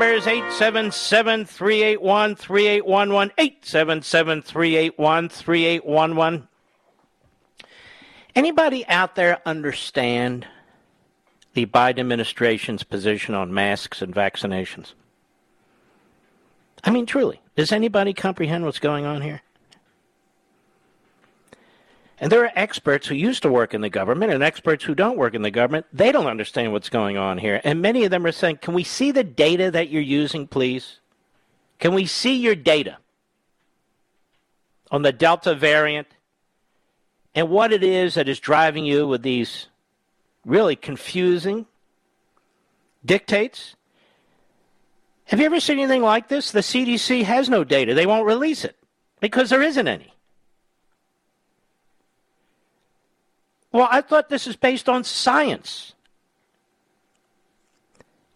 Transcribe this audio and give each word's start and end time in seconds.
Levin. 0.00 0.10
Our 0.10 0.16
number 0.16 0.18
is 0.18 0.26
877 0.26 1.44
381 1.44 2.34
3811. 2.36 3.34
877 3.38 4.42
381 4.42 5.28
3811. 5.28 6.48
Anybody 8.34 8.86
out 8.86 9.16
there 9.16 9.40
understand 9.44 10.46
the 11.54 11.66
Biden 11.66 11.98
administration's 11.98 12.82
position 12.82 13.34
on 13.34 13.52
masks 13.52 14.00
and 14.00 14.14
vaccinations? 14.14 14.94
I 16.84 16.90
mean, 16.90 17.04
truly, 17.06 17.40
does 17.56 17.72
anybody 17.72 18.14
comprehend 18.14 18.64
what's 18.64 18.78
going 18.78 19.04
on 19.04 19.20
here? 19.20 19.42
And 22.20 22.30
there 22.30 22.44
are 22.44 22.52
experts 22.54 23.06
who 23.06 23.14
used 23.14 23.42
to 23.42 23.50
work 23.50 23.72
in 23.72 23.80
the 23.80 23.88
government 23.88 24.30
and 24.30 24.42
experts 24.42 24.84
who 24.84 24.94
don't 24.94 25.16
work 25.16 25.34
in 25.34 25.40
the 25.40 25.50
government. 25.50 25.86
They 25.90 26.12
don't 26.12 26.26
understand 26.26 26.70
what's 26.70 26.90
going 26.90 27.16
on 27.16 27.38
here. 27.38 27.62
And 27.64 27.80
many 27.80 28.04
of 28.04 28.10
them 28.10 28.26
are 28.26 28.32
saying, 28.32 28.58
Can 28.58 28.74
we 28.74 28.84
see 28.84 29.10
the 29.10 29.24
data 29.24 29.70
that 29.70 29.88
you're 29.88 30.02
using, 30.02 30.46
please? 30.46 31.00
Can 31.78 31.94
we 31.94 32.04
see 32.04 32.36
your 32.36 32.54
data 32.54 32.98
on 34.90 35.00
the 35.00 35.12
Delta 35.12 35.54
variant 35.54 36.08
and 37.34 37.48
what 37.48 37.72
it 37.72 37.82
is 37.82 38.14
that 38.14 38.28
is 38.28 38.38
driving 38.38 38.84
you 38.84 39.08
with 39.08 39.22
these 39.22 39.68
really 40.44 40.76
confusing 40.76 41.64
dictates? 43.02 43.76
Have 45.24 45.40
you 45.40 45.46
ever 45.46 45.60
seen 45.60 45.78
anything 45.78 46.02
like 46.02 46.28
this? 46.28 46.52
The 46.52 46.60
CDC 46.60 47.22
has 47.22 47.48
no 47.48 47.64
data, 47.64 47.94
they 47.94 48.04
won't 48.04 48.26
release 48.26 48.62
it 48.62 48.76
because 49.20 49.48
there 49.48 49.62
isn't 49.62 49.88
any. 49.88 50.12
Well, 53.72 53.88
I 53.90 54.00
thought 54.00 54.28
this 54.28 54.46
is 54.46 54.56
based 54.56 54.88
on 54.88 55.04
science. 55.04 55.94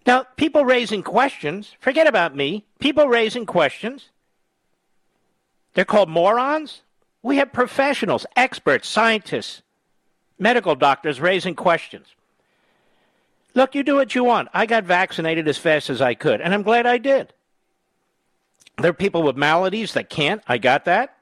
Now, 0.06 0.24
people 0.36 0.64
raising 0.64 1.02
questions, 1.02 1.72
forget 1.80 2.06
about 2.06 2.36
me, 2.36 2.64
people 2.78 3.08
raising 3.08 3.46
questions, 3.46 4.10
they're 5.72 5.84
called 5.84 6.08
morons. 6.08 6.82
We 7.22 7.38
have 7.38 7.52
professionals, 7.52 8.26
experts, 8.36 8.86
scientists, 8.86 9.62
medical 10.38 10.74
doctors 10.74 11.20
raising 11.20 11.54
questions. 11.54 12.06
Look, 13.54 13.74
you 13.74 13.82
do 13.82 13.94
what 13.94 14.14
you 14.14 14.24
want. 14.24 14.48
I 14.52 14.66
got 14.66 14.84
vaccinated 14.84 15.48
as 15.48 15.58
fast 15.58 15.88
as 15.88 16.02
I 16.02 16.14
could, 16.14 16.40
and 16.40 16.52
I'm 16.52 16.62
glad 16.62 16.86
I 16.86 16.98
did. 16.98 17.32
There 18.78 18.90
are 18.90 18.94
people 18.94 19.22
with 19.22 19.36
maladies 19.36 19.92
that 19.94 20.10
can't. 20.10 20.42
I 20.46 20.58
got 20.58 20.84
that. 20.84 21.13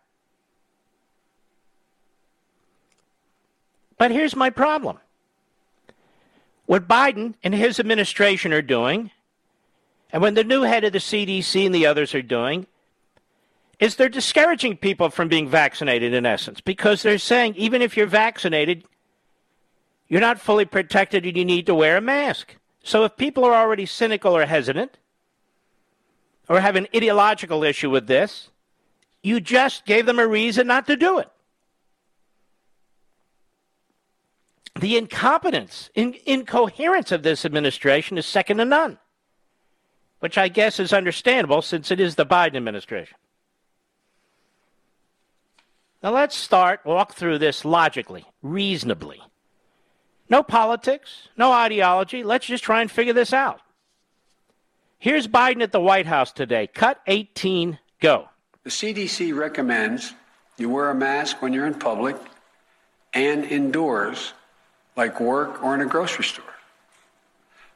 But 4.03 4.11
here's 4.11 4.35
my 4.35 4.51
problem. 4.51 4.99
What 6.67 6.89
Biden 6.89 7.35
and 7.45 7.55
his 7.55 7.79
administration 7.79 8.53
are 8.53 8.61
doing, 8.61 9.13
and 10.11 10.21
when 10.21 10.35
the 10.35 10.43
new 10.43 10.63
head 10.63 10.83
of 10.83 10.93
the 10.93 10.99
CDC 10.99 11.65
and 11.67 11.73
the 11.73 11.87
others 11.87 12.12
are 12.12 12.21
doing, 12.21 12.67
is 13.79 13.95
they're 13.95 14.09
discouraging 14.09 14.79
people 14.79 15.09
from 15.09 15.29
being 15.29 15.49
vaccinated 15.49 16.15
in 16.15 16.27
essence 16.27 16.61
because 16.61 17.05
they're 17.05 17.17
saying 17.17 17.55
even 17.55 17.81
if 17.81 17.97
you're 17.97 18.09
vaccinated, 18.09 18.83
you're 20.09 20.21
not 20.21 20.41
fully 20.41 20.65
protected 20.65 21.25
and 21.25 21.37
you 21.37 21.45
need 21.45 21.67
to 21.67 21.75
wear 21.77 21.99
a 21.99 22.01
mask. 22.01 22.57
So 22.83 23.05
if 23.05 23.17
people 23.17 23.45
are 23.45 23.55
already 23.55 23.87
cynical 23.87 24.37
or 24.37 24.47
hesitant 24.47 24.99
or 26.49 26.59
have 26.59 26.75
an 26.75 26.89
ideological 26.93 27.62
issue 27.62 27.91
with 27.91 28.09
this, 28.09 28.51
you 29.23 29.39
just 29.39 29.87
gave 29.87 30.07
them 30.07 30.19
a 30.19 30.27
reason 30.27 30.67
not 30.67 30.89
to 30.89 30.97
do 30.97 31.21
it. 31.21 31.31
The 34.75 34.97
incompetence, 34.97 35.91
in, 35.94 36.15
incoherence 36.27 37.12
of 37.12 37.22
this 37.22 37.44
administration 37.44 38.19
is 38.19 38.27
second 38.27 38.59
to 38.59 38.65
none, 38.65 38.99
which 40.21 40.38
I 40.38 40.49
guess 40.49 40.81
is 40.81 40.93
understandable 40.93 41.62
since 41.62 41.91
it 41.91 42.00
is 42.00 42.15
the 42.15 42.27
Biden 42.27 42.56
administration. 42.56 43.16
Now 46.03 46.11
let's 46.11 46.37
start, 46.37 46.81
walk 46.84 47.15
through 47.15 47.38
this 47.38 47.65
logically, 47.65 48.25
reasonably. 48.43 49.21
No 50.28 50.43
politics, 50.43 51.28
no 51.37 51.53
ideology. 51.53 52.25
Let's 52.25 52.47
just 52.47 52.65
try 52.65 52.81
and 52.81 52.91
figure 52.91 53.12
this 53.12 53.32
out. 53.32 53.61
Here's 54.99 55.28
Biden 55.28 55.62
at 55.62 55.72
the 55.72 55.81
White 55.81 56.06
House 56.06 56.32
today. 56.32 56.66
Cut 56.66 57.00
18, 57.06 57.78
go. 58.00 58.28
The 58.65 58.71
CDC 58.71 59.37
recommends 59.37 60.15
you 60.56 60.71
wear 60.71 60.91
a 60.91 60.94
mask 60.94 61.43
when 61.43 61.53
you're 61.53 61.66
in 61.66 61.75
public 61.75 62.16
and 63.12 63.44
indoors 63.44 64.32
like 64.97 65.21
work 65.21 65.63
or 65.63 65.75
in 65.75 65.81
a 65.81 65.87
grocery 65.87 66.25
store. 66.25 66.45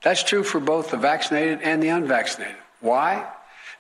That's 0.03 0.23
true 0.23 0.43
for 0.43 0.61
both 0.61 0.91
the 0.91 0.97
vaccinated 0.97 1.61
and 1.63 1.83
the 1.83 1.89
unvaccinated. 1.89 2.57
Why? 2.81 3.27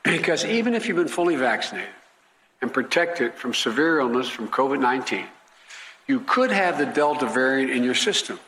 Because 0.02 0.44
even 0.44 0.74
if 0.74 0.86
you've 0.88 0.96
been 0.96 1.08
fully 1.08 1.36
vaccinated 1.36 1.90
and 2.62 2.72
protected 2.72 3.34
from 3.34 3.54
severe 3.54 4.00
illness 4.00 4.28
from 4.28 4.48
COVID 4.48 4.80
19, 4.80 5.26
you 6.06 6.20
could 6.20 6.50
have 6.50 6.78
the 6.78 6.86
Delta 6.86 7.26
variant 7.26 7.70
in 7.70 7.82
your 7.82 7.94
system 7.94 8.38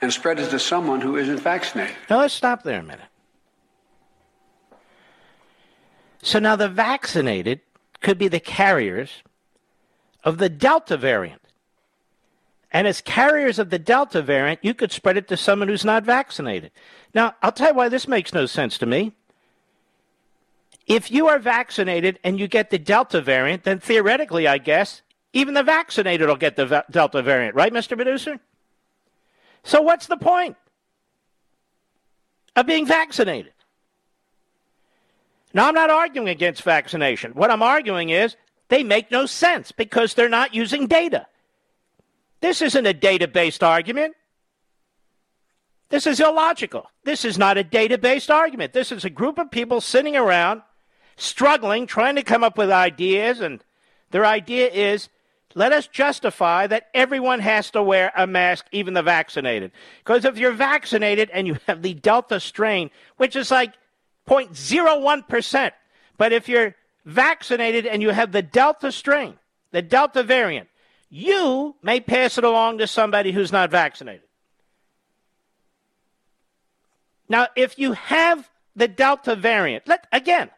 and 0.00 0.12
spread 0.12 0.38
it 0.38 0.50
to 0.50 0.58
someone 0.58 1.00
who 1.00 1.16
isn't 1.16 1.40
vaccinated. 1.40 1.96
Now 2.08 2.18
let's 2.18 2.34
stop 2.34 2.62
there 2.62 2.80
a 2.80 2.82
minute. 2.82 3.00
So 6.22 6.38
now 6.38 6.56
the 6.56 6.68
vaccinated 6.68 7.60
could 8.00 8.18
be 8.18 8.28
the 8.28 8.40
carriers 8.40 9.22
of 10.24 10.38
the 10.38 10.48
Delta 10.48 10.96
variant. 10.96 11.42
And 12.70 12.86
as 12.86 13.00
carriers 13.00 13.58
of 13.58 13.70
the 13.70 13.78
Delta 13.78 14.20
variant, 14.20 14.60
you 14.62 14.74
could 14.74 14.92
spread 14.92 15.16
it 15.16 15.28
to 15.28 15.36
someone 15.36 15.68
who's 15.68 15.84
not 15.84 16.04
vaccinated. 16.04 16.70
Now, 17.14 17.34
I'll 17.42 17.52
tell 17.52 17.68
you 17.68 17.74
why 17.74 17.88
this 17.88 18.06
makes 18.06 18.34
no 18.34 18.46
sense 18.46 18.76
to 18.78 18.86
me. 18.86 19.12
If 20.86 21.10
you 21.10 21.28
are 21.28 21.38
vaccinated 21.38 22.18
and 22.24 22.38
you 22.38 22.46
get 22.48 22.70
the 22.70 22.78
Delta 22.78 23.20
variant, 23.20 23.64
then 23.64 23.78
theoretically, 23.78 24.46
I 24.46 24.58
guess, 24.58 25.02
even 25.32 25.54
the 25.54 25.62
vaccinated 25.62 26.28
will 26.28 26.36
get 26.36 26.56
the 26.56 26.66
va- 26.66 26.84
Delta 26.90 27.22
variant, 27.22 27.54
right, 27.54 27.72
Mr. 27.72 27.96
Producer? 27.96 28.38
So, 29.62 29.82
what's 29.82 30.06
the 30.06 30.16
point 30.16 30.56
of 32.56 32.66
being 32.66 32.86
vaccinated? 32.86 33.52
Now, 35.52 35.68
I'm 35.68 35.74
not 35.74 35.90
arguing 35.90 36.28
against 36.28 36.62
vaccination. 36.62 37.32
What 37.32 37.50
I'm 37.50 37.62
arguing 37.62 38.10
is 38.10 38.36
they 38.68 38.82
make 38.82 39.10
no 39.10 39.26
sense 39.26 39.72
because 39.72 40.14
they're 40.14 40.28
not 40.28 40.54
using 40.54 40.86
data. 40.86 41.26
This 42.40 42.62
isn't 42.62 42.86
a 42.86 42.94
data 42.94 43.28
based 43.28 43.62
argument. 43.62 44.14
This 45.88 46.06
is 46.06 46.20
illogical. 46.20 46.90
This 47.04 47.24
is 47.24 47.38
not 47.38 47.56
a 47.56 47.64
data 47.64 47.98
based 47.98 48.30
argument. 48.30 48.72
This 48.72 48.92
is 48.92 49.04
a 49.04 49.10
group 49.10 49.38
of 49.38 49.50
people 49.50 49.80
sitting 49.80 50.16
around 50.16 50.62
struggling, 51.16 51.86
trying 51.86 52.16
to 52.16 52.22
come 52.22 52.44
up 52.44 52.56
with 52.56 52.70
ideas, 52.70 53.40
and 53.40 53.64
their 54.10 54.24
idea 54.24 54.68
is 54.68 55.08
let 55.54 55.72
us 55.72 55.86
justify 55.86 56.66
that 56.66 56.88
everyone 56.94 57.40
has 57.40 57.70
to 57.72 57.82
wear 57.82 58.12
a 58.16 58.26
mask, 58.26 58.66
even 58.70 58.94
the 58.94 59.02
vaccinated. 59.02 59.72
Because 60.04 60.24
if 60.24 60.38
you're 60.38 60.52
vaccinated 60.52 61.30
and 61.30 61.46
you 61.46 61.56
have 61.66 61.82
the 61.82 61.94
Delta 61.94 62.38
strain, 62.38 62.90
which 63.16 63.34
is 63.34 63.50
like 63.50 63.72
0.01%, 64.28 65.72
but 66.16 66.32
if 66.32 66.48
you're 66.48 66.76
vaccinated 67.04 67.86
and 67.86 68.02
you 68.02 68.10
have 68.10 68.30
the 68.32 68.42
Delta 68.42 68.92
strain, 68.92 69.38
the 69.72 69.82
Delta 69.82 70.22
variant, 70.22 70.67
you 71.10 71.76
may 71.82 72.00
pass 72.00 72.38
it 72.38 72.44
along 72.44 72.78
to 72.78 72.86
somebody 72.86 73.32
who's 73.32 73.52
not 73.52 73.70
vaccinated. 73.70 74.22
Now, 77.28 77.48
if 77.56 77.78
you 77.78 77.92
have 77.92 78.48
the 78.74 78.88
Delta 78.88 79.36
variant, 79.36 79.86
let, 79.86 80.06
again, 80.12 80.50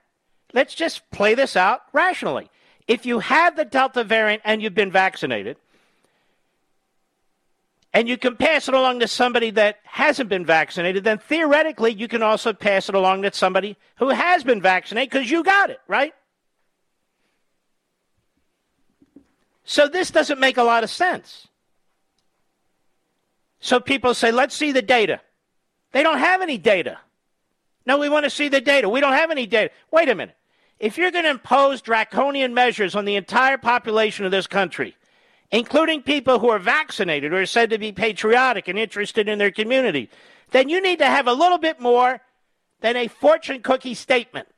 let's 0.53 0.75
just 0.75 1.09
play 1.11 1.35
this 1.35 1.57
out 1.57 1.83
rationally. 1.93 2.51
If 2.87 3.07
you 3.07 3.21
have 3.21 3.57
the 3.57 3.65
Delta 3.65 4.05
variant 4.05 4.43
and 4.45 4.63
you've 4.63 4.75
been 4.75 4.93
vaccinated, 4.93 5.57
and 7.93 8.09
you 8.09 8.17
can 8.17 8.37
pass 8.37 8.69
it 8.69 8.75
along 8.75 9.01
to 9.01 9.09
somebody 9.09 9.51
that 9.51 9.79
hasn't 9.83 10.29
been 10.29 10.47
vaccinated, 10.47 11.03
then 11.03 11.19
theoretically 11.19 11.93
you 11.93 12.07
can 12.07 12.23
also 12.23 12.53
pass 12.53 12.89
it 12.89 12.95
along 12.95 13.23
to 13.23 13.33
somebody 13.33 13.77
who 13.97 14.11
has 14.11 14.45
been 14.45 14.63
vaccinated 14.63 15.11
because 15.11 15.31
you 15.31 15.43
got 15.43 15.71
it, 15.71 15.81
right? 15.89 16.15
So 19.71 19.87
this 19.87 20.11
doesn't 20.11 20.41
make 20.41 20.57
a 20.57 20.65
lot 20.65 20.83
of 20.83 20.91
sense. 20.91 21.47
So 23.61 23.79
people 23.79 24.15
say, 24.15 24.33
let's 24.33 24.57
see 24.57 24.73
the 24.73 24.83
data. 24.83 25.21
They 25.93 26.03
don't 26.03 26.19
have 26.19 26.43
any 26.43 26.59
data. 26.59 26.99
No, 27.87 27.97
we 27.97 28.09
want 28.09 28.25
to 28.25 28.31
see 28.31 28.49
the 28.49 28.61
data. 28.61 28.89
We 28.89 29.01
don't 29.01 29.13
have 29.13 29.31
any 29.31 29.47
data. 29.47 29.73
Wait 29.93 30.09
a 30.09 30.15
minute. 30.17 30.35
If 30.81 30.99
you're 30.99 31.13
going 31.13 31.23
to 31.25 31.31
impose 31.31 31.83
draconian 31.83 32.53
measures 32.53 32.97
on 32.97 33.05
the 33.05 33.15
entire 33.15 33.59
population 33.59 34.25
of 34.25 34.33
this 34.33 34.49
country, 34.49 34.97
including 35.53 36.03
people 36.03 36.41
who 36.41 36.49
are 36.49 36.59
vaccinated 36.59 37.33
or 37.33 37.43
are 37.43 37.47
said 37.47 37.71
to 37.71 37.79
be 37.79 37.93
patriotic 37.93 38.67
and 38.67 38.77
interested 38.77 39.29
in 39.29 39.39
their 39.39 39.53
community, 39.53 40.11
then 40.51 40.69
you 40.69 40.83
need 40.83 40.99
to 40.99 41.07
have 41.07 41.29
a 41.29 41.33
little 41.33 41.59
bit 41.59 41.79
more 41.79 42.21
than 42.81 42.97
a 42.97 43.07
fortune 43.07 43.63
cookie 43.63 43.95
statement. 43.95 44.49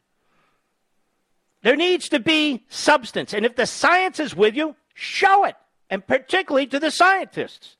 There 1.60 1.76
needs 1.76 2.08
to 2.08 2.18
be 2.18 2.64
substance. 2.70 3.34
And 3.34 3.44
if 3.44 3.56
the 3.56 3.66
science 3.66 4.18
is 4.18 4.34
with 4.34 4.56
you, 4.56 4.74
show 4.94 5.44
it, 5.44 5.56
and 5.90 6.06
particularly 6.06 6.66
to 6.68 6.80
the 6.80 6.90
scientists. 6.90 7.76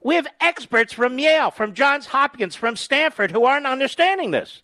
We 0.00 0.16
have 0.16 0.26
experts 0.40 0.92
from 0.92 1.18
Yale, 1.18 1.50
from 1.50 1.74
Johns 1.74 2.06
Hopkins, 2.06 2.56
from 2.56 2.76
Stanford 2.76 3.30
who 3.30 3.44
aren't 3.44 3.66
understanding 3.66 4.32
this. 4.32 4.62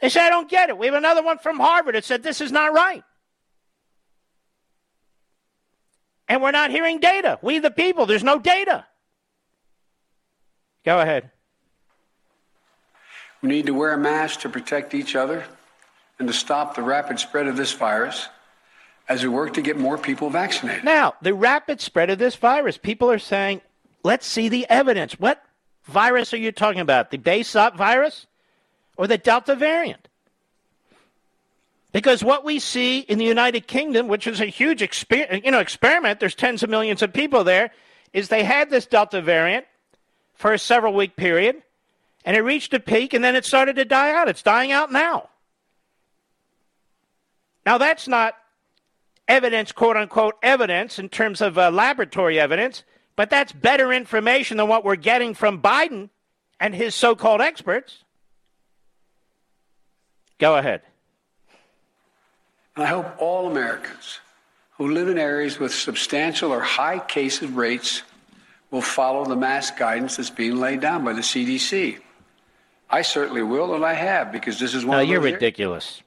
They 0.00 0.08
say, 0.08 0.26
I 0.26 0.30
don't 0.30 0.48
get 0.48 0.70
it. 0.70 0.78
We 0.78 0.86
have 0.86 0.94
another 0.94 1.22
one 1.22 1.38
from 1.38 1.58
Harvard 1.58 1.94
that 1.94 2.04
said 2.04 2.22
this 2.22 2.40
is 2.40 2.52
not 2.52 2.72
right. 2.72 3.02
And 6.28 6.42
we're 6.42 6.52
not 6.52 6.70
hearing 6.70 7.00
data. 7.00 7.38
We, 7.42 7.58
the 7.58 7.70
people, 7.70 8.06
there's 8.06 8.24
no 8.24 8.38
data. 8.38 8.86
Go 10.84 11.00
ahead. 11.00 11.30
We 13.42 13.48
need 13.48 13.66
to 13.66 13.74
wear 13.74 13.92
a 13.92 13.98
mask 13.98 14.40
to 14.40 14.48
protect 14.48 14.94
each 14.94 15.16
other 15.16 15.44
and 16.18 16.28
to 16.28 16.34
stop 16.34 16.74
the 16.74 16.82
rapid 16.82 17.18
spread 17.18 17.46
of 17.46 17.56
this 17.56 17.72
virus 17.72 18.28
as 19.08 19.22
we 19.22 19.28
work 19.28 19.54
to 19.54 19.62
get 19.62 19.78
more 19.78 19.96
people 19.96 20.30
vaccinated. 20.30 20.84
Now, 20.84 21.14
the 21.22 21.34
rapid 21.34 21.80
spread 21.80 22.10
of 22.10 22.18
this 22.18 22.36
virus, 22.36 22.76
people 22.76 23.10
are 23.10 23.18
saying, 23.18 23.62
let's 24.04 24.26
see 24.26 24.48
the 24.48 24.66
evidence. 24.68 25.18
What 25.18 25.42
virus 25.84 26.34
are 26.34 26.38
you 26.38 26.52
talking 26.52 26.80
about? 26.80 27.10
The 27.10 27.16
base 27.16 27.52
virus 27.52 28.26
or 28.96 29.06
the 29.06 29.18
Delta 29.18 29.54
variant? 29.54 30.08
Because 31.92 32.22
what 32.22 32.44
we 32.44 32.58
see 32.58 33.00
in 33.00 33.18
the 33.18 33.24
United 33.24 33.66
Kingdom, 33.66 34.08
which 34.08 34.26
is 34.26 34.40
a 34.40 34.46
huge 34.46 34.80
exper- 34.82 35.42
you 35.42 35.50
know, 35.50 35.58
experiment, 35.58 36.20
there's 36.20 36.34
tens 36.34 36.62
of 36.62 36.68
millions 36.68 37.00
of 37.02 37.12
people 37.14 37.44
there, 37.44 37.70
is 38.12 38.28
they 38.28 38.44
had 38.44 38.68
this 38.68 38.84
Delta 38.84 39.22
variant 39.22 39.64
for 40.34 40.52
a 40.52 40.58
several 40.58 40.92
week 40.92 41.16
period, 41.16 41.62
and 42.26 42.36
it 42.36 42.42
reached 42.42 42.74
a 42.74 42.80
peak, 42.80 43.14
and 43.14 43.24
then 43.24 43.34
it 43.34 43.44
started 43.44 43.76
to 43.76 43.86
die 43.86 44.12
out. 44.12 44.28
It's 44.28 44.42
dying 44.42 44.70
out 44.70 44.92
now. 44.92 45.30
Now, 47.64 47.78
that's 47.78 48.06
not 48.06 48.34
evidence, 49.28 49.70
quote 49.70 49.96
unquote, 49.96 50.36
evidence 50.42 50.98
in 50.98 51.08
terms 51.08 51.40
of 51.40 51.58
uh, 51.58 51.70
laboratory 51.70 52.40
evidence, 52.40 52.82
but 53.14 53.30
that's 53.30 53.52
better 53.52 53.92
information 53.92 54.56
than 54.56 54.68
what 54.68 54.84
we're 54.84 54.96
getting 54.96 55.34
from 55.34 55.60
Biden 55.60 56.08
and 56.58 56.74
his 56.74 56.94
so 56.94 57.14
called 57.14 57.40
experts. 57.40 58.04
Go 60.38 60.56
ahead. 60.56 60.82
I 62.76 62.86
hope 62.86 63.16
all 63.18 63.50
Americans 63.50 64.20
who 64.76 64.92
live 64.92 65.08
in 65.08 65.18
areas 65.18 65.58
with 65.58 65.74
substantial 65.74 66.52
or 66.52 66.60
high 66.60 67.00
case 67.00 67.42
rates 67.42 68.02
will 68.70 68.82
follow 68.82 69.24
the 69.24 69.34
mask 69.34 69.76
guidance 69.76 70.16
that's 70.16 70.30
being 70.30 70.56
laid 70.56 70.80
down 70.80 71.04
by 71.04 71.12
the 71.12 71.20
CDC. 71.20 71.98
I 72.90 73.02
certainly 73.02 73.42
will, 73.42 73.74
and 73.74 73.84
I 73.84 73.94
have, 73.94 74.30
because 74.30 74.58
this 74.58 74.74
is 74.74 74.84
one. 74.84 74.98
No, 74.98 75.02
you're 75.02 75.20
ridiculous. 75.20 76.02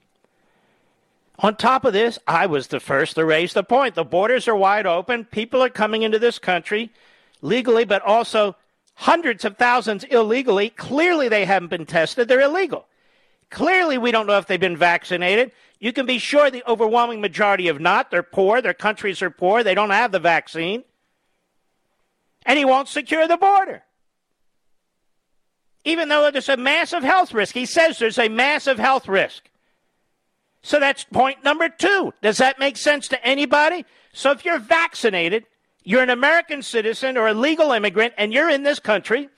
On 1.41 1.55
top 1.55 1.85
of 1.85 1.93
this, 1.93 2.19
I 2.27 2.45
was 2.45 2.67
the 2.67 2.79
first 2.79 3.15
to 3.15 3.25
raise 3.25 3.53
the 3.53 3.63
point. 3.63 3.95
The 3.95 4.03
borders 4.03 4.47
are 4.47 4.55
wide 4.55 4.85
open. 4.85 5.25
People 5.25 5.63
are 5.63 5.69
coming 5.69 6.03
into 6.03 6.19
this 6.19 6.37
country 6.37 6.91
legally, 7.41 7.83
but 7.83 8.03
also 8.03 8.55
hundreds 8.93 9.43
of 9.43 9.57
thousands 9.57 10.03
illegally. 10.03 10.69
Clearly, 10.69 11.29
they 11.29 11.45
haven't 11.45 11.69
been 11.69 11.87
tested. 11.87 12.27
They're 12.27 12.41
illegal. 12.41 12.85
Clearly, 13.49 13.97
we 13.97 14.11
don't 14.11 14.27
know 14.27 14.37
if 14.37 14.45
they've 14.45 14.59
been 14.59 14.77
vaccinated. 14.77 15.51
You 15.79 15.91
can 15.91 16.05
be 16.05 16.19
sure 16.19 16.51
the 16.51 16.63
overwhelming 16.69 17.21
majority 17.21 17.65
have 17.65 17.79
not. 17.79 18.11
They're 18.11 18.21
poor. 18.21 18.61
Their 18.61 18.75
countries 18.75 19.23
are 19.23 19.31
poor. 19.31 19.63
They 19.63 19.73
don't 19.73 19.89
have 19.89 20.11
the 20.11 20.19
vaccine. 20.19 20.83
And 22.45 22.59
he 22.59 22.65
won't 22.65 22.87
secure 22.87 23.27
the 23.27 23.37
border. 23.37 23.83
Even 25.83 26.07
though 26.07 26.29
there's 26.29 26.49
a 26.49 26.57
massive 26.57 27.01
health 27.01 27.33
risk. 27.33 27.55
He 27.55 27.65
says 27.65 27.97
there's 27.97 28.19
a 28.19 28.29
massive 28.29 28.77
health 28.77 29.07
risk. 29.07 29.49
So 30.63 30.79
that's 30.79 31.03
point 31.03 31.43
number 31.43 31.69
two. 31.69 32.13
Does 32.21 32.37
that 32.37 32.59
make 32.59 32.77
sense 32.77 33.07
to 33.09 33.25
anybody? 33.25 33.85
So 34.13 34.31
if 34.31 34.45
you're 34.45 34.59
vaccinated, 34.59 35.45
you're 35.83 36.03
an 36.03 36.09
American 36.09 36.61
citizen 36.61 37.17
or 37.17 37.27
a 37.27 37.33
legal 37.33 37.71
immigrant, 37.71 38.13
and 38.17 38.31
you're 38.33 38.49
in 38.49 38.63
this 38.63 38.79
country, 38.79 39.29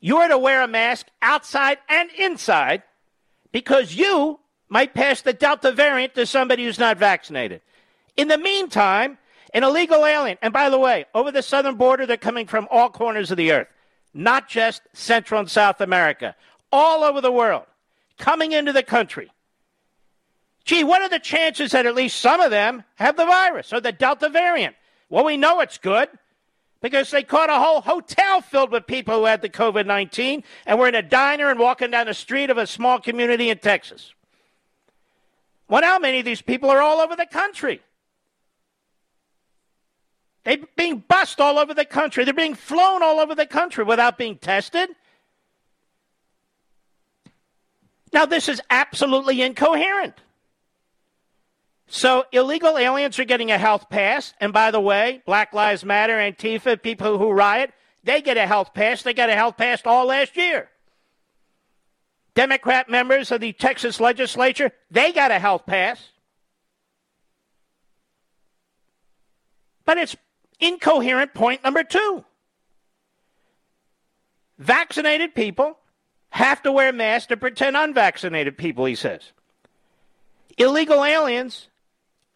you're 0.00 0.28
to 0.28 0.38
wear 0.38 0.62
a 0.62 0.68
mask 0.68 1.06
outside 1.20 1.78
and 1.88 2.10
inside 2.18 2.82
because 3.52 3.94
you 3.94 4.40
might 4.68 4.94
pass 4.94 5.20
the 5.20 5.32
Delta 5.32 5.72
variant 5.72 6.14
to 6.14 6.26
somebody 6.26 6.64
who's 6.64 6.78
not 6.78 6.96
vaccinated. 6.96 7.60
In 8.16 8.28
the 8.28 8.38
meantime, 8.38 9.18
an 9.52 9.62
illegal 9.62 10.04
alien, 10.04 10.38
and 10.42 10.52
by 10.52 10.70
the 10.70 10.78
way, 10.78 11.04
over 11.14 11.30
the 11.30 11.42
southern 11.42 11.76
border, 11.76 12.06
they're 12.06 12.16
coming 12.16 12.46
from 12.46 12.66
all 12.70 12.88
corners 12.88 13.30
of 13.30 13.36
the 13.36 13.52
earth, 13.52 13.68
not 14.12 14.48
just 14.48 14.82
Central 14.92 15.40
and 15.40 15.50
South 15.50 15.80
America, 15.80 16.34
all 16.72 17.04
over 17.04 17.20
the 17.20 17.30
world, 17.30 17.64
coming 18.18 18.52
into 18.52 18.72
the 18.72 18.82
country. 18.82 19.30
Gee, 20.64 20.82
what 20.84 21.02
are 21.02 21.08
the 21.08 21.18
chances 21.18 21.72
that 21.72 21.86
at 21.86 21.94
least 21.94 22.20
some 22.20 22.40
of 22.40 22.50
them 22.50 22.84
have 22.94 23.16
the 23.16 23.26
virus 23.26 23.72
or 23.72 23.80
the 23.80 23.92
Delta 23.92 24.28
variant? 24.30 24.74
Well, 25.10 25.24
we 25.24 25.36
know 25.36 25.60
it's 25.60 25.76
good 25.76 26.08
because 26.80 27.10
they 27.10 27.22
caught 27.22 27.50
a 27.50 27.58
whole 27.58 27.82
hotel 27.82 28.40
filled 28.40 28.70
with 28.70 28.86
people 28.86 29.18
who 29.18 29.24
had 29.26 29.42
the 29.42 29.50
COVID 29.50 29.86
19 29.86 30.42
and 30.66 30.78
were 30.78 30.88
in 30.88 30.94
a 30.94 31.02
diner 31.02 31.50
and 31.50 31.58
walking 31.58 31.90
down 31.90 32.06
the 32.06 32.14
street 32.14 32.50
of 32.50 32.56
a 32.56 32.66
small 32.66 32.98
community 32.98 33.50
in 33.50 33.58
Texas. 33.58 34.14
Well, 35.68 35.82
how 35.82 35.98
many 35.98 36.20
of 36.20 36.24
these 36.24 36.42
people 36.42 36.70
are 36.70 36.80
all 36.80 37.00
over 37.00 37.16
the 37.16 37.26
country? 37.26 37.80
They're 40.44 40.58
being 40.76 41.02
bussed 41.06 41.40
all 41.40 41.58
over 41.58 41.74
the 41.74 41.86
country. 41.86 42.24
They're 42.24 42.34
being 42.34 42.54
flown 42.54 43.02
all 43.02 43.18
over 43.18 43.34
the 43.34 43.46
country 43.46 43.84
without 43.84 44.18
being 44.18 44.36
tested. 44.36 44.90
Now, 48.12 48.26
this 48.26 48.48
is 48.48 48.60
absolutely 48.70 49.42
incoherent. 49.42 50.20
So 51.86 52.24
illegal 52.32 52.78
aliens 52.78 53.18
are 53.18 53.24
getting 53.24 53.50
a 53.50 53.58
health 53.58 53.88
pass. 53.88 54.34
And 54.40 54.52
by 54.52 54.70
the 54.70 54.80
way, 54.80 55.22
Black 55.26 55.52
Lives 55.52 55.84
Matter, 55.84 56.14
Antifa, 56.14 56.80
people 56.80 57.18
who 57.18 57.30
riot, 57.30 57.72
they 58.02 58.22
get 58.22 58.36
a 58.36 58.46
health 58.46 58.74
pass. 58.74 59.02
They 59.02 59.14
got 59.14 59.30
a 59.30 59.34
health 59.34 59.56
pass 59.56 59.82
all 59.84 60.06
last 60.06 60.36
year. 60.36 60.70
Democrat 62.34 62.88
members 62.88 63.30
of 63.30 63.40
the 63.40 63.52
Texas 63.52 64.00
legislature, 64.00 64.72
they 64.90 65.12
got 65.12 65.30
a 65.30 65.38
health 65.38 65.66
pass. 65.66 66.10
But 69.84 69.98
it's 69.98 70.16
incoherent 70.58 71.34
point 71.34 71.62
number 71.62 71.84
two. 71.84 72.24
Vaccinated 74.58 75.34
people 75.34 75.78
have 76.30 76.62
to 76.62 76.72
wear 76.72 76.92
masks 76.92 77.28
to 77.28 77.36
pretend 77.36 77.76
unvaccinated 77.76 78.58
people, 78.58 78.84
he 78.84 78.94
says. 78.94 79.32
Illegal 80.58 81.04
aliens 81.04 81.68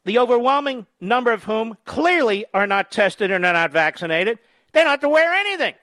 the 0.09 0.19
overwhelming 0.19 0.87
number 1.03 1.31
of 1.31 1.45
whom 1.45 1.77
clearly 1.85 2.47
are 2.55 2.67
not 2.67 2.91
tested 2.91 3.31
and 3.31 3.45
are 3.45 3.53
not 3.53 3.71
vaccinated, 3.71 4.39
they 4.73 4.81
don't 4.81 4.89
have 4.89 5.01
to 5.01 5.09
wear 5.09 5.35
anything. 5.35 5.75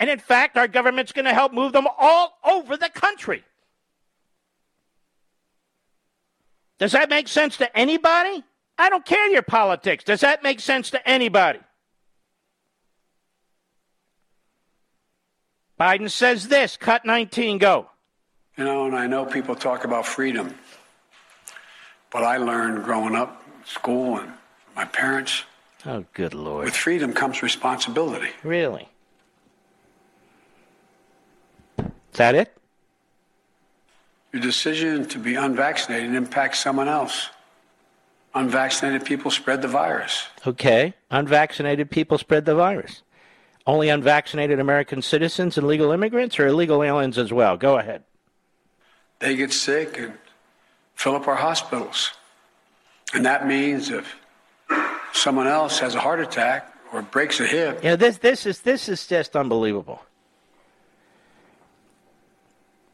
And 0.00 0.08
in 0.08 0.18
fact, 0.18 0.56
our 0.56 0.66
government's 0.66 1.12
going 1.12 1.26
to 1.26 1.34
help 1.34 1.52
move 1.52 1.72
them 1.72 1.86
all 1.98 2.38
over 2.42 2.78
the 2.78 2.88
country. 2.88 3.44
Does 6.78 6.92
that 6.92 7.10
make 7.10 7.28
sense 7.28 7.58
to 7.58 7.76
anybody? 7.76 8.42
I 8.78 8.88
don't 8.88 9.04
care 9.04 9.28
your 9.28 9.42
politics. 9.42 10.04
Does 10.04 10.20
that 10.22 10.42
make 10.42 10.58
sense 10.58 10.88
to 10.90 11.06
anybody? 11.06 11.60
Biden 15.78 16.10
says 16.10 16.48
this 16.48 16.78
cut 16.78 17.04
19, 17.04 17.58
go. 17.58 17.90
You 18.56 18.64
know, 18.64 18.86
and 18.86 18.96
I 18.96 19.06
know 19.06 19.26
people 19.26 19.54
talk 19.54 19.84
about 19.84 20.06
freedom, 20.06 20.54
but 22.10 22.24
I 22.24 22.36
learned 22.36 22.84
growing 22.84 23.14
up 23.14 23.42
in 23.46 23.64
school 23.66 24.18
and 24.18 24.32
my 24.74 24.84
parents. 24.84 25.44
Oh, 25.84 26.04
good 26.14 26.34
Lord. 26.34 26.64
With 26.64 26.74
freedom 26.74 27.12
comes 27.12 27.42
responsibility. 27.42 28.30
Really? 28.42 28.88
Is 31.78 31.84
that 32.14 32.34
it? 32.34 32.56
Your 34.32 34.42
decision 34.42 35.06
to 35.06 35.18
be 35.18 35.34
unvaccinated 35.34 36.14
impacts 36.14 36.58
someone 36.58 36.88
else. 36.88 37.30
Unvaccinated 38.34 39.04
people 39.04 39.30
spread 39.30 39.62
the 39.62 39.68
virus. 39.68 40.26
Okay. 40.46 40.94
Unvaccinated 41.10 41.90
people 41.90 42.18
spread 42.18 42.44
the 42.44 42.54
virus. 42.54 43.02
Only 43.66 43.88
unvaccinated 43.88 44.60
American 44.60 45.02
citizens 45.02 45.56
and 45.56 45.66
legal 45.66 45.90
immigrants 45.90 46.38
or 46.38 46.46
illegal 46.46 46.82
aliens 46.82 47.18
as 47.18 47.32
well? 47.32 47.56
Go 47.56 47.78
ahead. 47.78 48.04
They 49.18 49.36
get 49.36 49.52
sick 49.52 49.98
and 49.98 50.14
fill 50.96 51.14
up 51.14 51.28
our 51.28 51.36
hospitals. 51.36 52.10
And 53.14 53.24
that 53.24 53.46
means 53.46 53.90
if 53.90 54.16
someone 55.12 55.46
else 55.46 55.78
has 55.78 55.94
a 55.94 56.00
heart 56.00 56.20
attack 56.20 56.74
or 56.92 57.02
breaks 57.02 57.38
a 57.38 57.46
hip. 57.46 57.80
Yeah, 57.82 57.94
this 57.94 58.18
this 58.18 58.46
is 58.46 58.60
this 58.60 58.88
is 58.88 59.06
just 59.06 59.36
unbelievable. 59.36 60.02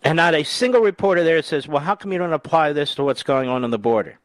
And 0.04 0.16
not 0.16 0.34
a 0.34 0.42
single 0.42 0.80
reporter 0.80 1.22
there 1.22 1.40
says, 1.42 1.68
well, 1.68 1.80
how 1.80 1.94
come 1.94 2.12
you 2.12 2.18
don't 2.18 2.32
apply 2.32 2.72
this 2.72 2.96
to 2.96 3.04
what's 3.04 3.22
going 3.22 3.48
on 3.48 3.62
on 3.62 3.70
the 3.70 3.78
border? 3.78 4.18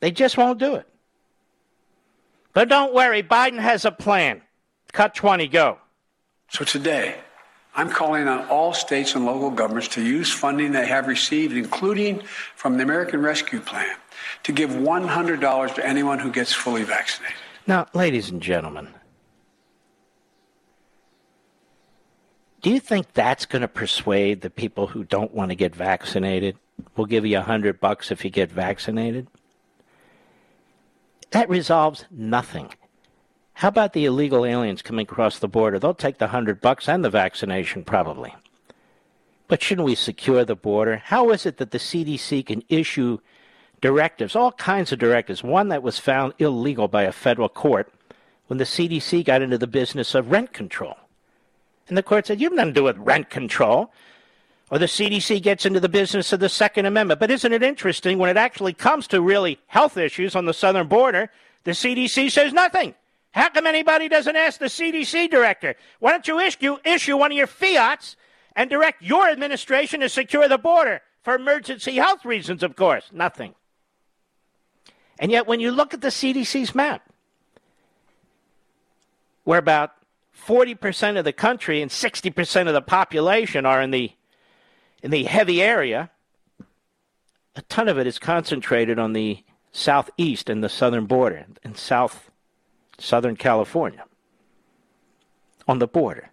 They 0.00 0.10
just 0.10 0.36
won't 0.36 0.58
do 0.58 0.74
it. 0.74 0.88
But 2.52 2.68
don't 2.68 2.92
worry, 2.92 3.22
Biden 3.22 3.60
has 3.60 3.84
a 3.84 3.92
plan. 3.92 4.42
Cut 4.92 5.14
20, 5.14 5.46
go. 5.46 5.78
So 6.50 6.64
today, 6.64 7.14
I'm 7.74 7.88
calling 7.88 8.28
on 8.28 8.46
all 8.48 8.74
states 8.74 9.14
and 9.14 9.24
local 9.24 9.50
governments 9.50 9.88
to 9.88 10.02
use 10.02 10.30
funding 10.30 10.72
they 10.72 10.86
have 10.86 11.06
received, 11.06 11.56
including 11.56 12.22
from 12.54 12.76
the 12.76 12.82
American 12.82 13.22
Rescue 13.22 13.60
Plan, 13.60 13.96
to 14.42 14.52
give 14.52 14.70
$100 14.70 15.74
to 15.74 15.86
anyone 15.86 16.18
who 16.18 16.30
gets 16.30 16.52
fully 16.52 16.82
vaccinated. 16.82 17.36
Now, 17.66 17.86
ladies 17.94 18.30
and 18.30 18.42
gentlemen, 18.42 18.88
Do 22.62 22.70
you 22.70 22.78
think 22.78 23.12
that's 23.12 23.44
going 23.44 23.62
to 23.62 23.68
persuade 23.68 24.40
the 24.40 24.50
people 24.50 24.86
who 24.86 25.02
don't 25.02 25.34
want 25.34 25.50
to 25.50 25.56
get 25.56 25.74
vaccinated? 25.74 26.56
We'll 26.96 27.06
give 27.06 27.26
you 27.26 27.38
a 27.38 27.42
hundred 27.42 27.80
bucks 27.80 28.12
if 28.12 28.24
you 28.24 28.30
get 28.30 28.50
vaccinated. 28.50 29.26
That 31.32 31.48
resolves 31.50 32.04
nothing. 32.10 32.72
How 33.62 33.68
about 33.68 33.92
the 33.92 34.06
illegal 34.06 34.44
aliens 34.44 34.82
coming 34.82 35.04
across 35.04 35.38
the 35.38 35.46
border? 35.46 35.78
They'll 35.78 35.94
take 35.94 36.18
the 36.18 36.26
hundred 36.26 36.60
bucks 36.60 36.88
and 36.88 37.04
the 37.04 37.10
vaccination 37.10 37.84
probably. 37.84 38.34
But 39.46 39.62
shouldn't 39.62 39.84
we 39.86 39.94
secure 39.94 40.44
the 40.44 40.56
border? 40.56 40.96
How 40.96 41.30
is 41.30 41.46
it 41.46 41.58
that 41.58 41.70
the 41.70 41.78
CDC 41.78 42.44
can 42.44 42.64
issue 42.68 43.20
directives, 43.80 44.34
all 44.34 44.50
kinds 44.50 44.90
of 44.90 44.98
directives, 44.98 45.44
one 45.44 45.68
that 45.68 45.84
was 45.84 46.00
found 46.00 46.34
illegal 46.40 46.88
by 46.88 47.04
a 47.04 47.12
federal 47.12 47.48
court 47.48 47.88
when 48.48 48.58
the 48.58 48.64
CDC 48.64 49.24
got 49.24 49.42
into 49.42 49.58
the 49.58 49.68
business 49.68 50.16
of 50.16 50.32
rent 50.32 50.52
control? 50.52 50.96
And 51.86 51.96
the 51.96 52.02
court 52.02 52.26
said, 52.26 52.40
You 52.40 52.48
have 52.48 52.56
nothing 52.56 52.74
to 52.74 52.80
do 52.80 52.84
with 52.84 52.98
rent 52.98 53.30
control. 53.30 53.92
Or 54.72 54.80
the 54.80 54.86
CDC 54.86 55.40
gets 55.40 55.64
into 55.64 55.78
the 55.78 55.88
business 55.88 56.32
of 56.32 56.40
the 56.40 56.48
Second 56.48 56.86
Amendment. 56.86 57.20
But 57.20 57.30
isn't 57.30 57.52
it 57.52 57.62
interesting 57.62 58.18
when 58.18 58.28
it 58.28 58.36
actually 58.36 58.72
comes 58.72 59.06
to 59.06 59.22
really 59.22 59.60
health 59.68 59.96
issues 59.96 60.34
on 60.34 60.46
the 60.46 60.52
southern 60.52 60.88
border, 60.88 61.30
the 61.62 61.70
CDC 61.70 62.28
says 62.32 62.52
nothing. 62.52 62.96
How 63.32 63.48
come 63.48 63.66
anybody 63.66 64.08
doesn't 64.08 64.36
ask 64.36 64.58
the 64.58 64.66
CDC 64.66 65.30
director? 65.30 65.74
Why 66.00 66.12
don't 66.12 66.28
you 66.28 66.38
issue, 66.38 66.76
issue 66.84 67.16
one 67.16 67.32
of 67.32 67.38
your 67.38 67.46
fiats 67.46 68.16
and 68.54 68.68
direct 68.68 69.02
your 69.02 69.28
administration 69.28 70.00
to 70.00 70.08
secure 70.08 70.48
the 70.48 70.58
border 70.58 71.00
for 71.22 71.34
emergency 71.34 71.94
health 71.94 72.24
reasons, 72.24 72.62
of 72.62 72.76
course? 72.76 73.08
Nothing. 73.10 73.54
And 75.18 75.30
yet, 75.30 75.46
when 75.46 75.60
you 75.60 75.70
look 75.70 75.94
at 75.94 76.02
the 76.02 76.08
CDC's 76.08 76.74
map, 76.74 77.08
where 79.44 79.58
about 79.58 79.92
40% 80.46 81.18
of 81.18 81.24
the 81.24 81.32
country 81.32 81.80
and 81.80 81.90
60% 81.90 82.68
of 82.68 82.74
the 82.74 82.82
population 82.82 83.66
are 83.66 83.80
in 83.80 83.90
the 83.90 84.12
in 85.02 85.10
the 85.10 85.24
heavy 85.24 85.60
area, 85.60 86.10
a 87.56 87.62
ton 87.62 87.88
of 87.88 87.98
it 87.98 88.06
is 88.06 88.20
concentrated 88.20 89.00
on 89.00 89.14
the 89.14 89.42
southeast 89.72 90.48
and 90.48 90.62
the 90.62 90.68
southern 90.68 91.06
border 91.06 91.44
and 91.64 91.76
south 91.76 92.30
southern 93.02 93.36
California. 93.36 94.04
On 95.68 95.78
the 95.78 95.86
border. 95.86 96.30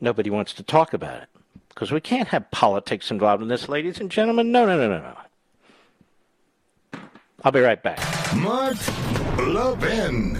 Nobody 0.00 0.30
wants 0.30 0.52
to 0.54 0.62
talk 0.62 0.94
about 0.94 1.22
it 1.22 1.28
because 1.68 1.92
we 1.92 2.00
can't 2.00 2.28
have 2.28 2.50
politics 2.50 3.10
involved 3.10 3.42
in 3.42 3.48
this, 3.48 3.68
ladies 3.68 4.00
and 4.00 4.10
gentlemen. 4.10 4.50
No, 4.52 4.66
no, 4.66 4.76
no, 4.76 4.88
no, 4.88 5.00
no. 5.00 5.16
I'll 7.44 7.52
be 7.52 7.60
right 7.60 7.82
back. 7.82 7.98
Mark 8.36 8.76
Levin. 9.38 10.38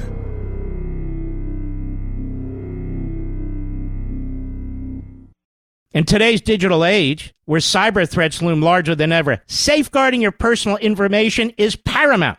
In 5.95 6.05
today's 6.05 6.41
digital 6.41 6.87
age, 6.87 7.35
where 7.45 7.61
cyber 7.61 8.09
threats 8.09 8.41
loom 8.41 8.63
larger 8.63 8.95
than 8.95 9.13
ever, 9.13 9.43
safeguarding 9.47 10.23
your 10.23 10.33
personal 10.33 10.79
information 10.79 11.53
is 11.59 11.77
paramount. 11.77 12.39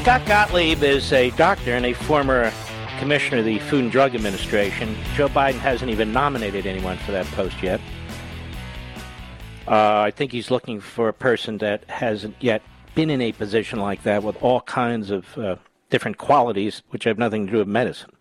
Scott 0.00 0.26
Gottlieb 0.26 0.82
is 0.82 1.12
a 1.12 1.28
doctor 1.32 1.74
and 1.74 1.84
a 1.84 1.92
former 1.92 2.50
commissioner 2.98 3.40
of 3.40 3.44
the 3.44 3.58
Food 3.58 3.82
and 3.82 3.92
Drug 3.92 4.14
Administration. 4.14 4.96
Joe 5.14 5.28
Biden 5.28 5.58
hasn't 5.58 5.90
even 5.90 6.10
nominated 6.10 6.64
anyone 6.64 6.96
for 6.96 7.12
that 7.12 7.26
post 7.26 7.62
yet. 7.62 7.82
Uh, 9.68 10.00
I 10.00 10.10
think 10.10 10.32
he's 10.32 10.50
looking 10.50 10.80
for 10.80 11.08
a 11.10 11.12
person 11.12 11.58
that 11.58 11.84
hasn't 11.90 12.34
yet 12.40 12.62
been 12.94 13.10
in 13.10 13.20
a 13.20 13.32
position 13.32 13.78
like 13.78 14.02
that 14.04 14.22
with 14.22 14.42
all 14.42 14.62
kinds 14.62 15.10
of 15.10 15.36
uh, 15.36 15.56
different 15.90 16.16
qualities, 16.16 16.82
which 16.88 17.04
have 17.04 17.18
nothing 17.18 17.44
to 17.44 17.52
do 17.52 17.58
with 17.58 17.68
medicine. 17.68 18.12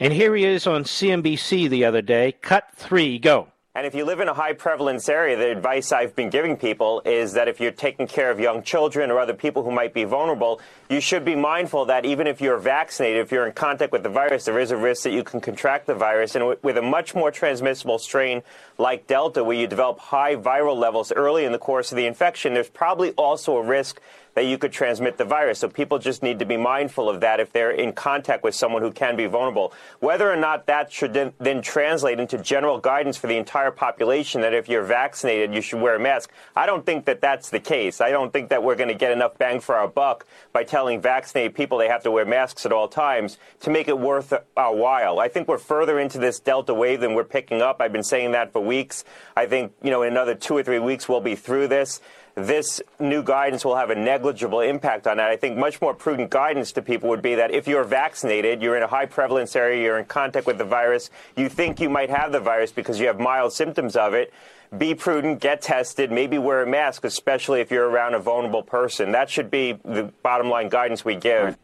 And 0.00 0.12
here 0.12 0.34
he 0.34 0.44
is 0.44 0.66
on 0.66 0.82
CNBC 0.82 1.70
the 1.70 1.84
other 1.84 2.02
day. 2.02 2.32
Cut 2.42 2.72
three, 2.74 3.20
go. 3.20 3.52
And 3.76 3.84
if 3.84 3.94
you 3.94 4.06
live 4.06 4.20
in 4.20 4.28
a 4.28 4.32
high 4.32 4.54
prevalence 4.54 5.06
area, 5.06 5.36
the 5.36 5.50
advice 5.50 5.92
I've 5.92 6.16
been 6.16 6.30
giving 6.30 6.56
people 6.56 7.02
is 7.04 7.34
that 7.34 7.46
if 7.46 7.60
you're 7.60 7.70
taking 7.70 8.06
care 8.06 8.30
of 8.30 8.40
young 8.40 8.62
children 8.62 9.10
or 9.10 9.20
other 9.20 9.34
people 9.34 9.64
who 9.64 9.70
might 9.70 9.92
be 9.92 10.04
vulnerable, 10.04 10.62
you 10.88 10.98
should 10.98 11.26
be 11.26 11.34
mindful 11.34 11.84
that 11.84 12.06
even 12.06 12.26
if 12.26 12.40
you're 12.40 12.56
vaccinated, 12.56 13.20
if 13.20 13.30
you're 13.30 13.46
in 13.46 13.52
contact 13.52 13.92
with 13.92 14.02
the 14.02 14.08
virus, 14.08 14.46
there 14.46 14.58
is 14.58 14.70
a 14.70 14.78
risk 14.78 15.02
that 15.02 15.10
you 15.10 15.22
can 15.22 15.42
contract 15.42 15.86
the 15.86 15.94
virus. 15.94 16.34
And 16.34 16.56
with 16.62 16.78
a 16.78 16.82
much 16.82 17.14
more 17.14 17.30
transmissible 17.30 17.98
strain 17.98 18.42
like 18.78 19.06
Delta, 19.06 19.44
where 19.44 19.58
you 19.58 19.66
develop 19.66 19.98
high 19.98 20.36
viral 20.36 20.78
levels 20.78 21.12
early 21.12 21.44
in 21.44 21.52
the 21.52 21.58
course 21.58 21.92
of 21.92 21.96
the 21.96 22.06
infection, 22.06 22.54
there's 22.54 22.70
probably 22.70 23.10
also 23.10 23.58
a 23.58 23.62
risk 23.62 24.00
that 24.36 24.44
you 24.44 24.58
could 24.58 24.70
transmit 24.70 25.16
the 25.16 25.24
virus. 25.24 25.58
So 25.58 25.68
people 25.68 25.98
just 25.98 26.22
need 26.22 26.38
to 26.38 26.44
be 26.44 26.58
mindful 26.58 27.08
of 27.08 27.20
that 27.22 27.40
if 27.40 27.52
they're 27.52 27.70
in 27.70 27.94
contact 27.94 28.44
with 28.44 28.54
someone 28.54 28.82
who 28.82 28.92
can 28.92 29.16
be 29.16 29.24
vulnerable. 29.24 29.72
Whether 30.00 30.30
or 30.30 30.36
not 30.36 30.66
that 30.66 30.92
should 30.92 31.14
then 31.38 31.62
translate 31.62 32.20
into 32.20 32.36
general 32.36 32.78
guidance 32.78 33.16
for 33.16 33.28
the 33.28 33.36
entire 33.38 33.70
population 33.70 34.42
that 34.42 34.52
if 34.52 34.68
you're 34.68 34.84
vaccinated, 34.84 35.54
you 35.54 35.62
should 35.62 35.80
wear 35.80 35.96
a 35.96 35.98
mask, 35.98 36.30
I 36.54 36.66
don't 36.66 36.84
think 36.84 37.06
that 37.06 37.22
that's 37.22 37.48
the 37.48 37.58
case. 37.58 38.02
I 38.02 38.10
don't 38.10 38.30
think 38.30 38.50
that 38.50 38.62
we're 38.62 38.76
going 38.76 38.90
to 38.90 38.94
get 38.94 39.10
enough 39.10 39.38
bang 39.38 39.58
for 39.58 39.74
our 39.74 39.88
buck 39.88 40.26
by 40.52 40.64
telling 40.64 41.00
vaccinated 41.00 41.54
people 41.54 41.78
they 41.78 41.88
have 41.88 42.02
to 42.02 42.10
wear 42.10 42.26
masks 42.26 42.66
at 42.66 42.72
all 42.72 42.88
times 42.88 43.38
to 43.60 43.70
make 43.70 43.88
it 43.88 43.98
worth 43.98 44.34
our 44.54 44.76
while. 44.76 45.18
I 45.18 45.28
think 45.28 45.48
we're 45.48 45.56
further 45.56 45.98
into 45.98 46.18
this 46.18 46.40
Delta 46.40 46.74
wave 46.74 47.00
than 47.00 47.14
we're 47.14 47.24
picking 47.24 47.62
up. 47.62 47.80
I've 47.80 47.92
been 47.92 48.02
saying 48.02 48.32
that 48.32 48.52
for 48.52 48.60
weeks. 48.60 49.02
I 49.34 49.46
think, 49.46 49.72
you 49.82 49.90
know, 49.90 50.02
in 50.02 50.12
another 50.12 50.34
two 50.34 50.54
or 50.54 50.62
three 50.62 50.78
weeks, 50.78 51.08
we'll 51.08 51.22
be 51.22 51.36
through 51.36 51.68
this 51.68 52.02
this 52.36 52.82
new 53.00 53.22
guidance 53.22 53.64
will 53.64 53.76
have 53.76 53.88
a 53.88 53.94
negligible 53.94 54.60
impact 54.60 55.06
on 55.06 55.16
that. 55.16 55.30
I 55.30 55.36
think 55.36 55.56
much 55.56 55.80
more 55.80 55.94
prudent 55.94 56.28
guidance 56.28 56.70
to 56.72 56.82
people 56.82 57.08
would 57.08 57.22
be 57.22 57.34
that 57.34 57.50
if 57.50 57.66
you're 57.66 57.82
vaccinated, 57.82 58.60
you're 58.60 58.76
in 58.76 58.82
a 58.82 58.86
high 58.86 59.06
prevalence 59.06 59.56
area, 59.56 59.82
you're 59.82 59.98
in 59.98 60.04
contact 60.04 60.46
with 60.46 60.58
the 60.58 60.64
virus, 60.64 61.08
you 61.34 61.48
think 61.48 61.80
you 61.80 61.88
might 61.88 62.10
have 62.10 62.32
the 62.32 62.40
virus 62.40 62.70
because 62.70 63.00
you 63.00 63.06
have 63.06 63.18
mild 63.18 63.54
symptoms 63.54 63.96
of 63.96 64.12
it, 64.12 64.34
be 64.76 64.94
prudent, 64.94 65.40
get 65.40 65.62
tested, 65.62 66.12
maybe 66.12 66.36
wear 66.36 66.62
a 66.62 66.66
mask, 66.66 67.04
especially 67.04 67.62
if 67.62 67.70
you're 67.70 67.88
around 67.88 68.12
a 68.12 68.18
vulnerable 68.18 68.62
person. 68.62 69.12
That 69.12 69.30
should 69.30 69.50
be 69.50 69.72
the 69.82 70.12
bottom 70.22 70.50
line 70.50 70.68
guidance 70.68 71.06
we 71.06 71.14
give. 71.14 71.56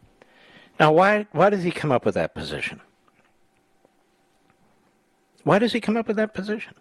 Now, 0.79 0.91
why, 0.91 1.27
why 1.33 1.51
does 1.51 1.61
he 1.61 1.69
come 1.69 1.91
up 1.91 2.03
with 2.03 2.15
that 2.15 2.33
position? 2.33 2.81
Why 5.43 5.59
does 5.59 5.73
he 5.73 5.79
come 5.79 5.97
up 5.97 6.07
with 6.07 6.17
that 6.17 6.33
position? 6.33 6.73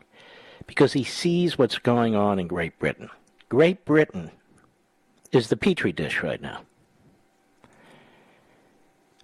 Because 0.67 0.95
he 0.95 1.05
sees 1.05 1.59
what's 1.59 1.77
going 1.77 2.15
on 2.15 2.39
in 2.39 2.47
Great 2.47 2.79
Britain. 2.79 3.11
Great 3.53 3.85
Britain 3.85 4.31
is 5.31 5.49
the 5.49 5.59
petri 5.59 5.93
dish 5.93 6.23
right 6.23 6.41
now. 6.41 6.63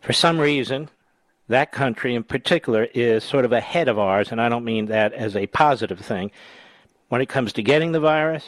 For 0.02 0.12
some 0.12 0.38
reason, 0.38 0.90
that 1.48 1.72
country 1.72 2.14
in 2.14 2.24
particular 2.24 2.88
is 2.92 3.24
sort 3.24 3.46
of 3.46 3.52
ahead 3.54 3.88
of 3.88 3.98
ours, 3.98 4.30
and 4.30 4.38
I 4.38 4.50
don't 4.50 4.66
mean 4.66 4.84
that 4.88 5.14
as 5.14 5.34
a 5.34 5.46
positive 5.46 6.00
thing, 6.00 6.30
when 7.08 7.22
it 7.22 7.30
comes 7.30 7.54
to 7.54 7.62
getting 7.62 7.92
the 7.92 8.00
virus 8.00 8.44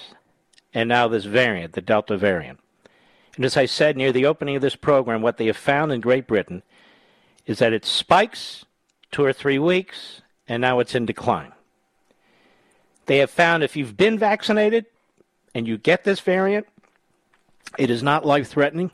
and 0.75 0.87
now 0.87 1.09
this 1.09 1.25
variant, 1.25 1.73
the 1.73 1.81
Delta 1.81 2.19
variant. 2.19 2.61
And 3.37 3.47
as 3.47 3.57
I 3.57 3.65
said 3.65 3.97
near 3.97 4.13
the 4.13 4.27
opening 4.27 4.57
of 4.57 4.63
this 4.63 4.77
program, 4.77 5.23
what 5.23 5.39
they 5.39 5.47
have 5.47 5.57
found 5.57 5.93
in 5.93 6.03
Great 6.03 6.27
Britain 6.27 6.63
is 7.47 7.59
that 7.61 7.73
it 7.73 7.87
spikes 7.87 8.67
two 9.13 9.25
or 9.25 9.33
three 9.33 9.59
weeks, 9.59 10.21
and 10.47 10.61
now 10.61 10.79
it's 10.81 10.95
in 10.95 11.07
decline. 11.07 11.53
They 13.07 13.17
have 13.17 13.31
found 13.31 13.63
if 13.63 13.77
you've 13.77 13.97
been 13.97 14.19
vaccinated 14.19 14.85
and 15.55 15.67
you 15.67 15.79
get 15.79 16.05
this 16.05 16.21
variant, 16.21 16.67
it 17.79 17.91
is 17.91 18.03
not 18.03 18.27
life 18.27 18.49
threatening. 18.49 18.91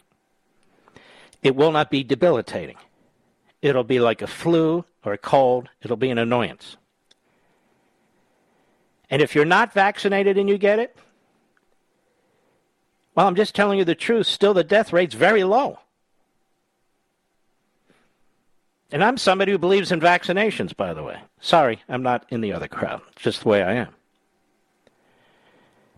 It 1.42 1.54
will 1.54 1.72
not 1.72 1.90
be 1.90 2.02
debilitating. 2.02 2.76
It'll 3.62 3.84
be 3.84 4.00
like 4.00 4.22
a 4.22 4.26
flu 4.26 4.84
or 5.04 5.12
a 5.12 5.18
cold, 5.18 5.68
it'll 5.82 5.96
be 5.96 6.10
an 6.10 6.18
annoyance. 6.18 6.76
And 9.08 9.22
if 9.22 9.34
you're 9.34 9.44
not 9.44 9.72
vaccinated 9.72 10.36
and 10.36 10.48
you 10.48 10.58
get 10.58 10.78
it, 10.78 10.96
well, 13.14 13.26
I'm 13.26 13.36
just 13.36 13.54
telling 13.54 13.78
you 13.78 13.84
the 13.84 13.94
truth. 13.94 14.26
Still, 14.26 14.52
the 14.52 14.64
death 14.64 14.92
rate's 14.92 15.14
very 15.14 15.44
low. 15.44 15.78
And 18.92 19.02
I'm 19.02 19.16
somebody 19.16 19.52
who 19.52 19.58
believes 19.58 19.90
in 19.90 20.00
vaccinations, 20.00 20.76
by 20.76 20.94
the 20.94 21.02
way. 21.02 21.18
Sorry, 21.40 21.82
I'm 21.88 22.02
not 22.02 22.26
in 22.28 22.40
the 22.40 22.52
other 22.52 22.68
crowd. 22.68 23.00
It's 23.12 23.22
just 23.22 23.42
the 23.42 23.48
way 23.48 23.62
I 23.62 23.74
am. 23.74 23.95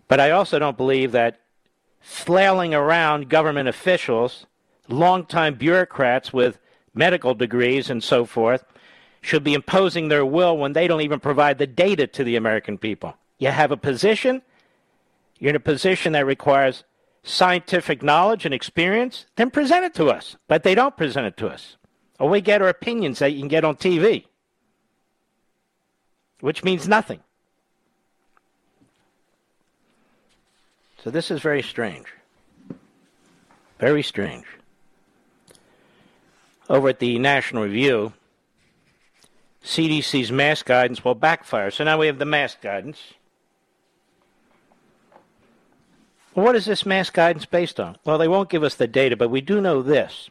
But 0.09 0.19
I 0.19 0.31
also 0.31 0.59
don't 0.59 0.75
believe 0.75 1.13
that 1.13 1.39
flailing 2.01 2.73
around 2.73 3.29
government 3.29 3.69
officials, 3.69 4.45
longtime 4.89 5.55
bureaucrats 5.55 6.33
with 6.33 6.59
medical 6.93 7.33
degrees 7.33 7.89
and 7.89 8.03
so 8.03 8.25
forth, 8.25 8.65
should 9.21 9.43
be 9.43 9.53
imposing 9.53 10.07
their 10.07 10.25
will 10.25 10.57
when 10.57 10.73
they 10.73 10.87
don't 10.87 11.01
even 11.01 11.19
provide 11.19 11.57
the 11.57 11.67
data 11.67 12.07
to 12.07 12.23
the 12.23 12.35
American 12.35 12.77
people. 12.77 13.15
You 13.37 13.49
have 13.49 13.71
a 13.71 13.77
position, 13.77 14.41
you're 15.37 15.51
in 15.51 15.55
a 15.55 15.61
position 15.61 16.13
that 16.13 16.25
requires 16.25 16.83
scientific 17.21 18.01
knowledge 18.01 18.45
and 18.45 18.53
experience, 18.53 19.25
then 19.35 19.51
present 19.51 19.85
it 19.85 19.93
to 19.93 20.07
us. 20.07 20.37
But 20.47 20.63
they 20.63 20.73
don't 20.73 20.97
present 20.97 21.27
it 21.27 21.37
to 21.37 21.47
us. 21.47 21.77
All 22.19 22.29
we 22.29 22.41
get 22.41 22.61
are 22.61 22.69
opinions 22.69 23.19
that 23.19 23.31
you 23.33 23.39
can 23.39 23.47
get 23.47 23.63
on 23.63 23.75
TV, 23.75 24.25
which 26.39 26.63
means 26.63 26.87
nothing. 26.87 27.19
So 31.03 31.09
this 31.09 31.31
is 31.31 31.41
very 31.41 31.61
strange. 31.61 32.07
Very 33.79 34.03
strange. 34.03 34.45
Over 36.69 36.89
at 36.89 36.99
the 36.99 37.17
National 37.17 37.63
Review, 37.63 38.13
CDC's 39.63 40.31
mask 40.31 40.65
guidance 40.65 41.03
will 41.03 41.15
backfire. 41.15 41.71
So 41.71 41.83
now 41.83 41.97
we 41.97 42.07
have 42.07 42.19
the 42.19 42.25
mask 42.25 42.61
guidance. 42.61 43.13
Well, 46.35 46.45
what 46.45 46.55
is 46.55 46.65
this 46.65 46.85
mask 46.85 47.13
guidance 47.13 47.45
based 47.45 47.79
on? 47.79 47.97
Well, 48.05 48.17
they 48.17 48.27
won't 48.27 48.49
give 48.49 48.63
us 48.63 48.75
the 48.75 48.87
data, 48.87 49.15
but 49.17 49.29
we 49.29 49.41
do 49.41 49.61
know 49.61 49.81
this. 49.81 50.29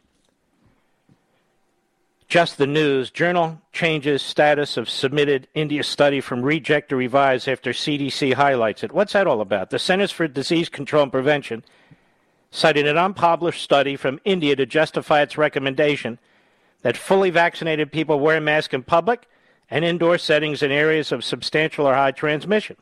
Just 2.28 2.58
the 2.58 2.66
News 2.66 3.10
Journal 3.10 3.58
changes 3.72 4.20
status 4.20 4.76
of 4.76 4.90
submitted 4.90 5.48
India 5.54 5.82
study 5.82 6.20
from 6.20 6.42
reject 6.42 6.90
to 6.90 6.96
revise 6.96 7.48
after 7.48 7.70
CDC 7.70 8.34
highlights 8.34 8.84
it. 8.84 8.92
What's 8.92 9.14
that 9.14 9.26
all 9.26 9.40
about? 9.40 9.70
The 9.70 9.78
Centers 9.78 10.12
for 10.12 10.28
Disease 10.28 10.68
Control 10.68 11.04
and 11.04 11.12
Prevention 11.12 11.64
cited 12.50 12.86
an 12.86 12.98
unpublished 12.98 13.62
study 13.62 13.96
from 13.96 14.20
India 14.26 14.54
to 14.56 14.66
justify 14.66 15.22
its 15.22 15.38
recommendation 15.38 16.18
that 16.82 16.98
fully 16.98 17.30
vaccinated 17.30 17.90
people 17.90 18.20
wear 18.20 18.42
masks 18.42 18.74
in 18.74 18.82
public 18.82 19.26
and 19.70 19.82
indoor 19.82 20.18
settings 20.18 20.62
in 20.62 20.70
areas 20.70 21.10
of 21.10 21.24
substantial 21.24 21.88
or 21.88 21.94
high 21.94 22.12
transmission. 22.12 22.76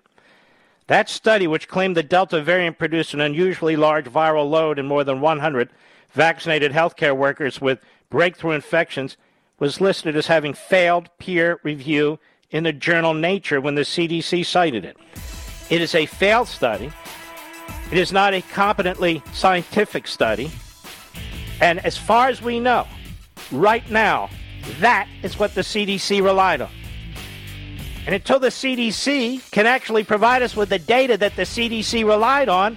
That 0.89 1.09
study, 1.09 1.47
which 1.47 1.69
claimed 1.69 1.97
the 1.97 2.03
Delta 2.03 2.43
variant 2.43 2.79
produced 2.79 3.15
an 3.15 3.21
unusually 3.21 3.77
large 3.77 4.07
viral 4.07 4.51
load 4.51 4.81
in 4.81 4.87
more 4.87 5.05
than 5.05 5.21
100 5.21 5.71
vaccinated 6.11 6.73
healthcare 6.73 7.17
workers 7.17 7.61
with 7.61 7.79
breakthrough 8.11 8.53
infections, 8.53 9.17
was 9.59 9.81
listed 9.81 10.17
as 10.17 10.27
having 10.27 10.55
failed 10.55 11.09
peer 11.19 11.61
review 11.63 12.19
in 12.51 12.65
the 12.65 12.73
journal 12.73 13.15
Nature 13.15 13.61
when 13.61 13.75
the 13.75 13.83
CDC 13.83 14.45
cited 14.45 14.85
it. 14.85 14.97
It 15.71 15.81
is 15.81 15.95
a 15.95 16.07
failed 16.07 16.49
study. 16.49 16.93
It 17.91 17.99
is 17.99 18.13
not 18.13 18.35
a 18.35 18.43
competently 18.43 19.23
scientific 19.33 20.07
study. 20.07 20.51
And 21.61 21.85
as 21.85 21.97
far 21.97 22.29
as 22.29 22.43
we 22.43 22.61
know, 22.61 22.87
right 23.51 23.89
now, 23.91 24.29
that 24.81 25.09
is 25.23 25.39
what 25.39 25.55
the 25.55 25.63
CDC 25.63 26.23
relied 26.23 26.61
on. 26.61 26.71
And 28.05 28.15
until 28.15 28.39
the 28.39 28.49
CDC 28.49 29.51
can 29.51 29.67
actually 29.67 30.05
provide 30.05 30.43
us 30.43 30.55
with 30.55 30.69
the 30.69 30.79
data 30.79 31.17
that 31.17 31.35
the 31.35 31.43
CDC 31.43 32.07
relied 32.07 32.49
on, 32.49 32.77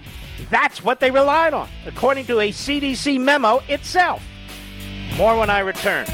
that's 0.50 0.84
what 0.84 1.00
they 1.00 1.12
relied 1.12 1.54
on, 1.54 1.70
according 1.86 2.26
to 2.28 2.40
a 2.40 2.50
CDC 2.52 3.20
memo 3.20 3.62
itself. 3.68 4.24
More 5.18 5.38
when 5.38 5.50
I 5.50 5.60
return. 5.60 6.08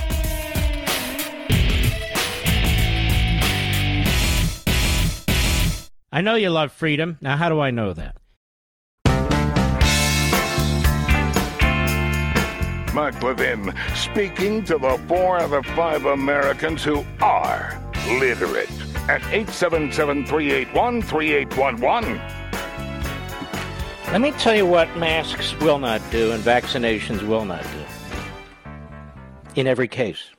I 6.15 6.21
know 6.21 6.35
you 6.35 6.49
love 6.49 6.71
freedom. 6.71 7.17
Now, 7.19 7.35
how 7.35 7.49
do 7.49 7.59
I 7.59 7.71
know 7.71 7.91
that? 7.91 8.15
Mark 12.93 13.21
Levin 13.21 13.75
speaking 13.93 14.63
to 14.63 14.77
the 14.77 14.97
four 15.09 15.39
out 15.39 15.51
of 15.51 15.65
five 15.75 16.05
Americans 16.05 16.85
who 16.85 17.03
are 17.21 17.77
literate 18.07 18.71
at 19.09 19.21
877 19.23 20.25
381 20.25 21.01
3811. 21.01 22.17
Let 24.13 24.21
me 24.21 24.31
tell 24.31 24.55
you 24.55 24.65
what 24.65 24.95
masks 24.95 25.53
will 25.59 25.79
not 25.79 26.01
do 26.11 26.31
and 26.31 26.41
vaccinations 26.41 27.27
will 27.27 27.43
not 27.43 27.63
do. 27.63 28.71
In 29.55 29.67
every 29.67 29.89
case, 29.89 30.29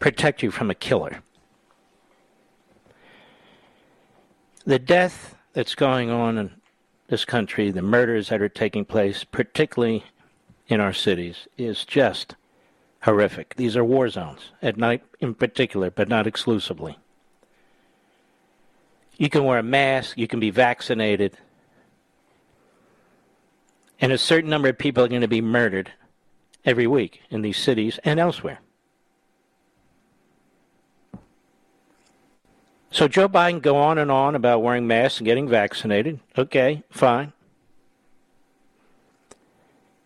protect 0.00 0.42
you 0.42 0.50
from 0.50 0.72
a 0.72 0.74
killer. 0.74 1.22
The 4.64 4.78
death 4.78 5.34
that's 5.52 5.74
going 5.74 6.10
on 6.10 6.38
in 6.38 6.50
this 7.08 7.24
country, 7.24 7.70
the 7.70 7.82
murders 7.82 8.28
that 8.28 8.40
are 8.40 8.48
taking 8.48 8.84
place, 8.84 9.24
particularly 9.24 10.04
in 10.68 10.80
our 10.80 10.92
cities, 10.92 11.48
is 11.58 11.84
just 11.84 12.36
horrific. 13.02 13.56
These 13.56 13.76
are 13.76 13.84
war 13.84 14.08
zones, 14.08 14.52
at 14.62 14.76
night 14.76 15.02
in 15.18 15.34
particular, 15.34 15.90
but 15.90 16.08
not 16.08 16.26
exclusively. 16.26 16.98
You 19.16 19.28
can 19.28 19.44
wear 19.44 19.58
a 19.58 19.62
mask, 19.62 20.16
you 20.16 20.28
can 20.28 20.40
be 20.40 20.50
vaccinated, 20.50 21.36
and 24.00 24.12
a 24.12 24.18
certain 24.18 24.48
number 24.48 24.68
of 24.68 24.78
people 24.78 25.04
are 25.04 25.08
going 25.08 25.20
to 25.20 25.28
be 25.28 25.42
murdered 25.42 25.92
every 26.64 26.86
week 26.86 27.20
in 27.30 27.42
these 27.42 27.58
cities 27.58 27.98
and 28.04 28.20
elsewhere. 28.20 28.60
So 32.90 33.06
Joe 33.06 33.28
Biden 33.28 33.62
go 33.62 33.76
on 33.76 33.98
and 33.98 34.10
on 34.10 34.34
about 34.34 34.62
wearing 34.62 34.86
masks 34.86 35.18
and 35.18 35.24
getting 35.24 35.48
vaccinated. 35.48 36.20
Okay, 36.36 36.82
fine. 36.90 37.32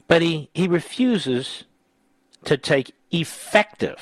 But 0.07 0.21
he, 0.21 0.51
he 0.53 0.69
refuses 0.69 1.65
to 2.45 2.59
take 2.59 2.93
effective 3.11 3.99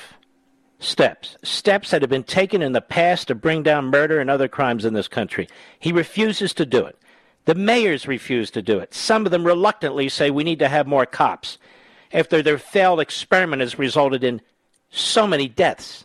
steps, 0.80 1.36
steps 1.44 1.90
that 1.90 2.02
have 2.02 2.10
been 2.10 2.24
taken 2.24 2.60
in 2.60 2.72
the 2.72 2.80
past 2.80 3.28
to 3.28 3.36
bring 3.36 3.62
down 3.62 3.86
murder 3.86 4.20
and 4.20 4.28
other 4.28 4.48
crimes 4.48 4.84
in 4.84 4.94
this 4.94 5.06
country. 5.06 5.48
He 5.78 5.92
refuses 5.92 6.52
to 6.54 6.66
do 6.66 6.84
it. 6.84 6.98
The 7.44 7.54
mayors 7.54 8.08
refuse 8.08 8.50
to 8.52 8.62
do 8.62 8.78
it. 8.78 8.94
Some 8.94 9.24
of 9.24 9.32
them 9.32 9.44
reluctantly 9.44 10.08
say 10.08 10.30
we 10.30 10.44
need 10.44 10.58
to 10.58 10.68
have 10.68 10.86
more 10.86 11.06
cops 11.06 11.58
after 12.12 12.42
their 12.42 12.58
failed 12.58 13.00
experiment 13.00 13.60
has 13.60 13.78
resulted 13.78 14.24
in 14.24 14.40
so 14.90 15.26
many 15.26 15.48
deaths. 15.48 16.04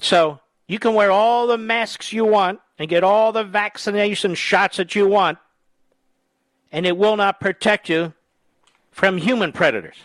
So 0.00 0.40
you 0.66 0.78
can 0.78 0.94
wear 0.94 1.10
all 1.10 1.46
the 1.46 1.58
masks 1.58 2.12
you 2.12 2.24
want 2.24 2.60
and 2.78 2.88
get 2.88 3.04
all 3.04 3.32
the 3.32 3.44
vaccination 3.44 4.34
shots 4.34 4.78
that 4.78 4.94
you 4.94 5.06
want, 5.06 5.38
and 6.72 6.86
it 6.86 6.96
will 6.96 7.16
not 7.16 7.40
protect 7.40 7.88
you 7.88 8.14
from 8.90 9.18
human 9.18 9.52
predators. 9.52 9.96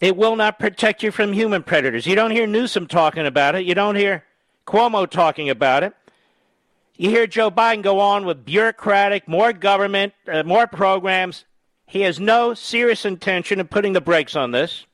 It 0.00 0.16
will 0.16 0.36
not 0.36 0.58
protect 0.58 1.02
you 1.02 1.10
from 1.10 1.32
human 1.32 1.62
predators. 1.62 2.06
You 2.06 2.14
don't 2.14 2.30
hear 2.30 2.46
Newsom 2.46 2.86
talking 2.86 3.26
about 3.26 3.54
it. 3.54 3.64
You 3.64 3.74
don't 3.74 3.96
hear 3.96 4.24
Cuomo 4.66 5.08
talking 5.08 5.48
about 5.48 5.82
it. 5.82 5.94
You 6.96 7.10
hear 7.10 7.26
Joe 7.26 7.50
Biden 7.50 7.82
go 7.82 8.00
on 8.00 8.24
with 8.24 8.44
bureaucratic, 8.44 9.28
more 9.28 9.52
government, 9.52 10.14
uh, 10.30 10.42
more 10.42 10.66
programs. 10.66 11.44
He 11.86 12.02
has 12.02 12.18
no 12.18 12.54
serious 12.54 13.04
intention 13.04 13.60
of 13.60 13.70
putting 13.70 13.92
the 13.92 14.00
brakes 14.00 14.34
on 14.34 14.50
this. 14.50 14.86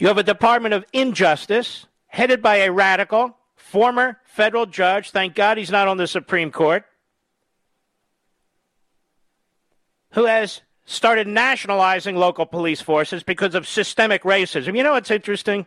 You 0.00 0.06
have 0.06 0.16
a 0.16 0.22
Department 0.22 0.72
of 0.72 0.86
Injustice 0.94 1.86
headed 2.06 2.40
by 2.40 2.56
a 2.56 2.72
radical 2.72 3.36
former 3.54 4.18
federal 4.24 4.64
judge. 4.64 5.10
Thank 5.10 5.34
God 5.34 5.58
he's 5.58 5.70
not 5.70 5.88
on 5.88 5.98
the 5.98 6.06
Supreme 6.06 6.50
Court. 6.50 6.84
Who 10.12 10.24
has 10.24 10.62
started 10.86 11.28
nationalizing 11.28 12.16
local 12.16 12.46
police 12.46 12.80
forces 12.80 13.22
because 13.22 13.54
of 13.54 13.68
systemic 13.68 14.22
racism. 14.22 14.74
You 14.74 14.82
know 14.82 14.92
what's 14.92 15.10
interesting? 15.10 15.66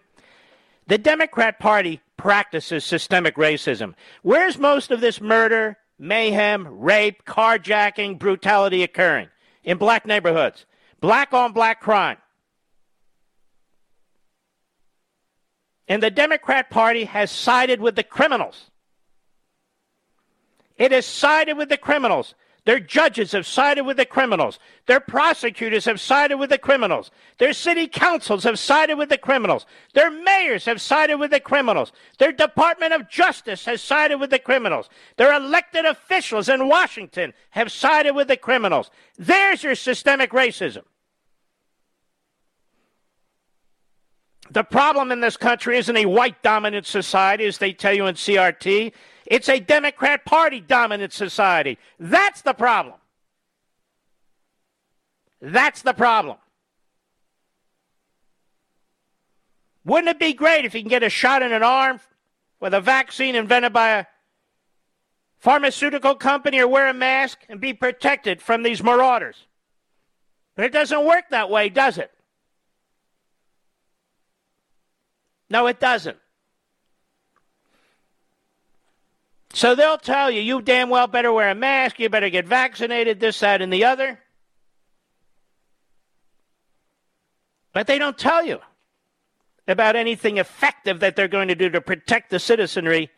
The 0.87 0.97
Democrat 0.97 1.59
Party 1.59 2.01
practices 2.17 2.83
systemic 2.83 3.35
racism. 3.35 3.93
Where's 4.23 4.57
most 4.57 4.89
of 4.89 4.99
this 4.99 5.21
murder, 5.21 5.77
mayhem, 5.99 6.79
rape, 6.79 7.23
carjacking, 7.23 8.17
brutality 8.17 8.81
occurring? 8.81 9.29
In 9.63 9.77
black 9.77 10.07
neighborhoods. 10.07 10.65
Black 10.99 11.33
on 11.33 11.53
black 11.53 11.79
crime. 11.79 12.17
And 15.87 16.01
the 16.01 16.11
Democrat 16.11 16.69
Party 16.69 17.05
has 17.05 17.29
sided 17.29 17.81
with 17.81 17.95
the 17.95 18.03
criminals. 18.03 18.71
It 20.77 20.91
has 20.91 21.05
sided 21.05 21.55
with 21.57 21.69
the 21.69 21.77
criminals. 21.77 22.35
Their 22.65 22.79
judges 22.79 23.33
have 23.33 23.45
sided 23.45 23.83
with 23.83 23.97
the 23.97 24.05
criminals. 24.05 24.57
Their 24.85 25.01
prosecutors 25.01 25.83
have 25.83 25.99
sided 25.99 26.37
with 26.37 26.49
the 26.49 26.57
criminals. 26.57 27.11
Their 27.37 27.51
city 27.51 27.87
councils 27.87 28.45
have 28.45 28.57
sided 28.57 28.95
with 28.95 29.09
the 29.09 29.17
criminals. 29.17 29.65
Their 29.93 30.09
mayors 30.09 30.63
have 30.65 30.79
sided 30.79 31.17
with 31.17 31.31
the 31.31 31.41
criminals. 31.41 31.91
Their 32.19 32.31
Department 32.31 32.93
of 32.93 33.09
Justice 33.09 33.65
has 33.65 33.81
sided 33.81 34.17
with 34.17 34.29
the 34.29 34.39
criminals. 34.39 34.89
Their 35.17 35.33
elected 35.33 35.83
officials 35.83 36.47
in 36.47 36.69
Washington 36.69 37.33
have 37.49 37.69
sided 37.69 38.13
with 38.13 38.29
the 38.29 38.37
criminals. 38.37 38.89
There's 39.17 39.61
your 39.61 39.75
systemic 39.75 40.31
racism. 40.31 40.83
The 44.53 44.63
problem 44.63 45.11
in 45.11 45.19
this 45.19 45.35
country 45.35 45.79
isn't 45.79 45.97
a 45.97 46.05
white 46.05 46.43
dominant 46.43 46.85
society, 46.85 47.45
as 47.45 47.57
they 47.57 47.73
tell 47.73 47.91
you 47.93 48.05
in 48.05 48.13
CRT. 48.13 48.91
It's 49.25 49.49
a 49.49 49.59
Democrat 49.59 50.25
Party 50.25 50.59
dominant 50.59 51.11
society. 51.11 51.79
That's 51.99 52.43
the 52.43 52.53
problem. 52.53 52.99
That's 55.41 55.81
the 55.81 55.93
problem. 55.93 56.37
Wouldn't 59.85 60.09
it 60.09 60.19
be 60.19 60.33
great 60.33 60.65
if 60.65 60.75
you 60.75 60.81
can 60.81 60.89
get 60.89 61.01
a 61.01 61.09
shot 61.09 61.41
in 61.41 61.51
an 61.51 61.63
arm 61.63 61.99
with 62.59 62.75
a 62.75 62.79
vaccine 62.79 63.35
invented 63.35 63.73
by 63.73 63.89
a 63.89 64.05
pharmaceutical 65.39 66.13
company 66.13 66.59
or 66.59 66.67
wear 66.67 66.87
a 66.87 66.93
mask 66.93 67.39
and 67.49 67.59
be 67.59 67.73
protected 67.73 68.39
from 68.39 68.61
these 68.61 68.83
marauders? 68.83 69.47
But 70.55 70.65
it 70.65 70.73
doesn't 70.73 71.05
work 71.05 71.25
that 71.31 71.49
way, 71.49 71.69
does 71.69 71.97
it? 71.97 72.12
No, 75.53 75.67
it 75.67 75.79
doesn't. 75.79 76.17
So 79.53 79.75
they'll 79.75 79.99
tell 79.99 80.31
you, 80.31 80.41
you 80.41 80.63
damn 80.63 80.89
well 80.89 81.05
better 81.05 81.31
wear 81.31 81.51
a 81.51 81.55
mask, 81.55 81.99
you 81.99 82.09
better 82.09 82.31
get 82.31 82.47
vaccinated, 82.47 83.19
this, 83.19 83.39
that, 83.41 83.61
and 83.61 83.71
the 83.71 83.85
other. 83.85 84.19
But 87.71 87.85
they 87.85 87.99
don't 87.99 88.17
tell 88.17 88.43
you 88.43 88.61
about 89.67 89.95
anything 89.95 90.37
effective 90.37 91.01
that 91.01 91.15
they're 91.15 91.27
going 91.27 91.49
to 91.49 91.55
do 91.55 91.69
to 91.69 91.81
protect 91.81 92.31
the 92.31 92.39
citizenry 92.39 93.11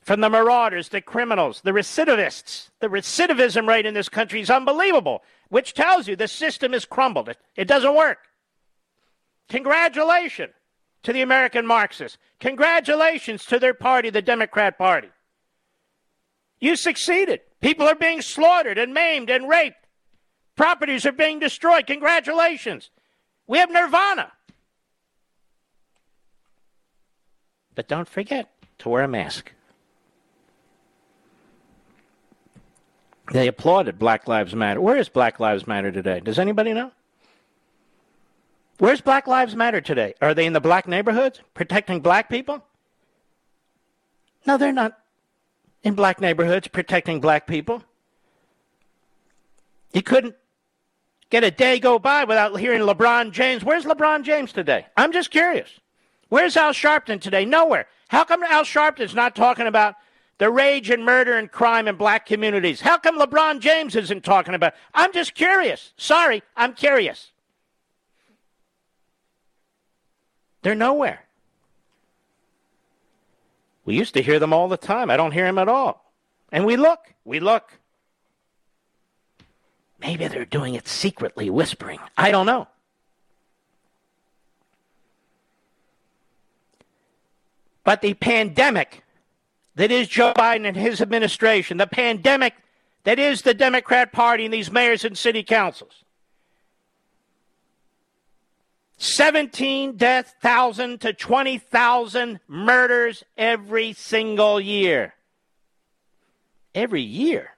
from 0.00 0.22
the 0.22 0.30
marauders, 0.30 0.88
the 0.88 1.02
criminals, 1.02 1.60
the 1.60 1.72
recidivists. 1.72 2.70
The 2.80 2.88
recidivism 2.88 3.68
rate 3.68 3.84
in 3.84 3.92
this 3.92 4.08
country 4.08 4.40
is 4.40 4.48
unbelievable, 4.48 5.22
which 5.50 5.74
tells 5.74 6.08
you 6.08 6.16
the 6.16 6.26
system 6.26 6.72
is 6.72 6.86
crumbled. 6.86 7.28
It, 7.28 7.36
it 7.54 7.68
doesn't 7.68 7.94
work. 7.94 8.28
Congratulations 9.50 10.54
to 11.02 11.12
the 11.12 11.22
American 11.22 11.66
Marxists. 11.66 12.18
Congratulations 12.40 13.44
to 13.46 13.58
their 13.58 13.74
party, 13.74 14.10
the 14.10 14.22
Democrat 14.22 14.78
Party. 14.78 15.08
You 16.60 16.76
succeeded. 16.76 17.40
People 17.60 17.88
are 17.88 17.94
being 17.94 18.22
slaughtered 18.22 18.78
and 18.78 18.94
maimed 18.94 19.30
and 19.30 19.48
raped. 19.48 19.86
Properties 20.56 21.06
are 21.06 21.12
being 21.12 21.38
destroyed. 21.38 21.86
Congratulations. 21.86 22.90
We 23.46 23.58
have 23.58 23.70
nirvana. 23.70 24.32
But 27.74 27.88
don't 27.88 28.08
forget 28.08 28.50
to 28.78 28.88
wear 28.88 29.02
a 29.02 29.08
mask. 29.08 29.52
They 33.32 33.48
applauded 33.48 33.98
Black 33.98 34.28
Lives 34.28 34.54
Matter. 34.54 34.80
Where 34.80 34.98
is 34.98 35.08
Black 35.08 35.40
Lives 35.40 35.66
Matter 35.66 35.90
today? 35.90 36.20
Does 36.20 36.38
anybody 36.38 36.72
know? 36.72 36.92
Where's 38.82 39.00
Black 39.00 39.28
Lives 39.28 39.54
Matter 39.54 39.80
today? 39.80 40.14
Are 40.20 40.34
they 40.34 40.44
in 40.44 40.54
the 40.54 40.60
black 40.60 40.88
neighborhoods 40.88 41.40
protecting 41.54 42.00
black 42.00 42.28
people? 42.28 42.64
No, 44.44 44.56
they're 44.56 44.72
not 44.72 44.98
in 45.84 45.94
black 45.94 46.20
neighborhoods 46.20 46.66
protecting 46.66 47.20
black 47.20 47.46
people. 47.46 47.84
You 49.92 50.02
couldn't 50.02 50.34
get 51.30 51.44
a 51.44 51.50
day 51.52 51.78
go 51.78 52.00
by 52.00 52.24
without 52.24 52.58
hearing 52.58 52.80
LeBron 52.80 53.30
James. 53.30 53.62
Where's 53.62 53.84
LeBron 53.84 54.24
James 54.24 54.52
today? 54.52 54.86
I'm 54.96 55.12
just 55.12 55.30
curious. 55.30 55.78
Where's 56.28 56.56
Al 56.56 56.72
Sharpton 56.72 57.20
today? 57.20 57.44
Nowhere. 57.44 57.86
How 58.08 58.24
come 58.24 58.42
Al 58.42 58.64
Sharpton's 58.64 59.14
not 59.14 59.36
talking 59.36 59.68
about 59.68 59.94
the 60.38 60.50
rage 60.50 60.90
and 60.90 61.04
murder 61.04 61.34
and 61.34 61.52
crime 61.52 61.86
in 61.86 61.94
black 61.94 62.26
communities? 62.26 62.80
How 62.80 62.98
come 62.98 63.16
LeBron 63.16 63.60
James 63.60 63.94
isn't 63.94 64.24
talking 64.24 64.54
about? 64.54 64.74
I'm 64.92 65.12
just 65.12 65.34
curious. 65.34 65.92
Sorry, 65.96 66.42
I'm 66.56 66.74
curious. 66.74 67.31
They're 70.62 70.74
nowhere. 70.74 71.24
We 73.84 73.96
used 73.96 74.14
to 74.14 74.22
hear 74.22 74.38
them 74.38 74.52
all 74.52 74.68
the 74.68 74.76
time. 74.76 75.10
I 75.10 75.16
don't 75.16 75.32
hear 75.32 75.46
them 75.46 75.58
at 75.58 75.68
all. 75.68 76.12
And 76.52 76.64
we 76.64 76.76
look, 76.76 77.14
we 77.24 77.40
look. 77.40 77.78
Maybe 80.00 80.26
they're 80.28 80.44
doing 80.44 80.74
it 80.74 80.88
secretly, 80.88 81.50
whispering. 81.50 81.98
I 82.16 82.30
don't 82.30 82.46
know. 82.46 82.68
But 87.84 88.00
the 88.00 88.14
pandemic 88.14 89.02
that 89.74 89.90
is 89.90 90.06
Joe 90.08 90.32
Biden 90.36 90.66
and 90.66 90.76
his 90.76 91.00
administration, 91.00 91.78
the 91.78 91.86
pandemic 91.86 92.54
that 93.04 93.18
is 93.18 93.42
the 93.42 93.54
Democrat 93.54 94.12
Party 94.12 94.44
and 94.44 94.54
these 94.54 94.70
mayors 94.70 95.04
and 95.04 95.18
city 95.18 95.42
councils, 95.42 96.01
17 99.02 99.96
deaths, 99.96 100.32
1,000 100.42 101.00
to 101.00 101.12
20,000 101.12 102.38
murders 102.46 103.24
every 103.36 103.94
single 103.94 104.60
year. 104.60 105.12
Every 106.72 107.02
year. 107.02 107.50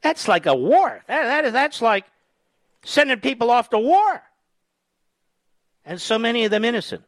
That's 0.00 0.28
like 0.28 0.46
a 0.46 0.54
war. 0.54 1.04
That, 1.08 1.24
that 1.24 1.44
is, 1.44 1.52
that's 1.52 1.82
like 1.82 2.06
sending 2.82 3.20
people 3.20 3.50
off 3.50 3.68
to 3.68 3.78
war. 3.78 4.22
And 5.84 6.00
so 6.00 6.18
many 6.18 6.46
of 6.46 6.50
them 6.50 6.64
innocent. 6.64 7.04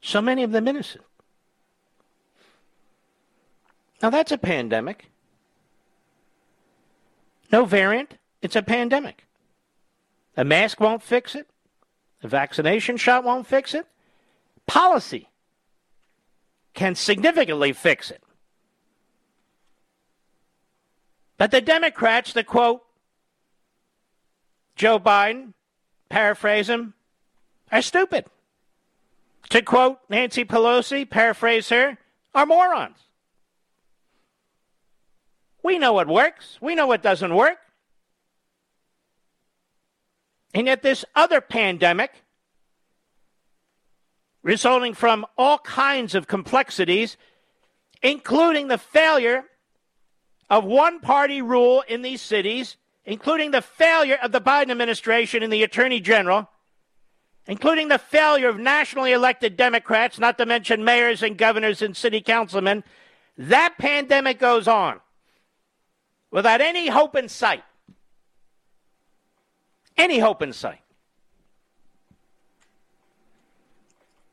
So 0.00 0.22
many 0.22 0.44
of 0.44 0.52
them 0.52 0.68
innocent. 0.68 1.02
Now 4.00 4.10
that's 4.10 4.30
a 4.30 4.38
pandemic. 4.38 5.10
No 7.50 7.64
variant. 7.64 8.16
It's 8.44 8.56
a 8.56 8.62
pandemic. 8.62 9.26
A 10.36 10.44
mask 10.44 10.78
won't 10.78 11.02
fix 11.02 11.34
it. 11.34 11.48
A 12.22 12.28
vaccination 12.28 12.98
shot 12.98 13.24
won't 13.24 13.46
fix 13.46 13.72
it. 13.72 13.86
Policy 14.66 15.30
can 16.74 16.94
significantly 16.94 17.72
fix 17.72 18.10
it. 18.10 18.22
But 21.38 21.52
the 21.52 21.62
Democrats 21.62 22.34
the 22.34 22.44
quote 22.44 22.82
Joe 24.76 24.98
Biden, 24.98 25.54
paraphrase 26.10 26.68
him, 26.68 26.92
are 27.72 27.80
stupid. 27.80 28.26
To 29.50 29.62
quote 29.62 30.00
Nancy 30.10 30.44
Pelosi, 30.44 31.08
paraphrase 31.08 31.70
her, 31.70 31.96
are 32.34 32.44
morons. 32.44 32.98
We 35.62 35.78
know 35.78 35.94
what 35.94 36.08
works. 36.08 36.58
We 36.60 36.74
know 36.74 36.86
what 36.86 37.02
doesn't 37.02 37.34
work. 37.34 37.56
And 40.54 40.68
yet, 40.68 40.82
this 40.82 41.04
other 41.16 41.40
pandemic, 41.40 42.12
resulting 44.44 44.94
from 44.94 45.26
all 45.36 45.58
kinds 45.58 46.14
of 46.14 46.28
complexities, 46.28 47.16
including 48.02 48.68
the 48.68 48.78
failure 48.78 49.44
of 50.48 50.64
one 50.64 51.00
party 51.00 51.42
rule 51.42 51.82
in 51.88 52.02
these 52.02 52.22
cities, 52.22 52.76
including 53.04 53.50
the 53.50 53.62
failure 53.62 54.18
of 54.22 54.30
the 54.30 54.40
Biden 54.40 54.70
administration 54.70 55.42
and 55.42 55.52
the 55.52 55.64
Attorney 55.64 56.00
General, 56.00 56.48
including 57.48 57.88
the 57.88 57.98
failure 57.98 58.48
of 58.48 58.58
nationally 58.58 59.10
elected 59.10 59.56
Democrats, 59.56 60.20
not 60.20 60.38
to 60.38 60.46
mention 60.46 60.84
mayors 60.84 61.22
and 61.22 61.36
governors 61.36 61.82
and 61.82 61.96
city 61.96 62.20
councilmen, 62.20 62.84
that 63.36 63.74
pandemic 63.78 64.38
goes 64.38 64.68
on 64.68 65.00
without 66.30 66.60
any 66.60 66.88
hope 66.88 67.16
in 67.16 67.28
sight. 67.28 67.64
Any 69.96 70.18
hope 70.18 70.42
in 70.42 70.52
sight. 70.52 70.80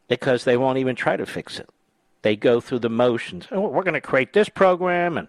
Because 0.08 0.44
they 0.44 0.58
won't 0.58 0.80
even 0.80 0.96
try 0.96 1.16
to 1.16 1.26
fix 1.26 1.60
it. 1.60 1.70
They 2.22 2.36
go 2.36 2.60
through 2.60 2.80
the 2.80 2.90
motions. 2.90 3.48
Oh, 3.52 3.68
we're 3.68 3.84
going 3.84 3.94
to 3.94 4.02
create 4.02 4.34
this 4.34 4.50
program 4.50 5.18
and 5.18 5.28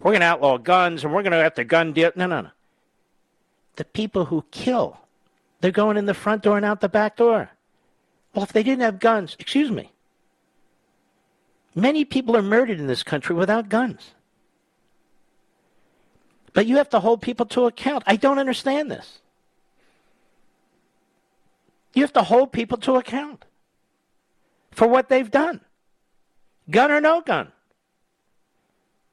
we're 0.00 0.12
going 0.12 0.20
to 0.20 0.26
outlaw 0.26 0.58
guns 0.58 1.04
and 1.04 1.12
we're 1.12 1.22
going 1.22 1.32
to 1.32 1.38
have 1.38 1.54
the 1.54 1.64
gun 1.64 1.92
deal. 1.92 2.10
No, 2.16 2.26
no, 2.26 2.40
no. 2.42 2.50
The 3.76 3.84
people 3.84 4.26
who 4.26 4.44
kill, 4.50 4.98
they're 5.60 5.70
going 5.70 5.96
in 5.96 6.06
the 6.06 6.14
front 6.14 6.42
door 6.42 6.56
and 6.56 6.64
out 6.64 6.80
the 6.80 6.88
back 6.88 7.16
door. 7.16 7.50
Well, 8.34 8.44
if 8.44 8.52
they 8.52 8.62
didn't 8.62 8.82
have 8.82 8.98
guns, 8.98 9.36
excuse 9.38 9.70
me. 9.70 9.92
Many 11.74 12.04
people 12.04 12.36
are 12.36 12.42
murdered 12.42 12.78
in 12.78 12.86
this 12.86 13.02
country 13.02 13.34
without 13.34 13.68
guns. 13.68 14.12
But 16.52 16.66
you 16.66 16.76
have 16.76 16.88
to 16.90 17.00
hold 17.00 17.20
people 17.20 17.46
to 17.46 17.66
account. 17.66 18.04
I 18.06 18.16
don't 18.16 18.38
understand 18.38 18.90
this. 18.90 19.20
You 21.94 22.02
have 22.02 22.12
to 22.14 22.22
hold 22.22 22.52
people 22.52 22.78
to 22.78 22.96
account 22.96 23.44
for 24.72 24.86
what 24.88 25.08
they've 25.08 25.30
done, 25.30 25.60
gun 26.68 26.90
or 26.90 27.00
no 27.00 27.20
gun. 27.20 27.52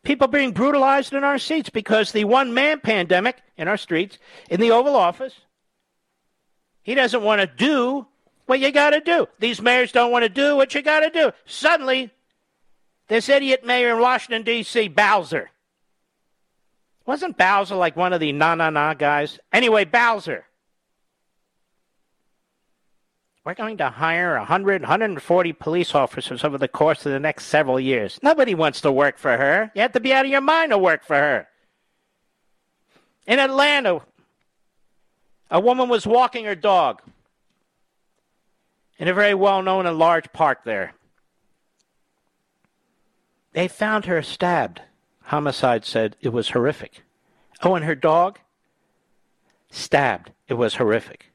People 0.04 0.28
being 0.28 0.52
brutalized 0.52 1.14
in 1.14 1.24
our 1.24 1.38
seats 1.38 1.70
because 1.70 2.12
the 2.12 2.26
one 2.26 2.56
man 2.56 2.80
pandemic 2.80 3.38
in 3.56 3.68
our 3.68 3.78
streets, 3.78 4.18
in 4.50 4.60
the 4.60 4.72
Oval 4.72 4.96
Office, 4.96 5.42
he 6.82 6.96
doesn't 6.96 7.22
want 7.22 7.40
to 7.40 7.48
do 7.48 8.08
what 8.48 8.60
you 8.60 8.72
got 8.72 8.90
to 8.90 9.00
do. 9.00 9.28
These 9.38 9.62
mayors 9.62 9.92
don't 9.92 10.12
want 10.12 10.24
to 10.24 10.30
do 10.30 10.56
what 10.56 10.74
you 10.74 10.82
got 10.82 11.02
to 11.02 11.12
do. 11.12 11.32
Suddenly, 11.46 12.10
this 13.08 13.30
idiot 13.30 13.64
mayor 13.64 13.96
in 13.96 14.02
Washington, 14.02 14.42
D.C., 14.42 14.88
Bowser. 14.88 15.52
Wasn't 17.06 17.38
Bowser 17.38 17.76
like 17.76 17.96
one 17.96 18.14
of 18.14 18.20
the 18.20 18.32
na 18.32 18.56
na 18.56 18.72
na 18.72 18.96
guys? 18.96 19.38
Anyway, 19.54 19.86
Bowser 19.86 20.46
we're 23.44 23.54
going 23.56 23.78
to 23.78 23.90
hire 23.90 24.38
100, 24.38 24.82
140 24.82 25.54
police 25.54 25.96
officers 25.96 26.44
over 26.44 26.58
the 26.58 26.68
course 26.68 27.06
of 27.06 27.12
the 27.12 27.20
next 27.20 27.46
several 27.46 27.80
years. 27.80 28.20
Nobody 28.22 28.54
wants 28.54 28.82
to 28.82 28.92
work 28.92 29.18
for 29.18 29.36
her. 29.36 29.72
You 29.74 29.82
have 29.82 29.94
to 29.94 30.00
be 30.00 30.14
out 30.14 30.26
of 30.26 30.32
your 30.32 30.42
mind 30.42 30.72
to 30.72 30.78
work 30.78 31.04
for 31.04 31.16
her. 31.16 31.48
In 33.26 33.40
Atlanta, 33.40 34.02
a 35.50 35.60
woman 35.60 35.90
was 35.90 36.06
walking 36.06 36.46
her 36.46 36.56
dog 36.56 37.02
in 39.00 39.08
a 39.08 39.14
very 39.14 39.34
well 39.34 39.64
known 39.64 39.88
and 39.88 39.98
large 39.98 40.32
park 40.32 40.64
there. 40.64 40.94
They 43.54 43.68
found 43.68 44.06
her 44.06 44.22
stabbed. 44.22 44.82
Homicide 45.24 45.84
said 45.86 46.16
it 46.22 46.30
was 46.30 46.50
horrific. 46.50 47.04
Oh, 47.64 47.76
and 47.76 47.86
her 47.86 47.96
dog? 47.96 48.40
Stabbed. 49.72 50.32
It 50.48 50.56
was 50.56 50.76
horrific. 50.76 51.31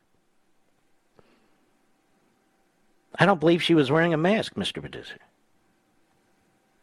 I 3.19 3.27
don't 3.27 3.41
believe 3.41 3.63
she 3.63 3.75
was 3.75 3.91
wearing 3.91 4.13
a 4.13 4.19
mask, 4.19 4.55
Mr. 4.55 4.81
Producer. 4.81 5.19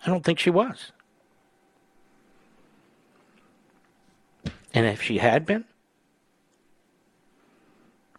I 0.05 0.09
don't 0.09 0.23
think 0.23 0.39
she 0.39 0.49
was. 0.49 0.91
And 4.73 4.85
if 4.85 5.01
she 5.01 5.19
had 5.19 5.45
been, 5.45 5.65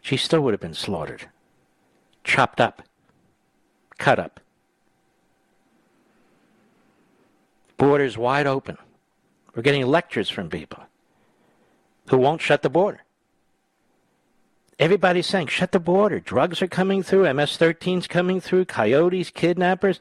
she 0.01 0.17
still 0.17 0.41
would 0.43 0.55
have 0.55 0.61
been 0.61 0.75
slaughtered, 0.75 1.29
chopped 2.23 2.61
up, 2.61 2.83
cut 3.99 4.19
up. 4.19 4.41
Borders 7.77 8.17
wide 8.17 8.47
open. 8.47 8.79
We're 9.55 9.63
getting 9.63 9.87
lectures 9.87 10.31
from 10.31 10.49
people 10.49 10.85
who 12.11 12.19
won't 12.19 12.41
shut 12.41 12.63
the 12.63 12.71
border. 12.71 13.04
Everybody's 14.79 15.27
saying, 15.27 15.47
shut 15.47 15.73
the 15.73 15.79
border. 15.81 16.19
Drugs 16.19 16.61
are 16.61 16.67
coming 16.67 17.03
through. 17.03 17.33
MS 17.33 17.57
13's 17.57 18.07
coming 18.07 18.41
through. 18.41 18.65
Coyotes, 18.65 19.31
kidnappers. 19.31 20.01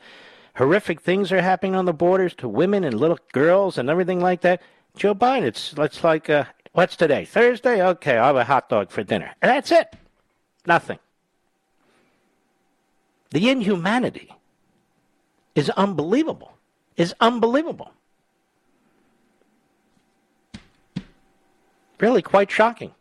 Horrific 0.56 1.02
things 1.02 1.32
are 1.32 1.42
happening 1.42 1.76
on 1.76 1.86
the 1.86 1.94
borders 1.94 2.34
to 2.36 2.48
women 2.48 2.84
and 2.84 3.00
little 3.00 3.20
girls 3.32 3.78
and 3.78 3.90
everything 3.90 4.20
like 4.20 4.42
that. 4.42 4.62
Joe 4.96 5.16
Biden, 5.16 5.44
it's, 5.44 5.74
it's 5.78 6.04
like, 6.04 6.30
uh, 6.30 6.46
what's 6.74 6.96
today? 6.96 7.26
Thursday? 7.26 7.84
Okay, 7.84 8.18
I'll 8.18 8.28
have 8.28 8.36
a 8.36 8.44
hot 8.44 8.70
dog 8.70 8.92
for 8.92 9.04
dinner. 9.04 9.32
And 9.42 9.50
that's 9.50 9.72
it. 9.72 9.96
Nothing. 10.66 11.00
The 13.32 13.50
inhumanity 13.50 14.34
is 15.56 15.70
unbelievable. 15.72 16.54
Is 16.96 17.16
unbelievable. 17.20 17.92
Really 22.00 22.22
quite 22.22 22.52
shocking. 22.52 22.92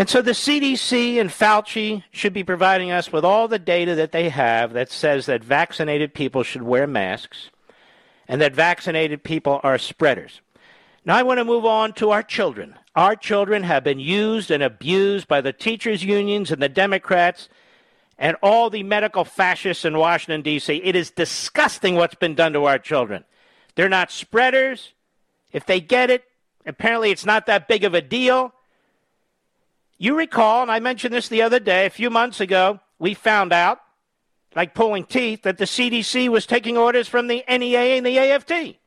And 0.00 0.08
so 0.08 0.22
the 0.22 0.30
CDC 0.30 1.20
and 1.20 1.28
Fauci 1.28 2.04
should 2.10 2.32
be 2.32 2.42
providing 2.42 2.90
us 2.90 3.12
with 3.12 3.22
all 3.22 3.48
the 3.48 3.58
data 3.58 3.94
that 3.96 4.12
they 4.12 4.30
have 4.30 4.72
that 4.72 4.90
says 4.90 5.26
that 5.26 5.44
vaccinated 5.44 6.14
people 6.14 6.42
should 6.42 6.62
wear 6.62 6.86
masks 6.86 7.50
and 8.26 8.40
that 8.40 8.54
vaccinated 8.54 9.22
people 9.22 9.60
are 9.62 9.76
spreaders. 9.76 10.40
Now 11.04 11.18
I 11.18 11.22
want 11.22 11.36
to 11.36 11.44
move 11.44 11.66
on 11.66 11.92
to 11.96 12.12
our 12.12 12.22
children. 12.22 12.76
Our 12.96 13.14
children 13.14 13.62
have 13.64 13.84
been 13.84 14.00
used 14.00 14.50
and 14.50 14.62
abused 14.62 15.28
by 15.28 15.42
the 15.42 15.52
teachers' 15.52 16.02
unions 16.02 16.50
and 16.50 16.62
the 16.62 16.70
Democrats 16.70 17.50
and 18.16 18.38
all 18.42 18.70
the 18.70 18.82
medical 18.82 19.26
fascists 19.26 19.84
in 19.84 19.98
Washington, 19.98 20.40
D.C. 20.40 20.76
It 20.76 20.96
is 20.96 21.10
disgusting 21.10 21.96
what's 21.96 22.14
been 22.14 22.34
done 22.34 22.54
to 22.54 22.64
our 22.64 22.78
children. 22.78 23.22
They're 23.74 23.90
not 23.90 24.10
spreaders. 24.10 24.94
If 25.52 25.66
they 25.66 25.82
get 25.82 26.08
it, 26.08 26.24
apparently 26.64 27.10
it's 27.10 27.26
not 27.26 27.44
that 27.44 27.68
big 27.68 27.84
of 27.84 27.92
a 27.92 28.00
deal. 28.00 28.54
You 30.02 30.16
recall, 30.16 30.62
and 30.62 30.70
I 30.70 30.80
mentioned 30.80 31.12
this 31.12 31.28
the 31.28 31.42
other 31.42 31.60
day, 31.60 31.84
a 31.84 31.90
few 31.90 32.08
months 32.08 32.40
ago, 32.40 32.80
we 32.98 33.12
found 33.12 33.52
out, 33.52 33.80
like 34.56 34.74
pulling 34.74 35.04
teeth, 35.04 35.42
that 35.42 35.58
the 35.58 35.66
CDC 35.66 36.30
was 36.30 36.46
taking 36.46 36.78
orders 36.78 37.06
from 37.06 37.26
the 37.26 37.44
NEA 37.46 37.98
and 37.98 38.06
the 38.06 38.18
AFT 38.18 38.78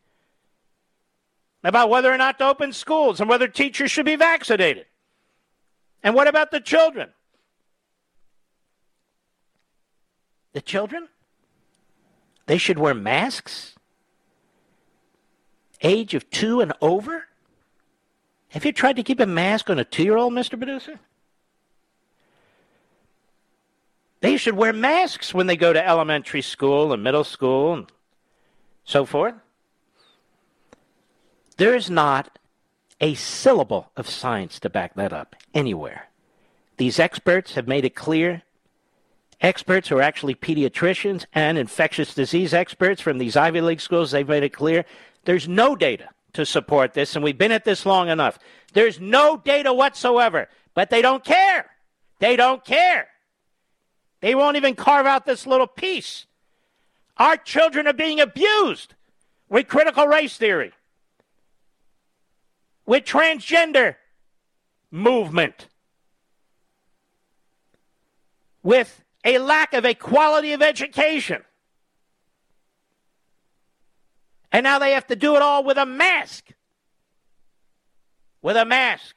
about 1.64 1.92
whether 1.92 2.12
or 2.12 2.18
not 2.18 2.40
to 2.40 2.48
open 2.48 2.74
schools 2.74 3.22
and 3.22 3.30
whether 3.30 3.48
teachers 3.48 3.92
should 3.92 4.08
be 4.08 4.16
vaccinated. 4.16 4.88
And 6.02 6.16
what 6.16 6.28
about 6.28 6.50
the 6.50 6.60
children? 6.60 7.10
The 10.54 10.62
children? 10.62 11.10
They 12.48 12.58
should 12.58 12.80
wear 12.80 12.96
masks? 12.96 13.76
Age 15.84 16.16
of 16.16 16.28
two 16.32 16.60
and 16.60 16.74
over? 16.82 17.28
Have 18.54 18.66
you 18.66 18.72
tried 18.72 18.98
to 18.98 19.04
keep 19.04 19.20
a 19.20 19.26
mask 19.26 19.72
on 19.72 19.80
a 19.80 19.84
two 19.84 20.04
year 20.04 20.16
old, 20.16 20.32
Mr. 20.32 20.60
Producer? 20.60 21.00
They 24.22 24.38
should 24.38 24.56
wear 24.56 24.72
masks 24.72 25.34
when 25.34 25.48
they 25.48 25.58
go 25.58 25.74
to 25.74 25.88
elementary 25.88 26.44
school 26.44 26.94
and 26.94 27.04
middle 27.04 27.24
school 27.24 27.74
and 27.74 27.92
so 28.86 29.06
forth. 29.06 29.34
There 31.58 31.76
is 31.76 31.90
not 31.90 32.38
a 33.02 33.16
syllable 33.16 33.92
of 33.98 34.08
science 34.08 34.60
to 34.60 34.70
back 34.70 34.94
that 34.96 35.12
up 35.12 35.36
anywhere. 35.56 36.10
These 36.78 37.00
experts 37.00 37.56
have 37.56 37.68
made 37.68 37.86
it 37.86 37.96
clear. 37.96 38.44
Experts 39.42 39.90
who 39.90 39.98
are 39.98 40.02
actually 40.04 40.36
pediatricians 40.36 41.26
and 41.34 41.58
infectious 41.58 42.14
disease 42.14 42.54
experts 42.54 43.02
from 43.02 43.18
these 43.18 43.36
Ivy 43.36 43.62
League 43.62 43.82
schools, 43.82 44.12
they've 44.12 44.28
made 44.28 44.44
it 44.44 44.54
clear 44.54 44.86
there's 45.26 45.48
no 45.48 45.76
data 45.76 46.10
to 46.34 46.46
support 46.46 46.94
this, 46.94 47.16
and 47.16 47.24
we've 47.24 47.38
been 47.38 47.52
at 47.52 47.66
this 47.66 47.86
long 47.86 48.10
enough. 48.10 48.40
There's 48.74 49.00
no 49.00 49.38
data 49.38 49.74
whatsoever, 49.74 50.50
but 50.74 50.90
they 50.90 51.02
don't 51.02 51.24
care. 51.24 51.70
They 52.20 52.36
don't 52.36 52.64
care. 52.64 53.08
They 54.22 54.36
won't 54.36 54.58
even 54.58 54.76
carve 54.76 55.06
out 55.06 55.26
this 55.26 55.46
little 55.46 55.68
piece 55.68 56.26
Our 57.18 57.38
children 57.38 57.88
are 57.88 57.94
being 57.94 58.20
abused 58.20 58.96
with 59.50 59.68
critical 59.68 60.08
race 60.08 60.36
theory, 60.38 60.72
with 62.86 63.06
transgender 63.06 63.96
movement, 64.90 65.68
with 68.64 69.04
a 69.24 69.38
lack 69.38 69.74
of 69.74 69.86
a 69.86 69.94
quality 69.94 70.54
of 70.54 70.62
education. 70.62 71.44
And 74.54 74.64
now 74.64 74.78
they 74.78 74.92
have 74.92 75.08
to 75.08 75.16
do 75.16 75.36
it 75.36 75.42
all 75.42 75.64
with 75.64 75.78
a 75.78 75.86
mask. 75.86 76.46
With 78.44 78.56
a 78.56 78.66
mask. 78.66 79.16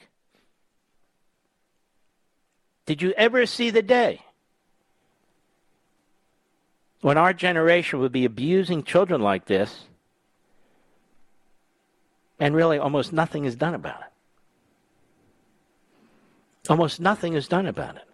Did 2.87 3.03
you 3.03 3.13
ever 3.13 3.45
see 3.45 3.69
the 3.69 3.83
day 3.83 4.23
when 7.03 7.19
our 7.19 7.35
generation 7.35 7.99
would 7.99 8.13
be 8.13 8.25
abusing 8.25 8.83
children 8.83 9.21
like 9.21 9.45
this 9.45 9.85
and 12.41 12.55
really 12.55 12.79
almost 12.79 13.13
nothing 13.13 13.45
is 13.45 13.57
done 13.57 13.75
about 13.75 14.01
it? 14.01 14.07
Almost 16.71 16.99
nothing 16.99 17.35
is 17.35 17.47
done 17.47 17.67
about 17.67 17.97
it. 17.97 18.09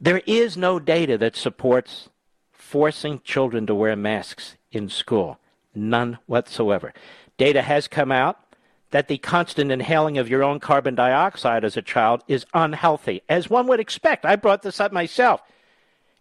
There 0.00 0.22
is 0.26 0.56
no 0.56 0.78
data 0.78 1.18
that 1.18 1.36
supports 1.36 2.08
forcing 2.52 3.20
children 3.24 3.66
to 3.66 3.74
wear 3.74 3.94
masks 3.96 4.57
in 4.72 4.88
school. 4.88 5.38
None 5.74 6.18
whatsoever. 6.26 6.92
Data 7.36 7.62
has 7.62 7.88
come 7.88 8.10
out 8.10 8.38
that 8.90 9.08
the 9.08 9.18
constant 9.18 9.70
inhaling 9.70 10.18
of 10.18 10.28
your 10.28 10.42
own 10.42 10.60
carbon 10.60 10.94
dioxide 10.94 11.64
as 11.64 11.76
a 11.76 11.82
child 11.82 12.22
is 12.26 12.46
unhealthy, 12.54 13.22
as 13.28 13.50
one 13.50 13.66
would 13.66 13.80
expect. 13.80 14.24
I 14.24 14.36
brought 14.36 14.62
this 14.62 14.80
up 14.80 14.92
myself, 14.92 15.42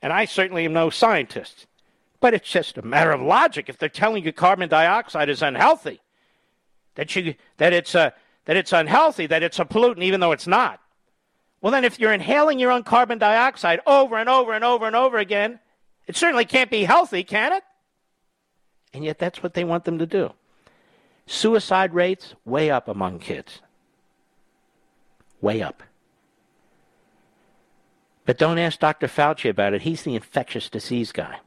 and 0.01 0.11
I 0.11 0.25
certainly 0.25 0.65
am 0.65 0.73
no 0.73 0.89
scientist. 0.89 1.65
But 2.19 2.33
it's 2.33 2.49
just 2.49 2.77
a 2.77 2.81
matter 2.81 3.11
of 3.11 3.21
logic. 3.21 3.69
If 3.69 3.77
they're 3.77 3.89
telling 3.89 4.25
you 4.25 4.33
carbon 4.33 4.69
dioxide 4.69 5.29
is 5.29 5.41
unhealthy, 5.41 6.01
that 6.95 7.15
you 7.15 7.35
that 7.57 7.73
it's 7.73 7.95
a 7.95 8.13
that 8.45 8.57
it's 8.57 8.73
unhealthy, 8.73 9.27
that 9.27 9.43
it's 9.43 9.59
a 9.59 9.65
pollutant, 9.65 10.03
even 10.03 10.19
though 10.19 10.31
it's 10.31 10.47
not. 10.47 10.79
Well, 11.61 11.71
then, 11.71 11.85
if 11.85 11.99
you're 11.99 12.13
inhaling 12.13 12.59
your 12.59 12.71
own 12.71 12.83
carbon 12.83 13.17
dioxide 13.17 13.81
over 13.85 14.17
and 14.17 14.29
over 14.29 14.53
and 14.53 14.63
over 14.63 14.85
and 14.85 14.95
over 14.95 15.17
again, 15.17 15.59
it 16.07 16.15
certainly 16.15 16.45
can't 16.45 16.71
be 16.71 16.83
healthy, 16.83 17.23
can 17.23 17.53
it? 17.53 17.63
And 18.93 19.03
yet, 19.03 19.19
that's 19.19 19.43
what 19.43 19.53
they 19.53 19.63
want 19.63 19.85
them 19.85 19.99
to 19.99 20.05
do. 20.05 20.33
Suicide 21.25 21.93
rates 21.93 22.35
way 22.45 22.71
up 22.71 22.87
among 22.87 23.19
kids. 23.19 23.61
Way 25.41 25.61
up. 25.61 25.83
But 28.25 28.37
don't 28.37 28.57
ask 28.57 28.79
Dr. 28.79 29.07
Fauci 29.07 29.49
about 29.49 29.73
it. 29.73 29.83
He's 29.83 30.03
the 30.03 30.15
infectious 30.15 30.69
disease 30.69 31.11
guy. 31.11 31.39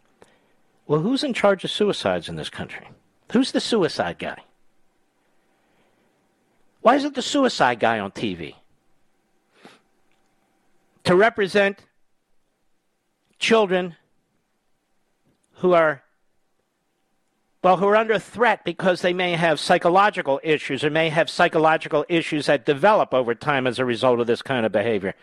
Well, 0.86 1.00
who's 1.00 1.22
in 1.22 1.34
charge 1.34 1.62
of 1.62 1.70
suicides 1.70 2.28
in 2.28 2.36
this 2.36 2.50
country? 2.50 2.88
Who's 3.32 3.52
the 3.52 3.60
suicide 3.60 4.18
guy? 4.18 4.38
Why 6.80 6.96
isn't 6.96 7.14
the 7.14 7.22
suicide 7.22 7.80
guy 7.80 7.98
on 7.98 8.10
TV? 8.10 8.54
To 11.04 11.14
represent 11.14 11.84
children 13.38 13.96
who 15.56 15.72
are 15.74 16.02
well, 17.62 17.76
who 17.76 17.86
are 17.86 17.96
under 17.96 18.18
threat 18.18 18.64
because 18.64 19.02
they 19.02 19.12
may 19.12 19.32
have 19.32 19.60
psychological 19.60 20.40
issues 20.42 20.82
or 20.82 20.88
may 20.88 21.10
have 21.10 21.28
psychological 21.28 22.06
issues 22.08 22.46
that 22.46 22.64
develop 22.64 23.12
over 23.12 23.34
time 23.34 23.66
as 23.66 23.78
a 23.78 23.84
result 23.84 24.18
of 24.18 24.26
this 24.26 24.40
kind 24.40 24.64
of 24.64 24.72
behavior. 24.72 25.14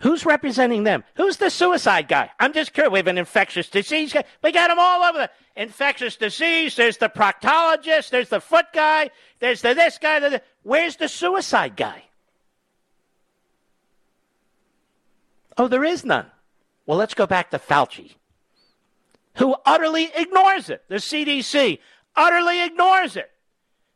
Who's 0.00 0.26
representing 0.26 0.84
them? 0.84 1.04
Who's 1.16 1.36
the 1.36 1.50
suicide 1.50 2.08
guy? 2.08 2.30
I'm 2.40 2.52
just 2.52 2.72
curious. 2.72 2.92
We 2.92 2.98
have 2.98 3.06
an 3.06 3.18
infectious 3.18 3.68
disease 3.68 4.12
guy. 4.12 4.24
We 4.42 4.52
got 4.52 4.68
them 4.68 4.78
all 4.78 5.02
over 5.02 5.18
the 5.18 5.30
infectious 5.60 6.16
disease. 6.16 6.76
There's 6.76 6.98
the 6.98 7.08
proctologist. 7.08 8.10
There's 8.10 8.28
the 8.28 8.40
foot 8.40 8.66
guy. 8.74 9.10
There's 9.38 9.62
the 9.62 9.74
this 9.74 9.98
guy. 9.98 10.20
The, 10.20 10.42
where's 10.62 10.96
the 10.96 11.08
suicide 11.08 11.76
guy? 11.76 12.02
Oh, 15.58 15.68
there 15.68 15.84
is 15.84 16.04
none. 16.04 16.26
Well, 16.84 16.98
let's 16.98 17.14
go 17.14 17.26
back 17.26 17.50
to 17.50 17.58
Fauci 17.58 18.16
who 19.36 19.54
utterly 19.64 20.10
ignores 20.14 20.70
it. 20.70 20.82
The 20.88 20.96
CDC 20.96 21.78
utterly 22.14 22.64
ignores 22.64 23.16
it. 23.16 23.30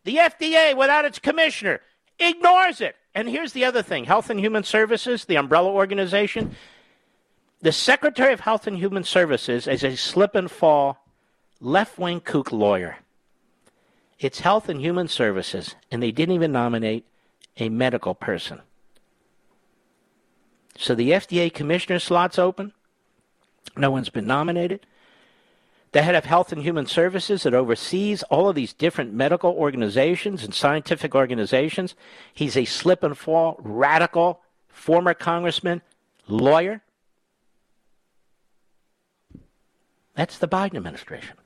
The 0.04 0.16
FDA, 0.16 0.76
without 0.76 1.04
its 1.04 1.18
commissioner, 1.18 1.80
ignores 2.18 2.80
it. 2.80 2.96
And 3.14 3.28
here's 3.28 3.52
the 3.52 3.64
other 3.64 3.82
thing 3.82 4.04
Health 4.04 4.30
and 4.30 4.38
Human 4.38 4.64
Services, 4.64 5.24
the 5.24 5.36
umbrella 5.36 5.70
organization, 5.70 6.54
the 7.60 7.72
Secretary 7.72 8.32
of 8.32 8.40
Health 8.40 8.66
and 8.66 8.76
Human 8.78 9.04
Services 9.04 9.66
is 9.66 9.84
a 9.84 9.96
slip 9.96 10.34
and 10.34 10.50
fall 10.50 11.04
left 11.60 11.98
wing 11.98 12.20
kook 12.20 12.52
lawyer. 12.52 12.98
It's 14.18 14.40
Health 14.40 14.68
and 14.68 14.80
Human 14.80 15.08
Services, 15.08 15.74
and 15.90 16.02
they 16.02 16.12
didn't 16.12 16.34
even 16.34 16.52
nominate 16.52 17.06
a 17.58 17.68
medical 17.68 18.14
person. 18.14 18.60
So 20.76 20.94
the 20.94 21.10
FDA 21.10 21.52
commissioner 21.52 21.98
slot's 21.98 22.38
open. 22.38 22.72
No 23.76 23.90
one's 23.90 24.08
been 24.08 24.26
nominated 24.26 24.86
the 25.92 26.02
head 26.02 26.14
of 26.14 26.24
Health 26.24 26.52
and 26.52 26.62
Human 26.62 26.86
Services 26.86 27.42
that 27.42 27.54
oversees 27.54 28.22
all 28.24 28.48
of 28.48 28.54
these 28.54 28.72
different 28.72 29.12
medical 29.12 29.50
organizations 29.50 30.44
and 30.44 30.54
scientific 30.54 31.14
organizations. 31.14 31.94
He's 32.32 32.56
a 32.56 32.64
slip 32.64 33.02
and 33.02 33.18
fall, 33.18 33.56
radical, 33.58 34.40
former 34.68 35.14
congressman, 35.14 35.82
lawyer. 36.28 36.82
That's 40.14 40.38
the 40.38 40.48
Biden 40.48 40.76
administration. 40.76 41.36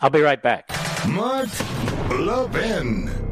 I'll 0.00 0.10
be 0.10 0.20
right 0.20 0.40
back. 0.40 0.70
Mark 1.08 1.48
Levin. 2.10 3.27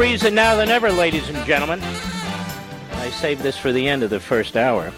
Reason 0.00 0.34
now 0.34 0.56
than 0.56 0.70
ever, 0.70 0.90
ladies 0.90 1.28
and 1.28 1.44
gentlemen. 1.44 1.78
I 1.82 3.10
saved 3.10 3.42
this 3.42 3.58
for 3.58 3.70
the 3.70 3.86
end 3.86 4.02
of 4.02 4.08
the 4.08 4.18
first 4.18 4.56
hour. 4.56 4.94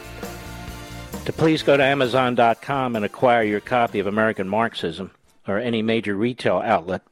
To 1.24 1.32
please 1.32 1.64
go 1.64 1.76
to 1.76 1.82
Amazon.com 1.82 2.94
and 2.94 3.04
acquire 3.04 3.42
your 3.42 3.58
copy 3.58 3.98
of 3.98 4.06
American 4.06 4.48
Marxism 4.48 5.10
or 5.48 5.58
any 5.58 5.82
major 5.82 6.14
retail 6.14 6.58
outlet 6.58 7.02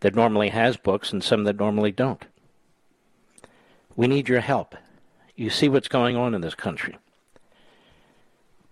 that 0.00 0.14
normally 0.14 0.50
has 0.50 0.76
books 0.76 1.12
and 1.12 1.22
some 1.22 1.42
that 1.44 1.58
normally 1.58 1.90
don't. 1.90 2.24
We 3.96 4.06
need 4.06 4.28
your 4.28 4.40
help. 4.40 4.76
You 5.34 5.50
see 5.50 5.68
what's 5.68 5.88
going 5.88 6.14
on 6.14 6.32
in 6.32 6.42
this 6.42 6.54
country. 6.54 6.96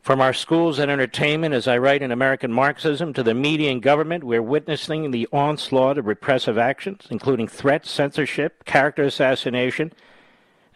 From 0.05 0.21
our 0.21 0.35
schools 0.35 0.79
and 0.79 0.91
entertainment, 0.91 1.55
as 1.55 1.67
I 1.67 1.79
write 1.79 2.03
in 2.03 2.13
American 2.13 2.53
Marxism, 2.53 3.15
to 3.15 3.23
the 3.23 3.33
media 3.33 3.71
and 3.71 3.81
government, 3.81 4.23
we're 4.23 4.43
witnessing 4.43 5.11
the 5.11 5.27
onslaught 5.33 5.97
of 5.97 6.05
repressive 6.05 6.59
actions, 6.59 7.07
including 7.09 7.49
threats, 7.49 7.91
censorship, 7.91 8.67
character 8.67 9.05
assassination, 9.05 9.95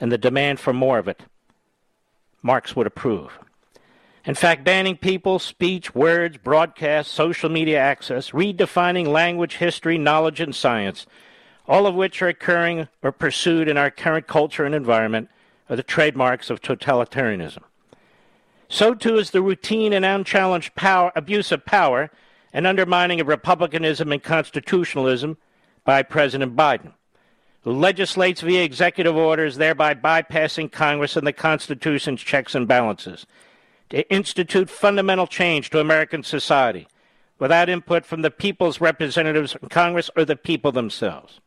and 0.01 0.11
the 0.11 0.17
demand 0.17 0.61
for 0.61 0.73
more 0.73 0.99
of 0.99 1.09
it. 1.09 1.25
Marx 2.41 2.75
would 2.75 2.87
approve. 2.87 3.39
In 4.25 4.35
fact, 4.35 4.65
banning 4.65 4.97
people, 4.97 5.39
speech, 5.39 5.95
words, 5.95 6.39
broadcasts, 6.39 7.13
social 7.13 7.51
media 7.51 7.79
access, 7.79 8.31
redefining 8.31 9.09
language, 9.09 9.57
history, 9.57 9.99
knowledge, 9.99 10.41
and 10.41 10.55
science, 10.55 11.07
all 11.67 11.87
of 11.87 11.95
which 11.95 12.23
are 12.23 12.29
occurring 12.29 12.89
or 13.03 13.13
pursued 13.13 13.69
in 13.69 13.77
our 13.77 13.91
current 13.91 14.27
culture 14.27 14.65
and 14.65 14.75
environment, 14.75 15.29
are 15.69 15.77
the 15.77 15.83
trademarks 15.83 16.49
of 16.49 16.63
totalitarianism. 16.63 17.61
So 18.69 18.95
too 18.95 19.17
is 19.17 19.31
the 19.31 19.43
routine 19.43 19.93
and 19.93 20.05
unchallenged 20.05 20.75
power, 20.75 21.11
abuse 21.17 21.53
of 21.53 21.65
power 21.65 22.11
and 22.53 22.67
undermining 22.67 23.21
of 23.21 23.29
republicanism 23.29 24.13
and 24.13 24.23
constitutionalism 24.23 25.39
by 25.85 26.03
President 26.03 26.55
Biden, 26.55 26.93
who 27.63 27.73
legislates 27.73 28.43
via 28.43 28.63
executive 28.63 29.17
orders, 29.17 29.57
thereby 29.57 29.95
bypassing 29.95 30.71
Congress 30.71 31.17
and 31.17 31.27
the 31.27 31.33
Constitution's 31.33 32.23
checks 32.23 32.55
and 32.55 32.69
balances, 32.69 33.27
to 33.89 34.09
institute 34.13 34.69
fundamental 34.69 35.27
change 35.27 35.71
to 35.71 35.81
American 35.81 36.23
society 36.23 36.87
without 37.39 37.71
input 37.71 38.05
from 38.05 38.21
the 38.21 38.31
people's 38.31 38.81
representatives 38.81 39.57
in 39.63 39.69
Congress 39.69 40.11
or 40.17 40.25
the 40.25 40.37
people 40.37 40.73
themselves. 40.73 41.41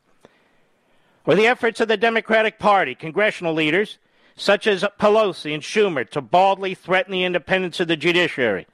Or 1.25 1.35
the 1.35 1.45
efforts 1.45 1.79
of 1.79 1.87
the 1.87 1.97
Democratic 1.97 2.57
Party, 2.57 2.95
congressional 2.95 3.53
leaders, 3.53 3.99
such 4.41 4.65
as 4.65 4.83
Pelosi 4.99 5.53
and 5.53 5.61
Schumer, 5.61 6.09
to 6.09 6.19
baldly 6.19 6.73
threaten 6.73 7.11
the 7.11 7.23
independence 7.23 7.79
of 7.79 7.87
the 7.87 7.95
judiciary 7.95 8.65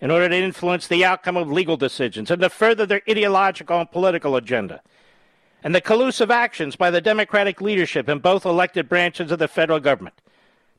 in 0.00 0.10
order 0.10 0.30
to 0.30 0.34
influence 0.34 0.86
the 0.86 1.04
outcome 1.04 1.36
of 1.36 1.52
legal 1.52 1.76
decisions 1.76 2.30
and 2.30 2.40
to 2.40 2.48
further 2.48 2.86
their 2.86 3.02
ideological 3.08 3.78
and 3.78 3.90
political 3.90 4.34
agenda. 4.34 4.80
And 5.62 5.74
the 5.74 5.82
collusive 5.82 6.30
actions 6.30 6.74
by 6.74 6.90
the 6.90 7.02
Democratic 7.02 7.60
leadership 7.60 8.08
in 8.08 8.20
both 8.20 8.46
elected 8.46 8.88
branches 8.88 9.30
of 9.30 9.38
the 9.38 9.46
federal 9.46 9.78
government 9.78 10.22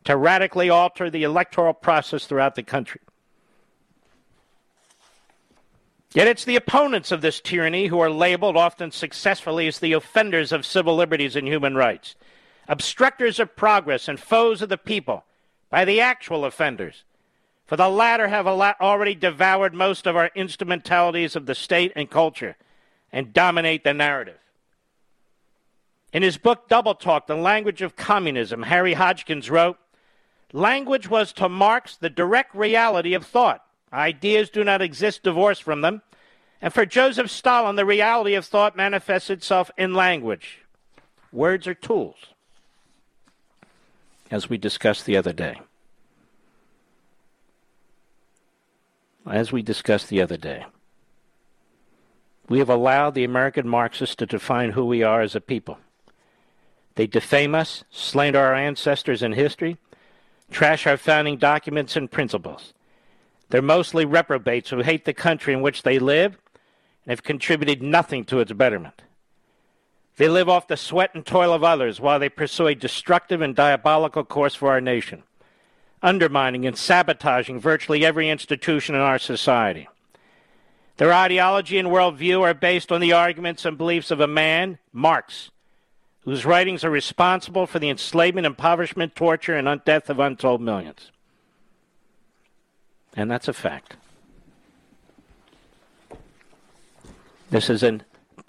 to 0.06 0.18
radically 0.18 0.72
alter 0.72 1.12
the 1.12 1.22
electoral 1.22 1.76
process 1.76 2.26
throughout 2.26 2.56
the 2.56 2.64
country. 2.64 3.02
Yet 6.16 6.28
it's 6.28 6.46
the 6.46 6.56
opponents 6.56 7.12
of 7.12 7.22
this 7.22 7.40
tyranny 7.40 7.86
who 7.86 8.00
are 8.00 8.10
labeled, 8.10 8.58
often 8.58 8.90
successfully, 8.90 9.68
as 9.68 9.78
the 9.78 9.94
offenders 9.94 10.52
of 10.52 10.66
civil 10.66 10.96
liberties 10.96 11.36
and 11.36 11.48
human 11.48 11.76
rights, 11.76 12.16
obstructors 12.68 13.40
of 13.40 13.56
progress 13.56 14.08
and 14.08 14.20
foes 14.20 14.62
of 14.62 14.70
the 14.70 14.78
people 14.78 15.26
by 15.70 15.86
the 15.86 16.02
actual 16.02 16.46
offenders. 16.46 17.04
For 17.66 17.78
the 17.78 17.90
latter 17.90 18.28
have 18.28 18.48
already 18.48 19.16
devoured 19.16 19.74
most 19.74 20.06
of 20.06 20.16
our 20.16 20.30
instrumentalities 20.36 21.36
of 21.36 21.46
the 21.46 21.56
state 21.56 21.94
and 21.96 22.10
culture 22.10 22.58
and 23.12 23.34
dominate 23.34 23.84
the 23.84 23.94
narrative. 23.94 24.38
In 26.14 26.24
his 26.24 26.38
book 26.38 26.68
Double 26.68 26.96
Talk, 26.96 27.28
The 27.28 27.36
Language 27.36 27.82
of 27.82 27.96
Communism, 27.96 28.64
Harry 28.64 28.94
Hodgkins 28.94 29.50
wrote 29.50 29.78
Language 30.52 31.10
was 31.10 31.32
to 31.34 31.48
Marx 31.48 31.96
the 31.96 32.10
direct 32.10 32.54
reality 32.54 33.14
of 33.14 33.26
thought. 33.26 33.64
Ideas 33.94 34.50
do 34.50 34.64
not 34.64 34.82
exist 34.82 35.24
divorced 35.24 35.64
from 35.64 35.80
them. 35.80 36.02
And 36.62 36.74
for 36.74 36.86
Joseph 36.86 37.32
Stalin, 37.32 37.78
the 37.78 37.86
reality 37.86 38.36
of 38.36 38.46
thought 38.46 38.76
manifests 38.76 39.30
itself 39.30 39.72
in 39.78 39.94
language. 39.94 40.60
Words 41.32 41.68
are 41.68 41.74
tools, 41.74 42.18
as 44.32 44.50
we 44.50 44.58
discussed 44.58 45.06
the 45.06 45.18
other 45.18 45.34
day. 45.34 45.60
As 49.30 49.52
we 49.52 49.62
discussed 49.62 50.08
the 50.10 50.22
other 50.22 50.38
day, 50.38 50.66
we 52.50 52.60
have 52.60 52.70
allowed 52.70 53.14
the 53.14 53.24
American 53.24 53.68
Marxists 53.68 54.16
to 54.16 54.26
define 54.26 54.72
who 54.72 54.86
we 54.86 55.04
are 55.04 55.22
as 55.22 55.36
a 55.36 55.42
people. 55.42 55.78
They 56.96 57.08
defame 57.08 57.54
us, 57.54 57.84
slander 57.92 58.40
our 58.40 58.56
ancestors 58.56 59.22
and 59.22 59.36
history, 59.36 59.78
trash 60.50 60.88
our 60.88 60.98
founding 60.98 61.38
documents 61.38 61.96
and 61.96 62.10
principles. 62.12 62.74
They're 63.50 63.62
mostly 63.62 64.06
reprobates 64.06 64.70
who 64.70 64.82
hate 64.82 65.06
the 65.06 65.14
country 65.14 65.54
in 65.54 65.62
which 65.62 65.84
they 65.84 66.00
live 66.00 66.38
and 67.06 67.12
have 67.12 67.24
contributed 67.24 67.84
nothing 67.84 68.26
to 68.26 68.40
its 68.40 68.52
betterment. 68.54 69.02
They 70.18 70.28
live 70.30 70.50
off 70.50 70.68
the 70.68 70.78
sweat 70.78 71.16
and 71.16 71.26
toil 71.26 71.54
of 71.54 71.64
others 71.64 72.00
while 72.00 72.20
they 72.20 72.30
pursue 72.30 72.68
a 72.68 72.76
destructive 72.76 73.42
and 73.42 73.56
diabolical 73.56 74.24
course 74.24 74.54
for 74.54 74.70
our 74.70 74.82
nation, 74.82 75.24
undermining 76.04 76.66
and 76.66 76.78
sabotaging 76.78 77.60
virtually 77.60 78.06
every 78.06 78.30
institution 78.30 78.96
in 78.96 79.02
our 79.02 79.20
society. 79.20 79.88
Their 80.98 81.14
ideology 81.14 81.80
and 81.80 81.88
worldview 81.88 82.42
are 82.42 82.54
based 82.54 82.92
on 82.92 83.02
the 83.02 83.14
arguments 83.14 83.66
and 83.66 83.78
beliefs 83.78 84.12
of 84.12 84.20
a 84.20 84.28
man, 84.28 84.78
Marx, 84.94 85.50
whose 86.26 86.46
writings 86.46 86.84
are 86.84 86.92
responsible 86.92 87.66
for 87.66 87.80
the 87.80 87.90
enslavement, 87.90 88.46
impoverishment, 88.46 89.16
torture, 89.16 89.56
and 89.56 89.84
death 89.86 90.10
of 90.10 90.20
untold 90.20 90.62
millions. 90.62 91.10
And 93.16 93.32
that's 93.32 93.48
a 93.48 93.54
fact. 93.54 93.96
This 97.50 97.70
is 97.70 97.82
a 97.84 98.02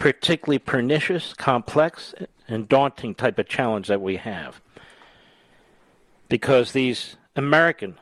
particularly 0.03 0.59
pernicious, 0.59 1.33
complex, 1.33 2.13
and 2.49 2.67
daunting 2.67 3.15
type 3.15 3.39
of 3.39 3.47
challenge 3.47 3.87
that 3.87 4.01
we 4.01 4.17
have. 4.17 4.59
Because 6.27 6.73
these 6.73 7.15
American 7.37 7.97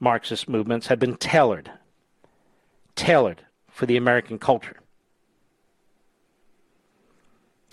Marxist 0.00 0.48
movements 0.48 0.86
have 0.86 0.98
been 0.98 1.14
tailored, 1.14 1.70
tailored 2.96 3.42
for 3.68 3.84
the 3.84 3.98
American 3.98 4.38
culture. 4.38 4.78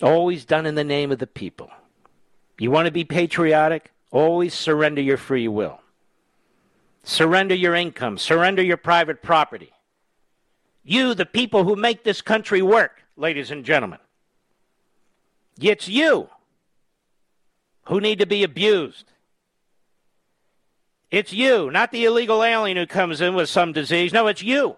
Always 0.01 0.43
done 0.43 0.65
in 0.65 0.75
the 0.75 0.83
name 0.83 1.09
of 1.09 1.19
the 1.19 1.25
people. 1.25 1.71
You 2.57 2.71
want 2.71 2.87
to 2.87 2.91
be 2.91 3.05
patriotic? 3.05 3.93
Always 4.11 4.53
surrender 4.53 5.01
your 5.01 5.15
free 5.15 5.47
will. 5.47 5.79
Surrender 7.05 7.55
your 7.55 7.75
income. 7.75 8.17
Surrender 8.17 8.61
your 8.61 8.75
private 8.75 9.23
property. 9.23 9.71
You, 10.83 11.13
the 11.13 11.25
people 11.25 11.63
who 11.63 11.77
make 11.77 12.03
this 12.03 12.21
country 12.21 12.61
work, 12.61 12.98
ladies 13.19 13.51
and 13.51 13.65
gentlemen. 13.65 13.99
It's 15.61 15.87
you 15.87 16.29
who 17.83 17.99
need 17.99 18.19
to 18.19 18.25
be 18.25 18.43
abused. 18.43 19.11
It's 21.11 21.33
you, 21.33 21.69
not 21.71 21.91
the 21.91 22.05
illegal 22.05 22.43
alien 22.43 22.77
who 22.77 22.85
comes 22.85 23.19
in 23.19 23.35
with 23.35 23.49
some 23.49 23.73
disease. 23.73 24.13
No, 24.13 24.27
it's 24.27 24.43
you. 24.43 24.75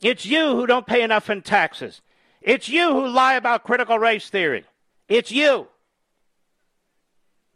It's 0.00 0.26
you 0.26 0.54
who 0.54 0.66
don't 0.66 0.86
pay 0.86 1.02
enough 1.02 1.30
in 1.30 1.42
taxes. 1.42 2.02
It's 2.40 2.68
you 2.68 2.92
who 2.92 3.08
lie 3.08 3.34
about 3.34 3.64
critical 3.64 3.98
race 3.98 4.28
theory. 4.28 4.64
It's 5.08 5.32
you. 5.32 5.68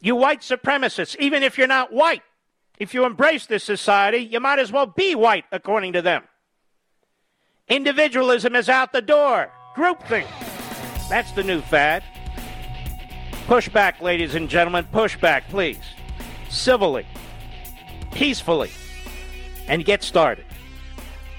You 0.01 0.15
white 0.15 0.41
supremacists, 0.41 1.15
even 1.19 1.43
if 1.43 1.57
you're 1.57 1.67
not 1.67 1.93
white. 1.93 2.23
If 2.79 2.93
you 2.93 3.05
embrace 3.05 3.45
this 3.45 3.63
society, 3.63 4.19
you 4.19 4.39
might 4.39 4.57
as 4.57 4.71
well 4.71 4.87
be 4.87 5.13
white, 5.13 5.45
according 5.51 5.93
to 5.93 6.01
them. 6.01 6.23
Individualism 7.69 8.55
is 8.55 8.67
out 8.67 8.91
the 8.91 9.01
door. 9.01 9.51
Groupthink. 9.75 10.27
That's 11.07 11.31
the 11.33 11.43
new 11.43 11.61
fad. 11.61 12.03
Push 13.45 13.69
back, 13.69 14.01
ladies 14.01 14.33
and 14.35 14.49
gentlemen. 14.49 14.85
Push 14.91 15.17
back, 15.17 15.47
please. 15.49 15.79
Civilly, 16.49 17.05
peacefully, 18.11 18.71
and 19.67 19.85
get 19.85 20.01
started. 20.01 20.45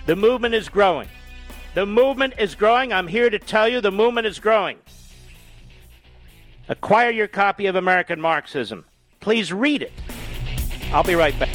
The 0.07 0.15
movement 0.15 0.55
is 0.55 0.69
growing. 0.69 1.09
The 1.75 1.87
movement 1.87 2.35
is 2.39 2.55
growing. 2.55 2.93
I'm 2.93 3.09
here 3.09 3.29
to 3.29 3.39
tell 3.39 3.69
you 3.69 3.81
the 3.81 3.91
movement 3.91 4.27
is 4.27 4.39
growing. 4.39 4.79
Acquire 6.69 7.11
your 7.11 7.29
copy 7.29 7.67
of 7.67 7.75
American 7.75 8.21
Marxism. 8.21 8.85
Please 9.19 9.53
read 9.53 9.83
it. 9.83 9.93
I'll 10.93 11.03
be 11.03 11.15
right 11.17 11.39
back. 11.39 11.55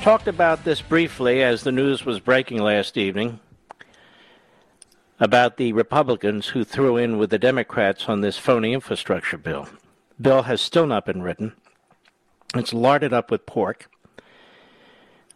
talked 0.00 0.26
about 0.26 0.64
this 0.64 0.80
briefly 0.80 1.42
as 1.42 1.62
the 1.62 1.72
news 1.72 2.06
was 2.06 2.20
breaking 2.20 2.62
last 2.62 2.96
evening 2.96 3.38
about 5.20 5.58
the 5.58 5.74
Republicans 5.74 6.48
who 6.48 6.64
threw 6.64 6.96
in 6.96 7.18
with 7.18 7.28
the 7.28 7.38
Democrats 7.38 8.08
on 8.08 8.22
this 8.22 8.38
phony 8.38 8.72
infrastructure 8.72 9.36
bill. 9.36 9.68
Bill 10.18 10.44
has 10.44 10.62
still 10.62 10.86
not 10.86 11.04
been 11.04 11.20
written. 11.20 11.52
It's 12.54 12.72
larded 12.72 13.12
up 13.12 13.30
with 13.30 13.44
pork. 13.44 13.90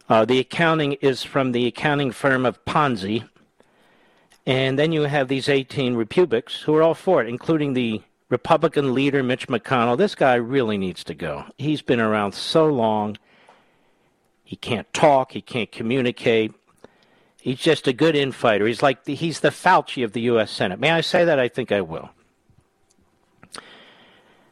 Uh, 0.09 0.25
the 0.25 0.39
accounting 0.39 0.93
is 0.93 1.23
from 1.23 1.51
the 1.51 1.67
accounting 1.67 2.11
firm 2.11 2.45
of 2.45 2.65
Ponzi. 2.65 3.29
And 4.45 4.79
then 4.79 4.91
you 4.91 5.03
have 5.03 5.27
these 5.27 5.47
18 5.47 5.95
Republics 5.95 6.61
who 6.61 6.75
are 6.75 6.81
all 6.81 6.95
for 6.95 7.21
it, 7.21 7.29
including 7.29 7.73
the 7.73 8.01
Republican 8.29 8.95
leader, 8.95 9.21
Mitch 9.21 9.47
McConnell. 9.47 9.97
This 9.97 10.15
guy 10.15 10.33
really 10.35 10.77
needs 10.77 11.03
to 11.03 11.13
go. 11.13 11.45
He's 11.57 11.83
been 11.83 11.99
around 11.99 12.33
so 12.33 12.67
long. 12.67 13.17
He 14.43 14.55
can't 14.55 14.91
talk, 14.93 15.33
he 15.33 15.41
can't 15.41 15.71
communicate. 15.71 16.53
He's 17.39 17.59
just 17.59 17.87
a 17.87 17.93
good 17.93 18.15
infighter. 18.15 18.65
He's 18.65 18.81
like 18.81 19.03
the, 19.03 19.13
he's 19.13 19.41
the 19.41 19.49
Fauci 19.49 20.03
of 20.03 20.13
the 20.13 20.21
U.S. 20.21 20.49
Senate. 20.49 20.79
May 20.79 20.89
I 20.89 21.01
say 21.01 21.23
that? 21.25 21.39
I 21.39 21.47
think 21.47 21.71
I 21.71 21.81
will. 21.81 22.09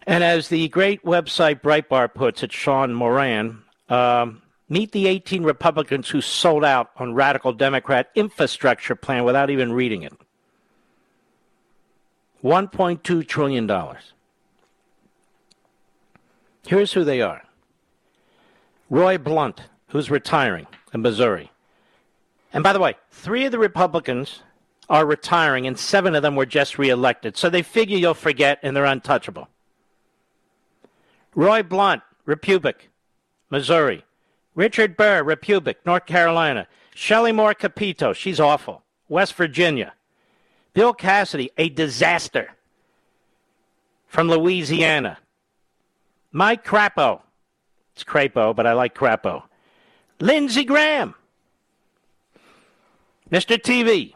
And 0.05 0.24
as 0.24 0.49
the 0.49 0.68
great 0.70 1.03
website 1.03 1.62
Breitbart 1.62 2.14
puts 2.14 2.43
it, 2.43 2.53
Sean 2.53 2.93
Moran, 2.93 3.64
um, 3.89 4.41
Meet 4.70 4.91
the 4.91 5.07
18 5.07 5.43
Republicans 5.43 6.09
who 6.09 6.20
sold 6.20 6.65
out 6.65 6.91
on 6.97 7.13
radical 7.13 7.53
Democrat 7.53 8.09
infrastructure 8.15 8.95
plan 8.95 9.24
without 9.24 9.49
even 9.49 9.72
reading 9.72 10.03
it. 10.03 10.13
$1.2 12.43 13.28
trillion. 13.28 13.97
Here's 16.68 16.93
who 16.93 17.03
they 17.05 17.22
are 17.22 17.43
Roy 18.89 19.18
Blunt, 19.18 19.61
who's 19.88 20.11
retiring 20.11 20.68
in 20.93 21.01
Missouri. 21.01 21.51
And 22.53 22.63
by 22.63 22.74
the 22.74 22.80
way, 22.80 22.95
three 23.11 23.45
of 23.45 23.51
the 23.51 23.59
Republicans 23.59 24.41
are 24.89 25.05
retiring, 25.05 25.68
and 25.68 25.78
seven 25.78 26.15
of 26.15 26.22
them 26.22 26.36
were 26.36 26.45
just 26.45 26.78
reelected. 26.78 27.36
So 27.36 27.49
they 27.49 27.61
figure 27.61 27.97
you'll 27.97 28.13
forget, 28.13 28.59
and 28.63 28.76
they're 28.76 28.86
untouchable. 28.86 29.49
Roy 31.36 31.63
Blunt, 31.63 32.03
Republic, 32.26 32.89
Missouri 33.49 34.03
Richard 34.58 34.97
Burr, 34.97 35.22
Republic, 35.22 35.78
North 35.86 36.08
Carolina. 36.08 36.68
Shelley 36.95 37.32
Moore 37.32 37.53
Capito, 37.53 38.12
she's 38.12 38.39
awful. 38.39 38.82
West 39.08 39.36
Virginia. 39.36 39.93
Bill 40.74 40.95
Cassidy, 40.95 41.51
a 41.60 41.70
disaster. 41.70 42.55
From 44.08 44.30
Louisiana. 44.30 45.20
Mike 46.32 46.66
Crapo. 46.66 47.22
It's 47.93 48.03
Crapo, 48.03 48.55
but 48.55 48.66
I 48.66 48.74
like 48.74 48.95
Crapo. 48.95 49.43
Lindsey 50.20 50.66
Graham. 50.66 51.14
Mr. 53.32 53.62
TV. 53.62 54.16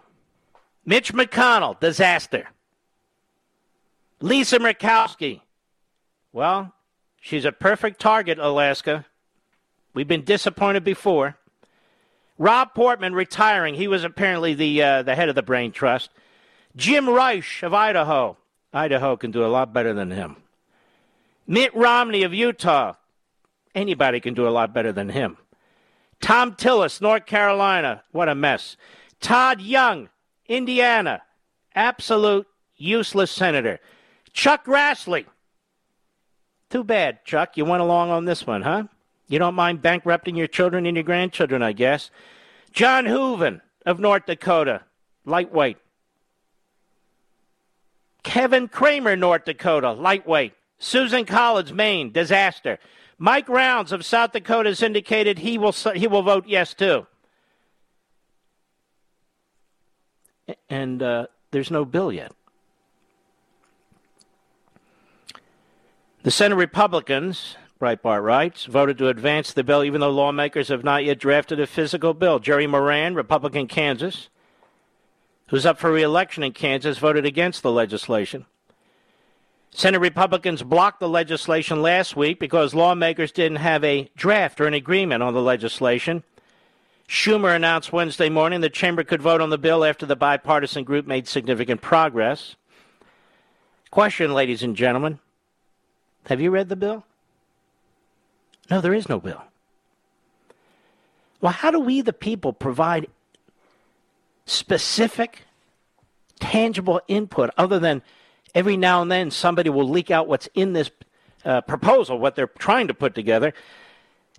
Mitch 0.83 1.13
McConnell, 1.13 1.79
disaster. 1.79 2.47
Lisa 4.21 4.57
Murkowski. 4.57 5.41
Well, 6.33 6.73
she's 7.19 7.45
a 7.45 7.51
perfect 7.51 8.01
target, 8.01 8.39
Alaska. 8.39 9.05
We've 9.93 10.07
been 10.07 10.23
disappointed 10.23 10.83
before. 10.83 11.37
Rob 12.37 12.73
Portman 12.73 13.13
retiring. 13.13 13.75
He 13.75 13.87
was 13.87 14.03
apparently 14.03 14.53
the 14.53 14.81
uh, 14.81 15.03
the 15.03 15.15
head 15.15 15.29
of 15.29 15.35
the 15.35 15.43
Brain 15.43 15.71
Trust. 15.71 16.09
Jim 16.75 17.05
Risch 17.05 17.63
of 17.63 17.73
Idaho. 17.73 18.37
Idaho 18.73 19.17
can 19.17 19.31
do 19.31 19.45
a 19.45 19.47
lot 19.47 19.73
better 19.73 19.93
than 19.93 20.11
him. 20.11 20.37
Mitt 21.45 21.75
Romney 21.75 22.23
of 22.23 22.33
Utah. 22.33 22.93
Anybody 23.75 24.19
can 24.19 24.33
do 24.33 24.47
a 24.47 24.49
lot 24.49 24.73
better 24.73 24.91
than 24.91 25.09
him. 25.09 25.37
Thom 26.21 26.55
Tillis, 26.55 27.01
North 27.01 27.25
Carolina. 27.25 28.03
What 28.11 28.29
a 28.29 28.35
mess. 28.35 28.77
Todd 29.19 29.61
Young, 29.61 30.09
Indiana. 30.47 31.21
Absolute 31.75 32.47
useless 32.77 33.31
senator. 33.31 33.79
Chuck 34.33 34.65
Grassley. 34.65 35.25
Too 36.69 36.83
bad, 36.83 37.25
Chuck. 37.25 37.57
You 37.57 37.65
went 37.65 37.81
along 37.81 38.11
on 38.11 38.25
this 38.25 38.47
one, 38.47 38.61
huh? 38.61 38.83
You 39.31 39.39
don't 39.39 39.55
mind 39.55 39.81
bankrupting 39.81 40.35
your 40.35 40.47
children 40.47 40.85
and 40.85 40.97
your 40.97 41.05
grandchildren, 41.05 41.63
I 41.63 41.71
guess. 41.71 42.11
John 42.73 43.05
Hoeven 43.05 43.61
of 43.85 43.97
North 43.97 44.25
Dakota. 44.25 44.81
Lightweight. 45.23 45.77
Kevin 48.23 48.67
Cramer, 48.67 49.15
North 49.15 49.45
Dakota. 49.45 49.93
Lightweight. 49.93 50.51
Susan 50.79 51.23
Collins, 51.23 51.71
Maine. 51.71 52.11
Disaster. 52.11 52.77
Mike 53.17 53.47
Rounds 53.47 53.93
of 53.93 54.03
South 54.03 54.33
Dakota 54.33 54.67
has 54.67 54.83
indicated 54.83 55.39
he 55.39 55.57
will 55.57 55.71
he 55.71 56.07
will 56.07 56.23
vote 56.23 56.43
yes 56.45 56.73
too. 56.73 57.07
And 60.69 61.01
uh, 61.01 61.27
there's 61.51 61.71
no 61.71 61.85
bill 61.85 62.11
yet. 62.11 62.33
The 66.23 66.31
Senate 66.31 66.55
Republicans, 66.55 67.55
Breitbart 67.81 68.23
writes, 68.23 68.65
voted 68.65 68.99
to 68.99 69.07
advance 69.07 69.51
the 69.51 69.63
bill 69.63 69.83
even 69.83 70.01
though 70.01 70.11
lawmakers 70.11 70.67
have 70.67 70.83
not 70.83 71.03
yet 71.03 71.17
drafted 71.17 71.59
a 71.59 71.65
physical 71.65 72.13
bill. 72.13 72.37
Jerry 72.37 72.67
Moran, 72.67 73.15
Republican 73.15 73.67
Kansas, 73.67 74.29
who's 75.47 75.65
up 75.65 75.79
for 75.79 75.91
reelection 75.91 76.43
in 76.43 76.53
Kansas, 76.53 76.99
voted 76.99 77.25
against 77.25 77.63
the 77.63 77.71
legislation. 77.71 78.45
Senate 79.71 79.99
Republicans 79.99 80.61
blocked 80.61 80.99
the 80.99 81.09
legislation 81.09 81.81
last 81.81 82.15
week 82.15 82.39
because 82.39 82.75
lawmakers 82.75 83.31
didn't 83.31 83.57
have 83.57 83.83
a 83.83 84.11
draft 84.15 84.61
or 84.61 84.67
an 84.67 84.75
agreement 84.75 85.23
on 85.23 85.33
the 85.33 85.41
legislation. 85.41 86.23
Schumer 87.07 87.55
announced 87.55 87.91
Wednesday 87.91 88.29
morning 88.29 88.61
the 88.61 88.69
chamber 88.69 89.03
could 89.03 89.23
vote 89.23 89.41
on 89.41 89.49
the 89.49 89.57
bill 89.57 89.83
after 89.83 90.05
the 90.05 90.15
bipartisan 90.15 90.83
group 90.83 91.07
made 91.07 91.27
significant 91.27 91.81
progress. 91.81 92.55
Question, 93.89 94.35
ladies 94.35 94.61
and 94.61 94.75
gentlemen 94.75 95.19
Have 96.27 96.39
you 96.39 96.51
read 96.51 96.69
the 96.69 96.75
bill? 96.75 97.05
No, 98.69 98.81
there 98.81 98.93
is 98.93 99.09
no 99.09 99.19
bill. 99.19 99.41
Well, 101.41 101.51
how 101.51 101.71
do 101.71 101.79
we, 101.79 102.01
the 102.01 102.13
people, 102.13 102.53
provide 102.53 103.07
specific, 104.45 105.43
tangible 106.39 107.01
input 107.07 107.49
other 107.57 107.79
than 107.79 108.01
every 108.53 108.77
now 108.77 109.01
and 109.01 109.11
then 109.11 109.31
somebody 109.31 109.69
will 109.69 109.89
leak 109.89 110.11
out 110.11 110.27
what's 110.27 110.47
in 110.53 110.73
this 110.73 110.91
uh, 111.45 111.61
proposal, 111.61 112.19
what 112.19 112.35
they're 112.35 112.47
trying 112.47 112.87
to 112.87 112.93
put 112.93 113.15
together. 113.15 113.53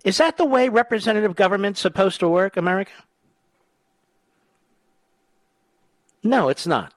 Is 0.03 0.17
that 0.17 0.37
the 0.37 0.45
way 0.45 0.69
representative 0.69 1.35
government's 1.35 1.79
supposed 1.79 2.19
to 2.19 2.29
work, 2.29 2.57
America? 2.57 2.91
No, 6.23 6.49
it's 6.49 6.67
not. 6.67 6.93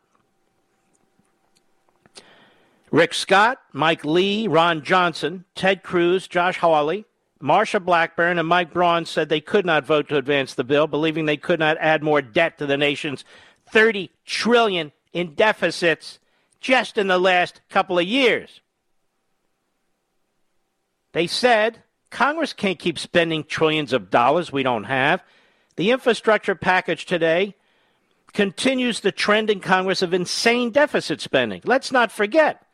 Rick 2.90 3.14
Scott, 3.14 3.60
Mike 3.72 4.04
Lee, 4.04 4.46
Ron 4.46 4.82
Johnson, 4.82 5.44
Ted 5.54 5.82
Cruz, 5.82 6.28
Josh 6.28 6.58
Hawley, 6.58 7.04
Marsha 7.43 7.84
Blackburn, 7.84 8.39
and 8.39 8.49
Mike 8.49 8.72
Braun 8.72 9.05
said 9.05 9.28
they 9.28 9.41
could 9.41 9.66
not 9.66 9.84
vote 9.84 10.09
to 10.09 10.16
advance 10.16 10.55
the 10.55 10.64
bill, 10.64 10.87
believing 10.87 11.26
they 11.26 11.37
could 11.37 11.59
not 11.59 11.76
add 11.78 12.03
more 12.03 12.22
debt 12.22 12.59
to 12.59 12.66
the 12.66 12.76
nation's 12.76 13.24
30 13.70 14.11
trillion 14.24 14.93
in 15.12 15.34
deficits 15.34 16.18
just 16.61 16.97
in 16.99 17.09
the 17.09 17.18
last 17.18 17.61
couple 17.68 17.99
of 17.99 18.07
years. 18.07 18.61
They 21.12 21.26
said 21.26 21.82
Congress 22.11 22.53
can't 22.53 22.78
keep 22.78 22.99
spending 22.99 23.45
trillions 23.45 23.93
of 23.93 24.11
dollars 24.11 24.53
we 24.53 24.62
don't 24.62 24.84
have. 24.84 25.22
The 25.76 25.91
infrastructure 25.91 26.55
package 26.55 27.07
today 27.07 27.55
continues 28.32 29.01
the 29.01 29.12
trend 29.12 29.49
in 29.51 29.61
Congress 29.61 30.03
of 30.03 30.12
insane 30.12 30.70
deficit 30.70 31.20
spending. 31.20 31.62
Let's 31.64 31.93
not 31.93 32.12
forget. 32.12 32.65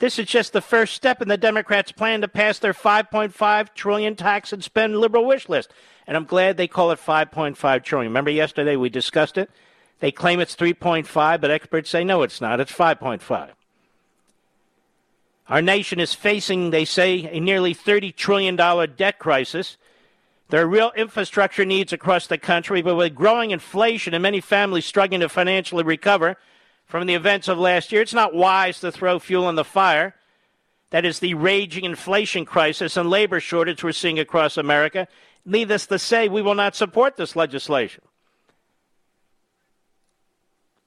This 0.00 0.18
is 0.18 0.26
just 0.26 0.54
the 0.54 0.62
first 0.62 0.94
step 0.94 1.20
in 1.20 1.28
the 1.28 1.36
Democrats' 1.36 1.92
plan 1.92 2.22
to 2.22 2.28
pass 2.28 2.58
their 2.58 2.72
5.5 2.72 3.74
trillion 3.74 4.16
tax 4.16 4.50
and 4.50 4.64
spend 4.64 4.96
liberal 4.96 5.26
wish 5.26 5.46
list. 5.46 5.72
And 6.06 6.16
I'm 6.16 6.24
glad 6.24 6.56
they 6.56 6.66
call 6.66 6.90
it 6.90 6.98
5.5 6.98 7.84
trillion. 7.84 8.10
Remember 8.10 8.30
yesterday 8.30 8.76
we 8.76 8.88
discussed 8.88 9.36
it? 9.36 9.50
They 10.00 10.10
claim 10.10 10.40
it's 10.40 10.56
3.5, 10.56 11.40
but 11.42 11.50
experts 11.50 11.90
say 11.90 12.02
no, 12.02 12.22
it's 12.22 12.40
not. 12.40 12.60
It's 12.60 12.72
5.5. 12.72 13.50
Our 15.48 15.60
nation 15.60 16.00
is 16.00 16.14
facing, 16.14 16.70
they 16.70 16.86
say, 16.86 17.28
a 17.30 17.38
nearly 17.38 17.74
$30 17.74 18.16
trillion 18.16 18.56
debt 18.56 19.18
crisis. 19.18 19.76
There 20.48 20.62
are 20.62 20.66
real 20.66 20.92
infrastructure 20.96 21.66
needs 21.66 21.92
across 21.92 22.26
the 22.26 22.38
country, 22.38 22.80
but 22.80 22.94
with 22.94 23.14
growing 23.14 23.50
inflation 23.50 24.14
and 24.14 24.22
many 24.22 24.40
families 24.40 24.86
struggling 24.86 25.20
to 25.20 25.28
financially 25.28 25.84
recover 25.84 26.38
from 26.90 27.06
the 27.06 27.14
events 27.14 27.46
of 27.46 27.56
last 27.56 27.92
year, 27.92 28.02
it's 28.02 28.12
not 28.12 28.34
wise 28.34 28.80
to 28.80 28.90
throw 28.90 29.20
fuel 29.20 29.46
on 29.46 29.54
the 29.54 29.64
fire. 29.64 30.16
That 30.90 31.04
is 31.04 31.20
the 31.20 31.34
raging 31.34 31.84
inflation 31.84 32.44
crisis 32.44 32.96
and 32.96 33.08
labor 33.08 33.38
shortage 33.38 33.84
we're 33.84 33.92
seeing 33.92 34.18
across 34.18 34.56
America. 34.56 35.06
Needless 35.44 35.86
to 35.86 36.00
say, 36.00 36.28
we 36.28 36.42
will 36.42 36.56
not 36.56 36.74
support 36.74 37.16
this 37.16 37.36
legislation. 37.36 38.02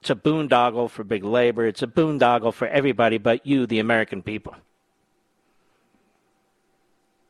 It's 0.01 0.09
a 0.09 0.15
boondoggle 0.15 0.89
for 0.89 1.05
big 1.05 1.23
labor. 1.23 1.65
It's 1.65 1.81
a 1.81 1.87
boondoggle 1.87 2.53
for 2.53 2.67
everybody 2.67 3.17
but 3.17 3.47
you, 3.47 3.65
the 3.65 3.79
American 3.79 4.21
people. 4.21 4.55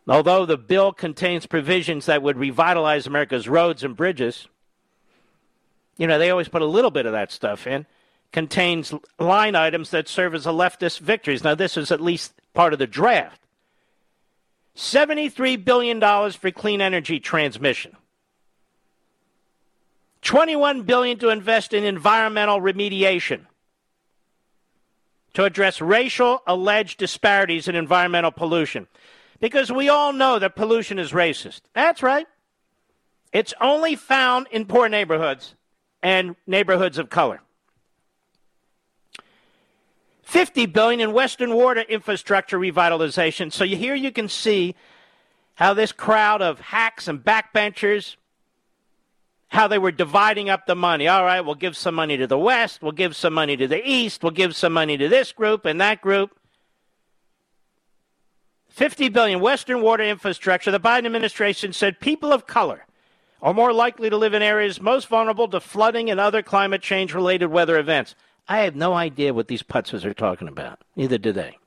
Although 0.07 0.47
the 0.47 0.57
bill 0.57 0.93
contains 0.93 1.45
provisions 1.45 2.07
that 2.07 2.23
would 2.23 2.37
revitalize 2.37 3.05
America's 3.05 3.47
roads 3.47 3.83
and 3.83 3.95
bridges, 3.95 4.47
you 5.95 6.07
know, 6.07 6.17
they 6.17 6.31
always 6.31 6.47
put 6.47 6.63
a 6.63 6.65
little 6.65 6.89
bit 6.89 7.05
of 7.05 7.11
that 7.11 7.31
stuff 7.31 7.67
in, 7.67 7.85
contains 8.33 8.93
line 9.19 9.55
items 9.55 9.91
that 9.91 10.09
serve 10.09 10.35
as 10.35 10.45
a 10.45 10.49
leftist 10.49 10.99
victories. 10.99 11.43
Now, 11.43 11.55
this 11.55 11.77
is 11.77 11.91
at 11.91 12.01
least 12.01 12.33
part 12.53 12.73
of 12.73 12.79
the 12.79 12.87
draft. 12.87 13.39
$73 14.75 15.63
billion 15.63 16.01
for 16.31 16.51
clean 16.51 16.81
energy 16.81 17.19
transmission. 17.19 17.95
21 20.23 20.81
billion 20.81 21.19
to 21.19 21.29
invest 21.29 21.73
in 21.73 21.83
environmental 21.83 22.59
remediation 22.59 23.41
to 25.33 25.43
address 25.43 25.81
racial 25.81 26.41
alleged 26.47 26.97
disparities 26.97 27.67
in 27.67 27.75
environmental 27.75 28.31
pollution. 28.31 28.87
Because 29.39 29.71
we 29.71 29.89
all 29.89 30.13
know 30.13 30.39
that 30.39 30.55
pollution 30.55 30.97
is 30.97 31.11
racist. 31.11 31.61
That's 31.73 32.01
right. 32.01 32.25
It's 33.31 33.53
only 33.59 33.95
found 33.95 34.47
in 34.51 34.65
poor 34.65 34.87
neighborhoods 34.87 35.55
and 36.01 36.35
neighborhoods 36.47 36.97
of 36.97 37.09
color. 37.09 37.41
50 40.33 40.65
billion 40.65 40.99
in 40.99 41.13
western 41.13 41.53
water 41.53 41.81
infrastructure 41.81 42.57
revitalization. 42.57 43.53
So 43.53 43.65
here 43.65 43.93
you 43.93 44.11
can 44.11 44.27
see 44.27 44.73
how 45.53 45.75
this 45.75 45.91
crowd 45.91 46.41
of 46.41 46.59
hacks 46.59 47.07
and 47.07 47.23
backbenchers 47.23 48.15
how 49.49 49.67
they 49.67 49.77
were 49.77 49.91
dividing 49.91 50.49
up 50.49 50.65
the 50.65 50.73
money. 50.73 51.07
All 51.07 51.23
right, 51.23 51.41
we'll 51.41 51.53
give 51.53 51.77
some 51.77 51.93
money 51.93 52.17
to 52.17 52.25
the 52.25 52.39
West, 52.39 52.81
we'll 52.81 52.93
give 52.93 53.15
some 53.15 53.35
money 53.35 53.55
to 53.55 53.67
the 53.67 53.87
East, 53.87 54.23
we'll 54.23 54.31
give 54.31 54.55
some 54.55 54.73
money 54.73 54.97
to 54.97 55.07
this 55.07 55.31
group 55.31 55.65
and 55.65 55.79
that 55.79 56.01
group. 56.01 56.31
50 58.69 59.09
billion 59.09 59.39
western 59.39 59.83
water 59.83 60.01
infrastructure. 60.03 60.71
The 60.71 60.79
Biden 60.79 61.05
administration 61.05 61.73
said 61.73 61.99
people 61.99 62.33
of 62.33 62.47
color 62.47 62.87
are 63.39 63.53
more 63.53 63.71
likely 63.71 64.09
to 64.09 64.17
live 64.17 64.33
in 64.33 64.41
areas 64.41 64.81
most 64.81 65.07
vulnerable 65.09 65.47
to 65.49 65.59
flooding 65.59 66.09
and 66.09 66.19
other 66.19 66.41
climate 66.41 66.81
change 66.81 67.13
related 67.13 67.49
weather 67.49 67.77
events. 67.77 68.15
I 68.47 68.59
have 68.59 68.75
no 68.75 68.93
idea 68.93 69.33
what 69.33 69.47
these 69.47 69.63
putzes 69.63 70.05
are 70.05 70.13
talking 70.13 70.47
about. 70.47 70.81
Neither 70.95 71.17
do 71.17 71.31
they. 71.31 71.57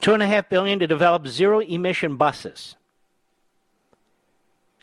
Two 0.00 0.12
and 0.12 0.22
a 0.22 0.26
half 0.26 0.48
billion 0.48 0.78
to 0.78 0.86
develop 0.86 1.26
zero 1.26 1.60
emission 1.60 2.16
buses. 2.16 2.76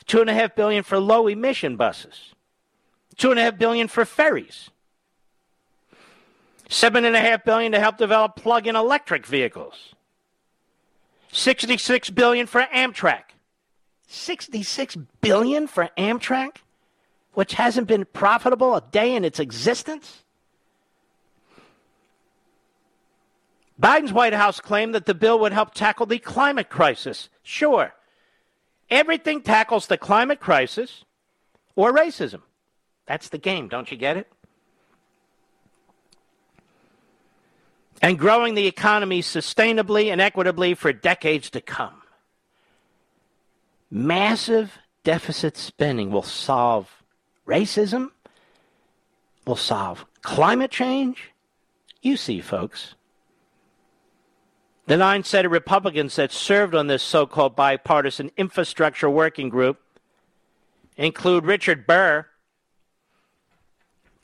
Two 0.06 0.22
and 0.22 0.30
a 0.30 0.34
half 0.34 0.56
billion 0.56 0.84
for 0.84 1.00
low 1.00 1.28
emission 1.28 1.78
buses. 1.78 2.34
Two 3.16 3.32
and 3.32 3.40
a 3.40 3.44
half 3.44 3.58
billion 3.58 3.88
for 3.88 4.06
ferries. 4.06 4.70
Seven 6.68 7.06
and 7.06 7.16
a 7.16 7.20
half 7.20 7.46
billion 7.46 7.72
to 7.72 7.80
help 7.80 7.98
develop 7.98 8.36
plug-in 8.36 8.76
electric 8.76 9.26
vehicles. 9.26 9.94
66 11.32 12.10
billion 12.10 12.48
for 12.48 12.62
Amtrak. 12.74 13.24
66 14.08 14.98
billion 15.22 15.68
for 15.68 15.90
Amtrak, 15.98 16.58
which 17.34 17.54
hasn't 17.54 17.88
been 17.88 18.06
profitable 18.06 18.76
a 18.76 18.82
day 18.92 19.16
in 19.16 19.26
its 19.26 19.40
existence? 19.40 20.24
Biden's 23.82 24.14
White 24.14 24.34
House 24.34 24.60
claimed 24.60 24.96
that 24.96 25.06
the 25.06 25.14
bill 25.14 25.40
would 25.40 25.52
help 25.52 25.74
tackle 25.74 26.06
the 26.06 26.20
climate 26.20 26.70
crisis. 26.70 27.30
Sure. 27.42 27.94
Everything 28.90 29.42
tackles 29.42 29.88
the 29.88 29.98
climate 29.98 30.40
crisis 30.40 31.04
or 31.76 31.92
racism. 31.92 32.42
That's 33.08 33.30
the 33.30 33.38
game, 33.38 33.68
don't 33.68 33.92
you 33.92 33.98
get 33.98 34.18
it? 34.18 34.32
And 38.02 38.20
growing 38.20 38.54
the 38.54 38.68
economy 38.68 39.22
sustainably 39.22 40.12
and 40.12 40.22
equitably 40.22 40.74
for 40.76 40.94
decades 40.94 41.50
to 41.52 41.62
come. 41.62 42.02
Massive 43.90 44.78
deficit 45.04 45.58
spending 45.58 46.12
will 46.12 46.24
solve 46.24 47.03
racism, 47.48 48.12
will 49.46 49.56
solve 49.56 50.06
climate 50.22 50.72
change. 50.72 51.32
You 52.02 52.18
see, 52.18 52.42
folks. 52.42 52.96
The 54.86 54.98
nine 54.98 55.24
Senate 55.24 55.50
Republicans 55.50 56.16
that 56.18 56.32
served 56.32 56.76
on 56.76 56.88
this 56.88 57.02
so 57.02 57.26
called 57.26 57.56
bipartisan 57.56 58.32
infrastructure 58.36 59.10
working 59.10 59.48
group 59.50 59.80
include 60.98 61.46
Richard 61.46 61.88
Burr. 61.88 62.26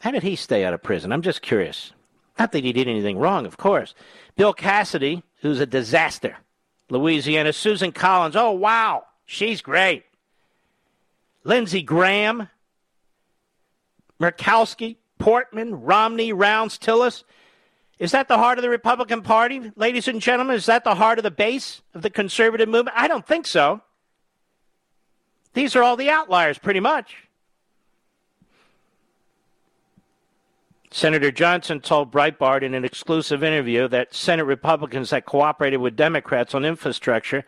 How 0.02 0.12
did 0.12 0.24
he 0.24 0.36
stay 0.36 0.66
out 0.66 0.74
of 0.74 0.84
prison? 0.84 1.12
I'm 1.12 1.22
just 1.22 1.42
curious. 1.42 1.94
Not 2.38 2.52
that 2.52 2.64
he 2.64 2.74
did 2.74 2.88
anything 2.88 3.18
wrong, 3.18 3.46
of 3.46 3.58
course. 3.58 3.96
Bill 4.36 4.54
Cassidy, 4.54 5.24
who's 5.42 5.60
a 5.60 5.66
disaster. 5.66 6.38
Louisiana. 6.90 7.54
Susan 7.54 7.92
Collins. 7.92 8.36
Oh, 8.36 8.52
wow. 8.52 9.04
She's 9.26 9.62
great. 9.62 10.04
Lindsey 11.44 11.82
Graham. 11.82 12.50
Murkowski. 14.22 14.98
Portman. 15.18 15.82
Romney. 15.82 16.34
Rounds. 16.34 16.78
Tillis. 16.78 17.24
Is 18.00 18.12
that 18.12 18.30
the 18.30 18.38
heart 18.38 18.58
of 18.58 18.62
the 18.62 18.70
Republican 18.70 19.22
Party, 19.22 19.74
ladies 19.76 20.08
and 20.08 20.22
gentlemen? 20.22 20.56
Is 20.56 20.68
that 20.68 20.86
the 20.86 20.96
heart 20.96 21.20
of 21.20 21.24
the 21.24 21.32
base 21.32 21.82
of 21.94 22.02
the 22.02 22.10
conservative 22.10 22.70
movement? 22.70 22.96
I 22.98 23.10
don't 23.10 23.28
think 23.28 23.46
so. 23.46 23.82
These 25.54 25.76
are 25.76 25.84
all 25.84 25.98
the 25.98 26.10
outliers, 26.10 26.58
pretty 26.58 26.80
much. 26.80 27.28
Senator 30.92 31.30
Johnson 31.30 31.82
told 31.82 32.12
Breitbart 32.12 32.64
in 32.64 32.74
an 32.74 32.86
exclusive 32.86 33.44
interview 33.44 33.88
that 33.90 34.14
Senate 34.14 34.46
Republicans 34.46 35.12
that 35.12 35.26
cooperated 35.26 35.82
with 35.82 35.96
Democrats 35.96 36.56
on 36.56 36.66
infrastructure 36.66 37.46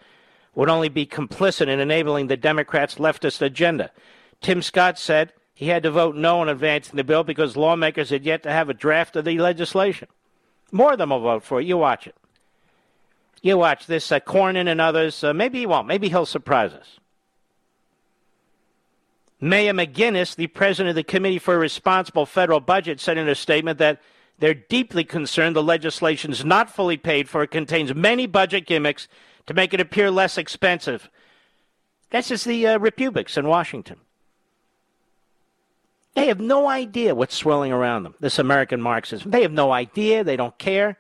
would 0.53 0.69
only 0.69 0.89
be 0.89 1.05
complicit 1.05 1.67
in 1.67 1.80
enabling 1.80 2.28
the 2.28 2.38
Democrats' 2.38 2.95
leftist 2.95 3.41
agenda. 3.41 3.89
Tim 4.41 4.61
Scott 4.61 4.99
said 4.99 5.34
he 5.62 5.68
had 5.68 5.84
to 5.84 5.91
vote 5.91 6.16
no 6.16 6.39
on 6.39 6.49
advancing 6.49 6.95
the 6.95 7.03
bill 7.03 7.24
because 7.24 7.55
lawmakers 7.55 8.09
had 8.09 8.26
yet 8.26 8.41
to 8.41 8.51
have 8.51 8.68
a 8.68 8.74
draft 8.74 9.16
of 9.16 9.26
the 9.26 9.38
legislation. 9.38 10.07
More 10.72 10.93
of 10.93 10.97
them 10.97 11.12
will 11.12 11.20
vote 11.20 11.43
for 11.43 11.62
it. 11.62 11.68
You 11.68 11.78
watch 11.78 12.07
it. 12.07 12.16
You 13.43 13.59
watch 13.59 13.86
this. 13.86 14.12
Uh, 14.12 14.20
Cornyn 14.22 14.68
and 14.68 14.82
others. 14.82 15.24
Uh, 15.24 15.36
maybe 15.36 15.59
he 15.59 15.68
won't. 15.68 15.86
Maybe 15.86 16.09
he'll 16.09 16.26
surprise 16.26 16.74
us. 16.74 16.99
Maya 19.39 19.72
MacGuineas, 19.72 20.36
the 20.36 20.47
president 20.47 20.89
of 20.89 20.95
the 20.95 21.03
Committee 21.03 21.38
for 21.38 21.53
a 21.53 21.59
Responsible 21.59 22.26
Federal 22.26 22.59
Budget, 22.59 22.99
said 22.99 23.20
in 23.20 23.30
a 23.30 23.36
statement 23.36 23.78
that 23.78 24.01
they're 24.39 24.55
deeply 24.55 25.03
concerned 25.03 25.55
the 25.55 25.62
legislation 25.62 26.32
is 26.32 26.43
not 26.43 26.72
fully 26.72 26.97
paid 26.97 27.30
for. 27.30 27.43
It 27.43 27.51
contains 27.51 27.93
many 27.93 28.26
budget 28.26 28.66
gimmicks 28.66 29.07
to 29.45 29.53
make 29.53 29.76
it 29.76 29.80
appear 29.80 30.09
less 30.09 30.39
expensive. 30.39 31.07
This 32.09 32.32
is 32.32 32.45
the 32.45 32.66
uh, 32.66 32.80
Republics 32.80 33.38
in 33.38 33.47
Washington. 33.47 33.99
They 36.14 36.28
have 36.28 36.39
no 36.39 36.68
idea 36.68 37.16
what's 37.16 37.36
swirling 37.36 37.72
around 37.72 38.03
them, 38.03 38.16
this 38.20 38.38
American 38.38 38.82
Marxism. 38.82 39.32
They 39.32 39.43
have 39.43 39.51
no 39.51 39.72
idea. 39.72 40.24
They 40.24 40.36
don't 40.36 40.57
care. 40.57 40.97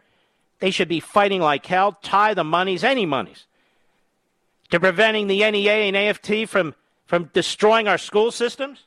They 0.59 0.71
should 0.71 0.87
be 0.87 0.99
fighting 0.99 1.41
like 1.41 1.65
hell, 1.65 1.97
tie 2.01 2.33
the 2.33 2.43
monies, 2.43 2.83
any 2.83 3.05
monies, 3.05 3.45
to 4.69 4.79
preventing 4.79 5.27
the 5.27 5.39
NEA 5.49 5.71
and 5.71 5.97
AFT 5.97 6.47
from, 6.47 6.75
from 7.05 7.25
destroying 7.33 7.87
our 7.87 7.97
school 7.97 8.31
systems, 8.31 8.85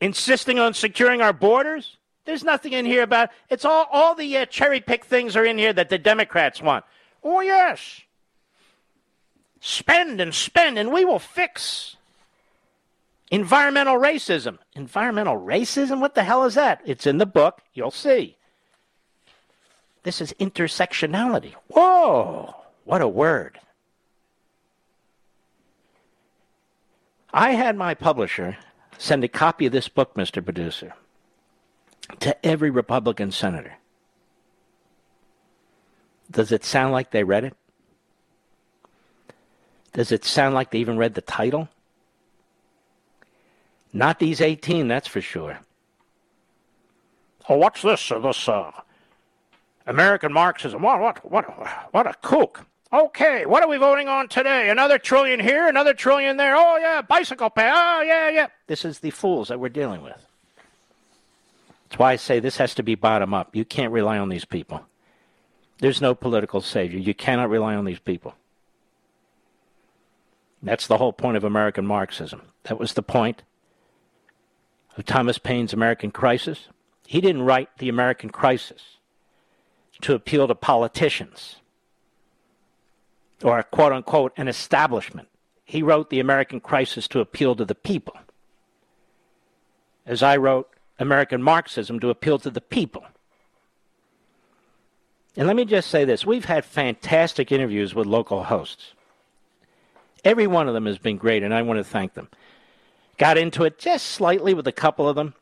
insisting 0.00 0.58
on 0.58 0.74
securing 0.74 1.22
our 1.22 1.32
borders. 1.32 1.96
There's 2.24 2.44
nothing 2.44 2.72
in 2.72 2.84
here 2.84 3.02
about 3.02 3.30
it's 3.48 3.64
all 3.64 3.86
all 3.90 4.14
the 4.14 4.36
uh, 4.36 4.46
cherry 4.46 4.80
pick 4.80 5.04
things 5.04 5.36
are 5.36 5.44
in 5.44 5.58
here 5.58 5.72
that 5.72 5.88
the 5.88 5.98
Democrats 5.98 6.60
want. 6.60 6.84
Oh 7.24 7.40
yes, 7.40 8.02
spend 9.60 10.20
and 10.20 10.34
spend, 10.34 10.78
and 10.78 10.92
we 10.92 11.04
will 11.04 11.18
fix 11.18 11.96
Environmental 13.30 13.96
racism. 13.96 14.58
Environmental 14.74 15.38
racism? 15.38 16.00
What 16.00 16.14
the 16.14 16.24
hell 16.24 16.44
is 16.44 16.54
that? 16.54 16.80
It's 16.84 17.06
in 17.06 17.18
the 17.18 17.26
book. 17.26 17.62
You'll 17.72 17.92
see. 17.92 18.36
This 20.02 20.20
is 20.20 20.34
intersectionality. 20.40 21.54
Whoa, 21.68 22.54
what 22.84 23.02
a 23.02 23.08
word. 23.08 23.60
I 27.32 27.52
had 27.52 27.76
my 27.76 27.94
publisher 27.94 28.56
send 28.98 29.22
a 29.22 29.28
copy 29.28 29.66
of 29.66 29.72
this 29.72 29.88
book, 29.88 30.14
Mr. 30.14 30.44
Producer, 30.44 30.94
to 32.18 32.46
every 32.46 32.70
Republican 32.70 33.30
senator. 33.30 33.74
Does 36.30 36.50
it 36.50 36.64
sound 36.64 36.92
like 36.92 37.10
they 37.10 37.22
read 37.22 37.44
it? 37.44 37.56
Does 39.92 40.10
it 40.12 40.24
sound 40.24 40.54
like 40.54 40.70
they 40.70 40.78
even 40.78 40.96
read 40.96 41.14
the 41.14 41.20
title? 41.20 41.68
Not 43.92 44.18
these 44.18 44.40
18, 44.40 44.88
that's 44.88 45.08
for 45.08 45.20
sure. 45.20 45.58
Oh, 47.48 47.56
what's 47.56 47.82
this? 47.82 48.10
Uh, 48.12 48.20
this 48.20 48.48
uh, 48.48 48.70
American 49.86 50.32
Marxism. 50.32 50.82
What, 50.82 51.00
what, 51.00 51.30
what, 51.30 51.44
what 51.92 52.06
a 52.06 52.14
kook. 52.22 52.64
Okay, 52.92 53.46
what 53.46 53.62
are 53.62 53.68
we 53.68 53.76
voting 53.76 54.08
on 54.08 54.28
today? 54.28 54.68
Another 54.68 54.98
trillion 54.98 55.38
here, 55.38 55.68
another 55.68 55.94
trillion 55.94 56.36
there. 56.36 56.56
Oh, 56.56 56.76
yeah, 56.76 57.02
bicycle 57.02 57.50
pay. 57.50 57.70
Oh, 57.72 58.02
yeah, 58.02 58.30
yeah. 58.30 58.46
This 58.66 58.84
is 58.84 58.98
the 58.98 59.10
fools 59.10 59.48
that 59.48 59.60
we're 59.60 59.68
dealing 59.68 60.02
with. 60.02 60.26
That's 61.88 61.98
why 61.98 62.12
I 62.12 62.16
say 62.16 62.40
this 62.40 62.56
has 62.56 62.74
to 62.76 62.82
be 62.82 62.94
bottom 62.94 63.34
up. 63.34 63.54
You 63.54 63.64
can't 63.64 63.92
rely 63.92 64.18
on 64.18 64.28
these 64.28 64.44
people. 64.44 64.84
There's 65.78 66.00
no 66.00 66.14
political 66.14 66.60
savior. 66.60 66.98
You 66.98 67.14
cannot 67.14 67.48
rely 67.48 67.74
on 67.74 67.84
these 67.84 67.98
people. 67.98 68.34
That's 70.62 70.86
the 70.86 70.98
whole 70.98 71.12
point 71.12 71.36
of 71.36 71.44
American 71.44 71.86
Marxism. 71.86 72.42
That 72.64 72.78
was 72.78 72.92
the 72.92 73.02
point 73.02 73.42
of 75.00 75.06
Thomas 75.06 75.38
Paine's 75.38 75.72
American 75.72 76.10
Crisis. 76.10 76.68
He 77.06 77.22
didn't 77.22 77.42
write 77.42 77.70
the 77.78 77.88
American 77.88 78.28
Crisis 78.28 78.98
to 80.02 80.14
appeal 80.14 80.46
to 80.46 80.54
politicians 80.54 81.56
or, 83.42 83.62
quote 83.62 83.92
unquote, 83.92 84.34
an 84.36 84.46
establishment. 84.46 85.28
He 85.64 85.82
wrote 85.82 86.10
the 86.10 86.20
American 86.20 86.60
Crisis 86.60 87.08
to 87.08 87.20
appeal 87.20 87.56
to 87.56 87.64
the 87.64 87.74
people, 87.74 88.14
as 90.04 90.22
I 90.22 90.36
wrote 90.36 90.68
American 90.98 91.42
Marxism 91.42 91.98
to 92.00 92.10
appeal 92.10 92.38
to 92.38 92.50
the 92.50 92.60
people. 92.60 93.04
And 95.34 95.46
let 95.46 95.56
me 95.56 95.64
just 95.64 95.88
say 95.88 96.04
this 96.04 96.26
we've 96.26 96.44
had 96.44 96.64
fantastic 96.64 97.50
interviews 97.50 97.94
with 97.94 98.06
local 98.06 98.44
hosts. 98.44 98.92
Every 100.24 100.46
one 100.46 100.68
of 100.68 100.74
them 100.74 100.84
has 100.84 100.98
been 100.98 101.16
great, 101.16 101.42
and 101.42 101.54
I 101.54 101.62
want 101.62 101.78
to 101.78 101.84
thank 101.84 102.12
them. 102.12 102.28
Got 103.20 103.36
into 103.36 103.64
it 103.64 103.78
just 103.78 104.06
slightly 104.06 104.54
with 104.54 104.66
a 104.66 104.72
couple 104.72 105.06
of 105.06 105.14
them. 105.14 105.34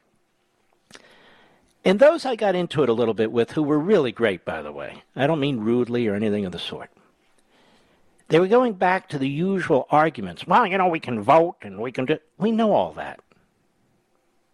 And 1.85 2.01
those 2.01 2.26
I 2.26 2.35
got 2.35 2.57
into 2.57 2.83
it 2.83 2.89
a 2.89 2.93
little 2.93 3.14
bit 3.14 3.31
with, 3.31 3.53
who 3.53 3.62
were 3.62 3.79
really 3.79 4.11
great, 4.11 4.45
by 4.45 4.62
the 4.62 4.72
way. 4.72 5.05
I 5.14 5.29
don't 5.29 5.39
mean 5.39 5.61
rudely 5.61 6.09
or 6.09 6.16
anything 6.16 6.45
of 6.45 6.51
the 6.51 6.59
sort. 6.59 6.91
They 8.26 8.41
were 8.41 8.49
going 8.49 8.72
back 8.72 9.09
to 9.11 9.18
the 9.18 9.29
usual 9.29 9.87
arguments. 9.91 10.45
Well, 10.45 10.66
you 10.66 10.76
know, 10.76 10.89
we 10.89 10.99
can 10.99 11.22
vote 11.22 11.59
and 11.62 11.79
we 11.79 11.93
can 11.93 12.07
do. 12.07 12.18
We 12.37 12.51
know 12.51 12.72
all 12.72 12.95
that. 12.95 13.20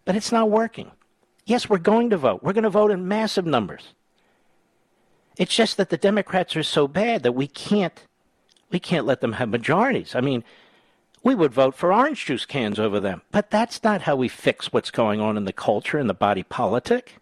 But 0.05 0.17
it's 0.17 0.31
not 0.31 0.51
working. 0.51 0.91
Yes, 1.47 1.67
we're 1.67 1.79
going 1.79 2.11
to 2.11 2.19
vote. 2.19 2.43
We're 2.43 2.53
going 2.53 2.65
to 2.65 2.69
vote 2.69 2.91
in 2.91 3.09
massive 3.09 3.47
numbers. 3.47 3.95
It's 5.39 5.57
just 5.57 5.79
that 5.79 5.89
the 5.89 5.97
Democrats 5.97 6.57
are 6.57 6.63
so 6.63 6.87
bad 6.87 7.23
that 7.23 7.33
we 7.33 7.47
can't 7.47 8.05
we 8.71 8.81
can't 8.81 9.07
let 9.07 9.21
them 9.23 9.33
have 9.35 9.49
majorities. 9.49 10.15
I 10.15 10.21
mean, 10.21 10.45
we 11.25 11.35
would 11.35 11.53
vote 11.53 11.75
for 11.75 11.93
orange 11.93 12.27
juice 12.27 12.47
cans 12.47 12.79
over 12.79 13.01
them. 13.01 13.23
But 13.33 13.51
that's 13.51 13.83
not 13.83 14.03
how 14.03 14.15
we 14.15 14.29
fix 14.29 14.73
what's 14.73 14.93
going 14.93 15.21
on 15.21 15.37
in 15.37 15.47
the 15.47 15.53
culture 15.53 15.99
and 15.99 16.09
the 16.09 16.15
body 16.15 16.45
politic. 16.45 17.17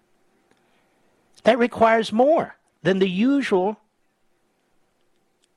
That 1.44 1.58
requires 1.58 2.12
more 2.12 2.56
than 2.82 2.98
the 2.98 3.08
usual 3.08 3.78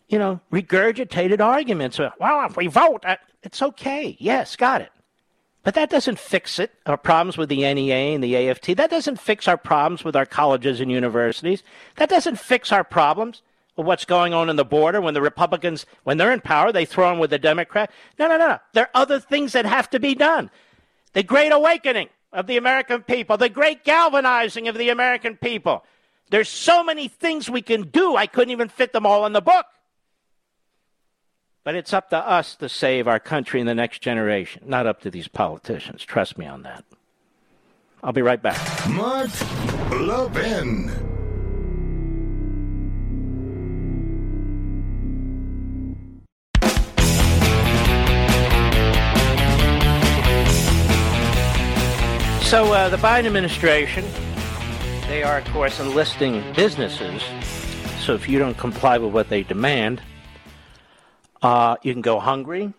you 0.08 0.20
know, 0.20 0.40
regurgitated 0.52 1.40
arguments. 1.40 2.00
Well, 2.00 2.46
if 2.46 2.56
we 2.56 2.68
vote, 2.68 3.04
uh, 3.06 3.18
it's 3.44 3.62
okay. 3.62 4.16
Yes, 4.20 4.56
got 4.56 4.82
it. 4.82 4.92
But 5.64 5.74
that 5.74 5.90
doesn't 5.90 6.20
fix 6.20 6.60
it, 6.60 6.72
our 6.86 6.98
problems 6.98 7.38
with 7.38 7.50
the 7.50 7.62
NEA 7.74 8.14
and 8.14 8.24
the 8.24 8.36
AFT. 8.36 8.78
That 8.78 8.92
doesn't 8.92 9.20
fix 9.20 9.48
our 9.48 9.58
problems 9.58 10.04
with 10.04 10.16
our 10.16 10.28
colleges 10.28 10.80
and 10.80 10.92
universities. 10.92 11.64
That 11.96 12.10
doesn't 12.10 12.38
fix 12.38 12.72
our 12.72 12.84
problems 12.84 13.42
what's 13.76 14.06
going 14.06 14.34
on 14.34 14.50
in 14.50 14.56
the 14.56 14.66
border 14.66 15.02
when 15.02 15.14
the 15.14 15.22
Republicans, 15.22 15.86
when 16.04 16.18
they're 16.18 16.32
in 16.32 16.42
power, 16.42 16.72
they 16.72 16.86
throw 16.86 17.12
in 17.12 17.20
with 17.20 17.30
the 17.30 17.40
Democrat. 17.40 17.92
No, 18.18 18.28
no, 18.28 18.38
no, 18.38 18.48
no. 18.48 18.60
There 18.74 18.86
are 18.86 19.02
other 19.02 19.20
things 19.20 19.54
that 19.54 19.66
have 19.66 19.90
to 19.90 20.00
be 20.00 20.16
done. 20.16 20.50
The 21.14 21.24
great 21.24 21.52
awakening 21.52 22.10
of 22.32 22.48
the 22.48 22.58
American 22.58 23.04
people, 23.04 23.38
the 23.38 23.50
great 23.50 23.84
galvanizing 23.84 24.68
of 24.68 24.78
the 24.78 24.90
American 24.90 25.38
people. 25.38 25.84
There's 26.30 26.50
so 26.50 26.84
many 26.84 27.08
things 27.08 27.50
we 27.50 27.62
can 27.62 27.84
do, 27.84 28.16
I 28.16 28.28
couldn't 28.28 28.52
even 28.52 28.70
fit 28.70 28.94
them 28.94 29.06
all 29.06 29.26
in 29.26 29.34
the 29.34 29.42
book. 29.42 29.66
But 31.64 31.76
it's 31.76 31.94
up 31.94 32.10
to 32.12 32.18
us 32.18 32.56
to 32.58 32.70
save 32.70 33.08
our 33.08 33.20
country 33.20 33.60
and 33.60 33.68
the 33.68 33.76
next 33.76 34.02
generation, 34.02 34.64
not 34.68 34.86
up 34.86 35.02
to 35.02 35.10
these 35.10 35.28
politicians. 35.28 36.04
Trust 36.04 36.38
me 36.38 36.46
on 36.46 36.62
that. 36.64 36.86
I'll 38.04 38.14
be 38.14 38.22
right 38.22 38.42
back. 38.42 38.90
Mark 38.90 39.32
Levin. 39.90 41.15
So, 52.46 52.72
uh, 52.74 52.90
the 52.90 52.98
Biden 52.98 53.26
administration, 53.26 54.06
they 55.08 55.24
are, 55.24 55.40
of 55.40 55.46
course, 55.46 55.80
enlisting 55.80 56.44
businesses. 56.54 57.24
So, 58.02 58.14
if 58.14 58.30
you 58.30 58.38
don't 58.38 58.56
comply 58.56 59.00
with 59.00 59.14
what 59.14 59.30
they 59.30 59.42
demand, 59.42 60.00
uh, 61.42 61.78
you 61.82 61.92
can 61.92 62.04
go 62.04 62.20
hungry. 62.20 62.72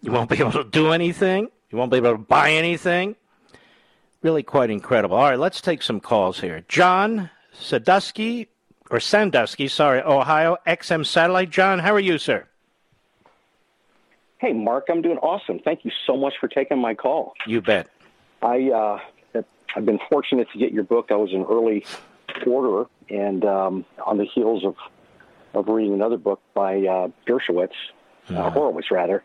You 0.00 0.10
won't 0.10 0.30
be 0.30 0.38
able 0.38 0.52
to 0.52 0.64
do 0.64 0.92
anything. 0.92 1.50
You 1.70 1.76
won't 1.76 1.90
be 1.90 1.98
able 1.98 2.12
to 2.12 2.18
buy 2.18 2.52
anything. 2.52 3.14
Really 4.22 4.42
quite 4.42 4.70
incredible. 4.70 5.18
All 5.18 5.28
right, 5.28 5.38
let's 5.38 5.60
take 5.60 5.82
some 5.82 6.00
calls 6.00 6.40
here. 6.40 6.64
John 6.66 7.28
Sadusky, 7.54 8.48
or 8.90 9.00
Sandusky, 9.00 9.68
sorry, 9.68 10.00
Ohio, 10.00 10.56
XM 10.66 11.04
Satellite. 11.04 11.50
John, 11.50 11.78
how 11.78 11.92
are 11.92 12.00
you, 12.00 12.16
sir? 12.16 12.46
Hey, 14.38 14.54
Mark, 14.54 14.86
I'm 14.88 15.02
doing 15.02 15.18
awesome. 15.18 15.60
Thank 15.62 15.84
you 15.84 15.90
so 16.06 16.16
much 16.16 16.32
for 16.40 16.48
taking 16.48 16.78
my 16.78 16.94
call. 16.94 17.34
You 17.46 17.60
bet. 17.60 17.86
I 18.42 18.70
uh, 18.70 18.98
I've 19.76 19.86
been 19.86 20.00
fortunate 20.10 20.48
to 20.52 20.58
get 20.58 20.72
your 20.72 20.84
book. 20.84 21.08
I 21.10 21.16
was 21.16 21.32
an 21.32 21.44
early 21.48 21.84
orderer, 22.46 22.86
and 23.08 23.44
um, 23.44 23.84
on 24.04 24.18
the 24.18 24.24
heels 24.24 24.64
of 24.64 24.76
of 25.54 25.68
reading 25.68 25.94
another 25.94 26.16
book 26.16 26.40
by 26.54 26.78
uh, 26.78 27.08
Dershowitz, 27.26 27.72
uh, 28.28 28.50
Horowitz 28.50 28.90
rather, 28.90 29.24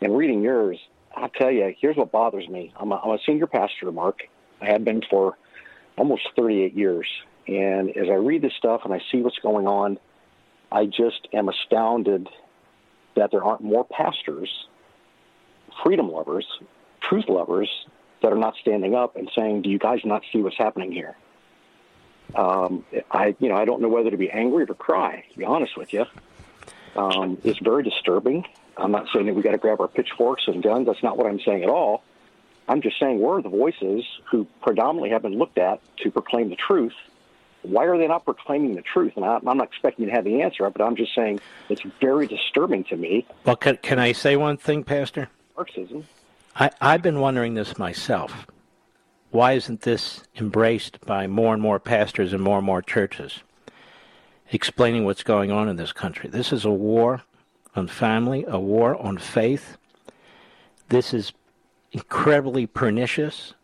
and 0.00 0.16
reading 0.16 0.42
yours, 0.42 0.78
I'll 1.14 1.28
tell 1.28 1.52
you, 1.52 1.72
here's 1.78 1.96
what 1.96 2.10
bothers 2.10 2.48
me. 2.48 2.72
I'm 2.76 2.90
a, 2.90 2.96
I'm 2.96 3.10
a 3.10 3.18
senior 3.24 3.46
pastor, 3.46 3.90
Mark. 3.92 4.22
I 4.60 4.66
have 4.66 4.84
been 4.84 5.02
for 5.08 5.36
almost 5.96 6.22
38 6.36 6.74
years. 6.74 7.06
And 7.46 7.90
as 7.96 8.08
I 8.08 8.14
read 8.14 8.42
this 8.42 8.54
stuff 8.54 8.82
and 8.84 8.92
I 8.92 9.00
see 9.10 9.20
what's 9.20 9.38
going 9.38 9.68
on, 9.68 9.98
I 10.70 10.86
just 10.86 11.28
am 11.32 11.48
astounded 11.48 12.28
that 13.14 13.30
there 13.30 13.44
aren't 13.44 13.62
more 13.62 13.84
pastors, 13.84 14.48
freedom 15.84 16.10
lovers, 16.10 16.46
truth 17.00 17.28
lovers 17.28 17.68
that 18.22 18.32
are 18.32 18.36
not 18.36 18.54
standing 18.60 18.94
up 18.94 19.16
and 19.16 19.30
saying, 19.34 19.62
"Do 19.62 19.70
you 19.70 19.78
guys 19.78 20.00
not 20.04 20.22
see 20.32 20.40
what's 20.40 20.56
happening 20.56 20.92
here?" 20.92 21.16
Um, 22.34 22.84
I, 23.10 23.36
you 23.40 23.48
know, 23.48 23.56
I 23.56 23.64
don't 23.64 23.82
know 23.82 23.88
whether 23.88 24.10
to 24.10 24.16
be 24.16 24.30
angry 24.30 24.64
or 24.64 24.74
cry. 24.74 25.24
To 25.32 25.38
be 25.38 25.44
honest 25.44 25.76
with 25.76 25.92
you, 25.92 26.06
um, 26.96 27.38
it's 27.44 27.58
very 27.58 27.82
disturbing. 27.82 28.46
I'm 28.76 28.90
not 28.90 29.06
saying 29.12 29.26
that 29.26 29.34
we 29.34 29.42
got 29.42 29.52
to 29.52 29.58
grab 29.58 29.80
our 29.80 29.88
pitchforks 29.88 30.44
and 30.46 30.62
guns. 30.62 30.86
That's 30.86 31.02
not 31.02 31.16
what 31.16 31.26
I'm 31.26 31.40
saying 31.40 31.62
at 31.62 31.68
all. 31.68 32.02
I'm 32.68 32.80
just 32.80 32.98
saying 32.98 33.18
we're 33.18 33.42
the 33.42 33.48
voices 33.48 34.04
who 34.30 34.46
predominantly 34.62 35.10
have 35.10 35.22
been 35.22 35.38
looked 35.38 35.58
at 35.58 35.80
to 35.98 36.10
proclaim 36.10 36.48
the 36.48 36.56
truth. 36.56 36.94
Why 37.62 37.84
are 37.84 37.98
they 37.98 38.08
not 38.08 38.24
proclaiming 38.24 38.74
the 38.74 38.82
truth? 38.82 39.12
And 39.16 39.24
I, 39.24 39.36
am 39.36 39.44
not 39.44 39.62
expecting 39.62 40.06
to 40.06 40.12
have 40.12 40.24
the 40.24 40.42
answer, 40.42 40.68
but 40.70 40.82
I'm 40.82 40.96
just 40.96 41.14
saying 41.14 41.40
it's 41.68 41.82
very 42.00 42.26
disturbing 42.26 42.84
to 42.84 42.96
me. 42.96 43.26
Well, 43.44 43.56
can, 43.56 43.76
can 43.76 43.98
I 43.98 44.12
say 44.12 44.36
one 44.36 44.56
thing, 44.56 44.84
Pastor? 44.84 45.28
Marxism. 45.56 46.04
I, 46.56 46.70
I've 46.80 47.02
been 47.02 47.20
wondering 47.20 47.54
this 47.54 47.78
myself. 47.78 48.46
Why 49.30 49.52
isn't 49.52 49.82
this 49.82 50.22
embraced 50.36 51.00
by 51.06 51.26
more 51.26 51.54
and 51.54 51.62
more 51.62 51.80
pastors 51.80 52.32
and 52.32 52.42
more 52.42 52.58
and 52.58 52.66
more 52.66 52.82
churches? 52.82 53.42
explaining 54.52 55.04
what's 55.04 55.22
going 55.22 55.50
on 55.50 55.68
in 55.68 55.76
this 55.76 55.92
country. 55.92 56.28
This 56.28 56.52
is 56.52 56.64
a 56.64 56.70
war 56.70 57.22
on 57.74 57.88
family, 57.88 58.44
a 58.46 58.60
war 58.60 59.00
on 59.00 59.16
faith. 59.16 59.78
This 60.90 61.14
is 61.14 61.32
incredibly 61.90 62.66
pernicious. 62.66 63.54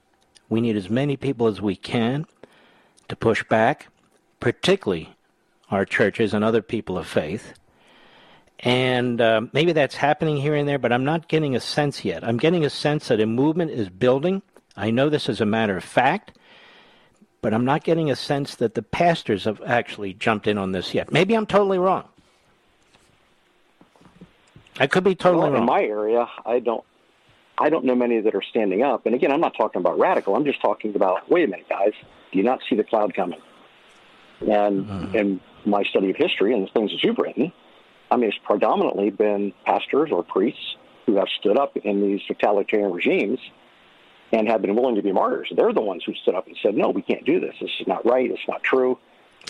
We 0.49 0.62
need 0.62 0.76
as 0.76 0.89
many 0.89 1.16
people 1.16 1.47
as 1.47 1.61
we 1.61 1.76
can 1.76 2.26
to 3.09 3.16
push 3.16 3.45
back, 3.45 3.89
particularly 4.41 5.14
our 5.70 5.84
churches 5.84 6.32
and 6.32 6.43
other 6.43 6.62
people 6.62 6.97
of 6.97 7.07
faith. 7.07 7.53
And 8.61 9.21
uh, 9.21 9.43
maybe 9.53 9.73
that's 9.73 9.95
happening 9.95 10.37
here 10.37 10.55
and 10.55 10.69
there, 10.69 10.79
but 10.79 10.93
I'm 10.93 11.05
not 11.05 11.29
getting 11.29 11.55
a 11.55 11.61
sense 11.61 12.05
yet. 12.05 12.25
I'm 12.25 12.39
getting 12.39 12.65
a 12.65 12.71
sense 12.71 13.09
that 13.09 13.21
a 13.21 13.27
movement 13.27 13.71
is 13.71 13.89
building. 13.89 14.43
I 14.77 14.91
know 14.91 15.09
this 15.09 15.29
is 15.29 15.41
a 15.41 15.47
matter 15.47 15.77
of 15.77 15.85
fact 15.85 16.33
but 17.41 17.55
I'm 17.55 17.65
not 17.65 17.85
getting 17.85 18.11
a 18.11 18.17
sense 18.17 18.57
that 18.57 18.75
the 18.75 18.83
pastors 18.83 19.45
have 19.45 19.63
actually 19.63 20.15
jumped 20.15 20.47
in 20.47 20.59
on 20.59 20.73
this 20.73 20.95
yet. 20.95 21.13
Maybe 21.13 21.35
I'm 21.35 21.47
totally 21.47 21.79
wrong. 21.79 22.05
I 24.81 24.87
could 24.87 25.05
be 25.05 25.15
totally 25.15 25.45
well, 25.45 25.53
wrong. 25.53 25.63
In 25.63 25.67
my 25.67 25.83
area, 25.83 26.29
I 26.45 26.61
don't. 26.61 26.85
I 27.61 27.71
don't 27.71 27.85
know 27.85 27.97
many 27.97 28.21
that 28.21 28.37
are 28.37 28.43
standing 28.43 28.85
up. 28.85 29.05
And 29.05 29.17
again, 29.17 29.33
I'm 29.33 29.41
not 29.41 29.57
talking 29.57 29.81
about 29.81 29.99
radical. 29.99 30.37
I'm 30.37 30.45
just 30.45 30.61
talking 30.61 30.95
about 30.95 31.29
wait 31.29 31.45
a 31.45 31.49
minute, 31.49 31.69
guys. 31.69 31.93
Do 32.31 32.39
you 32.39 32.45
not 32.45 32.61
see 32.69 32.77
the 32.77 32.85
cloud 32.85 33.15
coming? 33.15 33.41
And 34.41 34.87
mm-hmm. 34.87 35.17
in 35.17 35.41
my 35.65 35.83
study 35.83 36.11
of 36.11 36.17
history 36.17 36.55
and 36.55 36.65
the 36.65 36.71
things 36.71 36.93
that 36.93 37.03
you've 37.03 37.19
written, 37.19 37.53
I 38.11 38.17
mean, 38.17 38.29
it's 38.31 38.39
predominantly 38.45 39.11
been 39.11 39.53
pastors 39.65 40.11
or 40.11 40.23
priests 40.23 40.77
who 41.07 41.17
have 41.17 41.29
stood 41.39 41.59
up 41.59 41.77
in 41.77 42.01
these 42.01 42.21
totalitarian 42.27 42.93
regimes 42.93 43.39
and 44.33 44.49
have 44.49 44.61
been 44.63 44.75
willing 44.77 44.97
to 44.97 45.03
be 45.03 45.13
martyrs. 45.13 45.51
They're 45.55 45.73
the 45.73 45.81
ones 45.81 46.05
who 46.05 46.15
stood 46.15 46.35
up 46.35 46.47
and 46.47 46.57
said, 46.63 46.75
no, 46.75 46.91
we 46.91 47.03
can't 47.03 47.25
do 47.25 47.41
this. 47.41 47.55
This 47.61 47.71
is 47.81 47.87
not 47.87 48.05
right. 48.05 48.31
It's 48.31 48.47
not 48.47 48.63
true. 48.63 48.99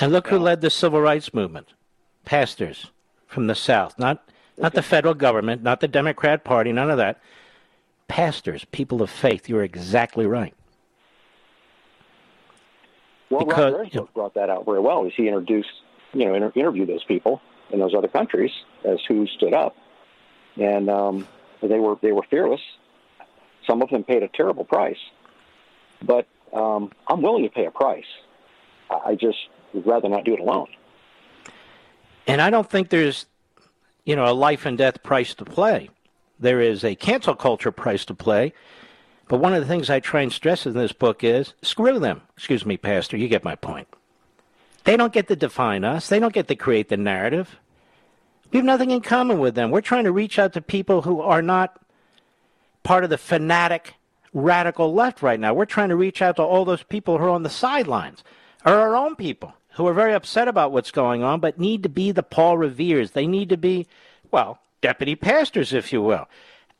And 0.00 0.12
look 0.12 0.28
who 0.28 0.38
led 0.38 0.60
the 0.60 0.70
civil 0.70 1.00
rights 1.00 1.34
movement 1.34 1.68
pastors 2.24 2.90
from 3.26 3.46
the 3.46 3.54
South, 3.54 3.98
not, 3.98 4.28
not 4.56 4.74
the 4.74 4.82
federal 4.82 5.14
government, 5.14 5.62
not 5.62 5.80
the 5.80 5.88
Democrat 5.88 6.44
Party, 6.44 6.72
none 6.72 6.90
of 6.90 6.98
that. 6.98 7.20
Pastors, 8.06 8.64
people 8.66 9.02
of 9.02 9.10
faith. 9.10 9.48
You're 9.48 9.64
exactly 9.64 10.26
right. 10.26 10.54
Well, 13.30 13.44
because, 13.44 13.88
you 13.92 14.00
know, 14.00 14.08
brought 14.14 14.34
that 14.34 14.48
out 14.48 14.64
very 14.64 14.80
well 14.80 15.04
as 15.06 15.12
he 15.16 15.26
introduced, 15.28 15.68
you 16.14 16.24
know, 16.24 16.34
inter- 16.34 16.52
interviewed 16.54 16.88
those 16.88 17.04
people 17.04 17.42
in 17.70 17.78
those 17.78 17.94
other 17.94 18.08
countries 18.08 18.52
as 18.84 18.98
who 19.06 19.26
stood 19.26 19.54
up, 19.54 19.76
and 20.56 20.88
um, 20.88 21.28
they 21.62 21.78
were 21.78 21.96
they 22.00 22.12
were 22.12 22.24
fearless 22.30 22.60
some 23.68 23.82
of 23.82 23.90
them 23.90 24.02
paid 24.02 24.22
a 24.22 24.28
terrible 24.28 24.64
price, 24.64 24.98
but 26.02 26.26
um, 26.52 26.90
I'm 27.06 27.22
willing 27.22 27.44
to 27.44 27.50
pay 27.50 27.66
a 27.66 27.70
price. 27.70 28.06
I 28.90 29.14
just 29.14 29.36
would 29.74 29.86
rather 29.86 30.08
not 30.08 30.24
do 30.24 30.32
it 30.32 30.40
alone. 30.40 30.68
And 32.26 32.40
I 32.40 32.50
don't 32.50 32.68
think 32.68 32.88
there's, 32.88 33.26
you 34.04 34.16
know, 34.16 34.24
a 34.24 34.32
life 34.32 34.64
and 34.64 34.78
death 34.78 35.02
price 35.02 35.34
to 35.34 35.44
play. 35.44 35.90
There 36.40 36.60
is 36.60 36.84
a 36.84 36.94
cancel 36.94 37.34
culture 37.34 37.70
price 37.70 38.04
to 38.06 38.14
play. 38.14 38.54
But 39.28 39.40
one 39.40 39.52
of 39.52 39.60
the 39.60 39.66
things 39.66 39.90
I 39.90 40.00
try 40.00 40.22
and 40.22 40.32
stress 40.32 40.64
in 40.64 40.72
this 40.72 40.92
book 40.92 41.22
is 41.22 41.52
screw 41.60 41.98
them. 41.98 42.22
Excuse 42.34 42.64
me, 42.64 42.78
Pastor, 42.78 43.18
you 43.18 43.28
get 43.28 43.44
my 43.44 43.54
point. 43.54 43.88
They 44.88 44.96
don't 44.96 45.12
get 45.12 45.28
to 45.28 45.36
define 45.36 45.84
us, 45.84 46.08
they 46.08 46.18
don't 46.18 46.32
get 46.32 46.48
to 46.48 46.56
create 46.56 46.88
the 46.88 46.96
narrative. 46.96 47.58
We 48.50 48.56
have 48.56 48.64
nothing 48.64 48.90
in 48.90 49.02
common 49.02 49.38
with 49.38 49.54
them. 49.54 49.70
We're 49.70 49.82
trying 49.82 50.04
to 50.04 50.12
reach 50.12 50.38
out 50.38 50.54
to 50.54 50.62
people 50.62 51.02
who 51.02 51.20
are 51.20 51.42
not 51.42 51.78
part 52.84 53.04
of 53.04 53.10
the 53.10 53.18
fanatic 53.18 53.96
radical 54.32 54.94
left 54.94 55.20
right 55.20 55.38
now. 55.38 55.52
We're 55.52 55.66
trying 55.66 55.90
to 55.90 55.96
reach 55.96 56.22
out 56.22 56.36
to 56.36 56.42
all 56.42 56.64
those 56.64 56.84
people 56.84 57.18
who 57.18 57.24
are 57.24 57.28
on 57.28 57.42
the 57.42 57.50
sidelines, 57.50 58.24
or 58.64 58.72
our 58.72 58.96
own 58.96 59.14
people 59.14 59.52
who 59.72 59.86
are 59.86 59.92
very 59.92 60.14
upset 60.14 60.48
about 60.48 60.72
what's 60.72 60.90
going 60.90 61.22
on, 61.22 61.38
but 61.38 61.60
need 61.60 61.82
to 61.82 61.90
be 61.90 62.10
the 62.10 62.22
Paul 62.22 62.56
Reveres. 62.56 63.10
They 63.10 63.26
need 63.26 63.50
to 63.50 63.58
be, 63.58 63.86
well, 64.30 64.58
deputy 64.80 65.16
pastors, 65.16 65.74
if 65.74 65.92
you 65.92 66.00
will, 66.00 66.30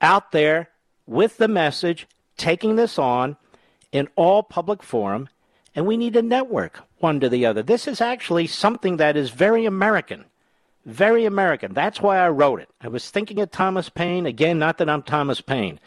out 0.01 0.33
there 0.33 0.71
with 1.07 1.37
the 1.37 1.47
message, 1.47 2.07
taking 2.39 2.77
this 2.77 2.99
on 2.99 3.37
in 3.93 4.09
all 4.17 4.43
public 4.43 4.83
forum, 4.83 5.29
and 5.75 5.87
we 5.87 5.97
need 5.97 6.17
a 6.17 6.23
network 6.23 6.81
one 6.99 7.21
to 7.21 7.29
the 7.29 7.47
other. 7.47 7.63
This 7.63 7.87
is 7.87 8.01
actually 8.01 8.47
something 8.47 8.97
that 8.97 9.17
is 9.17 9.31
very 9.31 9.65
American. 9.65 10.25
Very 10.85 11.25
American. 11.25 11.75
That's 11.75 12.01
why 12.01 12.19
I 12.19 12.29
wrote 12.29 12.61
it. 12.61 12.69
I 12.81 12.89
was 12.89 13.11
thinking 13.11 13.41
of 13.41 13.51
Thomas 13.51 13.89
Paine. 13.89 14.27
Again, 14.27 14.59
not 14.59 14.79
that 14.79 14.89
I'm 14.89 15.03
Thomas 15.03 15.41
Paine. 15.41 15.79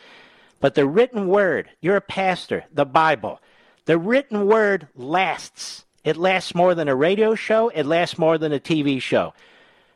But 0.59 0.75
the 0.75 0.85
written 0.85 1.27
word, 1.27 1.69
you're 1.81 1.95
a 1.95 2.01
pastor, 2.01 2.65
the 2.71 2.85
Bible. 2.85 3.39
The 3.85 3.97
written 3.97 4.45
word 4.45 4.87
lasts. 4.95 5.85
It 6.03 6.17
lasts 6.17 6.53
more 6.53 6.75
than 6.75 6.87
a 6.87 6.95
radio 6.95 7.35
show, 7.35 7.69
it 7.69 7.85
lasts 7.85 8.17
more 8.17 8.37
than 8.37 8.53
a 8.53 8.59
TV 8.59 9.01
show. 9.01 9.33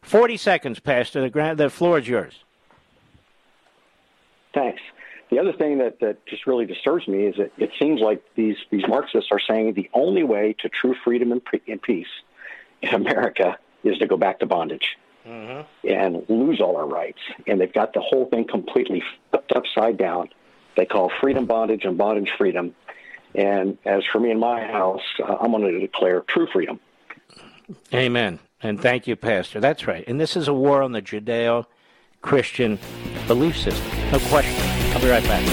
40 0.01 0.37
seconds, 0.37 0.79
Pastor. 0.79 1.29
The, 1.29 1.55
the 1.55 1.69
floor 1.69 1.97
is 1.97 2.07
yours. 2.07 2.43
Thanks. 4.53 4.81
The 5.35 5.41
other 5.41 5.51
thing 5.51 5.79
that, 5.79 5.99
that 5.99 6.25
just 6.27 6.47
really 6.47 6.65
disturbs 6.65 7.09
me 7.09 7.25
is 7.25 7.35
that 7.35 7.51
it 7.57 7.69
seems 7.77 7.99
like 7.99 8.23
these, 8.35 8.55
these 8.71 8.87
Marxists 8.87 9.31
are 9.31 9.39
saying 9.45 9.73
the 9.73 9.89
only 9.93 10.23
way 10.23 10.55
to 10.59 10.69
true 10.69 10.95
freedom 11.03 11.33
and, 11.33 11.43
pre- 11.43 11.61
and 11.67 11.81
peace 11.81 12.07
in 12.81 12.93
America 12.93 13.57
is 13.83 13.97
to 13.97 14.07
go 14.07 14.15
back 14.15 14.39
to 14.39 14.45
bondage 14.45 14.95
mm-hmm. 15.27 15.67
and 15.85 16.23
lose 16.29 16.61
all 16.61 16.77
our 16.77 16.87
rights. 16.87 17.19
And 17.47 17.59
they've 17.59 17.73
got 17.73 17.91
the 17.91 17.99
whole 17.99 18.29
thing 18.29 18.47
completely 18.47 19.03
flipped 19.29 19.51
upside 19.51 19.97
down. 19.97 20.29
They 20.77 20.85
call 20.85 21.11
freedom 21.19 21.45
bondage 21.45 21.83
and 21.83 21.97
bondage 21.97 22.31
freedom. 22.37 22.73
And 23.33 23.77
as 23.83 24.03
for 24.09 24.21
me 24.21 24.31
in 24.31 24.39
my 24.39 24.61
house, 24.61 25.03
uh, 25.21 25.35
I'm 25.41 25.51
going 25.51 25.63
to 25.63 25.79
declare 25.81 26.21
true 26.21 26.47
freedom. 26.53 26.79
Amen. 27.93 28.39
And 28.63 28.79
thank 28.79 29.05
you, 29.05 29.17
Pastor. 29.17 29.59
That's 29.59 29.85
right. 29.85 30.05
And 30.07 30.17
this 30.17 30.37
is 30.37 30.47
a 30.47 30.53
war 30.53 30.81
on 30.81 30.93
the 30.93 31.01
Judeo 31.01 31.65
Christian 32.21 32.79
belief 33.27 33.57
system. 33.57 33.85
No 34.13 34.19
question. 34.29 34.84
I'll 34.95 35.01
be 35.01 35.09
right 35.09 35.23
back. 35.25 35.43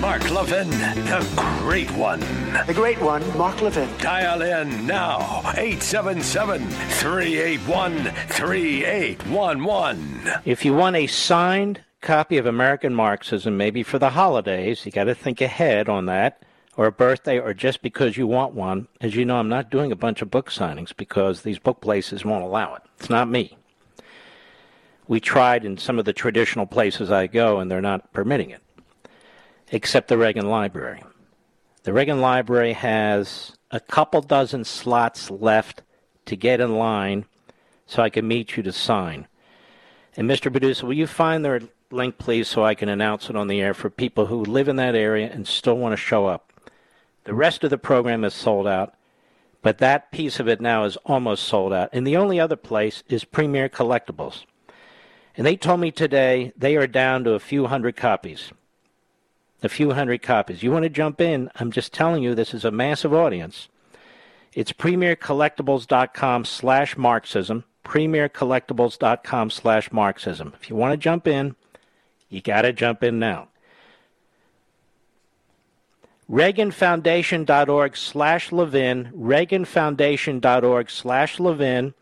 Mark 0.00 0.30
Levin, 0.30 0.70
the 0.70 1.26
great 1.60 1.90
one. 1.90 2.20
The 2.66 2.72
great 2.72 3.02
one, 3.02 3.36
Mark 3.36 3.60
Levin. 3.60 3.90
Dial 3.98 4.40
in 4.40 4.86
now, 4.86 5.42
877 5.58 6.70
381 6.70 8.04
3811. 8.28 10.30
If 10.46 10.64
you 10.64 10.72
want 10.72 10.96
a 10.96 11.06
signed 11.06 11.82
copy 12.00 12.38
of 12.38 12.46
American 12.46 12.94
Marxism, 12.94 13.58
maybe 13.58 13.82
for 13.82 13.98
the 13.98 14.10
holidays, 14.10 14.86
you 14.86 14.92
got 14.92 15.04
to 15.04 15.14
think 15.14 15.40
ahead 15.40 15.88
on 15.88 16.06
that, 16.06 16.42
or 16.76 16.86
a 16.86 16.92
birthday, 16.92 17.38
or 17.38 17.54
just 17.54 17.82
because 17.82 18.16
you 18.16 18.26
want 18.26 18.54
one. 18.54 18.88
As 19.00 19.14
you 19.14 19.24
know, 19.24 19.36
I'm 19.36 19.48
not 19.48 19.70
doing 19.70 19.92
a 19.92 19.96
bunch 19.96 20.22
of 20.22 20.30
book 20.30 20.50
signings 20.50 20.94
because 20.96 21.42
these 21.42 21.58
book 21.58 21.80
places 21.80 22.24
won't 22.24 22.44
allow 22.44 22.74
it. 22.74 22.82
It's 22.98 23.10
not 23.10 23.28
me. 23.28 23.56
We 25.08 25.20
tried 25.20 25.64
in 25.64 25.78
some 25.78 25.98
of 25.98 26.04
the 26.04 26.12
traditional 26.12 26.66
places 26.66 27.10
I 27.10 27.28
go, 27.28 27.60
and 27.60 27.70
they're 27.70 27.80
not 27.80 28.12
permitting 28.12 28.50
it 28.50 28.62
except 29.72 30.08
the 30.08 30.18
Reagan 30.18 30.48
Library. 30.48 31.02
The 31.82 31.92
Reagan 31.92 32.20
Library 32.20 32.72
has 32.72 33.56
a 33.70 33.80
couple 33.80 34.20
dozen 34.20 34.64
slots 34.64 35.30
left 35.30 35.82
to 36.26 36.36
get 36.36 36.60
in 36.60 36.76
line 36.76 37.24
so 37.86 38.02
I 38.02 38.10
can 38.10 38.26
meet 38.26 38.56
you 38.56 38.62
to 38.64 38.72
sign. 38.72 39.26
And 40.16 40.28
Mr. 40.28 40.50
Producer, 40.50 40.86
will 40.86 40.94
you 40.94 41.06
find 41.06 41.44
their 41.44 41.60
link, 41.90 42.18
please, 42.18 42.48
so 42.48 42.64
I 42.64 42.74
can 42.74 42.88
announce 42.88 43.30
it 43.30 43.36
on 43.36 43.48
the 43.48 43.60
air 43.60 43.74
for 43.74 43.90
people 43.90 44.26
who 44.26 44.44
live 44.44 44.68
in 44.68 44.76
that 44.76 44.94
area 44.94 45.30
and 45.32 45.46
still 45.46 45.76
want 45.76 45.92
to 45.92 45.96
show 45.96 46.26
up? 46.26 46.52
The 47.26 47.34
rest 47.34 47.62
of 47.62 47.70
the 47.70 47.78
program 47.78 48.24
is 48.24 48.34
sold 48.34 48.66
out, 48.66 48.94
but 49.60 49.78
that 49.78 50.10
piece 50.10 50.40
of 50.40 50.48
it 50.48 50.60
now 50.60 50.84
is 50.84 50.96
almost 51.04 51.44
sold 51.44 51.72
out. 51.72 51.90
And 51.92 52.06
the 52.06 52.16
only 52.16 52.40
other 52.40 52.56
place 52.56 53.04
is 53.08 53.24
Premier 53.24 53.68
Collectibles. 53.68 54.44
And 55.36 55.46
they 55.46 55.56
told 55.56 55.80
me 55.80 55.90
today 55.90 56.52
they 56.56 56.76
are 56.76 56.86
down 56.86 57.24
to 57.24 57.32
a 57.32 57.38
few 57.38 57.66
hundred 57.66 57.94
copies 57.94 58.52
a 59.62 59.68
few 59.68 59.92
hundred 59.92 60.22
copies. 60.22 60.62
You 60.62 60.70
want 60.70 60.84
to 60.84 60.88
jump 60.88 61.20
in? 61.20 61.50
I'm 61.56 61.70
just 61.70 61.92
telling 61.92 62.22
you, 62.22 62.34
this 62.34 62.54
is 62.54 62.64
a 62.64 62.70
massive 62.70 63.12
audience. 63.12 63.68
It's 64.52 64.72
premiercollectibles.com 64.72 66.44
slash 66.46 66.96
Marxism, 66.96 67.64
premiercollectibles.com 67.84 69.50
slash 69.50 69.92
Marxism. 69.92 70.54
If 70.58 70.70
you 70.70 70.76
want 70.76 70.92
to 70.92 70.96
jump 70.96 71.26
in, 71.26 71.56
you 72.28 72.40
got 72.40 72.62
to 72.62 72.72
jump 72.72 73.02
in 73.02 73.18
now. 73.18 73.48
ReaganFoundation.org 76.30 77.96
slash 77.96 78.50
Levin, 78.50 79.12
ReaganFoundation.org 79.16 80.90
slash 80.90 81.38
Levin. 81.38 81.94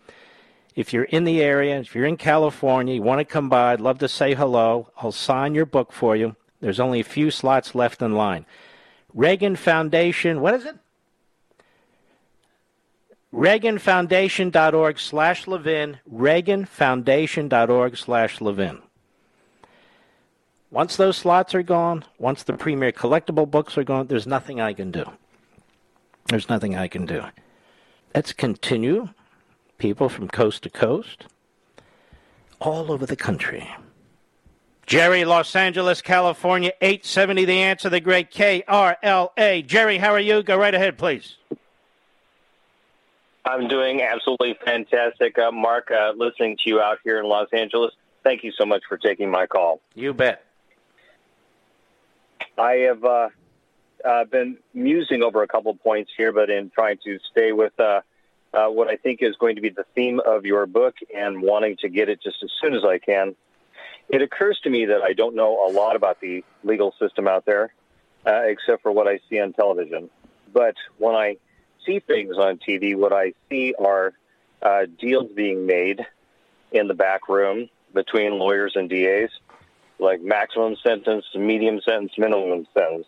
If 0.74 0.92
you're 0.92 1.04
in 1.04 1.24
the 1.24 1.42
area, 1.42 1.78
if 1.78 1.94
you're 1.94 2.06
in 2.06 2.16
California, 2.16 2.94
you 2.94 3.02
want 3.02 3.20
to 3.20 3.24
come 3.24 3.48
by, 3.48 3.72
I'd 3.72 3.80
love 3.80 3.98
to 3.98 4.08
say 4.08 4.34
hello. 4.34 4.90
I'll 4.96 5.12
sign 5.12 5.54
your 5.54 5.66
book 5.66 5.92
for 5.92 6.16
you. 6.16 6.36
There's 6.60 6.80
only 6.80 7.00
a 7.00 7.04
few 7.04 7.30
slots 7.30 7.74
left 7.74 8.00
in 8.00 8.14
line. 8.14 8.46
Reagan 9.12 9.56
Foundation, 9.56 10.40
what 10.40 10.54
is 10.54 10.64
it? 10.64 10.76
ReaganFoundation.org 13.32 14.98
slash 14.98 15.46
Levin, 15.46 15.98
ReaganFoundation.org 16.10 17.96
slash 17.96 18.40
Levin. 18.40 18.80
Once 20.74 20.96
those 20.96 21.16
slots 21.16 21.54
are 21.54 21.62
gone, 21.62 22.04
once 22.18 22.42
the 22.42 22.52
premier 22.52 22.90
collectible 22.90 23.48
books 23.48 23.78
are 23.78 23.84
gone, 23.84 24.08
there's 24.08 24.26
nothing 24.26 24.60
I 24.60 24.72
can 24.72 24.90
do. 24.90 25.04
There's 26.26 26.48
nothing 26.48 26.74
I 26.74 26.88
can 26.88 27.06
do. 27.06 27.22
Let's 28.12 28.32
continue. 28.32 29.10
People 29.78 30.08
from 30.08 30.26
coast 30.26 30.64
to 30.64 30.70
coast, 30.70 31.26
all 32.58 32.90
over 32.90 33.06
the 33.06 33.14
country. 33.14 33.68
Jerry, 34.84 35.24
Los 35.24 35.54
Angeles, 35.54 36.02
California, 36.02 36.72
870 36.80 37.44
The 37.44 37.58
Answer, 37.60 37.88
the 37.88 38.00
great 38.00 38.32
KRLA. 38.32 39.64
Jerry, 39.64 39.98
how 39.98 40.10
are 40.10 40.18
you? 40.18 40.42
Go 40.42 40.56
right 40.56 40.74
ahead, 40.74 40.98
please. 40.98 41.36
I'm 43.44 43.68
doing 43.68 44.02
absolutely 44.02 44.58
fantastic. 44.64 45.38
Uh, 45.38 45.52
Mark, 45.52 45.92
uh, 45.92 46.14
listening 46.16 46.56
to 46.64 46.68
you 46.68 46.80
out 46.80 46.98
here 47.04 47.20
in 47.20 47.26
Los 47.26 47.48
Angeles, 47.52 47.92
thank 48.24 48.42
you 48.42 48.50
so 48.58 48.66
much 48.66 48.82
for 48.88 48.96
taking 48.96 49.30
my 49.30 49.46
call. 49.46 49.80
You 49.94 50.12
bet. 50.12 50.43
I 52.58 52.72
have 52.88 53.04
uh, 53.04 53.28
uh 54.04 54.24
been 54.24 54.58
musing 54.72 55.22
over 55.22 55.42
a 55.42 55.48
couple 55.48 55.74
points 55.74 56.10
here, 56.16 56.32
but 56.32 56.50
in 56.50 56.70
trying 56.70 56.98
to 57.04 57.18
stay 57.30 57.52
with 57.52 57.78
uh, 57.80 58.00
uh, 58.54 58.68
what 58.68 58.88
I 58.88 58.96
think 58.96 59.22
is 59.22 59.36
going 59.36 59.56
to 59.56 59.62
be 59.62 59.70
the 59.70 59.84
theme 59.94 60.20
of 60.24 60.46
your 60.46 60.66
book 60.66 60.94
and 61.14 61.42
wanting 61.42 61.76
to 61.78 61.88
get 61.88 62.08
it 62.08 62.22
just 62.22 62.42
as 62.42 62.50
soon 62.60 62.74
as 62.74 62.84
I 62.84 62.98
can. 62.98 63.34
It 64.08 64.22
occurs 64.22 64.60
to 64.64 64.70
me 64.70 64.86
that 64.86 65.02
I 65.02 65.12
don't 65.12 65.34
know 65.34 65.66
a 65.66 65.70
lot 65.72 65.96
about 65.96 66.20
the 66.20 66.44
legal 66.62 66.94
system 66.98 67.26
out 67.26 67.46
there, 67.46 67.72
uh, 68.26 68.42
except 68.44 68.82
for 68.82 68.92
what 68.92 69.08
I 69.08 69.18
see 69.28 69.40
on 69.40 69.52
television. 69.54 70.10
But 70.52 70.76
when 70.98 71.14
I 71.14 71.38
see 71.84 72.00
things 72.00 72.36
on 72.36 72.58
TV, 72.58 72.94
what 72.94 73.12
I 73.12 73.32
see 73.48 73.74
are 73.74 74.12
uh, 74.62 74.86
deals 74.98 75.32
being 75.32 75.66
made 75.66 76.06
in 76.70 76.86
the 76.86 76.94
back 76.94 77.28
room 77.28 77.68
between 77.92 78.38
lawyers 78.38 78.74
and 78.76 78.88
DAs, 78.88 79.30
like 79.98 80.22
maximum 80.22 80.76
sentence, 80.84 81.24
medium 81.34 81.80
sentence, 81.80 82.12
minimum 82.18 82.66
sentence. 82.74 83.06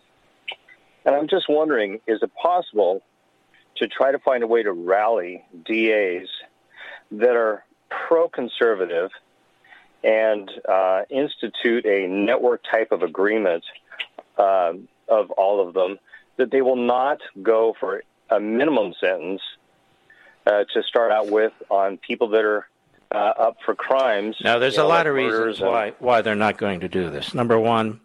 And 1.05 1.15
I'm 1.15 1.27
just 1.27 1.45
wondering, 1.49 1.99
is 2.07 2.21
it 2.21 2.31
possible 2.35 3.01
to 3.77 3.87
try 3.87 4.11
to 4.11 4.19
find 4.19 4.43
a 4.43 4.47
way 4.47 4.63
to 4.63 4.71
rally 4.71 5.45
DAs 5.65 6.27
that 7.11 7.35
are 7.35 7.63
pro-conservative– 7.89 9.11
and 10.03 10.49
uh, 10.67 11.01
institute 11.09 11.85
a 11.85 12.07
network 12.07 12.63
type 12.69 12.91
of 12.91 13.01
agreement 13.01 13.63
uh, 14.37 14.73
of 15.07 15.31
all 15.31 15.65
of 15.65 15.73
them 15.73 15.97
that 16.37 16.51
they 16.51 16.61
will 16.61 16.75
not 16.75 17.19
go 17.41 17.75
for 17.79 18.03
a 18.29 18.39
minimum 18.39 18.93
sentence 19.01 19.41
uh, 20.45 20.63
to 20.73 20.83
start 20.83 21.11
out 21.11 21.29
with 21.29 21.53
on 21.69 21.97
people 21.97 22.29
that 22.29 22.45
are 22.45 22.67
up 23.11 23.57
for 23.65 23.75
crimes. 23.75 24.35
Now, 24.43 24.59
there's 24.59 24.75
a 24.75 24.81
know, 24.81 24.87
lot 24.87 24.99
like 24.99 25.07
of 25.07 25.13
reasons 25.15 25.59
and... 25.59 25.69
why 25.69 25.93
why 25.99 26.21
they're 26.21 26.35
not 26.35 26.57
going 26.57 26.81
to 26.81 26.89
do 26.89 27.09
this. 27.09 27.33
Number 27.33 27.59
one, 27.59 27.99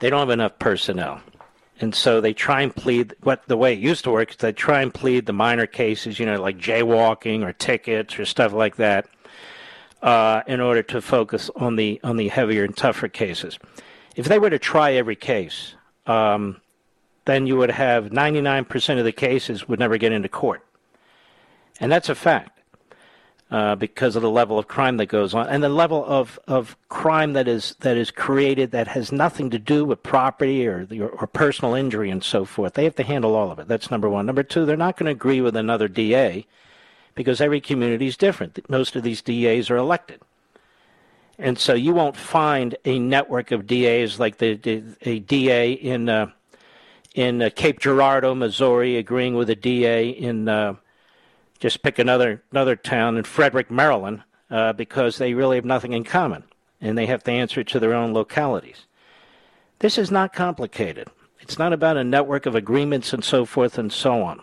they 0.00 0.10
don't 0.10 0.20
have 0.20 0.30
enough 0.30 0.58
personnel. 0.58 1.20
And 1.80 1.94
so 1.94 2.20
they 2.20 2.32
try 2.32 2.60
and 2.60 2.74
plead 2.74 3.14
what 3.22 3.42
the 3.48 3.56
way 3.56 3.72
it 3.72 3.80
used 3.80 4.04
to 4.04 4.12
work 4.12 4.30
is 4.30 4.36
they 4.36 4.52
try 4.52 4.82
and 4.82 4.94
plead 4.94 5.26
the 5.26 5.32
minor 5.32 5.66
cases, 5.66 6.18
you 6.18 6.26
know, 6.26 6.40
like 6.40 6.58
jaywalking 6.58 7.42
or 7.42 7.52
tickets 7.52 8.18
or 8.18 8.24
stuff 8.24 8.52
like 8.52 8.76
that 8.76 9.08
uh, 10.02 10.42
in 10.46 10.60
order 10.60 10.82
to 10.82 11.00
focus 11.00 11.50
on 11.56 11.76
the 11.76 12.00
on 12.04 12.16
the 12.16 12.28
heavier 12.28 12.64
and 12.64 12.76
tougher 12.76 13.08
cases. 13.08 13.58
If 14.14 14.26
they 14.26 14.38
were 14.38 14.50
to 14.50 14.58
try 14.58 14.92
every 14.92 15.16
case, 15.16 15.74
um, 16.06 16.60
then 17.24 17.46
you 17.46 17.56
would 17.56 17.70
have 17.70 18.06
99% 18.06 18.98
of 18.98 19.04
the 19.04 19.12
cases 19.12 19.68
would 19.68 19.78
never 19.78 19.96
get 19.96 20.12
into 20.12 20.28
court, 20.28 20.64
and 21.80 21.90
that's 21.90 22.08
a 22.08 22.14
fact 22.14 22.51
uh, 23.52 23.74
because 23.74 24.16
of 24.16 24.22
the 24.22 24.30
level 24.30 24.58
of 24.58 24.66
crime 24.66 24.96
that 24.96 25.06
goes 25.06 25.34
on 25.34 25.46
and 25.46 25.62
the 25.62 25.68
level 25.68 26.02
of, 26.06 26.40
of 26.48 26.74
crime 26.88 27.34
that 27.34 27.46
is 27.46 27.76
that 27.80 27.98
is 27.98 28.10
created 28.10 28.70
that 28.70 28.88
has 28.88 29.12
nothing 29.12 29.50
to 29.50 29.58
do 29.58 29.84
with 29.84 30.02
property 30.02 30.66
or, 30.66 30.88
or, 30.98 31.08
or 31.10 31.26
personal 31.26 31.74
injury 31.74 32.08
and 32.08 32.24
so 32.24 32.46
forth. 32.46 32.72
They 32.72 32.84
have 32.84 32.96
to 32.96 33.02
handle 33.02 33.34
all 33.34 33.50
of 33.50 33.58
it. 33.58 33.68
That's 33.68 33.90
number 33.90 34.08
one. 34.08 34.24
Number 34.24 34.42
two, 34.42 34.64
they're 34.64 34.74
not 34.74 34.96
going 34.96 35.04
to 35.04 35.12
agree 35.12 35.42
with 35.42 35.54
another 35.54 35.86
DA 35.86 36.46
because 37.14 37.42
every 37.42 37.60
community 37.60 38.06
is 38.06 38.16
different. 38.16 38.58
Most 38.70 38.96
of 38.96 39.02
these 39.02 39.20
DAs 39.20 39.68
are 39.68 39.76
elected. 39.76 40.22
And 41.38 41.58
so 41.58 41.74
you 41.74 41.92
won't 41.92 42.16
find 42.16 42.74
a 42.86 42.98
network 42.98 43.50
of 43.50 43.66
DAs 43.66 44.18
like 44.18 44.38
the, 44.38 44.54
the 44.54 44.82
a 45.02 45.18
DA 45.18 45.72
in 45.72 46.08
uh, 46.08 46.30
in 47.14 47.42
uh, 47.42 47.50
Cape 47.54 47.80
Girardeau, 47.80 48.34
Missouri, 48.34 48.96
agreeing 48.96 49.34
with 49.34 49.50
a 49.50 49.54
DA 49.54 50.08
in 50.08 50.48
uh, 50.48 50.76
just 51.62 51.84
pick 51.84 52.00
another 52.00 52.42
another 52.50 52.74
town 52.74 53.16
in 53.16 53.22
Frederick, 53.22 53.70
Maryland, 53.70 54.24
uh, 54.50 54.72
because 54.72 55.18
they 55.18 55.32
really 55.32 55.56
have 55.56 55.64
nothing 55.64 55.92
in 55.92 56.02
common. 56.02 56.42
and 56.80 56.98
they 56.98 57.06
have 57.06 57.22
to 57.22 57.30
answer 57.30 57.62
to 57.62 57.78
their 57.78 57.94
own 57.94 58.12
localities. 58.12 58.86
This 59.78 59.96
is 59.96 60.10
not 60.10 60.32
complicated. 60.32 61.06
It's 61.38 61.56
not 61.56 61.72
about 61.72 61.96
a 61.96 62.02
network 62.02 62.44
of 62.44 62.56
agreements 62.56 63.12
and 63.12 63.22
so 63.22 63.44
forth 63.44 63.78
and 63.78 63.92
so 63.92 64.20
on. 64.22 64.42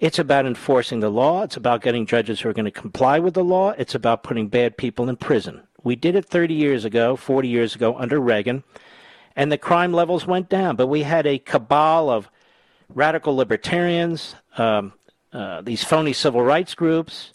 It's 0.00 0.18
about 0.18 0.44
enforcing 0.44 0.98
the 0.98 1.08
law. 1.08 1.44
It's 1.44 1.56
about 1.56 1.82
getting 1.82 2.04
judges 2.04 2.40
who 2.40 2.48
are 2.48 2.52
going 2.52 2.64
to 2.64 2.72
comply 2.72 3.20
with 3.20 3.34
the 3.34 3.44
law. 3.44 3.70
It's 3.78 3.94
about 3.94 4.24
putting 4.24 4.48
bad 4.48 4.76
people 4.76 5.08
in 5.08 5.14
prison. 5.14 5.62
We 5.84 5.94
did 5.94 6.16
it 6.16 6.24
30 6.24 6.54
years 6.54 6.84
ago, 6.84 7.14
40 7.14 7.46
years 7.46 7.76
ago 7.76 7.96
under 7.96 8.18
Reagan, 8.18 8.64
and 9.36 9.52
the 9.52 9.58
crime 9.58 9.92
levels 9.92 10.26
went 10.26 10.48
down. 10.48 10.74
But 10.74 10.88
we 10.88 11.04
had 11.04 11.24
a 11.28 11.38
cabal 11.38 12.10
of 12.10 12.28
radical 12.88 13.36
libertarians, 13.36 14.34
um, 14.58 14.94
uh, 15.32 15.60
these 15.62 15.82
phony 15.84 16.12
civil 16.12 16.42
rights 16.42 16.74
groups, 16.74 17.32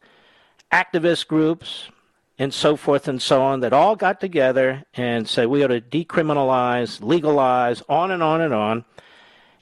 activist 0.71 1.27
groups, 1.27 1.89
and 2.39 2.53
so 2.53 2.75
forth 2.75 3.07
and 3.07 3.21
so 3.21 3.41
on 3.41 3.61
that 3.61 3.73
all 3.73 3.95
got 3.95 4.19
together 4.19 4.83
and 4.93 5.27
said 5.27 5.47
we 5.47 5.63
ought 5.63 5.67
to 5.67 5.81
decriminalize, 5.81 7.01
legalize, 7.01 7.81
on 7.89 8.11
and 8.11 8.21
on 8.21 8.41
and 8.41 8.53
on. 8.53 8.85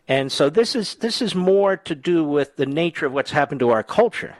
And 0.07 0.31
so 0.31 0.49
this 0.49 0.75
is 0.75 0.95
this 0.95 1.21
is 1.21 1.33
more 1.33 1.77
to 1.77 1.95
do 1.95 2.23
with 2.23 2.57
the 2.57 2.65
nature 2.65 3.05
of 3.05 3.13
what's 3.13 3.31
happened 3.31 3.59
to 3.61 3.69
our 3.69 3.83
culture 3.83 4.36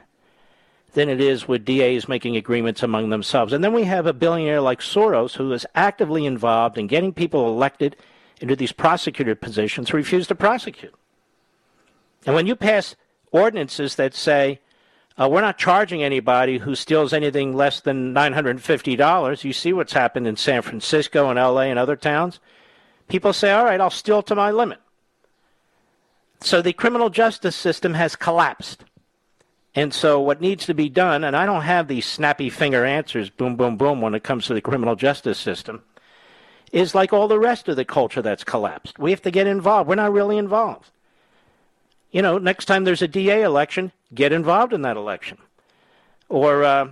than 0.92 1.08
it 1.08 1.20
is 1.20 1.48
with 1.48 1.64
DAs 1.64 2.08
making 2.08 2.36
agreements 2.36 2.82
among 2.82 3.10
themselves. 3.10 3.52
And 3.52 3.62
then 3.62 3.72
we 3.72 3.84
have 3.84 4.06
a 4.06 4.12
billionaire 4.12 4.60
like 4.60 4.80
Soros 4.80 5.34
who 5.34 5.52
is 5.52 5.66
actively 5.74 6.24
involved 6.24 6.78
in 6.78 6.86
getting 6.86 7.12
people 7.12 7.48
elected 7.48 7.96
into 8.40 8.56
these 8.56 8.72
prosecutor 8.72 9.34
positions 9.34 9.90
who 9.90 9.96
refuse 9.96 10.26
to 10.28 10.34
prosecute. 10.34 10.94
And 12.24 12.34
when 12.34 12.46
you 12.46 12.56
pass 12.56 12.96
ordinances 13.32 13.96
that 13.96 14.14
say 14.14 14.60
uh, 15.18 15.28
we're 15.28 15.40
not 15.40 15.58
charging 15.58 16.02
anybody 16.02 16.58
who 16.58 16.74
steals 16.74 17.12
anything 17.12 17.56
less 17.56 17.80
than 17.80 18.14
$950. 18.14 19.44
You 19.44 19.52
see 19.52 19.72
what's 19.72 19.94
happened 19.94 20.26
in 20.26 20.36
San 20.36 20.62
Francisco 20.62 21.30
and 21.30 21.38
LA 21.38 21.62
and 21.62 21.78
other 21.78 21.96
towns. 21.96 22.38
People 23.08 23.32
say, 23.32 23.50
all 23.52 23.64
right, 23.64 23.80
I'll 23.80 23.90
steal 23.90 24.22
to 24.24 24.34
my 24.34 24.50
limit. 24.50 24.78
So 26.40 26.60
the 26.60 26.74
criminal 26.74 27.08
justice 27.08 27.56
system 27.56 27.94
has 27.94 28.14
collapsed. 28.14 28.84
And 29.74 29.92
so 29.92 30.20
what 30.20 30.40
needs 30.40 30.66
to 30.66 30.74
be 30.74 30.88
done, 30.88 31.24
and 31.24 31.36
I 31.36 31.46
don't 31.46 31.62
have 31.62 31.88
these 31.88 32.06
snappy 32.06 32.50
finger 32.50 32.84
answers, 32.84 33.30
boom, 33.30 33.56
boom, 33.56 33.76
boom, 33.76 34.00
when 34.00 34.14
it 34.14 34.24
comes 34.24 34.46
to 34.46 34.54
the 34.54 34.60
criminal 34.60 34.96
justice 34.96 35.38
system, 35.38 35.82
is 36.72 36.94
like 36.94 37.12
all 37.12 37.28
the 37.28 37.38
rest 37.38 37.68
of 37.68 37.76
the 37.76 37.84
culture 37.84 38.22
that's 38.22 38.44
collapsed. 38.44 38.98
We 38.98 39.10
have 39.10 39.22
to 39.22 39.30
get 39.30 39.46
involved. 39.46 39.88
We're 39.88 39.96
not 39.96 40.12
really 40.12 40.36
involved. 40.36 40.90
You 42.10 42.22
know, 42.22 42.38
next 42.38 42.66
time 42.66 42.84
there's 42.84 43.02
a 43.02 43.08
DA 43.08 43.42
election, 43.42 43.92
get 44.14 44.32
involved 44.32 44.72
in 44.72 44.82
that 44.82 44.96
election. 44.96 45.38
Or, 46.28 46.64
uh, 46.64 46.88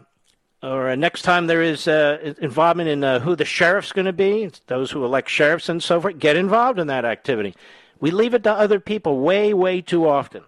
or 0.62 0.94
next 0.96 1.22
time 1.22 1.46
there 1.46 1.62
is 1.62 1.88
uh, 1.88 2.34
involvement 2.40 2.88
in 2.88 3.04
uh, 3.04 3.20
who 3.20 3.36
the 3.36 3.44
sheriff's 3.44 3.92
going 3.92 4.06
to 4.06 4.12
be, 4.12 4.50
those 4.66 4.90
who 4.90 5.04
elect 5.04 5.30
sheriffs 5.30 5.68
and 5.68 5.82
so 5.82 6.00
forth, 6.00 6.18
get 6.18 6.36
involved 6.36 6.78
in 6.78 6.88
that 6.88 7.04
activity. 7.04 7.54
We 8.00 8.10
leave 8.10 8.34
it 8.34 8.42
to 8.44 8.52
other 8.52 8.80
people 8.80 9.20
way, 9.20 9.54
way 9.54 9.80
too 9.80 10.08
often. 10.08 10.42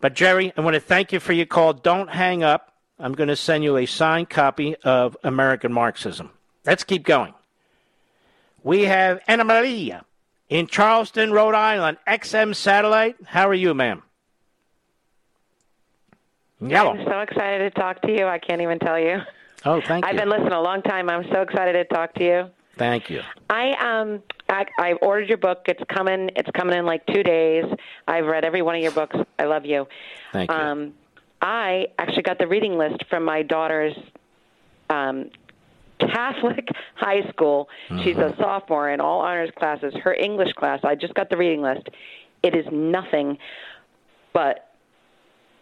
But, 0.00 0.14
Jerry, 0.14 0.52
I 0.56 0.60
want 0.60 0.74
to 0.74 0.80
thank 0.80 1.12
you 1.12 1.20
for 1.20 1.32
your 1.32 1.46
call. 1.46 1.72
Don't 1.72 2.10
hang 2.10 2.42
up. 2.42 2.72
I'm 2.98 3.12
going 3.12 3.28
to 3.28 3.36
send 3.36 3.64
you 3.64 3.76
a 3.76 3.86
signed 3.86 4.30
copy 4.30 4.76
of 4.76 5.16
American 5.22 5.72
Marxism. 5.72 6.30
Let's 6.64 6.84
keep 6.84 7.04
going. 7.04 7.34
We 8.62 8.82
have 8.82 9.20
Anna 9.28 9.44
Maria 9.44 10.04
in 10.48 10.66
Charlestown, 10.66 11.32
Rhode 11.32 11.54
Island, 11.54 11.98
XM 12.06 12.54
Satellite. 12.54 13.16
How 13.26 13.48
are 13.48 13.54
you, 13.54 13.74
ma'am? 13.74 14.02
Yellow. 16.60 16.92
I'm 16.92 17.04
so 17.04 17.20
excited 17.20 17.74
to 17.74 17.80
talk 17.80 18.00
to 18.02 18.12
you. 18.12 18.26
I 18.26 18.38
can't 18.38 18.62
even 18.62 18.78
tell 18.78 18.98
you. 18.98 19.18
Oh, 19.64 19.80
thank 19.80 20.04
you. 20.04 20.10
I've 20.10 20.16
been 20.16 20.30
listening 20.30 20.52
a 20.52 20.60
long 20.60 20.82
time. 20.82 21.10
I'm 21.10 21.24
so 21.30 21.42
excited 21.42 21.72
to 21.72 21.84
talk 21.84 22.14
to 22.14 22.24
you. 22.24 22.50
Thank 22.76 23.10
you. 23.10 23.22
I 23.50 23.70
um 23.72 24.22
I, 24.48 24.66
I 24.78 24.92
ordered 24.94 25.28
your 25.28 25.38
book. 25.38 25.62
It's 25.66 25.82
coming. 25.88 26.30
It's 26.36 26.48
coming 26.50 26.78
in 26.78 26.86
like 26.86 27.04
two 27.06 27.22
days. 27.22 27.64
I've 28.06 28.26
read 28.26 28.44
every 28.44 28.62
one 28.62 28.76
of 28.76 28.82
your 28.82 28.92
books. 28.92 29.16
I 29.38 29.44
love 29.44 29.64
you. 29.64 29.88
Thank 30.32 30.50
you. 30.50 30.56
Um, 30.56 30.94
I 31.40 31.88
actually 31.98 32.22
got 32.22 32.38
the 32.38 32.46
reading 32.46 32.78
list 32.78 33.04
from 33.08 33.24
my 33.24 33.42
daughter's 33.42 33.94
um, 34.88 35.30
Catholic 35.98 36.68
high 36.94 37.28
school. 37.30 37.68
Mm-hmm. 37.88 38.02
She's 38.02 38.16
a 38.16 38.34
sophomore 38.38 38.90
in 38.90 39.00
all 39.00 39.20
honors 39.20 39.50
classes. 39.56 39.94
Her 40.02 40.14
English 40.14 40.52
class. 40.54 40.80
I 40.84 40.94
just 40.94 41.14
got 41.14 41.30
the 41.30 41.36
reading 41.36 41.62
list. 41.62 41.88
It 42.42 42.54
is 42.54 42.66
nothing 42.70 43.38
but 44.32 44.70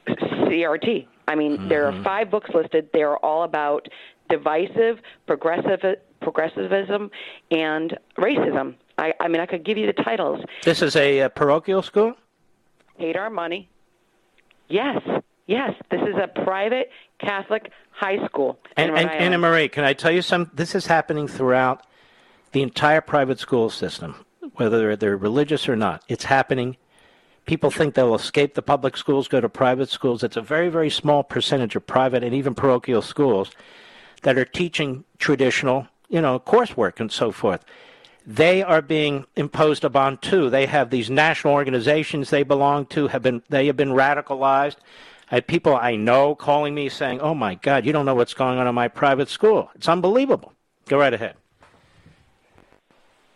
CRT. 0.08 1.06
I 1.26 1.34
mean, 1.34 1.52
mm-hmm. 1.52 1.68
there 1.68 1.86
are 1.86 1.92
mm-hmm. 1.92 2.02
five 2.02 2.30
books 2.30 2.50
listed. 2.54 2.88
They 2.92 3.02
are 3.02 3.16
all 3.18 3.44
about 3.44 3.88
divisive, 4.28 4.98
progressive, 5.26 5.80
progressivism, 6.20 7.10
and 7.50 7.96
racism. 8.18 8.74
I, 8.98 9.12
I 9.20 9.28
mean, 9.28 9.40
I 9.40 9.46
could 9.46 9.64
give 9.64 9.78
you 9.78 9.86
the 9.86 9.92
titles. 9.92 10.44
This 10.62 10.82
is 10.82 10.96
a, 10.96 11.20
a 11.20 11.30
parochial 11.30 11.82
school. 11.82 12.14
Paid 12.98 13.16
our 13.16 13.30
money. 13.30 13.68
Yes, 14.68 15.00
yes. 15.46 15.72
This 15.90 16.00
is 16.02 16.14
a 16.16 16.28
private 16.44 16.90
Catholic 17.24 17.70
high 17.90 18.24
school. 18.26 18.58
And, 18.76 18.96
and 18.96 19.10
Anna 19.10 19.38
Marie, 19.38 19.68
can 19.68 19.84
I 19.84 19.92
tell 19.92 20.10
you 20.10 20.22
something? 20.22 20.54
This 20.54 20.74
is 20.74 20.86
happening 20.86 21.28
throughout 21.28 21.86
the 22.52 22.62
entire 22.62 23.00
private 23.00 23.38
school 23.38 23.70
system, 23.70 24.24
whether 24.54 24.96
they're 24.96 25.16
religious 25.16 25.68
or 25.68 25.76
not. 25.76 26.02
It's 26.08 26.24
happening 26.24 26.76
people 27.46 27.70
think 27.70 27.94
they'll 27.94 28.14
escape 28.14 28.54
the 28.54 28.62
public 28.62 28.96
schools, 28.96 29.28
go 29.28 29.40
to 29.40 29.48
private 29.48 29.88
schools. 29.88 30.22
It's 30.22 30.36
a 30.36 30.42
very, 30.42 30.68
very 30.68 30.90
small 30.90 31.22
percentage 31.22 31.76
of 31.76 31.86
private 31.86 32.22
and 32.22 32.34
even 32.34 32.54
parochial 32.54 33.02
schools 33.02 33.50
that 34.22 34.38
are 34.38 34.44
teaching 34.44 35.04
traditional, 35.18 35.88
you 36.08 36.20
know, 36.20 36.38
coursework 36.38 37.00
and 37.00 37.12
so 37.12 37.30
forth. 37.30 37.64
They 38.26 38.62
are 38.62 38.80
being 38.80 39.26
imposed 39.36 39.84
upon 39.84 40.18
too. 40.18 40.48
They 40.48 40.66
have 40.66 40.88
these 40.88 41.10
national 41.10 41.52
organizations 41.52 42.30
they 42.30 42.42
belong 42.42 42.86
to 42.86 43.08
have 43.08 43.22
been 43.22 43.42
they 43.50 43.66
have 43.66 43.76
been 43.76 43.90
radicalized. 43.90 44.76
I 45.34 45.38
had 45.38 45.48
people 45.48 45.74
I 45.74 45.96
know 45.96 46.36
calling 46.36 46.76
me 46.76 46.88
saying, 46.88 47.20
"Oh 47.20 47.34
my 47.34 47.56
God, 47.56 47.84
you 47.84 47.92
don't 47.92 48.06
know 48.06 48.14
what's 48.14 48.34
going 48.34 48.56
on 48.60 48.68
in 48.68 48.74
my 48.76 48.86
private 48.86 49.28
school. 49.28 49.68
It's 49.74 49.88
unbelievable." 49.88 50.52
Go 50.86 50.96
right 50.96 51.12
ahead. 51.12 51.34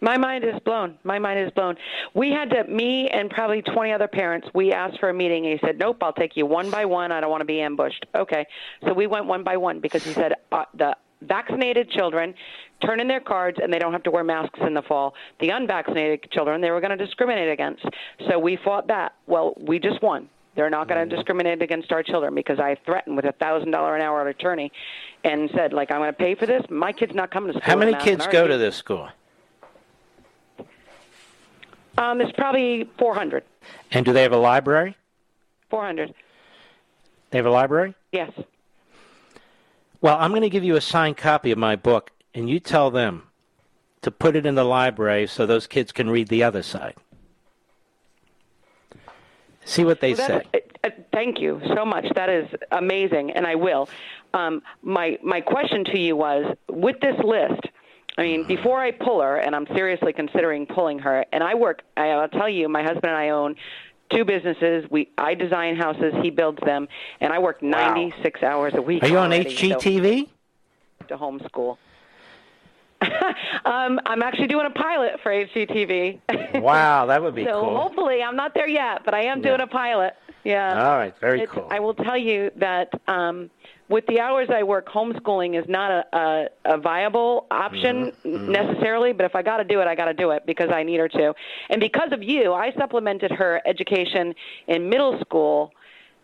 My 0.00 0.16
mind 0.16 0.44
is 0.44 0.54
blown. 0.64 0.96
My 1.02 1.18
mind 1.18 1.40
is 1.40 1.50
blown. 1.50 1.74
We 2.14 2.30
had 2.30 2.50
to, 2.50 2.62
me 2.62 3.08
and 3.08 3.28
probably 3.28 3.62
20 3.62 3.90
other 3.90 4.06
parents, 4.06 4.46
we 4.54 4.72
asked 4.72 5.00
for 5.00 5.08
a 5.08 5.12
meeting, 5.12 5.44
and 5.44 5.58
he 5.58 5.66
said, 5.66 5.76
Nope, 5.76 5.96
I'll 6.00 6.12
take 6.12 6.36
you 6.36 6.46
one 6.46 6.70
by 6.70 6.84
one. 6.84 7.10
I 7.10 7.20
don't 7.20 7.32
want 7.32 7.40
to 7.40 7.46
be 7.46 7.60
ambushed. 7.60 8.06
Okay. 8.14 8.46
So 8.86 8.92
we 8.92 9.08
went 9.08 9.26
one 9.26 9.42
by 9.42 9.56
one 9.56 9.80
because 9.80 10.04
he 10.04 10.12
said 10.12 10.34
uh, 10.52 10.66
the 10.74 10.96
vaccinated 11.22 11.90
children 11.90 12.32
turn 12.80 13.00
in 13.00 13.08
their 13.08 13.18
cards 13.18 13.58
and 13.60 13.72
they 13.72 13.80
don't 13.80 13.92
have 13.92 14.04
to 14.04 14.12
wear 14.12 14.22
masks 14.22 14.60
in 14.64 14.72
the 14.72 14.82
fall. 14.82 15.14
The 15.40 15.48
unvaccinated 15.48 16.30
children, 16.30 16.60
they 16.60 16.70
were 16.70 16.80
going 16.80 16.96
to 16.96 17.04
discriminate 17.04 17.50
against. 17.50 17.84
So 18.30 18.38
we 18.38 18.56
fought 18.56 18.86
that. 18.86 19.16
Well, 19.26 19.54
we 19.58 19.80
just 19.80 20.00
won. 20.00 20.28
They're 20.58 20.68
not 20.68 20.88
going 20.88 21.08
to 21.08 21.16
discriminate 21.16 21.62
against 21.62 21.92
our 21.92 22.02
children 22.02 22.34
because 22.34 22.58
I 22.58 22.76
threatened 22.84 23.14
with 23.14 23.24
a 23.24 23.30
thousand 23.30 23.70
dollar 23.70 23.94
an 23.94 24.02
hour 24.02 24.26
attorney, 24.26 24.72
and 25.22 25.48
said 25.54 25.72
like 25.72 25.92
I'm 25.92 26.00
going 26.00 26.10
to 26.10 26.18
pay 26.18 26.34
for 26.34 26.46
this. 26.46 26.64
My 26.68 26.90
kid's 26.90 27.14
not 27.14 27.30
coming 27.30 27.52
to 27.52 27.60
school. 27.60 27.70
How 27.70 27.78
many 27.78 27.94
kids 27.94 28.26
go 28.26 28.48
to 28.48 28.58
this 28.58 28.74
school? 28.74 29.08
Um, 31.96 32.20
it's 32.20 32.32
probably 32.32 32.90
400. 32.98 33.44
And 33.92 34.04
do 34.04 34.12
they 34.12 34.22
have 34.22 34.32
a 34.32 34.36
library? 34.36 34.96
400. 35.70 36.12
They 37.30 37.38
have 37.38 37.46
a 37.46 37.50
library? 37.50 37.94
Yes. 38.10 38.32
Well, 40.00 40.16
I'm 40.18 40.30
going 40.30 40.42
to 40.42 40.50
give 40.50 40.64
you 40.64 40.74
a 40.74 40.80
signed 40.80 41.16
copy 41.16 41.52
of 41.52 41.58
my 41.58 41.76
book, 41.76 42.10
and 42.34 42.50
you 42.50 42.58
tell 42.58 42.90
them 42.90 43.28
to 44.02 44.10
put 44.10 44.34
it 44.34 44.44
in 44.44 44.56
the 44.56 44.64
library 44.64 45.28
so 45.28 45.46
those 45.46 45.68
kids 45.68 45.92
can 45.92 46.10
read 46.10 46.26
the 46.26 46.42
other 46.42 46.64
side. 46.64 46.96
See 49.68 49.84
what 49.84 50.00
they 50.00 50.14
well, 50.14 50.26
say. 50.26 50.62
Uh, 50.82 50.88
thank 51.12 51.40
you 51.40 51.60
so 51.74 51.84
much. 51.84 52.06
That 52.14 52.30
is 52.30 52.48
amazing, 52.72 53.32
and 53.32 53.46
I 53.46 53.54
will. 53.54 53.86
Um, 54.32 54.62
my 54.82 55.18
my 55.22 55.42
question 55.42 55.84
to 55.84 55.98
you 55.98 56.16
was: 56.16 56.56
with 56.70 56.98
this 57.00 57.16
list, 57.22 57.60
I 58.16 58.22
mean, 58.22 58.46
before 58.46 58.80
I 58.80 58.92
pull 58.92 59.20
her, 59.20 59.36
and 59.36 59.54
I'm 59.54 59.66
seriously 59.76 60.14
considering 60.14 60.64
pulling 60.64 60.98
her, 61.00 61.26
and 61.32 61.44
I 61.44 61.54
work, 61.54 61.82
I'll 61.98 62.28
tell 62.30 62.48
you, 62.48 62.66
my 62.70 62.82
husband 62.82 63.06
and 63.06 63.16
I 63.16 63.28
own 63.28 63.56
two 64.10 64.24
businesses. 64.24 64.86
We 64.90 65.10
I 65.18 65.34
design 65.34 65.76
houses, 65.76 66.14
he 66.22 66.30
builds 66.30 66.60
them, 66.64 66.88
and 67.20 67.30
I 67.30 67.38
work 67.38 67.62
96 67.62 68.40
wow. 68.40 68.48
hours 68.48 68.72
a 68.74 68.80
week. 68.80 69.02
Are 69.02 69.08
you 69.08 69.18
on 69.18 69.32
HGTV? 69.32 70.28
So, 71.00 71.06
to 71.08 71.18
homeschool. 71.18 71.76
um, 73.64 74.00
I'm 74.06 74.22
actually 74.22 74.48
doing 74.48 74.66
a 74.66 74.70
pilot 74.70 75.20
for 75.22 75.30
HGTV. 75.30 76.60
wow, 76.60 77.06
that 77.06 77.22
would 77.22 77.34
be 77.34 77.44
so 77.46 77.60
cool. 77.60 77.70
So 77.70 77.76
hopefully, 77.76 78.22
I'm 78.22 78.36
not 78.36 78.54
there 78.54 78.68
yet, 78.68 79.02
but 79.04 79.14
I 79.14 79.24
am 79.24 79.40
doing 79.40 79.58
yeah. 79.58 79.64
a 79.64 79.68
pilot. 79.68 80.14
Yeah. 80.44 80.88
All 80.88 80.96
right, 80.96 81.14
very 81.20 81.42
it's, 81.42 81.52
cool. 81.52 81.68
I 81.70 81.80
will 81.80 81.94
tell 81.94 82.16
you 82.16 82.50
that 82.56 82.88
um, 83.06 83.50
with 83.88 84.06
the 84.06 84.20
hours 84.20 84.48
I 84.50 84.62
work, 84.62 84.88
homeschooling 84.88 85.60
is 85.60 85.68
not 85.68 85.90
a, 85.90 86.16
a, 86.16 86.48
a 86.74 86.78
viable 86.78 87.46
option 87.50 88.06
mm-hmm. 88.06 88.28
mm-hmm. 88.28 88.52
necessarily, 88.52 89.12
but 89.12 89.26
if 89.26 89.34
I 89.34 89.42
got 89.42 89.58
to 89.58 89.64
do 89.64 89.80
it, 89.80 89.86
I 89.86 89.94
got 89.94 90.06
to 90.06 90.14
do 90.14 90.30
it 90.30 90.44
because 90.46 90.70
I 90.72 90.82
need 90.82 91.00
her 91.00 91.08
to. 91.08 91.34
And 91.70 91.80
because 91.80 92.12
of 92.12 92.22
you, 92.22 92.52
I 92.52 92.72
supplemented 92.72 93.30
her 93.32 93.60
education 93.66 94.34
in 94.66 94.88
middle 94.88 95.20
school 95.20 95.72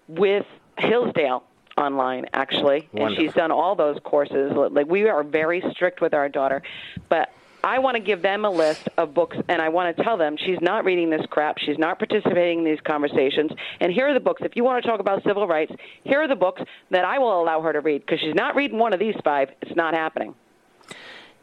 with 0.09 0.47
Hillsdale. 0.79 1.45
Online 1.77 2.27
actually, 2.33 2.89
and 2.95 3.17
she's 3.17 3.33
done 3.33 3.51
all 3.51 3.75
those 3.75 3.99
courses. 4.05 4.53
Like 4.53 4.87
we 4.87 5.09
are 5.09 5.23
very 5.23 5.63
strict 5.73 6.01
with 6.01 6.15
our 6.15 6.29
daughter, 6.29 6.63
but 7.09 7.31
I 7.65 7.79
want 7.79 7.95
to 7.95 8.01
give 8.01 8.21
them 8.21 8.45
a 8.45 8.51
list 8.51 8.91
of 8.99 9.15
books, 9.15 9.39
and 9.49 9.63
I 9.63 9.71
want 9.71 9.97
to 9.97 10.03
tell 10.03 10.19
them 10.19 10.37
she's 10.37 10.61
not 10.61 10.85
reading 10.85 11.09
this 11.09 11.25
crap. 11.31 11.57
She's 11.59 11.79
not 11.79 11.99
participating 11.99 12.59
in 12.59 12.65
these 12.65 12.81
conversations. 12.81 13.53
And 13.81 13.91
here 13.91 14.07
are 14.07 14.13
the 14.13 14.21
books. 14.21 14.43
If 14.45 14.55
you 14.55 14.65
want 14.65 14.85
to 14.85 14.91
talk 14.91 15.01
about 15.01 15.25
civil 15.25 15.47
rights, 15.47 15.73
here 16.05 16.21
are 16.21 16.29
the 16.29 16.37
books 16.37 16.61
that 16.91 17.07
I 17.07 17.19
will 17.19 17.41
allow 17.43 17.63
her 17.63 17.73
to 17.73 17.81
read 17.81 18.05
because 18.05 18.21
she's 18.21 18.35
not 18.35 18.55
reading 18.55 18.79
one 18.79 18.93
of 18.93 19.01
these 19.01 19.15
five. 19.25 19.49
It's 19.63 19.75
not 19.75 19.95
happening. 19.95 20.35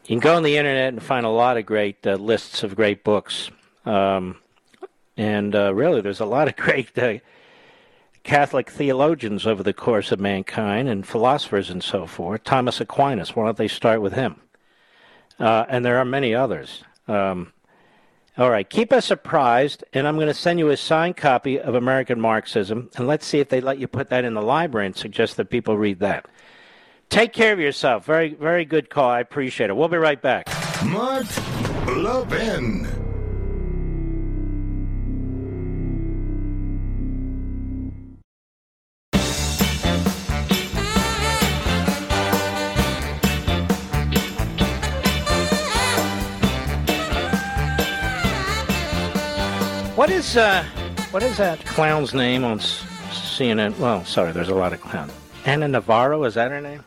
You 0.04 0.08
can 0.16 0.20
go 0.20 0.36
on 0.36 0.44
the 0.44 0.56
internet 0.56 0.92
and 0.92 1.02
find 1.02 1.26
a 1.26 1.30
lot 1.30 1.56
of 1.56 1.66
great 1.66 2.06
uh, 2.06 2.14
lists 2.14 2.62
of 2.62 2.76
great 2.76 3.02
books. 3.02 3.50
Um, 3.84 4.36
and 5.16 5.54
uh, 5.56 5.74
really, 5.74 6.02
there's 6.02 6.20
a 6.20 6.24
lot 6.24 6.46
of 6.46 6.54
great 6.56 6.96
uh, 6.96 7.14
Catholic 8.24 8.70
theologians 8.70 9.46
over 9.46 9.62
the 9.62 9.72
course 9.72 10.12
of 10.12 10.20
mankind 10.20 10.88
and 10.88 11.06
philosophers 11.06 11.70
and 11.70 11.82
so 11.82 12.06
forth. 12.06 12.44
Thomas 12.44 12.80
Aquinas, 12.80 13.34
why 13.34 13.46
don't 13.46 13.56
they 13.56 13.68
start 13.68 14.00
with 14.00 14.12
him? 14.12 14.36
Uh, 15.38 15.64
and 15.68 15.84
there 15.84 15.98
are 15.98 16.04
many 16.04 16.34
others. 16.34 16.84
Um, 17.08 17.52
all 18.38 18.50
right, 18.50 18.68
keep 18.68 18.92
us 18.92 19.10
apprised, 19.10 19.84
and 19.92 20.06
I'm 20.06 20.14
going 20.14 20.28
to 20.28 20.34
send 20.34 20.58
you 20.58 20.70
a 20.70 20.76
signed 20.76 21.16
copy 21.16 21.60
of 21.60 21.74
American 21.74 22.20
Marxism, 22.20 22.88
and 22.96 23.06
let's 23.06 23.26
see 23.26 23.40
if 23.40 23.48
they 23.48 23.60
let 23.60 23.78
you 23.78 23.86
put 23.86 24.08
that 24.10 24.24
in 24.24 24.34
the 24.34 24.40
library 24.40 24.86
and 24.86 24.96
suggest 24.96 25.36
that 25.36 25.50
people 25.50 25.76
read 25.76 25.98
that. 25.98 26.26
Take 27.10 27.34
care 27.34 27.52
of 27.52 27.60
yourself. 27.60 28.06
Very, 28.06 28.32
very 28.32 28.64
good 28.64 28.88
call. 28.88 29.10
I 29.10 29.20
appreciate 29.20 29.68
it. 29.68 29.76
We'll 29.76 29.88
be 29.88 29.98
right 29.98 30.20
back. 30.22 30.48
Mark 30.86 31.26
Levin. 31.88 33.01
Is 50.22 50.36
uh, 50.36 50.62
what 51.10 51.24
is 51.24 51.36
that 51.38 51.58
clown's 51.64 52.14
name 52.14 52.44
on 52.44 52.60
CNN? 52.60 53.76
Well, 53.78 54.04
sorry, 54.04 54.30
there's 54.30 54.50
a 54.50 54.54
lot 54.54 54.72
of 54.72 54.80
clowns. 54.80 55.12
Ana 55.44 55.66
Navarro 55.66 56.22
is 56.22 56.34
that 56.34 56.52
her 56.52 56.60
name? 56.60 56.84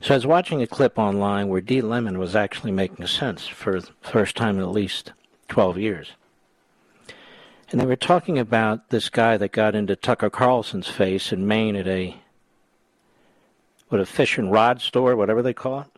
So 0.00 0.12
I 0.12 0.16
was 0.16 0.26
watching 0.26 0.60
a 0.60 0.66
clip 0.66 0.98
online 0.98 1.46
where 1.46 1.60
Dee 1.60 1.82
Lemon 1.82 2.18
was 2.18 2.34
actually 2.34 2.72
making 2.72 3.06
sense 3.06 3.46
for 3.46 3.80
the 3.80 3.88
first 4.00 4.36
time 4.36 4.56
in 4.56 4.62
at 4.62 4.72
least 4.72 5.12
12 5.46 5.78
years. 5.78 6.10
And 7.70 7.80
they 7.80 7.86
were 7.86 7.94
talking 7.94 8.36
about 8.36 8.90
this 8.90 9.08
guy 9.08 9.36
that 9.36 9.52
got 9.52 9.76
into 9.76 9.94
Tucker 9.94 10.30
Carlson's 10.30 10.88
face 10.88 11.32
in 11.32 11.46
Maine 11.46 11.76
at 11.76 11.86
a 11.86 12.16
what 13.88 14.00
a 14.00 14.04
fish 14.04 14.36
and 14.36 14.50
rod 14.50 14.80
store, 14.80 15.14
whatever 15.14 15.42
they 15.42 15.54
call 15.54 15.82
it. 15.82 15.91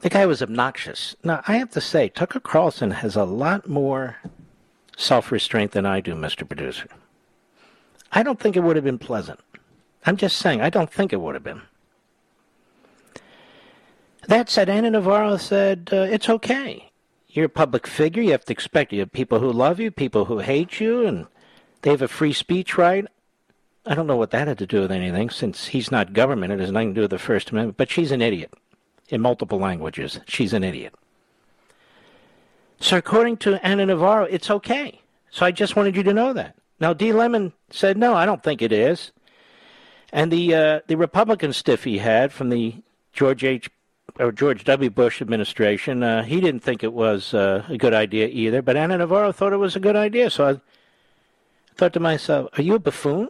The 0.00 0.08
guy 0.08 0.26
was 0.26 0.42
obnoxious. 0.42 1.16
Now, 1.24 1.42
I 1.48 1.56
have 1.56 1.70
to 1.72 1.80
say, 1.80 2.08
Tucker 2.08 2.38
Carlson 2.38 2.92
has 2.92 3.16
a 3.16 3.24
lot 3.24 3.68
more 3.68 4.18
self 4.96 5.32
restraint 5.32 5.72
than 5.72 5.86
I 5.86 6.00
do, 6.00 6.14
Mr. 6.14 6.46
Producer. 6.46 6.88
I 8.12 8.22
don't 8.22 8.38
think 8.38 8.56
it 8.56 8.60
would 8.60 8.76
have 8.76 8.84
been 8.84 8.98
pleasant. 8.98 9.40
I'm 10.06 10.16
just 10.16 10.36
saying, 10.36 10.60
I 10.60 10.70
don't 10.70 10.90
think 10.90 11.12
it 11.12 11.20
would 11.20 11.34
have 11.34 11.44
been. 11.44 11.62
That 14.28 14.48
said, 14.48 14.68
Ana 14.68 14.90
Navarro 14.90 15.36
said, 15.36 15.90
uh, 15.92 15.96
it's 15.96 16.28
okay. 16.28 16.90
You're 17.28 17.46
a 17.46 17.50
public 17.50 17.86
figure. 17.86 18.22
You 18.22 18.32
have 18.32 18.44
to 18.46 18.52
expect 18.52 18.92
you 18.92 19.00
have 19.00 19.12
people 19.12 19.40
who 19.40 19.50
love 19.50 19.80
you, 19.80 19.90
people 19.90 20.26
who 20.26 20.38
hate 20.38 20.80
you, 20.80 21.06
and 21.06 21.26
they 21.82 21.90
have 21.90 22.02
a 22.02 22.08
free 22.08 22.32
speech 22.32 22.78
right. 22.78 23.06
I 23.84 23.94
don't 23.94 24.06
know 24.06 24.16
what 24.16 24.30
that 24.30 24.48
had 24.48 24.58
to 24.58 24.66
do 24.66 24.80
with 24.80 24.92
anything, 24.92 25.30
since 25.30 25.68
he's 25.68 25.90
not 25.90 26.12
government. 26.12 26.52
It 26.52 26.60
has 26.60 26.70
nothing 26.70 26.90
to 26.90 26.94
do 26.94 27.00
with 27.02 27.10
the 27.10 27.18
First 27.18 27.50
Amendment, 27.50 27.78
but 27.78 27.90
she's 27.90 28.12
an 28.12 28.22
idiot 28.22 28.52
in 29.08 29.20
multiple 29.20 29.58
languages. 29.58 30.20
She's 30.26 30.52
an 30.52 30.64
idiot. 30.64 30.94
So, 32.80 32.96
according 32.96 33.38
to 33.38 33.64
Ana 33.66 33.86
Navarro, 33.86 34.24
it's 34.24 34.50
okay. 34.50 35.00
So, 35.30 35.44
I 35.44 35.50
just 35.50 35.76
wanted 35.76 35.96
you 35.96 36.02
to 36.04 36.14
know 36.14 36.32
that. 36.32 36.54
Now, 36.80 36.92
D. 36.92 37.12
Lemon 37.12 37.52
said, 37.70 37.96
no, 37.98 38.14
I 38.14 38.24
don't 38.24 38.42
think 38.42 38.62
it 38.62 38.72
is. 38.72 39.10
And 40.12 40.32
the 40.32 40.54
uh, 40.54 40.80
the 40.86 40.96
Republican 40.96 41.52
stiff 41.52 41.84
he 41.84 41.98
had 41.98 42.32
from 42.32 42.48
the 42.48 42.76
George 43.12 43.44
H. 43.44 43.68
or 44.18 44.32
George 44.32 44.64
W. 44.64 44.88
Bush 44.88 45.20
administration, 45.20 46.02
uh, 46.02 46.22
he 46.22 46.40
didn't 46.40 46.62
think 46.62 46.82
it 46.82 46.94
was 46.94 47.34
uh, 47.34 47.64
a 47.68 47.76
good 47.76 47.92
idea 47.92 48.28
either. 48.28 48.62
But 48.62 48.76
Ana 48.76 48.98
Navarro 48.98 49.32
thought 49.32 49.52
it 49.52 49.58
was 49.58 49.76
a 49.76 49.80
good 49.80 49.96
idea. 49.96 50.30
So 50.30 50.48
I 50.48 50.60
thought 51.74 51.92
to 51.92 52.00
myself, 52.00 52.48
are 52.56 52.62
you 52.62 52.74
a 52.74 52.78
buffoon? 52.78 53.28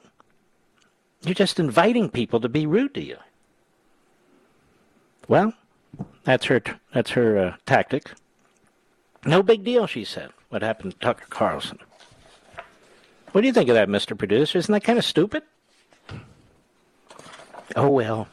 You're 1.23 1.35
just 1.35 1.59
inviting 1.59 2.11
people 2.11 2.39
to 2.41 2.49
be 2.49 2.65
rude 2.65 2.95
to 2.95 3.03
you. 3.03 3.17
Well, 5.27 5.53
that's 6.29 6.45
her. 6.45 6.63
That's 6.93 7.13
her 7.13 7.39
uh, 7.39 7.57
tactic. 7.65 8.11
No 9.25 9.43
big 9.43 9.65
deal, 9.65 9.87
she 9.87 10.05
said. 10.05 10.29
What 10.51 10.61
happened 10.61 10.93
to 10.93 10.99
Tucker 10.99 11.25
Carlson? 11.31 11.79
What 13.33 13.41
do 13.41 13.47
you 13.47 13.53
think 13.55 13.71
of 13.71 13.77
that, 13.77 13.89
Mr. 13.89 14.17
Producer? 14.17 14.59
Isn't 14.59 14.73
that 14.73 14.85
kind 14.85 14.99
of 14.99 15.07
stupid? 15.07 15.43
Oh 17.75 17.89
well. 17.89 18.29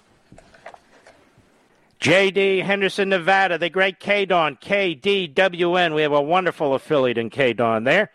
J.D. 2.01 2.59
Henderson, 2.59 3.07
Nevada, 3.07 3.57
the 3.57 3.69
great 3.69 4.01
KDON, 4.01 4.59
KDWN. 4.59 5.95
We 5.95 6.01
have 6.01 6.11
a 6.11 6.21
wonderful 6.21 6.75
affiliate 6.75 7.17
in 7.17 7.29
K-Don 7.29 7.85
there. 7.85 8.11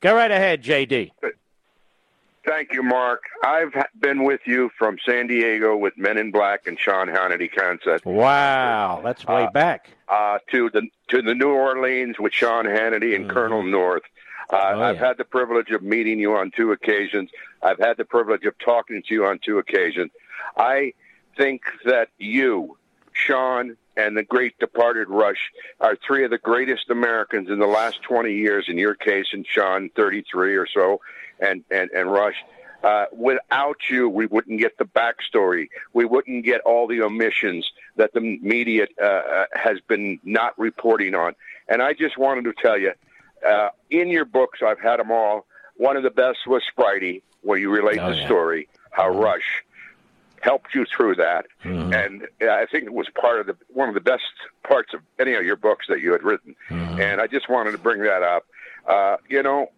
Go 0.00 0.16
right 0.16 0.32
ahead, 0.32 0.62
J.D. 0.62 1.12
Thank 2.44 2.72
you, 2.72 2.82
Mark. 2.82 3.22
I've 3.44 3.72
been 4.00 4.24
with 4.24 4.40
you 4.46 4.70
from 4.76 4.96
San 5.06 5.28
Diego 5.28 5.76
with 5.76 5.96
Men 5.96 6.18
in 6.18 6.32
Black 6.32 6.66
and 6.66 6.78
Sean 6.78 7.06
Hannity 7.06 7.48
concept. 7.54 8.04
Wow, 8.04 9.00
that's 9.04 9.24
way 9.26 9.44
Uh, 9.44 9.50
back. 9.50 9.90
Uh, 10.08 10.38
to 10.50 10.68
the 10.70 10.88
to 11.08 11.22
the 11.22 11.34
New 11.34 11.50
Orleans 11.52 12.18
with 12.18 12.32
Sean 12.32 12.64
Hannity 12.64 13.14
and 13.14 13.28
Colonel 13.30 13.62
North. 13.62 14.02
Uh, 14.52 14.56
I've 14.56 14.98
had 14.98 15.18
the 15.18 15.24
privilege 15.24 15.70
of 15.70 15.82
meeting 15.82 16.18
you 16.18 16.34
on 16.34 16.50
two 16.50 16.72
occasions. 16.72 17.30
I've 17.62 17.78
had 17.78 17.96
the 17.96 18.04
privilege 18.04 18.44
of 18.44 18.58
talking 18.58 19.02
to 19.06 19.14
you 19.14 19.24
on 19.24 19.38
two 19.38 19.58
occasions. 19.58 20.10
I 20.56 20.94
think 21.36 21.62
that 21.84 22.08
you, 22.18 22.76
Sean, 23.12 23.76
and 23.96 24.16
the 24.16 24.22
great 24.22 24.58
departed 24.58 25.08
Rush 25.08 25.50
are 25.80 25.96
three 26.06 26.24
of 26.24 26.30
the 26.30 26.38
greatest 26.38 26.90
Americans 26.90 27.48
in 27.50 27.58
the 27.58 27.66
last 27.66 28.02
20 28.02 28.32
years. 28.32 28.66
In 28.68 28.78
your 28.78 28.94
case, 28.94 29.26
and 29.32 29.46
Sean, 29.46 29.90
33 29.96 30.56
or 30.56 30.66
so, 30.66 31.00
and 31.40 31.64
and 31.70 31.90
and 31.90 32.10
Rush. 32.12 32.36
Uh, 32.82 33.04
without 33.12 33.76
you, 33.88 34.08
we 34.08 34.26
wouldn't 34.26 34.58
get 34.58 34.76
the 34.76 34.84
backstory. 34.84 35.68
We 35.92 36.04
wouldn't 36.04 36.44
get 36.44 36.62
all 36.62 36.88
the 36.88 37.02
omissions 37.02 37.70
that 37.94 38.12
the 38.12 38.20
media 38.20 38.88
uh, 39.00 39.04
uh, 39.04 39.44
has 39.54 39.78
been 39.86 40.18
not 40.24 40.58
reporting 40.58 41.14
on. 41.14 41.36
And 41.68 41.80
I 41.80 41.92
just 41.92 42.18
wanted 42.18 42.42
to 42.46 42.52
tell 42.60 42.76
you, 42.76 42.90
uh, 43.48 43.68
in 43.90 44.08
your 44.08 44.24
books, 44.24 44.60
I've 44.66 44.80
had 44.80 44.98
them 44.98 45.12
all. 45.12 45.46
One 45.76 45.96
of 45.96 46.02
the 46.02 46.10
best 46.10 46.38
was 46.48 46.62
Sprite, 46.68 47.22
where 47.42 47.56
you 47.56 47.70
relate 47.70 47.98
Oh, 48.00 48.10
the 48.10 48.16
yeah. 48.16 48.26
story, 48.26 48.68
how 48.90 49.10
Rush 49.10 49.62
helped 50.42 50.74
you 50.74 50.84
through 50.84 51.14
that, 51.16 51.46
Mm-hmm. 51.64 51.92
and 51.92 52.28
I 52.50 52.66
think 52.66 52.84
it 52.84 52.92
was 52.92 53.06
part 53.20 53.40
of 53.40 53.46
the 53.46 53.56
one 53.68 53.88
of 53.88 53.94
the 53.94 54.00
best 54.00 54.22
parts 54.68 54.92
of 54.92 55.00
any 55.18 55.34
of 55.34 55.44
your 55.44 55.56
books 55.56 55.86
that 55.88 56.00
you 56.00 56.12
had 56.12 56.22
written. 56.22 56.54
Mm-hmm. 56.68 57.00
And 57.00 57.20
I 57.20 57.26
just 57.26 57.48
wanted 57.48 57.72
to 57.72 57.78
bring 57.78 58.02
that 58.02 58.22
up. 58.22 58.44
Uh, 58.86 59.16
you 59.28 59.42
know, 59.42 59.70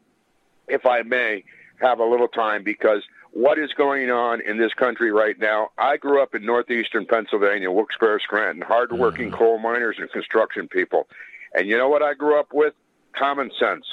if 0.67 0.87
I 0.87 1.03
may 1.03 1.45
have 1.81 1.99
a 2.01 2.05
little 2.05 2.29
time, 2.29 2.65
because 2.65 3.03
what 3.33 3.59
is 3.59 3.73
going 3.73 4.11
on 4.11 4.41
in 4.41 4.57
this 4.59 4.73
country 4.75 5.11
right 5.13 5.39
now? 5.39 5.69
I 5.77 5.97
grew 5.99 6.23
up 6.23 6.35
in 6.35 6.47
northeastern 6.47 7.05
Pennsylvania, 7.05 7.71
Wilkes-Barre, 7.71 8.21
Scranton, 8.21 8.63
hardworking 8.63 9.31
coal 9.33 9.59
miners 9.59 9.97
and 9.99 10.11
construction 10.11 10.69
people. 10.69 11.09
And 11.53 11.69
you 11.69 11.77
know 11.77 11.89
what 11.89 12.03
I 12.03 12.15
grew 12.15 12.39
up 12.39 12.53
with? 12.55 12.75
Common 13.13 13.51
sense. 13.59 13.85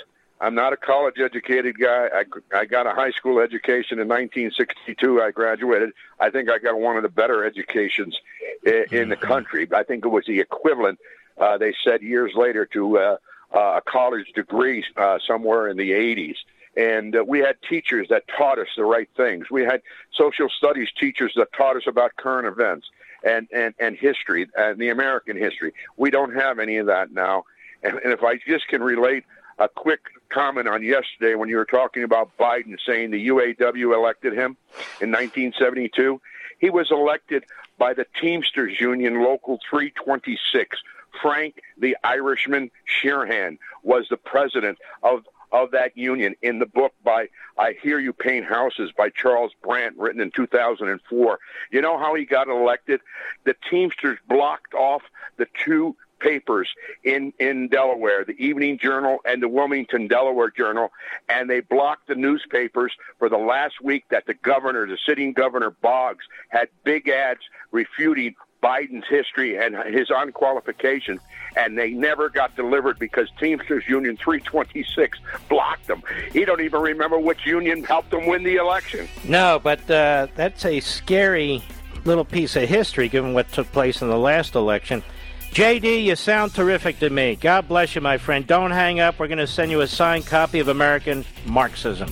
I'm 0.42 0.56
not 0.56 0.74
a 0.74 0.78
college 0.78 1.20
educated 1.20 1.80
guy. 1.80 2.10
I, 2.12 2.24
I 2.58 2.66
got 2.66 2.88
a 2.88 2.92
high 2.92 3.12
school 3.12 3.40
education 3.40 4.00
in 4.00 4.08
1962. 4.08 5.22
I 5.22 5.30
graduated. 5.30 5.92
I 6.20 6.32
think 6.32 6.50
I 6.50 6.58
got 6.58 6.80
one 6.80 6.98
of 6.98 7.04
the 7.04 7.10
better 7.10 7.46
educations 7.46 8.18
in, 8.66 8.86
in 8.92 9.10
the 9.10 9.16
country. 9.16 9.68
I 9.72 9.84
think 9.84 10.04
it 10.04 10.10
was 10.10 10.26
the 10.26 10.40
equivalent, 10.40 10.98
uh, 11.40 11.60
they 11.60 11.76
said 11.84 12.02
years 12.02 12.32
later, 12.36 12.66
to 12.74 12.98
uh, 12.98 13.18
uh, 13.54 13.60
a 13.78 13.82
college 13.88 14.32
degree 14.34 14.84
uh, 14.98 15.20
somewhere 15.26 15.68
in 15.68 15.78
the 15.78 15.92
80s. 15.92 16.38
And 16.76 17.16
uh, 17.16 17.24
we 17.24 17.38
had 17.38 17.58
teachers 17.70 18.08
that 18.10 18.24
taught 18.36 18.58
us 18.58 18.70
the 18.76 18.84
right 18.84 19.10
things. 19.16 19.52
We 19.52 19.62
had 19.62 19.84
social 20.12 20.50
studies 20.50 20.90
teachers 21.00 21.34
that 21.36 21.54
taught 21.54 21.78
us 21.78 21.84
about 21.86 22.16
current 22.16 22.48
events 22.48 22.88
and, 23.24 23.48
and, 23.54 23.76
and 23.80 23.96
history 23.96 24.48
and 24.58 24.80
the 24.80 24.90
American 24.90 25.38
history. 25.38 25.74
We 25.98 26.10
don't 26.10 26.34
have 26.34 26.58
any 26.58 26.78
of 26.78 26.88
that 26.88 27.12
now. 27.12 27.44
And, 27.84 28.00
and 28.00 28.12
if 28.12 28.24
I 28.24 28.38
just 28.48 28.68
can 28.68 28.82
relate 28.82 29.24
a 29.62 29.70
quick 29.70 30.00
comment 30.30 30.68
on 30.68 30.82
yesterday 30.82 31.36
when 31.36 31.48
you 31.48 31.56
were 31.56 31.66
talking 31.66 32.04
about 32.04 32.36
Biden 32.38 32.78
saying 32.84 33.12
the 33.12 33.28
UAW 33.28 33.94
elected 33.94 34.34
him 34.34 34.58
in 35.00 35.12
1972, 35.12 36.20
he 36.58 36.70
was 36.72 36.90
elected 36.90 37.44
by 37.78 37.94
the 37.94 38.08
Teamsters 38.20 38.80
Union 38.80 39.24
Local 39.24 39.60
326 39.70 40.80
Frank 41.22 41.62
the 41.78 41.96
Irishman 42.04 42.72
Sheeran 42.88 43.58
was 43.84 44.08
the 44.10 44.18
president 44.18 44.80
of 45.04 45.26
of 45.52 45.72
that 45.72 45.98
union 45.98 46.34
in 46.42 46.60
the 46.60 46.66
book 46.66 46.94
by 47.04 47.28
I 47.58 47.76
Hear 47.84 48.00
You 48.00 48.14
Paint 48.14 48.46
Houses 48.46 48.90
by 48.98 49.10
Charles 49.10 49.52
Brandt, 49.62 49.98
written 49.98 50.22
in 50.22 50.32
2004. 50.32 51.40
You 51.72 51.82
know 51.82 51.98
how 51.98 52.16
he 52.16 52.24
got 52.24 52.48
elected? 52.48 53.02
The 53.44 53.56
Teamsters 53.70 54.18
blocked 54.30 54.74
off 54.74 55.02
the 55.36 55.48
two 55.66 55.98
papers 56.22 56.70
in 57.04 57.34
in 57.40 57.68
Delaware, 57.68 58.24
the 58.24 58.34
Evening 58.34 58.78
Journal 58.78 59.20
and 59.26 59.42
the 59.42 59.50
Wilmington 59.50 60.08
Delaware 60.08 60.50
Journal, 60.50 60.92
and 61.28 61.50
they 61.50 61.60
blocked 61.60 62.08
the 62.08 62.16
newspapers 62.16 62.94
for 63.20 63.28
the 63.30 63.38
last 63.38 63.82
week 63.82 64.06
that 64.10 64.26
the 64.28 64.34
governor, 64.34 64.88
the 64.88 64.98
sitting 65.06 65.34
governor 65.34 65.72
Boggs, 65.72 66.26
had 66.50 66.70
big 66.84 67.10
ads 67.10 67.42
refuting 67.72 68.36
Biden's 68.62 69.08
history 69.10 69.58
and 69.58 69.76
his 69.94 70.10
unqualification, 70.10 71.20
and 71.56 71.78
they 71.78 71.92
never 71.92 72.30
got 72.30 72.56
delivered 72.56 73.00
because 73.00 73.28
Teamsters 73.40 73.84
Union 73.88 74.18
326 74.18 75.20
blocked 75.50 75.88
them. 75.88 76.04
He 76.32 76.46
don't 76.46 76.62
even 76.62 76.82
remember 76.82 77.20
which 77.20 77.46
union 77.46 77.84
helped 77.84 78.14
him 78.14 78.28
win 78.28 78.44
the 78.44 78.58
election. 78.58 79.08
No, 79.24 79.60
but 79.62 79.90
uh, 79.90 80.28
that's 80.36 80.64
a 80.66 80.80
scary 80.80 81.64
little 82.06 82.26
piece 82.26 82.56
of 82.56 82.68
history 82.68 83.10
given 83.10 83.34
what 83.34 83.52
took 83.52 83.72
place 83.72 84.02
in 84.02 84.10
the 84.10 84.18
last 84.18 84.56
election. 84.56 85.04
JD, 85.52 86.06
you 86.06 86.16
sound 86.16 86.54
terrific 86.54 87.00
to 87.00 87.10
me. 87.10 87.36
God 87.36 87.68
bless 87.68 87.94
you, 87.94 88.00
my 88.00 88.18
friend. 88.18 88.48
Don't 88.48 88.72
hang 88.72 89.02
up. 89.02 89.20
We're 89.20 89.28
going 89.28 89.38
to 89.38 89.46
send 89.46 89.70
you 89.70 89.82
a 89.82 89.88
signed 89.88 90.26
copy 90.26 90.60
of 90.60 90.70
American 90.70 91.26
Marxism. 91.46 92.10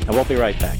And 0.00 0.10
we'll 0.10 0.26
be 0.26 0.34
right 0.34 0.58
back. 0.60 0.76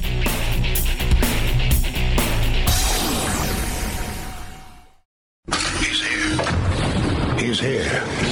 He's 5.79 6.03
here. 6.07 7.39
He's 7.39 7.61
here. 7.61 8.32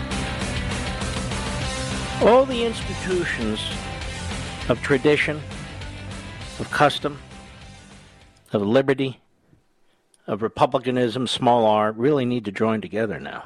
All 2.23 2.45
the 2.45 2.65
institutions 2.65 3.59
of 4.69 4.79
tradition, 4.83 5.41
of 6.59 6.69
custom, 6.69 7.17
of 8.53 8.61
liberty, 8.61 9.19
of 10.27 10.43
republicanism, 10.43 11.25
small 11.25 11.65
r, 11.65 11.91
really 11.91 12.25
need 12.25 12.45
to 12.45 12.51
join 12.51 12.79
together 12.79 13.19
now. 13.19 13.45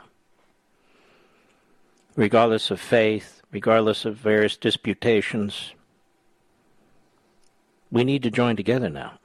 Regardless 2.18 2.70
of 2.70 2.82
faith, 2.82 3.42
regardless 3.50 4.04
of 4.04 4.18
various 4.18 4.58
disputations, 4.58 5.72
we 7.90 8.04
need 8.04 8.24
to 8.24 8.30
join 8.30 8.58
together 8.58 8.90
now. 8.90 9.20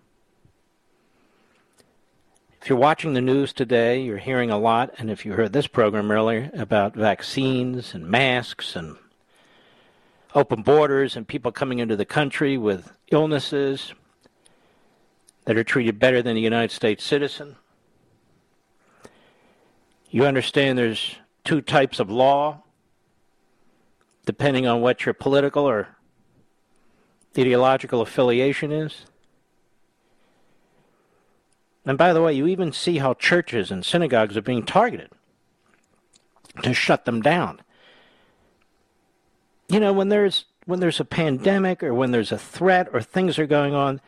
If 2.63 2.69
you're 2.69 2.79
watching 2.79 3.15
the 3.15 3.21
news 3.21 3.53
today, 3.53 4.01
you're 4.01 4.19
hearing 4.19 4.53
a 4.53 4.59
lot, 4.59 4.95
and 4.99 5.11
if 5.11 5.27
you 5.27 5.33
heard 5.33 5.53
this 5.53 5.67
program 5.67 6.13
earlier 6.13 6.53
about 6.55 6.95
vaccines 6.95 7.95
and 7.95 8.07
masks 8.07 8.77
and 8.77 8.97
open 10.35 10.63
borders 10.63 11.17
and 11.17 11.27
people 11.27 11.53
coming 11.53 11.79
into 11.79 11.97
the 11.97 12.05
country 12.05 12.57
with 12.57 12.93
illnesses 13.11 13.95
that 15.45 15.57
are 15.57 15.65
treated 15.65 15.99
better 15.99 16.23
than 16.23 16.37
a 16.37 16.41
United 16.41 16.73
States 16.73 17.05
citizen. 17.05 17.57
You 20.11 20.25
understand 20.25 20.79
there's 20.79 21.17
two 21.45 21.61
types 21.61 21.99
of 21.99 22.11
law 22.11 22.63
depending 24.27 24.67
on 24.67 24.81
what 24.81 25.05
your 25.05 25.15
political 25.15 25.65
or 25.65 25.89
ideological 27.37 28.01
affiliation 28.01 28.71
is. 28.71 29.07
And 31.85 31.97
by 31.97 32.13
the 32.13 32.23
way, 32.23 32.35
you 32.35 32.47
even 32.47 32.73
see 32.73 32.99
how 32.99 33.15
churches 33.15 33.71
and 33.71 33.85
synagogues 33.85 34.37
are 34.37 34.43
being 34.43 34.65
targeted 34.65 35.11
to 36.63 36.75
shut 36.75 37.05
them 37.07 37.23
down. 37.23 37.61
You 39.71 39.81
know, 39.81 39.93
when 39.93 40.09
there's 40.09 40.45
when 40.67 40.81
there's 40.81 41.01
a 41.01 41.05
pandemic 41.05 41.83
or 41.83 41.95
when 41.95 42.11
there's 42.11 42.33
a 42.33 42.39
threat 42.39 42.89
or 42.93 43.01
things 43.01 43.39
are 43.39 43.47
going 43.47 43.75
on, 43.75 44.01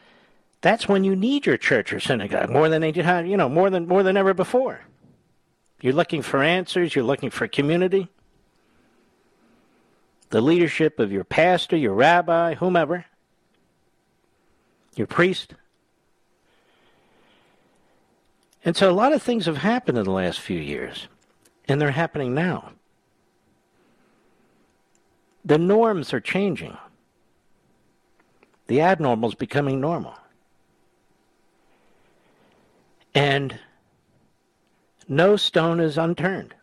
that's 0.60 0.88
when 0.88 1.04
you 1.04 1.16
need 1.16 1.46
your 1.46 1.56
church 1.56 1.92
or 1.92 2.00
synagogue 2.00 2.50
more 2.50 2.68
than 2.68 2.82
they 2.82 2.92
had, 2.92 3.28
you 3.28 3.36
know, 3.36 3.48
more 3.48 3.70
than 3.70 3.86
more 3.86 4.02
than 4.02 4.16
ever 4.16 4.34
before. 4.34 4.80
You're 5.80 5.92
looking 5.92 6.22
for 6.22 6.42
answers, 6.42 6.94
you're 6.94 7.04
looking 7.04 7.30
for 7.30 7.48
community. 7.48 8.08
The 10.30 10.40
leadership 10.40 10.98
of 10.98 11.12
your 11.12 11.24
pastor, 11.24 11.76
your 11.76 11.94
rabbi, 11.94 12.54
whomever 12.54 13.06
your 14.96 15.06
priest. 15.06 15.54
And 18.64 18.76
so 18.76 18.90
a 18.90 18.92
lot 18.92 19.12
of 19.12 19.22
things 19.22 19.46
have 19.46 19.58
happened 19.58 19.98
in 19.98 20.04
the 20.04 20.10
last 20.10 20.38
few 20.40 20.58
years, 20.58 21.08
and 21.66 21.80
they're 21.80 21.90
happening 21.90 22.34
now. 22.34 22.72
The 25.44 25.58
norms 25.58 26.12
are 26.12 26.20
changing. 26.20 26.76
The 28.68 28.80
abnormal 28.80 29.30
is 29.30 29.34
becoming 29.34 29.80
normal. 29.80 30.14
And 33.14 33.58
no 35.08 35.36
stone 35.36 35.80
is 35.80 35.98
unturned. 35.98 36.54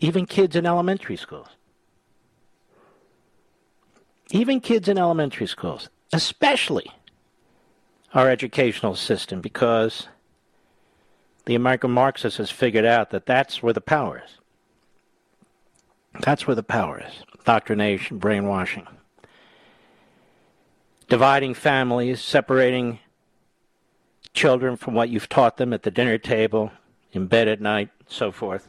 Even 0.00 0.26
kids 0.26 0.54
in 0.54 0.66
elementary 0.66 1.16
schools 1.16 1.48
even 4.30 4.60
kids 4.60 4.88
in 4.88 4.98
elementary 4.98 5.46
schools, 5.46 5.88
especially 6.12 6.90
our 8.14 8.28
educational 8.30 8.94
system, 8.94 9.40
because 9.40 10.08
the 11.46 11.54
American 11.54 11.90
Marxist 11.90 12.36
has 12.38 12.50
figured 12.50 12.84
out 12.84 13.10
that 13.10 13.26
that's 13.26 13.62
where 13.62 13.72
the 13.72 13.80
power 13.80 14.22
is. 14.24 14.37
That's 16.20 16.46
where 16.46 16.56
the 16.56 16.62
power 16.62 17.02
is. 17.06 17.22
indoctrination, 17.38 18.18
brainwashing. 18.18 18.86
Dividing 21.08 21.54
families, 21.54 22.20
separating 22.20 22.98
children 24.34 24.76
from 24.76 24.94
what 24.94 25.08
you've 25.08 25.28
taught 25.28 25.56
them 25.56 25.72
at 25.72 25.82
the 25.82 25.90
dinner 25.90 26.18
table, 26.18 26.70
in 27.12 27.26
bed 27.26 27.48
at 27.48 27.60
night, 27.60 27.88
so 28.06 28.30
forth. 28.30 28.68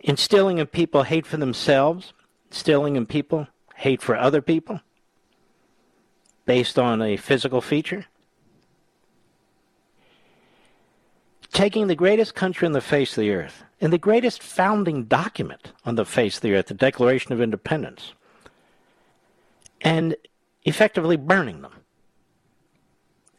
instilling 0.00 0.58
in 0.58 0.66
people 0.66 1.04
hate 1.04 1.26
for 1.26 1.36
themselves, 1.36 2.12
instilling 2.50 2.96
in 2.96 3.06
people 3.06 3.46
hate 3.76 4.02
for 4.02 4.16
other 4.16 4.42
people 4.42 4.80
based 6.46 6.78
on 6.78 7.00
a 7.00 7.16
physical 7.16 7.60
feature. 7.60 8.06
Taking 11.52 11.88
the 11.88 11.96
greatest 11.96 12.34
country 12.34 12.66
on 12.66 12.72
the 12.72 12.80
face 12.80 13.16
of 13.16 13.22
the 13.22 13.30
earth 13.30 13.64
and 13.80 13.92
the 13.92 13.98
greatest 13.98 14.42
founding 14.42 15.04
document 15.04 15.72
on 15.84 15.96
the 15.96 16.04
face 16.04 16.36
of 16.36 16.42
the 16.42 16.54
earth, 16.54 16.66
the 16.66 16.74
Declaration 16.74 17.32
of 17.32 17.40
Independence, 17.40 18.12
and 19.80 20.14
effectively 20.64 21.16
burning 21.16 21.62
them 21.62 21.72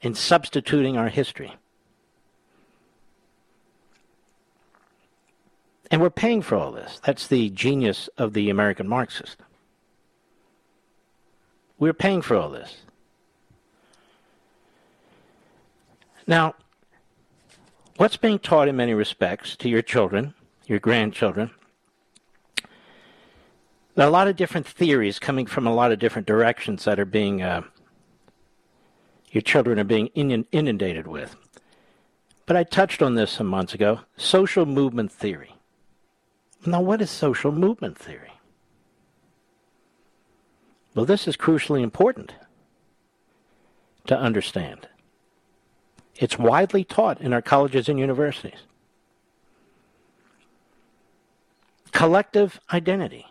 and 0.04 0.18
substituting 0.18 0.98
our 0.98 1.10
history. 1.10 1.54
And 5.90 6.02
we're 6.02 6.10
paying 6.10 6.42
for 6.42 6.56
all 6.56 6.72
this. 6.72 7.00
That's 7.06 7.28
the 7.28 7.50
genius 7.50 8.10
of 8.18 8.34
the 8.34 8.50
American 8.50 8.88
Marxist. 8.88 9.38
We're 11.78 11.94
paying 11.94 12.22
for 12.22 12.38
all 12.38 12.50
this. 12.50 12.78
Now, 16.26 16.56
what's 17.98 18.18
being 18.18 18.40
taught 18.40 18.68
in 18.68 18.76
many 18.76 18.94
respects 18.94 19.56
to 19.58 19.70
your 19.70 19.82
children, 19.82 20.34
your 20.66 20.80
grandchildren, 20.80 21.52
there 23.96 24.06
are 24.06 24.10
a 24.10 24.12
lot 24.12 24.28
of 24.28 24.36
different 24.36 24.66
theories 24.66 25.20
coming 25.20 25.46
from 25.46 25.68
a 25.68 25.74
lot 25.74 25.92
of 25.92 26.00
different 26.00 26.28
directions 26.28 26.86
that 26.86 27.00
are 27.00 27.06
being, 27.06 27.42
uh, 27.42 27.62
your 29.32 29.42
children 29.42 29.80
are 29.80 29.84
being 29.84 30.08
inundated 30.08 31.08
with. 31.08 31.36
But 32.46 32.56
I 32.56 32.64
touched 32.64 33.02
on 33.02 33.16
this 33.16 33.32
some 33.32 33.48
months 33.48 33.74
ago 33.74 34.02
social 34.18 34.66
movement 34.66 35.12
theory. 35.12 35.56
Now, 36.66 36.82
what 36.82 37.02
is 37.02 37.10
social 37.10 37.52
movement 37.52 37.98
theory? 37.98 38.34
Well, 40.94 41.06
this 41.06 41.28
is 41.28 41.38
crucially 41.38 41.82
important 41.82 42.34
to 44.08 44.18
understand. 44.18 44.88
It's 46.22 46.38
widely 46.38 46.84
taught 46.84 47.20
in 47.20 47.34
our 47.34 47.42
colleges 47.42 47.90
and 47.90 47.98
universities. 47.98 48.60
Collective 51.92 52.60
identity, 52.72 53.26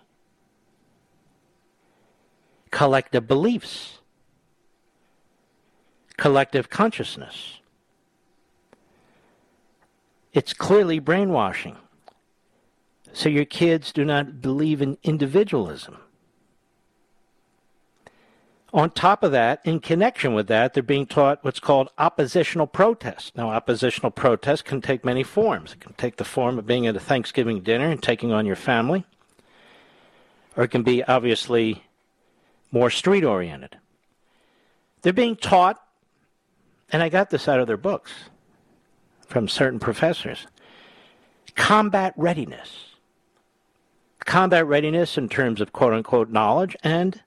collective 2.73 3.29
beliefs, 3.29 4.01
collective 6.17 6.69
consciousness. 6.69 7.61
It's 10.33 10.53
clearly 10.53 10.99
brainwashing. 10.99 11.77
So 13.12 13.29
your 13.29 13.45
kids 13.45 13.93
do 13.93 14.05
not 14.05 14.43
believe 14.43 14.83
in 14.83 14.99
individualism. 15.05 15.97
On 18.72 18.88
top 18.88 19.24
of 19.24 19.32
that, 19.32 19.60
in 19.64 19.80
connection 19.80 20.32
with 20.32 20.47
that, 20.47 20.74
they're 20.74 20.82
being 20.82 21.06
taught 21.06 21.42
what's 21.42 21.59
called 21.59 21.88
oppositional 21.98 22.68
protest. 22.68 23.36
Now, 23.36 23.51
oppositional 23.51 24.12
protest 24.12 24.64
can 24.64 24.80
take 24.80 25.05
many 25.05 25.24
forms. 25.24 25.72
It 25.72 25.80
can 25.80 25.94
take 25.94 26.16
the 26.16 26.24
form 26.24 26.59
of 26.59 26.66
being 26.66 26.86
at 26.86 26.94
a 26.94 27.01
Thanksgiving 27.01 27.62
dinner 27.62 27.90
and 27.90 28.01
taking 28.01 28.32
on 28.32 28.47
your 28.47 28.56
family, 28.56 29.05
or 30.56 30.64
it 30.64 30.68
can 30.68 30.84
be 30.84 31.02
obviously 31.02 31.82
more 32.70 32.90
street 32.90 33.24
oriented. 33.24 33.76
They're 35.02 35.12
being 35.12 35.36
taught, 35.36 35.82
and 36.92 37.02
I 37.02 37.09
got 37.09 37.30
this 37.30 37.48
out 37.48 37.59
of 37.59 37.66
their 37.66 37.76
books 37.76 38.12
from 39.26 39.48
certain 39.48 39.80
professors 39.80 40.47
combat 41.56 42.14
readiness. 42.16 42.94
Combat 44.24 44.66
readiness 44.66 45.18
in 45.18 45.28
terms 45.28 45.60
of 45.60 45.72
quote 45.72 45.92
unquote 45.92 46.30
knowledge 46.30 46.76
and 46.84 47.20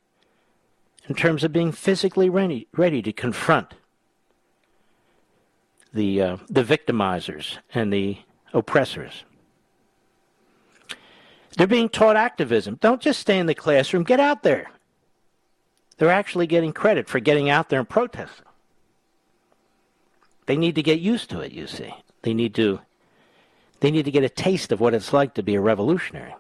in 1.08 1.16
terms 1.16 1.44
of 1.44 1.52
being 1.52 1.72
physically 1.72 2.30
ready, 2.30 2.68
ready 2.76 3.02
to 3.02 3.12
confront 3.12 3.74
the, 5.94 6.22
uh, 6.22 6.38
the 6.50 6.64
victimizers 6.64 7.58
and 7.74 7.92
the 7.92 8.18
oppressors. 8.54 9.24
They're 11.58 11.68
being 11.68 11.90
taught 11.90 12.16
activism. 12.16 12.80
Don't 12.82 13.02
just 13.02 13.20
stay 13.20 13.38
in 13.38 13.46
the 13.46 13.54
classroom, 13.54 14.04
get 14.04 14.20
out 14.20 14.44
there. 14.44 14.72
They're 15.98 16.10
actually 16.10 16.48
getting 16.48 16.74
credit 16.74 17.08
for 17.08 17.20
getting 17.20 17.50
out 17.50 17.70
there 17.70 17.80
and 17.80 17.88
protesting. 17.88 18.46
They 20.46 20.58
need 20.58 20.76
to 20.76 20.84
get 20.84 21.00
used 21.00 21.30
to 21.30 21.42
it, 21.42 21.52
you 21.52 21.68
see. 21.68 21.94
They 22.24 22.34
need 22.34 22.56
to 22.56 22.82
they 23.80 23.92
need 23.92 24.06
to 24.06 24.12
get 24.12 24.24
a 24.24 24.30
taste 24.30 24.72
of 24.72 24.80
what 24.80 24.94
it's 24.94 25.12
like 25.12 25.34
to 25.34 25.44
be 25.44 25.56
a 25.56 25.62
revolutionary. 25.62 26.34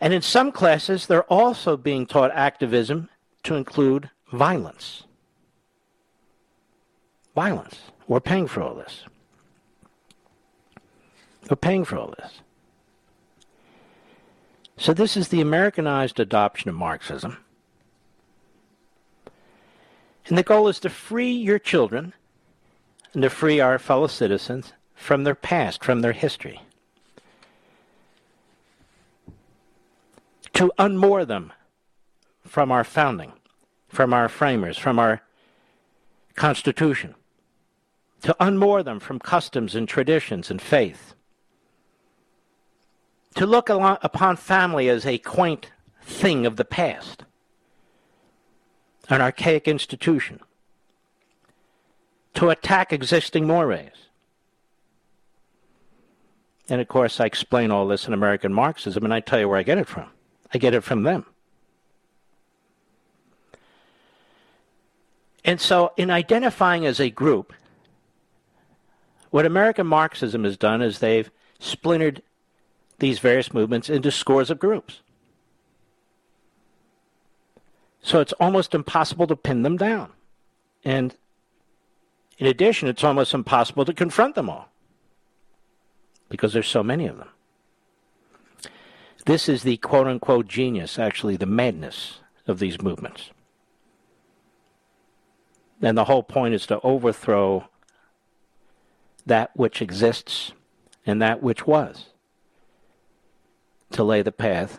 And 0.00 0.12
in 0.12 0.22
some 0.22 0.52
classes, 0.52 1.06
they're 1.06 1.22
also 1.24 1.76
being 1.76 2.06
taught 2.06 2.30
activism 2.32 3.08
to 3.44 3.54
include 3.54 4.10
violence. 4.32 5.04
Violence. 7.34 7.76
We're 8.06 8.20
paying 8.20 8.46
for 8.46 8.62
all 8.62 8.74
this. 8.74 9.04
We're 11.48 11.56
paying 11.56 11.84
for 11.84 11.96
all 11.96 12.14
this. 12.18 12.40
So, 14.78 14.92
this 14.92 15.16
is 15.16 15.28
the 15.28 15.40
Americanized 15.40 16.20
adoption 16.20 16.68
of 16.68 16.76
Marxism. 16.76 17.38
And 20.26 20.36
the 20.36 20.42
goal 20.42 20.68
is 20.68 20.80
to 20.80 20.90
free 20.90 21.30
your 21.30 21.58
children 21.58 22.12
and 23.14 23.22
to 23.22 23.30
free 23.30 23.60
our 23.60 23.78
fellow 23.78 24.08
citizens 24.08 24.72
from 24.94 25.24
their 25.24 25.34
past, 25.34 25.84
from 25.84 26.00
their 26.00 26.12
history. 26.12 26.60
To 30.56 30.72
unmoor 30.78 31.26
them 31.26 31.52
from 32.46 32.72
our 32.72 32.82
founding, 32.82 33.34
from 33.88 34.14
our 34.14 34.26
framers, 34.26 34.78
from 34.78 34.98
our 34.98 35.20
Constitution, 36.34 37.14
to 38.22 38.34
unmoor 38.40 38.82
them 38.82 38.98
from 38.98 39.18
customs 39.18 39.74
and 39.74 39.86
traditions 39.86 40.50
and 40.50 40.62
faith, 40.62 41.14
to 43.34 43.44
look 43.44 43.68
upon 43.68 44.36
family 44.36 44.88
as 44.88 45.04
a 45.04 45.18
quaint 45.18 45.70
thing 46.02 46.46
of 46.46 46.56
the 46.56 46.64
past, 46.64 47.24
an 49.10 49.20
archaic 49.20 49.68
institution, 49.68 50.40
to 52.32 52.48
attack 52.48 52.94
existing 52.94 53.46
mores. 53.46 53.90
And 56.70 56.80
of 56.80 56.88
course, 56.88 57.20
I 57.20 57.26
explain 57.26 57.70
all 57.70 57.86
this 57.86 58.06
in 58.06 58.14
American 58.14 58.54
Marxism, 58.54 59.04
and 59.04 59.12
I 59.12 59.20
tell 59.20 59.38
you 59.38 59.50
where 59.50 59.58
I 59.58 59.62
get 59.62 59.76
it 59.76 59.86
from. 59.86 60.08
I 60.52 60.58
get 60.58 60.74
it 60.74 60.82
from 60.82 61.02
them. 61.02 61.26
And 65.44 65.60
so, 65.60 65.92
in 65.96 66.10
identifying 66.10 66.86
as 66.86 66.98
a 66.98 67.08
group, 67.08 67.52
what 69.30 69.46
American 69.46 69.86
Marxism 69.86 70.44
has 70.44 70.56
done 70.56 70.82
is 70.82 70.98
they've 70.98 71.30
splintered 71.58 72.22
these 72.98 73.18
various 73.18 73.52
movements 73.52 73.88
into 73.88 74.10
scores 74.10 74.50
of 74.50 74.58
groups. 74.58 75.00
So 78.02 78.20
it's 78.20 78.32
almost 78.34 78.74
impossible 78.74 79.26
to 79.26 79.36
pin 79.36 79.62
them 79.62 79.76
down. 79.76 80.12
And 80.84 81.14
in 82.38 82.46
addition, 82.46 82.88
it's 82.88 83.02
almost 83.02 83.34
impossible 83.34 83.84
to 83.84 83.92
confront 83.92 84.36
them 84.36 84.48
all 84.48 84.68
because 86.28 86.52
there's 86.52 86.68
so 86.68 86.82
many 86.82 87.06
of 87.06 87.18
them. 87.18 87.28
This 89.26 89.48
is 89.48 89.64
the 89.64 89.76
quote 89.78 90.06
unquote 90.06 90.46
genius, 90.46 91.00
actually, 91.00 91.36
the 91.36 91.46
madness 91.46 92.20
of 92.46 92.60
these 92.60 92.80
movements. 92.80 93.30
And 95.82 95.98
the 95.98 96.04
whole 96.04 96.22
point 96.22 96.54
is 96.54 96.64
to 96.66 96.80
overthrow 96.80 97.68
that 99.26 99.50
which 99.54 99.82
exists 99.82 100.52
and 101.04 101.20
that 101.20 101.42
which 101.42 101.66
was, 101.66 102.06
to 103.90 104.04
lay 104.04 104.22
the 104.22 104.32
path 104.32 104.78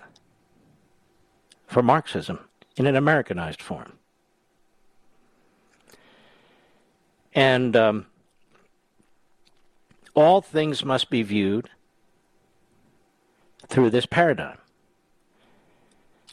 for 1.67 1.83
Marxism 1.83 2.39
in 2.77 2.87
an 2.87 2.95
Americanized 2.95 3.61
form. 3.61 3.93
And 7.33 7.75
um, 7.75 8.05
all 10.15 10.41
things 10.41 10.85
must 10.85 11.09
be 11.09 11.21
viewed 11.21 11.69
through 13.67 13.89
this 13.89 14.05
paradigm. 14.05 14.57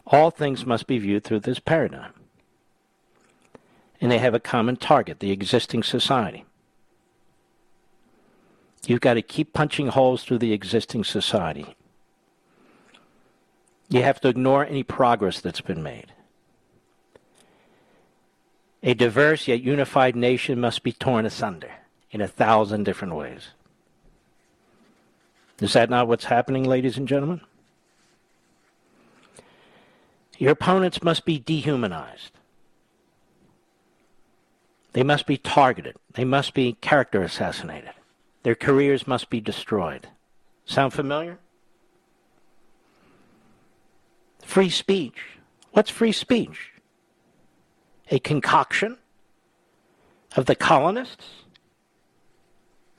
All 0.06 0.30
things 0.30 0.66
must 0.66 0.86
be 0.86 0.98
viewed 0.98 1.24
through 1.24 1.40
this 1.40 1.58
paradigm. 1.58 2.12
And 4.00 4.10
they 4.10 4.18
have 4.18 4.34
a 4.34 4.40
common 4.40 4.76
target 4.76 5.20
the 5.20 5.30
existing 5.30 5.82
society. 5.82 6.44
You've 8.86 9.00
got 9.00 9.14
to 9.14 9.22
keep 9.22 9.52
punching 9.52 9.88
holes 9.88 10.24
through 10.24 10.38
the 10.38 10.52
existing 10.52 11.04
society. 11.04 11.74
You 13.88 14.02
have 14.02 14.20
to 14.20 14.28
ignore 14.28 14.64
any 14.64 14.82
progress 14.82 15.40
that's 15.40 15.60
been 15.60 15.82
made. 15.82 16.12
A 18.82 18.92
diverse 18.92 19.48
yet 19.48 19.62
unified 19.62 20.14
nation 20.14 20.60
must 20.60 20.82
be 20.82 20.92
torn 20.92 21.24
asunder 21.24 21.70
in 22.10 22.20
a 22.20 22.28
thousand 22.28 22.84
different 22.84 23.14
ways. 23.14 23.48
Is 25.64 25.72
that 25.72 25.88
not 25.88 26.08
what's 26.08 26.26
happening, 26.26 26.64
ladies 26.64 26.98
and 26.98 27.08
gentlemen? 27.08 27.40
Your 30.36 30.50
opponents 30.50 31.02
must 31.02 31.24
be 31.24 31.38
dehumanized. 31.38 32.32
They 34.92 35.02
must 35.02 35.26
be 35.26 35.38
targeted. 35.38 35.96
They 36.12 36.26
must 36.26 36.52
be 36.52 36.74
character 36.82 37.22
assassinated. 37.22 37.92
Their 38.42 38.54
careers 38.54 39.06
must 39.06 39.30
be 39.30 39.40
destroyed. 39.40 40.06
Sound 40.66 40.92
familiar? 40.92 41.38
Free 44.42 44.68
speech. 44.68 45.38
What's 45.72 45.90
free 45.90 46.12
speech? 46.12 46.72
A 48.10 48.18
concoction 48.18 48.98
of 50.36 50.44
the 50.44 50.54
colonists? 50.54 51.43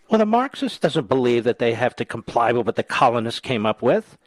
Well, 0.10 0.20
the 0.20 0.26
Marxist 0.26 0.82
doesn't 0.82 1.10
believe 1.10 1.44
that 1.46 1.60
they 1.60 1.74
have 1.74 1.96
to 1.96 2.06
comply 2.06 2.52
with 2.52 2.66
what 2.66 2.76
the 2.76 2.84
colonists 2.84 3.40
came 3.40 3.66
up 3.66 3.82
with, 3.82 4.18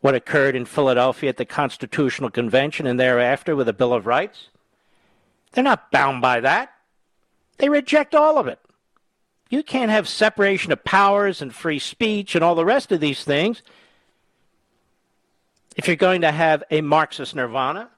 what 0.00 0.14
occurred 0.14 0.54
in 0.54 0.66
Philadelphia 0.66 1.30
at 1.30 1.38
the 1.38 1.44
Constitutional 1.44 2.30
Convention 2.30 2.86
and 2.86 3.00
thereafter 3.00 3.56
with 3.56 3.66
the 3.66 3.72
Bill 3.72 3.94
of 3.94 4.06
Rights. 4.06 4.48
They're 5.52 5.64
not 5.64 5.90
bound 5.90 6.20
by 6.20 6.40
that. 6.40 6.72
They 7.56 7.68
reject 7.68 8.14
all 8.14 8.38
of 8.38 8.46
it. 8.46 8.60
You 9.50 9.62
can't 9.62 9.90
have 9.90 10.06
separation 10.06 10.72
of 10.72 10.84
powers 10.84 11.40
and 11.40 11.54
free 11.54 11.78
speech 11.78 12.34
and 12.34 12.44
all 12.44 12.54
the 12.54 12.66
rest 12.66 12.92
of 12.92 13.00
these 13.00 13.24
things 13.24 13.62
if 15.74 15.86
you're 15.86 15.96
going 15.96 16.20
to 16.20 16.32
have 16.32 16.62
a 16.70 16.82
Marxist 16.82 17.34
nirvana. 17.34 17.88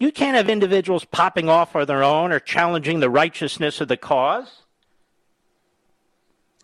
You 0.00 0.10
can't 0.10 0.36
have 0.36 0.48
individuals 0.48 1.04
popping 1.04 1.48
off 1.48 1.76
on 1.76 1.86
their 1.86 2.02
own 2.02 2.32
or 2.32 2.40
challenging 2.40 2.98
the 2.98 3.10
righteousness 3.10 3.80
of 3.80 3.86
the 3.86 3.96
cause. 3.96 4.63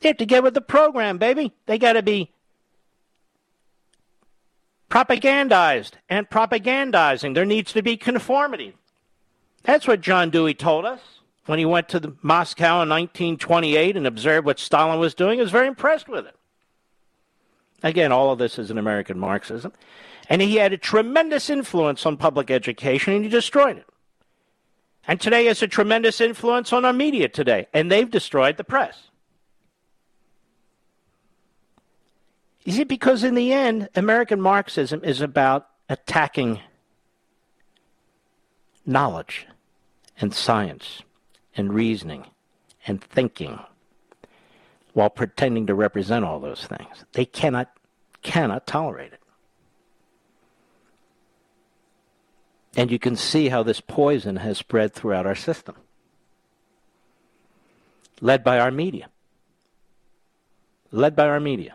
They 0.00 0.08
have 0.08 0.16
to 0.18 0.26
get 0.26 0.42
with 0.42 0.54
the 0.54 0.60
program, 0.60 1.18
baby. 1.18 1.52
They 1.66 1.78
got 1.78 1.92
to 1.94 2.02
be 2.02 2.30
propagandized 4.90 5.92
and 6.08 6.28
propagandizing. 6.28 7.34
There 7.34 7.44
needs 7.44 7.72
to 7.72 7.82
be 7.82 7.96
conformity. 7.96 8.74
That's 9.62 9.86
what 9.86 10.00
John 10.00 10.30
Dewey 10.30 10.54
told 10.54 10.84
us. 10.84 11.00
when 11.46 11.58
he 11.58 11.64
went 11.64 11.88
to 11.88 12.16
Moscow 12.22 12.82
in 12.82 12.88
1928 12.88 13.96
and 13.96 14.06
observed 14.06 14.46
what 14.46 14.58
Stalin 14.58 15.00
was 15.00 15.14
doing, 15.14 15.38
he 15.38 15.42
was 15.42 15.50
very 15.50 15.66
impressed 15.66 16.08
with 16.08 16.26
it. 16.26 16.36
Again, 17.82 18.12
all 18.12 18.30
of 18.30 18.38
this 18.38 18.58
is 18.58 18.70
an 18.70 18.78
American 18.78 19.18
Marxism. 19.18 19.72
And 20.28 20.40
he 20.40 20.56
had 20.56 20.72
a 20.72 20.78
tremendous 20.78 21.50
influence 21.50 22.06
on 22.06 22.16
public 22.16 22.50
education, 22.50 23.14
and 23.14 23.24
he 23.24 23.30
destroyed 23.30 23.78
it. 23.78 23.86
And 25.08 25.20
today 25.20 25.46
has 25.46 25.60
a 25.62 25.66
tremendous 25.66 26.20
influence 26.20 26.72
on 26.72 26.84
our 26.84 26.92
media 26.92 27.28
today, 27.28 27.66
and 27.72 27.90
they've 27.90 28.10
destroyed 28.10 28.56
the 28.56 28.64
press. 28.64 29.09
Is 32.70 32.78
it 32.78 32.86
because 32.86 33.24
in 33.24 33.34
the 33.34 33.52
end, 33.52 33.88
American 33.96 34.40
Marxism 34.40 35.02
is 35.02 35.20
about 35.20 35.66
attacking 35.88 36.60
knowledge 38.86 39.48
and 40.20 40.32
science 40.32 41.02
and 41.56 41.74
reasoning 41.74 42.26
and 42.86 43.02
thinking 43.02 43.58
while 44.92 45.10
pretending 45.10 45.66
to 45.66 45.74
represent 45.74 46.24
all 46.24 46.38
those 46.38 46.64
things. 46.64 47.04
They 47.10 47.24
cannot 47.24 47.72
cannot 48.22 48.68
tolerate 48.68 49.14
it. 49.14 49.20
And 52.76 52.92
you 52.92 53.00
can 53.00 53.16
see 53.16 53.48
how 53.48 53.64
this 53.64 53.80
poison 53.80 54.36
has 54.36 54.58
spread 54.58 54.94
throughout 54.94 55.26
our 55.26 55.34
system, 55.34 55.74
led 58.20 58.44
by 58.44 58.60
our 58.60 58.70
media. 58.70 59.08
Led 60.92 61.16
by 61.16 61.26
our 61.26 61.40
media. 61.40 61.74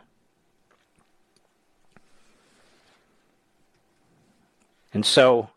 And 4.96 5.06
so 5.06 5.50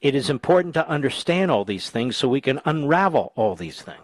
it 0.00 0.14
is 0.14 0.30
important 0.30 0.74
to 0.74 0.88
understand 0.88 1.50
all 1.50 1.64
these 1.64 1.90
things 1.90 2.16
so 2.16 2.28
we 2.28 2.40
can 2.40 2.60
unravel 2.64 3.32
all 3.34 3.56
these 3.56 3.82
things. 3.82 3.98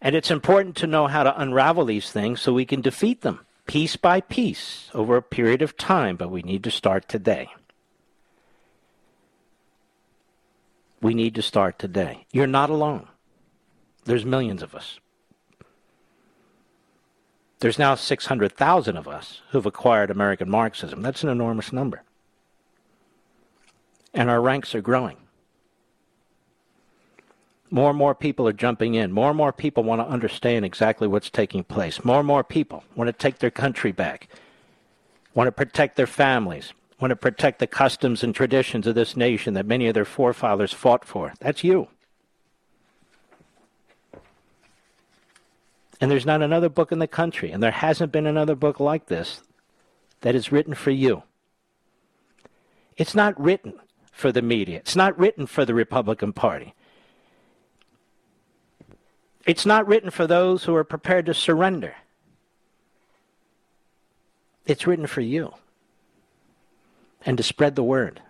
And 0.00 0.16
it's 0.16 0.30
important 0.30 0.74
to 0.78 0.88
know 0.88 1.06
how 1.06 1.22
to 1.22 1.40
unravel 1.40 1.84
these 1.84 2.10
things 2.10 2.40
so 2.40 2.52
we 2.52 2.64
can 2.64 2.80
defeat 2.80 3.20
them 3.20 3.46
piece 3.68 3.94
by 3.94 4.20
piece 4.20 4.90
over 4.92 5.16
a 5.16 5.22
period 5.22 5.62
of 5.62 5.76
time, 5.76 6.16
but 6.16 6.28
we 6.28 6.42
need 6.42 6.64
to 6.64 6.72
start 6.72 7.08
today. 7.08 7.48
We 11.00 11.14
need 11.14 11.36
to 11.36 11.42
start 11.42 11.78
today. 11.78 12.26
You're 12.32 12.48
not 12.48 12.68
alone. 12.68 13.06
There's 14.06 14.24
millions 14.24 14.64
of 14.64 14.74
us. 14.74 14.98
There's 17.62 17.78
now 17.78 17.94
600,000 17.94 18.96
of 18.96 19.06
us 19.06 19.40
who've 19.52 19.64
acquired 19.64 20.10
American 20.10 20.50
Marxism. 20.50 21.00
That's 21.00 21.22
an 21.22 21.28
enormous 21.28 21.72
number. 21.72 22.02
And 24.12 24.28
our 24.28 24.40
ranks 24.40 24.74
are 24.74 24.80
growing. 24.80 25.16
More 27.70 27.90
and 27.90 27.98
more 27.98 28.16
people 28.16 28.48
are 28.48 28.52
jumping 28.52 28.94
in. 28.94 29.12
More 29.12 29.28
and 29.28 29.36
more 29.36 29.52
people 29.52 29.84
want 29.84 30.00
to 30.00 30.12
understand 30.12 30.64
exactly 30.64 31.06
what's 31.06 31.30
taking 31.30 31.62
place. 31.62 32.04
More 32.04 32.18
and 32.18 32.26
more 32.26 32.42
people 32.42 32.82
want 32.96 33.06
to 33.06 33.12
take 33.12 33.38
their 33.38 33.48
country 33.48 33.92
back, 33.92 34.26
want 35.32 35.46
to 35.46 35.52
protect 35.52 35.94
their 35.94 36.08
families, 36.08 36.72
want 36.98 37.12
to 37.12 37.16
protect 37.16 37.60
the 37.60 37.68
customs 37.68 38.24
and 38.24 38.34
traditions 38.34 38.88
of 38.88 38.96
this 38.96 39.16
nation 39.16 39.54
that 39.54 39.66
many 39.66 39.86
of 39.86 39.94
their 39.94 40.04
forefathers 40.04 40.72
fought 40.72 41.04
for. 41.04 41.32
That's 41.38 41.62
you. 41.62 41.86
And 46.02 46.10
there's 46.10 46.26
not 46.26 46.42
another 46.42 46.68
book 46.68 46.90
in 46.90 46.98
the 46.98 47.06
country, 47.06 47.52
and 47.52 47.62
there 47.62 47.70
hasn't 47.70 48.10
been 48.10 48.26
another 48.26 48.56
book 48.56 48.80
like 48.80 49.06
this 49.06 49.40
that 50.22 50.34
is 50.34 50.50
written 50.50 50.74
for 50.74 50.90
you. 50.90 51.22
It's 52.96 53.14
not 53.14 53.40
written 53.40 53.74
for 54.10 54.32
the 54.32 54.42
media, 54.42 54.78
it's 54.78 54.96
not 54.96 55.16
written 55.16 55.46
for 55.46 55.64
the 55.64 55.74
Republican 55.74 56.32
Party. 56.32 56.74
It's 59.46 59.64
not 59.64 59.86
written 59.86 60.10
for 60.10 60.26
those 60.26 60.64
who 60.64 60.74
are 60.74 60.82
prepared 60.82 61.26
to 61.26 61.34
surrender. 61.34 61.94
It's 64.66 64.88
written 64.88 65.06
for 65.06 65.20
you 65.20 65.52
and 67.24 67.36
to 67.36 67.44
spread 67.44 67.76
the 67.76 67.84
word. 67.84 68.20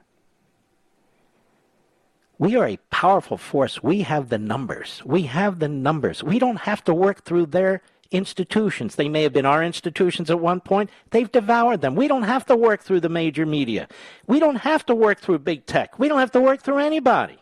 We 2.38 2.54
are 2.56 2.68
a 2.68 2.78
powerful 3.02 3.36
force. 3.36 3.82
We 3.82 4.02
have 4.02 4.28
the 4.28 4.38
numbers. 4.38 5.02
We 5.04 5.22
have 5.22 5.58
the 5.58 5.66
numbers. 5.66 6.22
We 6.22 6.38
don't 6.38 6.60
have 6.70 6.84
to 6.84 6.94
work 6.94 7.24
through 7.24 7.46
their 7.46 7.82
institutions. 8.12 8.94
They 8.94 9.08
may 9.08 9.24
have 9.24 9.32
been 9.32 9.44
our 9.44 9.60
institutions 9.60 10.30
at 10.30 10.38
one 10.38 10.60
point. 10.60 10.88
They've 11.10 11.32
devoured 11.32 11.80
them. 11.80 11.96
We 11.96 12.06
don't 12.06 12.22
have 12.22 12.46
to 12.46 12.54
work 12.54 12.80
through 12.84 13.00
the 13.00 13.08
major 13.08 13.44
media. 13.44 13.88
We 14.28 14.38
don't 14.38 14.62
have 14.70 14.86
to 14.86 14.94
work 14.94 15.18
through 15.18 15.40
big 15.40 15.66
tech. 15.66 15.98
We 15.98 16.06
don't 16.06 16.20
have 16.20 16.30
to 16.30 16.40
work 16.40 16.62
through 16.62 16.78
anybody. 16.78 17.38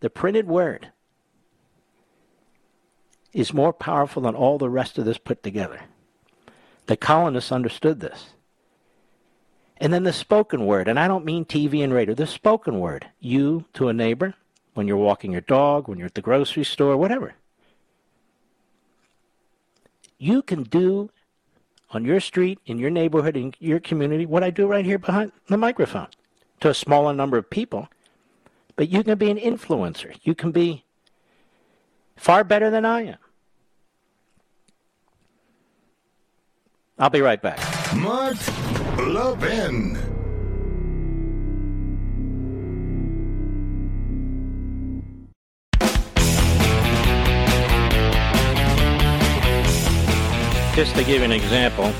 The 0.00 0.08
printed 0.08 0.46
word 0.48 0.92
is 3.34 3.52
more 3.52 3.74
powerful 3.74 4.22
than 4.22 4.34
all 4.34 4.56
the 4.56 4.70
rest 4.70 4.96
of 4.96 5.04
this 5.04 5.18
put 5.18 5.42
together. 5.42 5.82
The 6.86 6.96
colonists 6.96 7.52
understood 7.52 8.00
this. 8.00 8.30
And 9.78 9.92
then 9.92 10.04
the 10.04 10.12
spoken 10.12 10.64
word, 10.66 10.88
and 10.88 10.98
I 10.98 11.06
don't 11.06 11.24
mean 11.24 11.44
TV 11.44 11.84
and 11.84 11.92
radio, 11.92 12.14
the 12.14 12.26
spoken 12.26 12.80
word. 12.80 13.06
You 13.20 13.66
to 13.74 13.88
a 13.88 13.92
neighbor, 13.92 14.34
when 14.74 14.86
you're 14.86 14.96
walking 14.96 15.32
your 15.32 15.42
dog, 15.42 15.88
when 15.88 15.98
you're 15.98 16.06
at 16.06 16.14
the 16.14 16.22
grocery 16.22 16.64
store, 16.64 16.96
whatever. 16.96 17.34
You 20.18 20.42
can 20.42 20.62
do 20.62 21.10
on 21.90 22.04
your 22.04 22.20
street, 22.20 22.58
in 22.66 22.78
your 22.78 22.90
neighborhood, 22.90 23.36
in 23.36 23.54
your 23.58 23.80
community, 23.80 24.26
what 24.26 24.42
I 24.42 24.50
do 24.50 24.66
right 24.66 24.84
here 24.84 24.98
behind 24.98 25.32
the 25.48 25.56
microphone 25.56 26.08
to 26.60 26.70
a 26.70 26.74
smaller 26.74 27.12
number 27.12 27.36
of 27.36 27.48
people. 27.48 27.88
But 28.76 28.88
you 28.88 29.02
can 29.02 29.16
be 29.18 29.30
an 29.30 29.38
influencer. 29.38 30.18
You 30.22 30.34
can 30.34 30.52
be 30.52 30.84
far 32.16 32.44
better 32.44 32.70
than 32.70 32.84
I 32.84 33.02
am. 33.02 33.18
I'll 36.98 37.10
be 37.10 37.20
right 37.20 37.40
back. 37.40 37.58
Just 50.74 50.94
to 50.96 51.04
give 51.04 51.20
you 51.20 51.24
an 51.24 51.30
example, 51.32 51.92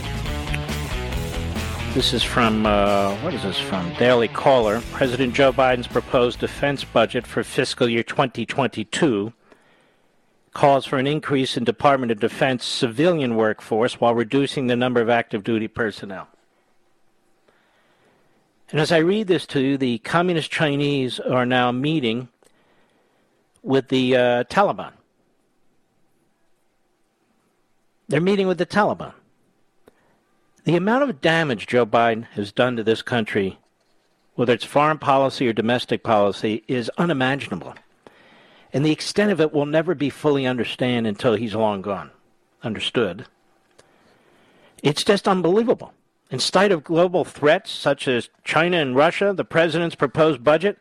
this 1.94 2.12
is 2.12 2.24
from, 2.24 2.66
uh, 2.66 3.14
what 3.22 3.32
is 3.32 3.42
this 3.44 3.58
from? 3.58 3.94
Daily 3.94 4.26
Caller. 4.26 4.82
President 4.90 5.32
Joe 5.32 5.52
Biden's 5.52 5.86
proposed 5.86 6.40
defense 6.40 6.84
budget 6.84 7.24
for 7.24 7.44
fiscal 7.44 7.88
year 7.88 8.02
2022 8.02 9.32
calls 10.52 10.84
for 10.86 10.98
an 10.98 11.06
increase 11.06 11.56
in 11.56 11.62
Department 11.62 12.10
of 12.10 12.18
Defense 12.18 12.64
civilian 12.64 13.36
workforce 13.36 14.00
while 14.00 14.14
reducing 14.14 14.66
the 14.66 14.76
number 14.76 15.00
of 15.00 15.08
active 15.08 15.44
duty 15.44 15.68
personnel. 15.68 16.28
And 18.70 18.80
as 18.80 18.90
I 18.90 18.98
read 18.98 19.28
this 19.28 19.46
to 19.46 19.60
you, 19.60 19.76
the 19.76 19.98
communist 19.98 20.50
Chinese 20.50 21.20
are 21.20 21.46
now 21.46 21.70
meeting 21.70 22.28
with 23.62 23.88
the 23.88 24.16
uh, 24.16 24.44
Taliban. 24.44 24.92
They're 28.08 28.20
meeting 28.20 28.46
with 28.46 28.58
the 28.58 28.66
Taliban. 28.66 29.12
The 30.64 30.76
amount 30.76 31.08
of 31.08 31.20
damage 31.20 31.66
Joe 31.68 31.86
Biden 31.86 32.24
has 32.32 32.50
done 32.50 32.76
to 32.76 32.82
this 32.82 33.02
country, 33.02 33.58
whether 34.34 34.52
it's 34.52 34.64
foreign 34.64 34.98
policy 34.98 35.46
or 35.46 35.52
domestic 35.52 36.02
policy, 36.02 36.64
is 36.66 36.90
unimaginable. 36.98 37.74
And 38.72 38.84
the 38.84 38.90
extent 38.90 39.30
of 39.30 39.40
it 39.40 39.52
will 39.52 39.66
never 39.66 39.94
be 39.94 40.10
fully 40.10 40.44
understood 40.44 41.06
until 41.06 41.34
he's 41.34 41.54
long 41.54 41.82
gone. 41.82 42.10
Understood. 42.62 43.26
It's 44.82 45.04
just 45.04 45.28
unbelievable. 45.28 45.92
In 46.30 46.40
spite 46.40 46.72
of 46.72 46.82
global 46.82 47.24
threats 47.24 47.70
such 47.70 48.08
as 48.08 48.30
China 48.42 48.78
and 48.78 48.96
Russia, 48.96 49.32
the 49.32 49.44
president's 49.44 49.94
proposed 49.94 50.42
budget 50.42 50.78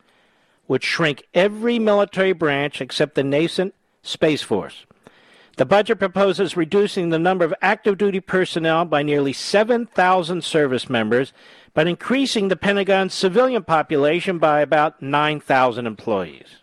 would 0.68 0.84
shrink 0.84 1.28
every 1.34 1.78
military 1.78 2.34
branch 2.34 2.82
except 2.82 3.14
the 3.14 3.24
nascent 3.24 3.76
Space 4.02 4.42
Force. 4.42 4.86
The 5.58 5.66
budget 5.66 6.00
proposes 6.00 6.58
reducing 6.58 7.10
the 7.10 7.20
number 7.20 7.46
of 7.46 7.54
active 7.62 7.98
duty 7.98 8.20
personnel 8.20 8.86
by 8.86 9.04
nearly 9.04 9.32
7,000 9.32 10.44
service 10.44 10.90
members, 10.90 11.32
but 11.74 11.88
increasing 11.88 12.48
the 12.48 12.58
Pentagon's 12.58 13.14
civilian 13.14 13.64
population 13.64 14.38
by 14.38 14.62
about 14.62 15.02
9,000 15.02 15.86
employees. 15.88 16.58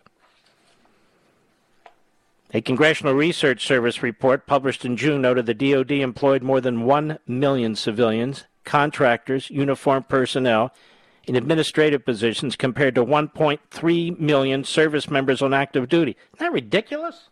A 2.53 2.61
Congressional 2.61 3.15
Research 3.15 3.65
Service 3.65 4.03
report 4.03 4.45
published 4.45 4.85
in 4.85 4.95
June 4.95 5.21
noted 5.23 5.47
the 5.47 5.55
DoD 5.55 5.93
employed 5.93 6.43
more 6.43 6.61
than 6.61 6.83
1 6.83 7.17
million 7.25 7.75
civilians, 7.75 8.45
contractors, 8.63 9.49
uniformed 9.49 10.07
personnel 10.07 10.73
in 11.25 11.35
administrative 11.35 12.03
positions 12.03 12.55
compared 12.55 12.95
to 12.95 13.05
1.3 13.05 14.19
million 14.19 14.63
service 14.63 15.09
members 15.09 15.41
on 15.41 15.53
active 15.53 15.87
duty. 15.87 16.17
Isn't 16.33 16.39
that 16.39 16.51
ridiculous? 16.51 17.29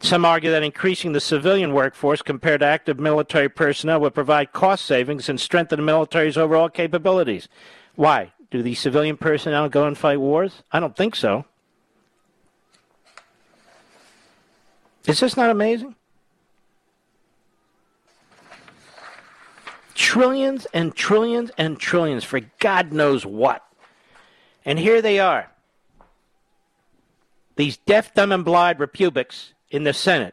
Some 0.00 0.24
argue 0.24 0.50
that 0.50 0.62
increasing 0.62 1.12
the 1.12 1.20
civilian 1.20 1.74
workforce 1.74 2.22
compared 2.22 2.60
to 2.60 2.66
active 2.66 2.98
military 2.98 3.50
personnel 3.50 4.00
would 4.00 4.14
provide 4.14 4.52
cost 4.52 4.84
savings 4.86 5.28
and 5.28 5.38
strengthen 5.38 5.78
the 5.78 5.84
military's 5.84 6.38
overall 6.38 6.70
capabilities. 6.70 7.48
Why? 7.96 8.32
Do 8.50 8.62
the 8.62 8.74
civilian 8.74 9.16
personnel 9.16 9.68
go 9.68 9.86
and 9.86 9.96
fight 9.96 10.18
wars? 10.18 10.62
I 10.72 10.80
don't 10.80 10.96
think 10.96 11.14
so. 11.14 11.44
Is 15.06 15.20
this 15.20 15.36
not 15.36 15.50
amazing? 15.50 15.94
Trillions 20.00 20.66
and 20.72 20.94
trillions 20.94 21.50
and 21.58 21.78
trillions 21.78 22.24
for 22.24 22.40
God 22.58 22.90
knows 22.90 23.26
what. 23.26 23.62
And 24.64 24.78
here 24.78 25.02
they 25.02 25.18
are. 25.18 25.50
These 27.56 27.76
deaf, 27.76 28.14
dumb, 28.14 28.32
and 28.32 28.42
blind 28.42 28.80
republics 28.80 29.52
in 29.68 29.84
the 29.84 29.92
Senate. 29.92 30.32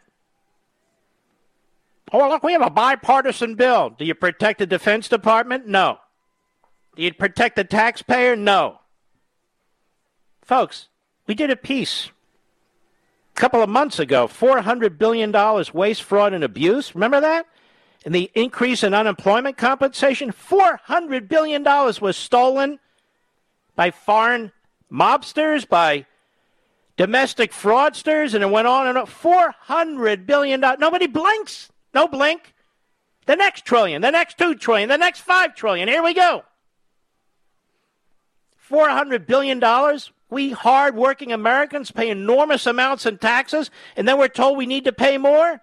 Oh, 2.13 2.29
look, 2.29 2.43
we 2.43 2.53
have 2.53 2.61
a 2.61 2.69
bipartisan 2.69 3.55
bill. 3.55 3.89
Do 3.89 4.05
you 4.05 4.15
protect 4.15 4.59
the 4.59 4.65
Defense 4.65 5.09
Department? 5.09 5.67
No. 5.67 5.97
Do 6.95 7.03
you 7.03 7.13
protect 7.13 7.57
the 7.57 7.65
taxpayer? 7.65 8.37
No. 8.37 8.79
Folks, 10.43 10.87
we 11.27 11.35
did 11.35 11.49
a 11.49 11.57
piece 11.57 12.09
a 13.35 13.35
couple 13.35 13.61
of 13.61 13.67
months 13.67 13.99
ago 13.99 14.29
$400 14.29 14.97
billion 14.97 15.33
waste, 15.73 16.03
fraud, 16.03 16.31
and 16.31 16.45
abuse. 16.45 16.95
Remember 16.95 17.19
that? 17.19 17.47
And 18.07 18.15
the 18.15 18.31
increase 18.35 18.85
in 18.85 18.93
unemployment 18.93 19.57
compensation 19.57 20.31
$400 20.31 21.27
billion 21.27 21.61
was 21.61 22.15
stolen 22.15 22.79
by 23.75 23.91
foreign 23.91 24.53
mobsters, 24.89 25.67
by 25.67 26.05
domestic 26.95 27.51
fraudsters, 27.51 28.33
and 28.33 28.45
it 28.45 28.49
went 28.49 28.65
on 28.65 28.87
and 28.87 28.97
on. 28.97 29.07
$400 29.07 30.25
billion. 30.25 30.61
Nobody 30.79 31.07
blinks. 31.07 31.69
No 31.93 32.07
blink. 32.07 32.53
The 33.25 33.35
next 33.35 33.65
trillion, 33.65 34.01
the 34.01 34.11
next 34.11 34.37
two 34.37 34.55
trillion, 34.55 34.87
the 34.87 34.95
next 34.95 35.19
five 35.19 35.53
trillion. 35.53 35.89
Here 35.89 36.01
we 36.01 36.13
go. 36.13 36.45
$400 38.69 39.27
billion. 39.27 39.61
We 40.29 40.51
hard-working 40.51 41.33
Americans 41.33 41.91
pay 41.91 42.09
enormous 42.09 42.67
amounts 42.67 43.05
in 43.05 43.17
taxes, 43.17 43.69
and 43.97 44.07
then 44.07 44.17
we're 44.17 44.29
told 44.29 44.57
we 44.57 44.65
need 44.65 44.85
to 44.85 44.93
pay 44.93 45.17
more? 45.17 45.61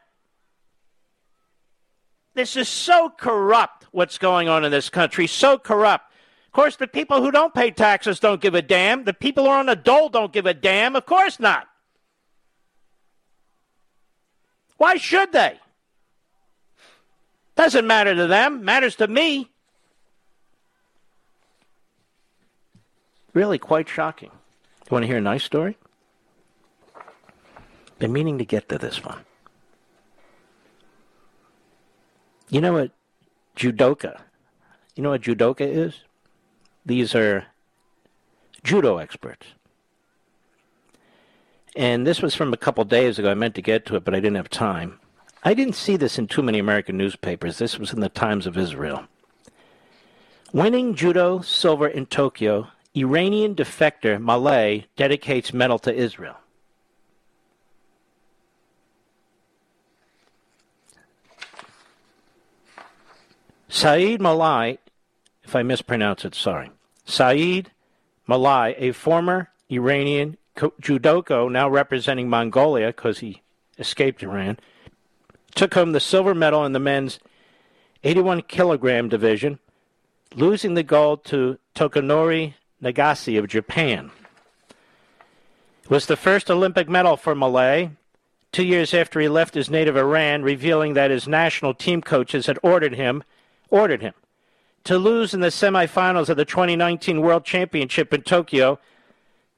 This 2.35 2.57
is 2.57 2.69
so 2.69 3.11
corrupt, 3.17 3.87
what's 3.93 4.19
going 4.19 4.49
on 4.49 4.65
in 4.65 4.73
this 4.73 4.91
country. 4.91 5.27
So 5.27 5.57
corrupt. 5.57 6.13
Of 6.47 6.53
course, 6.53 6.77
the 6.77 6.87
people 6.87 7.23
who 7.23 7.31
don't 7.31 7.55
pay 7.55 7.71
taxes 7.71 8.21
don't 8.21 8.41
give 8.41 8.55
a 8.55 8.63
damn. 8.63 9.05
The 9.05 9.15
people 9.15 9.45
who 9.45 9.51
are 9.51 9.61
on 9.61 9.67
the 9.67 9.77
dole 9.77 10.09
don't 10.09 10.33
give 10.33 10.47
a 10.47 10.55
damn. 10.55 10.97
Of 10.97 11.07
course 11.07 11.39
not. 11.41 11.67
Why 14.77 14.97
should 14.97 15.33
they? 15.33 15.59
Doesn't 17.57 17.87
matter 17.87 18.15
to 18.15 18.27
them, 18.27 18.65
matters 18.65 18.97
to 18.97 19.07
me. 19.07 19.49
Really 23.33 23.59
quite 23.59 23.89
shocking. 23.89 24.31
You 24.33 24.91
want 24.91 25.05
to 25.05 25.07
hear 25.07 25.19
a 25.19 25.21
nice 25.21 25.45
story? 25.45 25.77
Been 27.99 28.13
meaning 28.13 28.39
to 28.39 28.45
get 28.45 28.69
to 28.69 28.79
this 28.79 29.05
one. 29.05 29.25
You 32.55 32.61
know 32.61 32.75
what 32.75 32.93
judoka? 33.57 34.21
You 34.95 35.03
know 35.03 35.11
what 35.11 35.23
judoka 35.23 35.63
is? 35.63 36.05
These 36.87 37.13
are 37.13 37.47
judo 38.63 38.99
experts. 38.99 39.49
And 41.75 42.07
this 42.07 42.23
was 42.23 42.37
from 42.37 42.53
a 42.53 42.57
couple 42.57 42.85
days 42.85 43.19
ago. 43.19 43.29
I 43.29 43.35
meant 43.35 43.57
to 43.57 43.61
get 43.61 43.85
to 43.87 43.97
it, 43.97 44.05
but 44.05 44.15
I 44.15 44.19
didn't 44.21 44.37
have 44.37 44.51
time. 44.51 45.01
I 45.43 45.53
didn't 45.53 45.75
see 45.75 45.97
this 45.97 46.17
in 46.17 46.29
too 46.29 46.43
many 46.43 46.61
American 46.61 46.97
newspapers. 46.97 47.59
This 47.59 47.77
was 47.77 47.93
in 47.93 47.99
the 47.99 48.09
Times 48.09 48.47
of 48.47 48.57
Israel. 48.57 49.03
Winning 50.53 50.95
judo 50.95 51.41
silver 51.41 51.89
in 51.89 52.07
Tokyo, 52.07 52.69
Iranian 52.95 53.57
defector 53.57 54.23
Mollaei 54.23 54.85
dedicates 54.95 55.53
medal 55.53 55.81
to 55.81 55.93
Israel. 55.93 56.37
Saeed 63.75 64.21
Mollaei, 64.21 64.79
if 65.43 65.57
I 65.57 65.65
mispronounce 65.65 66.25
it, 66.25 66.37
sorry. 66.37 66.71
Saeed 67.07 67.73
Mollaei, 68.29 68.77
a 68.79 68.93
former 68.93 69.51
Iranian 69.69 70.37
judoka 70.57 71.51
now 71.51 71.69
representing 71.69 72.29
Mongolia 72.29 72.87
because 72.87 73.19
he 73.19 73.43
escaped 73.77 74.23
Iran, 74.23 74.61
took 75.57 75.75
home 75.75 75.91
the 75.91 75.99
silver 75.99 76.37
medal 76.37 76.65
in 76.65 76.73
the 76.73 76.79
men's 76.79 77.19
81 78.05 78.43
kilogram 78.43 79.09
division, 79.09 79.59
losing 80.37 80.75
the 80.75 80.85
gold 80.85 81.25
to 81.25 81.59
Takanori 81.75 82.55
Nagase 82.81 83.37
of 83.37 83.49
Japan. 83.49 84.13
It 85.83 85.91
was 85.91 86.07
the 86.07 86.17
first 86.17 86.49
Olympic 86.49 86.89
medal 86.89 87.17
for 87.17 87.35
Mollaei, 87.35 87.91
two 88.53 88.65
years 88.65 88.95
after 88.95 89.19
he 89.19 89.29
left 89.29 89.55
his 89.55 89.69
native 89.69 89.97
Iran, 89.97 90.45
revealing 90.45 90.95
that 90.95 91.11
his 91.11 91.27
national 91.27 91.75
team 91.75 92.03
coaches 92.03 92.47
had 92.47 92.61
ordered 92.63 92.95
him 92.95 93.25
ordered 93.71 94.03
him 94.03 94.15
to 94.85 94.99
lose 94.99 95.33
in 95.33 95.41
the 95.41 95.49
semifinals 95.49 96.29
of 96.29 96.37
the 96.37 96.45
2019 96.45 97.21
World 97.21 97.45
Championship 97.45 98.13
in 98.13 98.23
Tokyo 98.23 98.79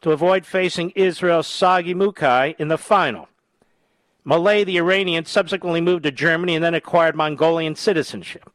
to 0.00 0.12
avoid 0.12 0.46
facing 0.46 0.90
Israel's 0.90 1.48
Sagi 1.48 1.94
Muki 1.94 2.54
in 2.58 2.68
the 2.68 2.78
final. 2.78 3.28
Mollaei, 4.24 4.64
the 4.64 4.78
Iranian, 4.78 5.24
subsequently 5.24 5.80
moved 5.80 6.04
to 6.04 6.10
Germany 6.10 6.56
and 6.56 6.64
then 6.64 6.74
acquired 6.74 7.14
Mongolian 7.14 7.74
citizenship. 7.76 8.50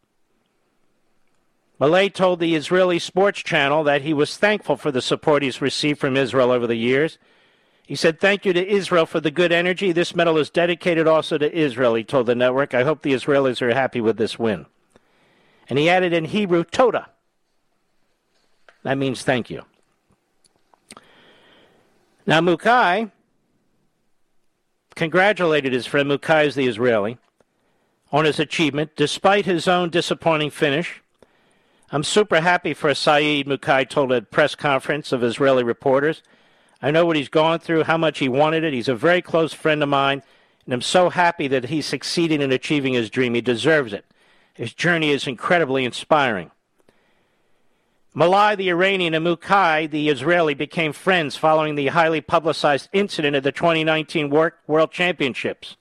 Mollaei 1.80 2.14
told 2.14 2.40
the 2.40 2.56
Israeli 2.56 3.00
Sports 3.00 3.42
Channel 3.42 3.84
that 3.86 4.04
he 4.04 4.14
was 4.14 4.38
thankful 4.38 4.78
for 4.78 4.92
the 4.92 5.02
support 5.02 5.44
he's 5.44 5.62
received 5.62 6.00
from 6.00 6.16
Israel 6.16 6.52
over 6.52 6.68
the 6.68 6.76
years. 6.76 7.18
He 7.88 7.96
said, 7.96 8.20
Thank 8.20 8.46
you 8.46 8.54
to 8.54 8.70
Israel 8.70 9.06
for 9.06 9.20
the 9.20 9.32
good 9.32 9.52
energy. 9.52 9.92
This 9.92 10.16
medal 10.16 10.38
is 10.38 10.50
dedicated 10.50 11.08
also 11.08 11.38
to 11.38 11.52
Israel, 11.54 11.96
he 11.96 12.04
told 12.04 12.28
the 12.28 12.36
network. 12.36 12.74
I 12.74 12.84
hope 12.84 13.02
the 13.02 13.14
Israelis 13.14 13.62
are 13.62 13.74
happy 13.74 14.00
with 14.00 14.18
this 14.18 14.38
win. 14.38 14.68
And 15.72 15.80
he 15.80 15.90
added 15.90 16.12
in 16.12 16.26
Hebrew, 16.26 16.66
Toda. 16.66 17.08
That 18.84 18.98
means 18.98 19.22
thank 19.22 19.50
you. 19.50 19.64
Now, 22.28 22.42
Muki 22.42 23.10
congratulated 24.96 25.72
his 25.72 25.86
friend 25.86 26.10
Muki 26.10 26.50
the 26.50 26.68
Israeli 26.68 27.20
on 28.12 28.26
his 28.26 28.38
achievement 28.38 28.98
despite 28.98 29.46
his 29.46 29.66
own 29.66 29.90
disappointing 29.90 30.50
finish. 30.50 31.02
I'm 31.90 32.04
super 32.04 32.42
happy 32.42 32.74
for 32.74 32.94
Saeed 32.94 33.48
Muki 33.48 33.86
told 33.86 34.12
a 34.12 34.22
press 34.22 34.56
conference 34.56 35.14
of 35.14 35.24
Israeli 35.24 35.64
reporters. 35.64 36.22
I 36.82 36.92
know 36.92 37.06
what 37.06 37.16
he's 37.16 37.30
gone 37.30 37.60
through, 37.60 37.86
how 37.86 37.98
much 37.98 38.20
he 38.20 38.28
wanted 38.28 38.66
it. 38.66 38.74
He's 38.74 38.90
a 38.90 38.94
very 38.96 39.22
close 39.22 39.54
friend 39.54 39.82
of 39.82 39.88
mine, 39.88 40.22
and 40.66 40.74
I'm 40.74 40.82
so 40.82 41.10
happy 41.10 41.48
that 41.48 41.70
he's 41.70 41.86
succeeding 41.86 42.42
in 42.42 42.52
achieving 42.52 42.92
his 42.92 43.10
dream. 43.10 43.36
He 43.36 43.42
deserves 43.42 43.94
it. 43.94 44.04
His 44.62 44.76
journey 44.76 45.10
is 45.10 45.26
incredibly 45.26 45.86
inspiring. 45.86 46.52
Mollaei, 48.16 48.56
the 48.56 48.70
Iranian, 48.70 49.16
and 49.16 49.24
Muki, 49.24 49.88
the 49.88 50.08
Israeli, 50.08 50.54
became 50.54 50.94
friends 50.94 51.36
following 51.36 51.74
the 51.74 51.88
highly 51.88 52.22
publicized 52.22 52.88
incident 52.94 53.36
at 53.36 53.42
the 53.42 53.52
2019 53.52 54.30
World 54.30 54.92
Championships 54.92 55.78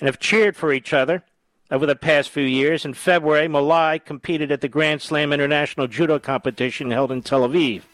and 0.00 0.06
have 0.06 0.18
cheered 0.18 0.54
for 0.54 0.70
each 0.70 0.92
other 0.92 1.24
over 1.70 1.86
the 1.86 1.96
past 1.96 2.28
few 2.28 2.42
years. 2.42 2.84
In 2.84 2.92
February, 2.92 3.48
Mollaei 3.48 4.04
competed 4.04 4.52
at 4.52 4.60
the 4.60 4.68
Grand 4.68 5.00
Slam 5.00 5.32
International 5.32 5.86
Judo 5.86 6.18
competition 6.18 6.90
held 6.90 7.10
in 7.10 7.22
Tel 7.22 7.48
Aviv, 7.48 7.84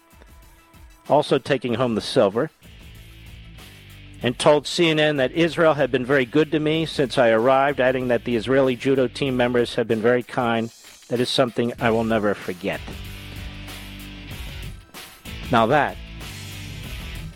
also 1.08 1.38
taking 1.38 1.74
home 1.74 1.94
the 1.94 2.00
silver 2.00 2.50
and 4.24 4.38
told 4.38 4.64
CNN 4.64 5.18
that 5.18 5.32
Israel 5.32 5.74
had 5.74 5.92
been 5.92 6.06
very 6.06 6.24
good 6.24 6.51
to 6.51 6.59
me 6.59 6.86
since 6.86 7.18
I 7.18 7.28
arrived, 7.28 7.78
adding 7.78 8.09
that 8.09 8.24
the 8.24 8.36
Israeli 8.36 8.74
judo 8.74 9.06
team 9.06 9.36
members 9.36 9.74
have 9.74 9.86
been 9.86 10.01
very 10.01 10.22
kind. 10.22 10.72
That 11.09 11.20
is 11.20 11.28
something 11.28 11.74
I 11.78 11.90
will 11.90 12.05
never 12.05 12.32
forget. 12.32 12.80
Now, 15.52 15.66
that 15.66 15.98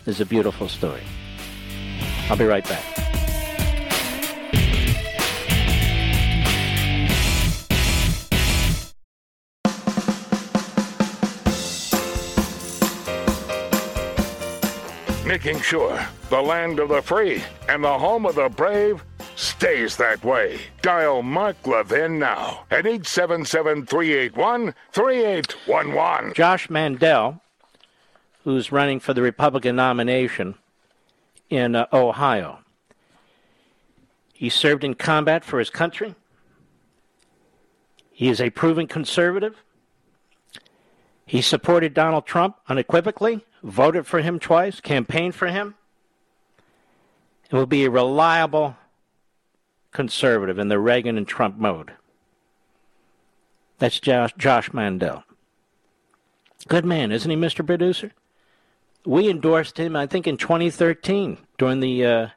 is 0.07 0.19
a 0.19 0.25
beautiful 0.25 0.67
story. 0.67 1.03
I'll 2.27 2.37
be 2.37 2.45
right 2.45 2.67
back. 2.67 2.98
Making 15.29 15.61
sure 15.61 16.03
the 16.31 16.41
land 16.41 16.79
of 16.79 16.89
the 16.89 17.03
free 17.03 17.43
and 17.67 17.83
the 17.83 17.99
home 17.99 18.25
of 18.25 18.33
the 18.33 18.49
brave 18.49 19.05
stays 19.35 19.95
that 19.95 20.23
way. 20.23 20.59
Dial 20.81 21.21
Mark 21.21 21.67
Levin 21.67 22.17
now 22.17 22.65
at 22.71 22.87
877 22.87 23.85
381 23.85 24.73
3811. 24.91 26.33
Josh 26.33 26.67
Mandel, 26.71 27.39
who's 28.43 28.71
running 28.71 28.99
for 28.99 29.13
the 29.13 29.21
Republican 29.21 29.75
nomination 29.75 30.55
in 31.51 31.75
uh, 31.75 31.85
Ohio, 31.93 32.61
he 34.33 34.49
served 34.49 34.83
in 34.83 34.95
combat 34.95 35.45
for 35.45 35.59
his 35.59 35.69
country. 35.69 36.15
He 38.09 38.29
is 38.29 38.41
a 38.41 38.49
proven 38.49 38.87
conservative. 38.87 39.61
He 41.29 41.43
supported 41.43 41.93
Donald 41.93 42.25
Trump 42.25 42.55
unequivocally, 42.67 43.45
voted 43.61 44.07
for 44.07 44.21
him 44.21 44.39
twice, 44.39 44.81
campaigned 44.81 45.35
for 45.35 45.45
him, 45.45 45.75
and 47.51 47.59
will 47.59 47.67
be 47.67 47.85
a 47.85 47.91
reliable 47.91 48.77
conservative 49.91 50.57
in 50.57 50.69
the 50.69 50.79
Reagan 50.79 51.19
and 51.19 51.27
Trump 51.27 51.55
mode. 51.55 51.91
That's 53.77 53.99
Josh, 53.99 54.33
Josh 54.39 54.73
Mandel. 54.73 55.23
Good 56.67 56.83
man, 56.83 57.11
isn't 57.11 57.29
he, 57.29 57.37
Mr. 57.37 57.63
Producer? 57.63 58.11
We 59.05 59.29
endorsed 59.29 59.77
him, 59.77 59.95
I 59.95 60.07
think, 60.07 60.25
in 60.25 60.35
2013 60.35 61.37
during 61.59 61.79
the 61.79 62.05
uh, 62.07 62.27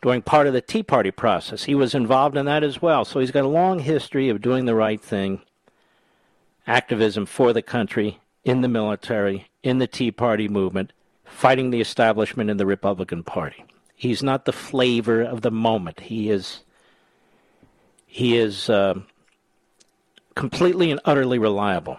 during 0.00 0.22
part 0.22 0.46
of 0.46 0.54
the 0.54 0.62
Tea 0.62 0.82
Party 0.82 1.10
process. 1.10 1.64
He 1.64 1.74
was 1.74 1.94
involved 1.94 2.38
in 2.38 2.46
that 2.46 2.64
as 2.64 2.80
well. 2.80 3.04
So 3.04 3.20
he's 3.20 3.30
got 3.30 3.44
a 3.44 3.48
long 3.48 3.80
history 3.80 4.30
of 4.30 4.40
doing 4.40 4.64
the 4.64 4.74
right 4.74 5.02
thing, 5.02 5.42
activism 6.66 7.26
for 7.26 7.52
the 7.52 7.62
country, 7.62 8.20
in 8.44 8.60
the 8.60 8.68
military, 8.68 9.48
in 9.62 9.78
the 9.78 9.86
Tea 9.86 10.10
Party 10.10 10.48
movement, 10.48 10.92
fighting 11.24 11.70
the 11.70 11.80
establishment 11.80 12.50
in 12.50 12.56
the 12.56 12.66
Republican 12.66 13.22
Party. 13.22 13.64
He's 13.94 14.22
not 14.22 14.44
the 14.44 14.52
flavor 14.52 15.22
of 15.22 15.42
the 15.42 15.50
moment. 15.50 16.00
He 16.00 16.30
is 16.30 16.60
he 18.06 18.36
is 18.36 18.70
uh, 18.70 18.94
completely 20.36 20.90
and 20.90 21.00
utterly 21.04 21.38
reliable. 21.38 21.98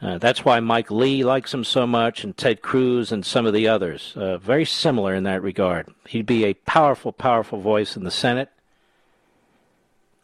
Uh, 0.00 0.16
that's 0.16 0.44
why 0.44 0.60
Mike 0.60 0.90
Lee 0.90 1.24
likes 1.24 1.52
him 1.52 1.64
so 1.64 1.86
much, 1.86 2.22
and 2.22 2.36
Ted 2.36 2.62
Cruz 2.62 3.10
and 3.10 3.26
some 3.26 3.44
of 3.46 3.52
the 3.52 3.66
others. 3.66 4.14
Uh, 4.16 4.38
very 4.38 4.64
similar 4.64 5.14
in 5.14 5.24
that 5.24 5.42
regard. 5.42 5.92
He'd 6.06 6.24
be 6.24 6.44
a 6.44 6.54
powerful, 6.54 7.12
powerful 7.12 7.60
voice 7.60 7.96
in 7.96 8.04
the 8.04 8.10
Senate 8.10 8.48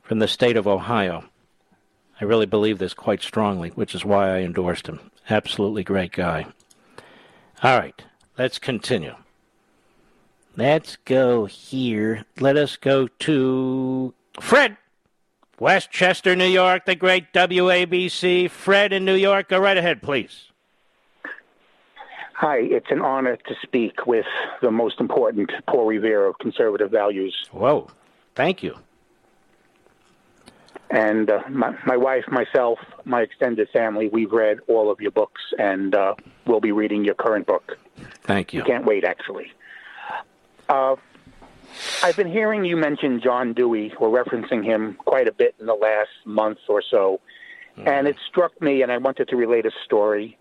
from 0.02 0.20
the 0.20 0.28
state 0.28 0.56
of 0.56 0.68
Ohio. 0.68 1.24
I 2.20 2.24
really 2.24 2.46
believe 2.46 2.78
this 2.78 2.94
quite 2.94 3.22
strongly, 3.22 3.70
which 3.70 3.94
is 3.94 4.04
why 4.04 4.36
I 4.36 4.40
endorsed 4.40 4.86
him. 4.86 5.00
Absolutely 5.28 5.82
great 5.82 6.12
guy. 6.12 6.46
All 7.62 7.78
right, 7.78 8.02
let's 8.38 8.58
continue. 8.58 9.14
Let's 10.56 10.96
go 11.04 11.46
here. 11.46 12.24
Let 12.38 12.56
us 12.56 12.76
go 12.76 13.08
to 13.08 14.14
Fred. 14.40 14.76
Westchester, 15.58 16.34
New 16.34 16.46
York, 16.46 16.84
the 16.84 16.94
great 16.94 17.32
WABC. 17.32 18.50
Fred 18.50 18.92
in 18.92 19.04
New 19.04 19.14
York, 19.14 19.48
go 19.48 19.58
right 19.58 19.76
ahead, 19.76 20.02
please. 20.02 20.50
Hi, 22.34 22.58
it's 22.58 22.90
an 22.90 23.00
honor 23.00 23.36
to 23.36 23.54
speak 23.62 24.06
with 24.06 24.26
the 24.60 24.70
most 24.70 24.98
important 24.98 25.52
Paul 25.68 25.86
Revere 25.86 26.26
of 26.26 26.38
conservative 26.38 26.90
values. 26.90 27.34
Whoa, 27.52 27.88
thank 28.34 28.62
you. 28.62 28.76
And 30.90 31.30
uh, 31.30 31.40
my, 31.48 31.76
my 31.86 31.96
wife, 31.96 32.24
myself, 32.28 32.78
my 33.04 33.22
extended 33.22 33.68
family, 33.70 34.08
we've 34.08 34.32
read 34.32 34.58
all 34.68 34.90
of 34.90 35.00
your 35.00 35.10
books, 35.10 35.40
and 35.58 35.94
uh, 35.94 36.14
we'll 36.46 36.60
be 36.60 36.72
reading 36.72 37.04
your 37.04 37.14
current 37.14 37.46
book. 37.46 37.78
Thank 38.22 38.52
you. 38.52 38.62
We 38.62 38.66
can't 38.68 38.84
wait, 38.84 39.04
actually. 39.04 39.52
Uh, 40.68 40.96
I've 42.02 42.16
been 42.16 42.30
hearing 42.30 42.64
you 42.64 42.76
mention 42.76 43.20
John 43.20 43.54
Dewey 43.54 43.92
or 43.98 44.08
referencing 44.08 44.64
him 44.64 44.94
quite 44.94 45.26
a 45.26 45.32
bit 45.32 45.54
in 45.58 45.66
the 45.66 45.74
last 45.74 46.10
month 46.24 46.58
or 46.68 46.82
so, 46.88 47.20
mm. 47.76 47.88
and 47.88 48.06
it 48.06 48.16
struck 48.28 48.60
me, 48.60 48.82
and 48.82 48.92
I 48.92 48.98
wanted 48.98 49.28
to 49.28 49.36
relate 49.36 49.66
a 49.66 49.72
story. 49.84 50.38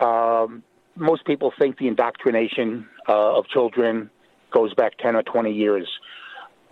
Um, 0.00 0.62
most 0.96 1.24
people 1.24 1.52
think 1.58 1.78
the 1.78 1.88
indoctrination 1.88 2.86
uh, 3.08 3.38
of 3.38 3.46
children 3.48 4.10
goes 4.50 4.74
back 4.74 4.98
10 4.98 5.16
or 5.16 5.22
20 5.22 5.52
years. 5.52 5.88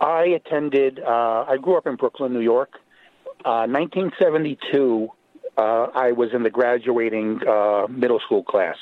I 0.01 0.23
attended, 0.23 0.99
uh, 0.99 1.45
I 1.47 1.57
grew 1.57 1.77
up 1.77 1.87
in 1.87 1.95
Brooklyn, 1.95 2.33
New 2.33 2.41
York. 2.41 2.71
Uh, 3.43 3.67
1972, 3.67 5.09
uh, 5.57 5.61
I 5.93 6.11
was 6.11 6.33
in 6.33 6.43
the 6.43 6.49
graduating 6.49 7.41
uh, 7.47 7.87
middle 7.89 8.19
school 8.19 8.43
class. 8.43 8.77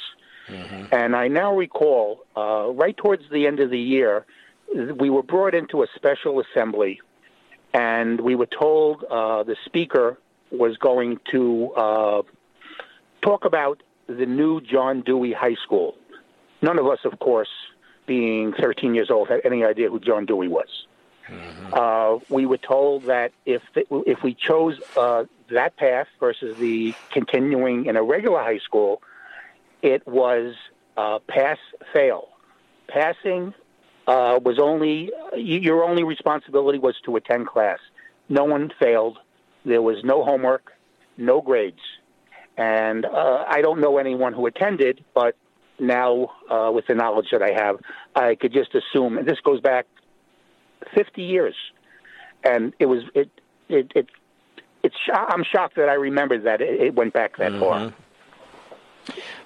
Mm-hmm. 0.48 0.94
And 0.94 1.16
I 1.16 1.28
now 1.28 1.56
recall, 1.56 2.26
uh, 2.36 2.70
right 2.72 2.96
towards 2.96 3.24
the 3.32 3.48
end 3.48 3.60
of 3.60 3.70
the 3.70 3.80
year, 3.80 4.26
we 4.98 5.10
were 5.10 5.24
brought 5.24 5.54
into 5.54 5.84
a 5.84 5.88
special 5.96 6.42
assembly, 6.42 7.00
and 7.74 8.20
we 8.20 8.36
were 8.36 8.48
told 8.48 9.04
uh, 9.10 9.44
the 9.44 9.56
speaker 9.66 10.18
was 10.52 10.78
going 10.78 11.20
to 11.32 11.72
uh, 11.76 12.22
talk 13.22 13.46
about 13.46 13.82
the 14.08 14.26
new 14.26 14.62
John 14.62 15.02
Dewey 15.02 15.34
High 15.34 15.56
School. 15.64 15.96
None 16.62 16.78
of 16.80 16.88
us, 16.88 17.00
of 17.06 17.20
course, 17.20 17.50
being 18.06 18.54
13 18.54 18.96
years 18.96 19.10
old, 19.10 19.30
had 19.30 19.42
any 19.46 19.64
idea 19.64 19.90
who 19.90 20.00
John 20.00 20.26
Dewey 20.26 20.48
was. 20.48 20.68
Mm-hmm. 21.30 21.74
Uh, 21.74 22.20
we 22.30 22.46
were 22.46 22.58
told 22.58 23.04
that 23.04 23.32
if 23.46 23.62
if 23.76 24.24
we 24.24 24.34
chose 24.34 24.80
uh, 24.98 25.26
that 25.50 25.76
path 25.78 26.08
versus 26.20 26.58
the 26.58 26.94
continuing 27.12 27.86
in 27.86 27.96
a 27.96 28.04
regular 28.04 28.40
high 28.40 28.60
school, 28.60 29.02
it 29.82 30.06
was 30.08 30.56
uh, 30.98 31.20
pass 31.28 31.58
fail. 31.94 32.30
Passing 32.88 33.54
uh, 34.08 34.40
was 34.44 34.60
only 34.60 35.12
your 35.36 35.84
only 35.84 36.04
responsibility 36.04 36.80
was 36.80 36.96
to 37.06 37.16
attend 37.16 37.48
class. 37.48 37.80
No 38.30 38.44
one 38.44 38.72
failed. 38.80 39.18
There 39.66 39.82
was 39.82 40.04
no 40.04 40.24
homework, 40.24 40.74
no 41.18 41.42
grades, 41.42 41.80
and 42.58 43.06
uh, 43.06 43.46
I 43.48 43.62
don't 43.62 43.80
know 43.80 43.98
anyone 43.98 44.34
who 44.34 44.46
attended. 44.46 45.04
But 45.14 45.36
now, 45.80 46.32
uh, 46.50 46.72
with 46.74 46.88
the 46.88 46.96
knowledge 46.96 47.28
that 47.32 47.42
I 47.42 47.52
have, 47.52 47.80
I 48.14 48.36
could 48.36 48.52
just 48.52 48.76
assume. 48.76 49.18
And 49.18 49.28
this 49.28 49.40
goes 49.40 49.62
back 49.62 49.88
50 50.94 51.22
years, 51.22 51.56
and 52.44 52.74
it 52.80 52.86
was 52.86 53.04
it 53.14 53.30
it 53.70 53.92
it. 53.96 54.08
It's, 54.84 54.96
I'm 55.14 55.46
shocked 55.46 55.78
that 55.78 55.88
I 55.88 55.94
remember 55.94 56.38
that 56.40 56.60
it, 56.60 56.82
it 56.82 56.96
went 56.96 57.14
back 57.14 57.38
that 57.38 57.54
mm-hmm. 57.54 57.62
far. 57.62 57.94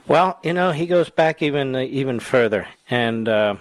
Well, 0.08 0.40
you 0.42 0.54
know, 0.54 0.72
he 0.72 0.88
goes 0.88 1.10
back 1.10 1.42
even 1.42 1.76
uh, 1.76 1.80
even 1.80 2.20
further, 2.20 2.68
and 2.90 3.28
uh, 3.28 3.56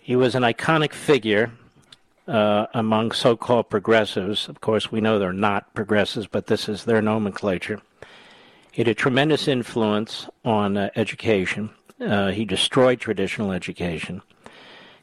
he 0.00 0.16
was 0.16 0.34
an 0.34 0.42
iconic 0.42 0.92
figure 0.92 1.52
uh, 2.26 2.66
among 2.74 3.12
so 3.12 3.36
called 3.36 3.68
progressives. 3.70 4.48
Of 4.48 4.60
course, 4.60 4.92
we 4.92 5.00
know 5.00 5.18
they're 5.18 5.32
not 5.32 5.74
progressives, 5.74 6.26
but 6.26 6.46
this 6.46 6.68
is 6.68 6.84
their 6.84 7.02
nomenclature. 7.02 7.80
He 8.72 8.82
had 8.82 8.88
a 8.88 8.94
tremendous 8.94 9.48
influence 9.48 10.28
on 10.44 10.76
uh, 10.76 10.90
education. 10.94 11.70
Uh, 12.00 12.28
he 12.28 12.44
destroyed 12.44 13.00
traditional 13.00 13.50
education. 13.52 14.22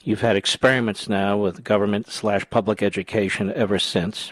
You've 0.06 0.22
had 0.22 0.36
experiments 0.36 1.10
now 1.10 1.36
with 1.36 1.64
government 1.64 2.12
slash 2.12 2.48
public 2.52 2.84
education 2.84 3.52
ever 3.52 3.80
since. 3.80 4.32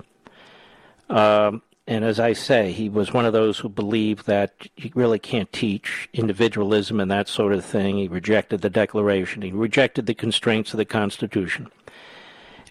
Um, 1.09 1.63
and 1.87 2.05
as 2.05 2.19
I 2.19 2.33
say, 2.33 2.71
he 2.71 2.89
was 2.89 3.11
one 3.11 3.25
of 3.25 3.33
those 3.33 3.57
who 3.57 3.69
believed 3.69 4.27
that 4.27 4.53
you 4.77 4.91
really 4.93 5.17
can't 5.17 5.51
teach 5.51 6.09
individualism 6.13 6.99
and 6.99 7.09
that 7.09 7.27
sort 7.27 7.53
of 7.53 7.65
thing. 7.65 7.97
He 7.97 8.07
rejected 8.07 8.61
the 8.61 8.69
Declaration. 8.69 9.41
He 9.41 9.51
rejected 9.51 10.05
the 10.05 10.13
constraints 10.13 10.73
of 10.73 10.77
the 10.77 10.85
Constitution. 10.85 11.71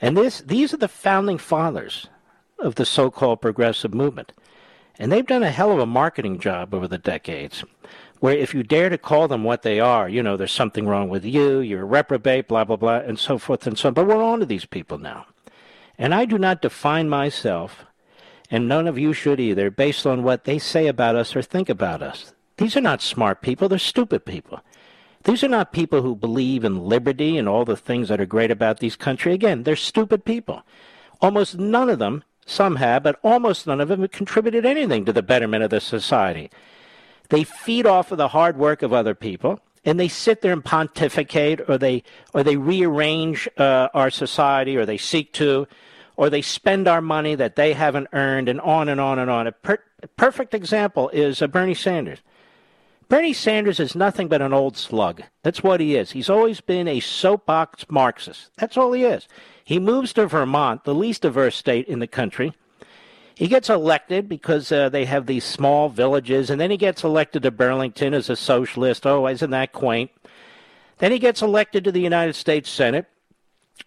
And 0.01 0.17
this, 0.17 0.41
these 0.41 0.73
are 0.73 0.79
the 0.79 0.87
founding 0.87 1.39
fathers 1.39 2.07
of 2.61 2.77
the 2.77 2.87
so-called 2.87 3.41
progressive 3.41 3.93
movement. 3.93 4.33
And 5.01 5.11
they've 5.11 5.27
done 5.27 5.43
a 5.43 5.51
hell 5.51 5.73
of 5.73 5.81
a 5.81 5.87
marketing 5.87 6.39
job 6.39 6.73
over 6.73 6.87
the 6.87 6.99
decades, 6.99 7.65
where 8.23 8.37
if 8.37 8.55
you 8.55 8.63
dare 8.63 8.89
to 8.89 8.97
call 8.97 9.27
them 9.27 9.43
what 9.43 9.63
they 9.63 9.81
are, 9.81 10.09
you 10.09 10.23
know, 10.23 10.37
there's 10.37 10.53
something 10.53 10.87
wrong 10.87 11.09
with 11.09 11.25
you, 11.25 11.59
you're 11.59 11.83
a 11.83 11.85
reprobate, 11.85 12.47
blah, 12.47 12.63
blah, 12.63 12.77
blah, 12.77 12.99
and 12.99 13.19
so 13.19 13.37
forth 13.37 13.67
and 13.67 13.77
so 13.77 13.89
on. 13.89 13.95
But 13.95 14.07
we're 14.07 14.23
on 14.23 14.39
to 14.39 14.47
these 14.47 14.65
people 14.65 14.97
now. 14.97 15.27
And 15.99 16.15
I 16.15 16.25
do 16.25 16.39
not 16.39 16.63
define 16.63 17.09
myself 17.09 17.85
and 18.49 18.69
none 18.69 18.87
of 18.87 18.97
you 18.97 19.13
should 19.13 19.41
either, 19.41 19.73
based 19.73 20.07
on 20.07 20.23
what 20.23 20.45
they 20.45 20.61
say 20.61 20.87
about 20.87 21.17
us 21.17 21.35
or 21.35 21.43
think 21.43 21.69
about 21.69 22.01
us. 22.01 22.33
These 22.59 22.77
are 22.77 22.81
not 22.81 23.03
smart 23.03 23.43
people, 23.43 23.69
they're 23.69 23.77
stupid 23.81 24.25
people. 24.25 24.61
These 25.25 25.43
are 25.43 25.49
not 25.49 25.73
people 25.73 26.03
who 26.03 26.15
believe 26.15 26.65
in 26.65 26.87
liberty 26.87 27.37
and 27.37 27.49
all 27.49 27.65
the 27.65 27.77
things 27.77 28.09
that 28.09 28.21
are 28.21 28.27
great 28.27 28.53
about 28.53 28.79
these 28.79 28.95
country. 28.95 29.33
Again, 29.33 29.65
they're 29.65 29.75
stupid 29.75 30.25
people. 30.25 30.63
Almost 31.21 31.59
none 31.59 31.91
of 31.91 31.99
them, 31.99 32.23
some 32.47 32.77
have, 32.77 33.03
but 33.03 33.19
almost 33.25 33.67
none 33.67 33.81
of 33.81 33.89
them 33.89 34.03
have 34.03 34.13
contributed 34.13 34.65
anything 34.65 35.05
to 35.07 35.13
the 35.13 35.25
betterment 35.25 35.65
of 35.65 35.71
the 35.71 35.81
society. 35.81 36.49
They 37.33 37.45
feed 37.45 37.87
off 37.87 38.13
of 38.13 38.19
the 38.19 38.29
hard 38.29 38.59
work 38.59 38.83
of 38.83 38.93
other 38.93 39.15
people, 39.15 39.59
and 39.87 39.99
they 39.99 40.09
sit 40.09 40.43
there 40.43 40.53
and 40.53 40.63
pontificate, 40.63 41.63
or 41.67 41.79
they 41.79 42.03
or 42.35 42.43
they 42.43 42.59
rearrange 42.59 43.49
uh, 43.57 43.89
our 43.95 44.11
society, 44.11 44.77
or 44.77 44.85
they 44.85 44.99
seek 44.99 45.33
to, 45.35 45.67
or 46.17 46.29
they 46.29 46.43
spend 46.43 46.87
our 46.87 47.01
money 47.01 47.35
that 47.35 47.57
they 47.57 47.73
haven't 47.73 48.09
earned, 48.13 48.51
and 48.51 48.61
on 48.61 48.91
and 48.91 49.01
on 49.01 49.19
and 49.19 49.31
on. 49.31 49.47
A 49.47 49.53
per- 49.53 49.83
perfect 50.19 50.53
example 50.53 51.09
is 51.09 51.41
uh, 51.41 51.47
Bernie 51.47 51.73
Sanders. 51.73 52.19
Bernie 53.09 53.33
Sanders 53.33 53.81
is 53.81 53.95
nothing 53.95 54.29
but 54.29 54.43
an 54.43 54.53
old 54.53 54.77
slug. 54.77 55.23
That's 55.43 55.63
what 55.63 55.81
he 55.81 55.97
is. 55.97 56.11
He's 56.11 56.29
always 56.29 56.61
been 56.61 56.87
a 56.87 57.01
soapbox 57.01 57.87
Marxist. 57.89 58.51
That's 58.59 58.77
all 58.77 58.93
he 58.93 59.05
is. 59.05 59.27
He 59.65 59.79
moves 59.79 60.13
to 60.13 60.27
Vermont, 60.27 60.85
the 60.85 60.95
least 60.95 61.23
diverse 61.23 61.57
state 61.57 61.89
in 61.89 61.99
the 61.99 62.07
country. 62.07 62.53
He 63.35 63.49
gets 63.49 63.71
elected 63.71 64.29
because 64.29 64.71
uh, 64.71 64.89
they 64.89 65.05
have 65.07 65.27
these 65.27 65.45
small 65.45 65.89
villages, 65.89 66.51
and 66.51 66.61
then 66.61 66.71
he 66.71 66.77
gets 66.77 67.03
elected 67.03 67.43
to 67.43 67.51
Burlington 67.51 68.15
as 68.15 68.29
a 68.29 68.37
socialist. 68.37 69.07
Oh, 69.07 69.27
isn't 69.27 69.51
that 69.51 69.73
quaint? 69.73 70.11
Then 70.99 71.13
he 71.13 71.19
gets 71.19 71.43
elected 71.43 71.85
to 71.85 71.93
the 71.93 72.01
United 72.01 72.35
States 72.35 72.71
Senate 72.71 73.07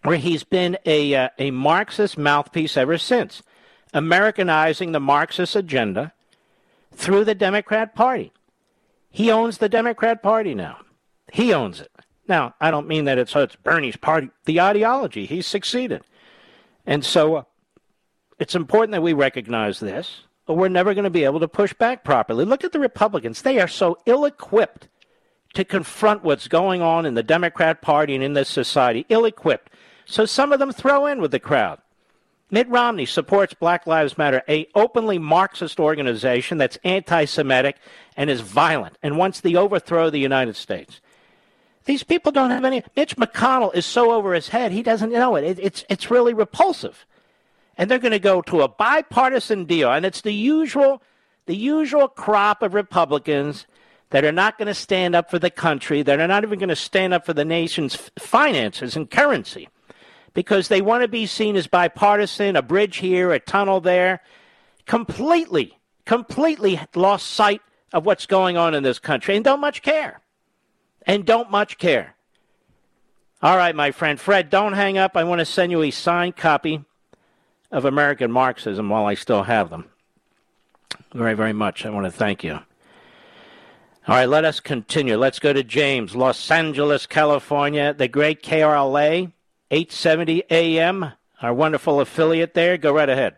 where 0.04 0.18
he's 0.18 0.44
been 0.44 0.78
a, 0.86 1.16
uh, 1.16 1.30
a 1.40 1.52
Marxist 1.52 2.18
mouthpiece 2.18 2.78
ever 2.78 2.98
since, 2.98 3.42
Americanizing 3.94 4.92
the 4.92 5.00
Marxist 5.00 5.56
agenda 5.56 6.14
through 6.92 7.24
the 7.24 7.36
Democrat 7.36 7.96
Party. 7.96 8.32
He 9.10 9.32
owns 9.32 9.58
the 9.58 9.70
Democrat 9.70 10.22
Party 10.22 10.54
now. 10.54 10.80
He 11.32 11.54
owns 11.54 11.80
it. 11.80 11.92
Now, 12.28 12.56
I 12.60 12.72
don't 12.72 12.88
mean 12.88 13.06
that 13.06 13.18
it's, 13.18 13.36
it's 13.36 13.56
Bernie's 13.56 13.98
party, 13.98 14.30
the 14.46 14.60
ideology. 14.60 15.26
He's 15.26 15.48
succeeded. 15.48 16.02
And 16.86 17.06
so 17.06 17.36
uh, 17.36 17.44
it's 18.40 18.56
important 18.56 18.92
that 18.92 19.04
we 19.04 19.14
recognize 19.14 19.80
this, 19.80 20.22
or 20.48 20.56
we're 20.56 20.70
never 20.70 20.94
going 20.94 21.06
to 21.06 21.10
be 21.10 21.24
able 21.24 21.40
to 21.40 21.48
push 21.48 21.74
back 21.74 22.04
properly. 22.04 22.46
Look 22.46 22.64
at 22.64 22.72
the 22.72 22.80
Republicans. 22.80 23.42
They 23.42 23.60
are 23.60 23.68
so 23.68 23.98
ill 24.06 24.26
equipped 24.26 24.88
to 25.54 25.64
confront 25.64 26.24
what's 26.24 26.48
going 26.48 26.82
on 26.82 27.06
in 27.06 27.14
the 27.14 27.24
Democrat 27.24 27.82
Party 27.82 28.14
and 28.14 28.24
in 28.24 28.34
this 28.34 28.50
society, 28.50 29.06
ill 29.10 29.26
equipped. 29.26 29.72
So 30.06 30.26
some 30.26 30.52
of 30.52 30.60
them 30.60 30.72
throw 30.72 31.06
in 31.08 31.22
with 31.22 31.32
the 31.32 31.40
crowd. 31.40 31.80
Mitt 32.52 32.70
Romney 32.70 33.06
supports 33.06 33.54
Black 33.56 33.88
Lives 33.88 34.18
Matter, 34.18 34.44
a 34.48 34.68
openly 34.76 35.18
Marxist 35.18 35.80
organization 35.80 36.58
that's 36.58 36.78
anti-Semitic 36.84 37.78
and 38.16 38.30
is 38.30 38.42
violent 38.42 38.98
and 39.02 39.18
wants 39.18 39.42
the 39.42 39.58
overthrow 39.58 40.08
of 40.08 40.12
the 40.12 40.20
United 40.20 40.56
States. 40.56 41.02
These 41.86 42.04
people 42.04 42.32
don't 42.32 42.52
have 42.52 42.66
any. 42.66 42.84
Mitch 42.96 43.16
McConnell 43.16 43.74
is 43.74 43.86
so 43.86 44.12
over 44.12 44.34
his 44.34 44.50
head, 44.50 44.72
he 44.72 44.84
doesn't 44.84 45.12
know 45.12 45.36
it. 45.36 45.44
it 45.44 45.60
it's, 45.60 45.86
it's 45.90 46.12
really 46.12 46.34
repulsive. 46.34 47.06
And 47.78 47.90
they're 47.90 48.00
going 48.00 48.12
to 48.12 48.20
go 48.20 48.42
to 48.44 48.62
a 48.62 48.68
bipartisan 48.68 49.66
deal. 49.66 49.92
And 49.92 50.06
it's 50.06 50.22
the 50.22 50.34
usual, 50.34 51.02
the 51.46 51.56
usual 51.56 52.08
crop 52.08 52.62
of 52.62 52.74
Republicans 52.74 53.66
that 54.12 54.24
are 54.24 54.32
not 54.32 54.58
going 54.58 54.68
to 54.68 54.74
stand 54.74 55.16
up 55.16 55.30
for 55.30 55.40
the 55.40 55.50
country, 55.50 56.02
that 56.02 56.20
are 56.20 56.28
not 56.28 56.44
even 56.44 56.60
going 56.60 56.70
to 56.70 56.76
stand 56.76 57.14
up 57.14 57.26
for 57.26 57.34
the 57.34 57.46
nation's 57.46 57.96
finances 58.18 58.96
and 58.96 59.10
currency 59.10 59.68
because 60.34 60.68
they 60.68 60.82
want 60.82 61.02
to 61.02 61.08
be 61.08 61.26
seen 61.26 61.56
as 61.56 61.66
bipartisan, 61.66 62.56
a 62.56 62.62
bridge 62.62 62.98
here, 62.98 63.32
a 63.32 63.40
tunnel 63.40 63.82
there. 63.82 64.22
Completely, 64.86 65.80
completely 66.06 66.80
lost 66.94 67.28
sight 67.28 67.62
of 67.92 68.06
what's 68.06 68.26
going 68.26 68.56
on 68.58 68.76
in 68.76 68.84
this 68.84 69.00
country 69.00 69.36
and 69.36 69.44
don't 69.44 69.62
much 69.62 69.82
care 69.82 70.22
and 71.08 71.26
don't 71.26 71.50
much 71.50 71.78
care. 71.78 72.16
All 73.42 73.58
right, 73.58 73.76
my 73.76 73.92
friend 73.92 74.20
Fred, 74.20 74.50
don't 74.50 74.74
hang 74.74 74.98
up. 74.98 75.16
I 75.16 75.24
want 75.24 75.40
to 75.40 75.46
send 75.46 75.72
you 75.72 75.82
a 75.82 75.92
signed 75.92 76.36
copy 76.36 76.84
of 77.76 77.84
American 77.84 78.32
Marxism 78.32 78.88
while 78.88 79.06
I 79.06 79.16
still 79.16 79.44
have 79.44 79.70
them. 79.70 79.84
Very, 81.14 81.34
very 81.34 81.52
much. 81.52 81.86
I 81.86 81.90
want 81.90 82.06
to 82.06 82.12
thank 82.12 82.42
you. 82.42 82.54
All 82.54 84.16
right, 84.16 84.30
let 84.30 84.46
us 84.46 84.62
continue. 84.62 85.18
Let's 85.18 85.40
go 85.40 85.52
to 85.52 85.62
James, 85.62 86.16
Los 86.16 86.50
Angeles, 86.50 87.06
California, 87.06 87.94
the 87.94 88.08
great 88.08 88.42
KRLA, 88.42 89.34
870 89.72 90.44
AM, 90.50 91.12
our 91.42 91.54
wonderful 91.54 92.00
affiliate 92.00 92.54
there. 92.54 92.78
Go 92.78 92.94
right 92.94 93.10
ahead. 93.10 93.36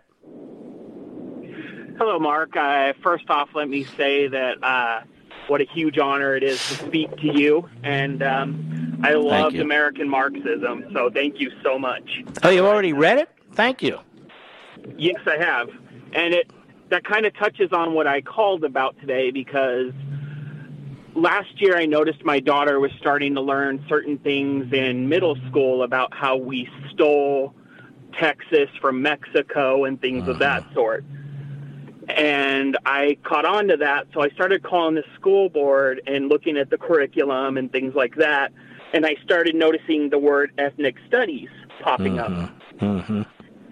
Hello, 1.97 2.19
Mark. 2.19 2.55
Uh, 2.55 2.93
first 3.01 3.27
off, 3.31 3.49
let 3.55 3.67
me 3.67 3.85
say 3.85 4.27
that 4.27 4.63
uh, 4.63 5.01
what 5.47 5.61
a 5.61 5.65
huge 5.65 5.97
honor 5.97 6.35
it 6.35 6.43
is 6.43 6.59
to 6.67 6.75
speak 6.75 7.09
to 7.17 7.39
you. 7.39 7.67
And 7.81 8.21
um, 8.21 8.99
I 9.03 9.13
love 9.13 9.55
American 9.55 10.07
Marxism, 10.07 10.85
so 10.93 11.09
thank 11.09 11.39
you 11.39 11.49
so 11.63 11.79
much. 11.79 12.23
Oh, 12.43 12.49
you 12.49 12.67
already 12.67 12.93
read 12.93 13.17
it? 13.17 13.29
Thank 13.53 13.81
you. 13.81 13.99
Yes, 14.95 15.19
I 15.25 15.37
have. 15.37 15.69
And 16.13 16.33
it 16.33 16.51
that 16.89 17.03
kind 17.03 17.25
of 17.25 17.35
touches 17.35 17.73
on 17.73 17.93
what 17.93 18.07
I 18.07 18.21
called 18.21 18.63
about 18.63 18.97
today 19.01 19.29
because 19.31 19.91
last 21.15 21.61
year 21.61 21.75
I 21.75 21.85
noticed 21.85 22.23
my 22.23 22.39
daughter 22.39 22.79
was 22.79 22.91
starting 22.97 23.35
to 23.35 23.41
learn 23.41 23.83
certain 23.89 24.17
things 24.19 24.71
in 24.71 25.09
middle 25.09 25.35
school 25.49 25.83
about 25.83 26.13
how 26.13 26.37
we 26.37 26.69
stole 26.93 27.53
Texas 28.13 28.69
from 28.79 29.01
Mexico 29.01 29.83
and 29.83 29.99
things 29.99 30.23
uh-huh. 30.23 30.31
of 30.31 30.39
that 30.39 30.63
mm-hmm. 30.63 30.73
sort 30.75 31.03
and 32.09 32.77
I 32.85 33.17
caught 33.23 33.45
on 33.45 33.67
to 33.67 33.77
that. 33.77 34.07
So 34.13 34.21
I 34.21 34.29
started 34.29 34.63
calling 34.63 34.95
the 34.95 35.03
school 35.15 35.49
board 35.49 36.01
and 36.07 36.29
looking 36.29 36.57
at 36.57 36.69
the 36.69 36.77
curriculum 36.77 37.57
and 37.57 37.71
things 37.71 37.95
like 37.95 38.15
that. 38.15 38.53
And 38.93 39.05
I 39.05 39.15
started 39.23 39.55
noticing 39.55 40.09
the 40.09 40.17
word 40.17 40.51
ethnic 40.57 40.95
studies 41.07 41.49
popping 41.81 42.15
mm-hmm. 42.15 42.43
up. 42.43 42.79
Mm-hmm. 42.79 43.21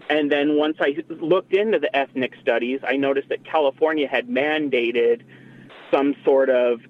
And 0.10 0.32
then 0.32 0.56
once 0.56 0.78
I 0.80 0.98
looked 1.10 1.54
into 1.54 1.80
the 1.80 1.96
ethnic 1.96 2.34
studies, 2.42 2.80
I 2.84 2.96
noticed 2.96 3.30
that 3.30 3.44
California 3.44 4.08
had 4.08 4.28
mandated 4.28 5.24
some 5.92 6.16
sort 6.24 6.50
of 6.50 6.82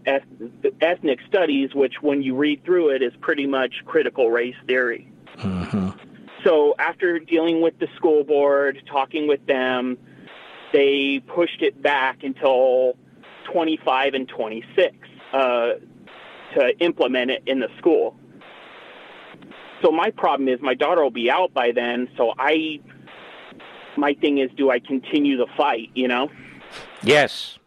ethnic 0.81 1.19
studies, 1.27 1.73
which, 1.73 1.95
when 2.01 2.21
you 2.21 2.35
read 2.35 2.63
through 2.65 2.89
it, 2.89 3.01
is 3.01 3.13
pretty 3.21 3.45
much 3.45 3.73
critical 3.85 4.31
race 4.31 4.55
theory. 4.67 5.11
Mm-hmm. 5.37 5.89
So 6.43 6.75
after 6.77 7.19
dealing 7.19 7.61
with 7.61 7.77
the 7.79 7.87
school 7.95 8.23
board, 8.23 8.81
talking 8.89 9.27
with 9.27 9.45
them, 9.47 9.97
they 10.73 11.21
pushed 11.25 11.61
it 11.61 11.81
back 11.81 12.23
until 12.23 12.97
25 13.51 14.13
and 14.13 14.27
26 14.27 14.95
uh, 15.33 15.73
to 16.55 16.77
implement 16.79 17.31
it 17.31 17.43
in 17.45 17.59
the 17.59 17.69
school. 17.77 18.15
So 19.81 19.91
my 19.91 20.11
problem 20.11 20.47
is 20.47 20.59
my 20.61 20.73
daughter 20.73 21.03
will 21.03 21.11
be 21.11 21.29
out 21.29 21.53
by 21.53 21.71
then. 21.71 22.09
So 22.17 22.33
I, 22.37 22.79
my 23.97 24.13
thing 24.13 24.37
is, 24.37 24.49
do 24.55 24.69
I 24.69 24.79
continue 24.79 25.37
the 25.37 25.47
fight? 25.57 25.89
You 25.93 26.07
know? 26.07 26.29
Yes. 27.03 27.57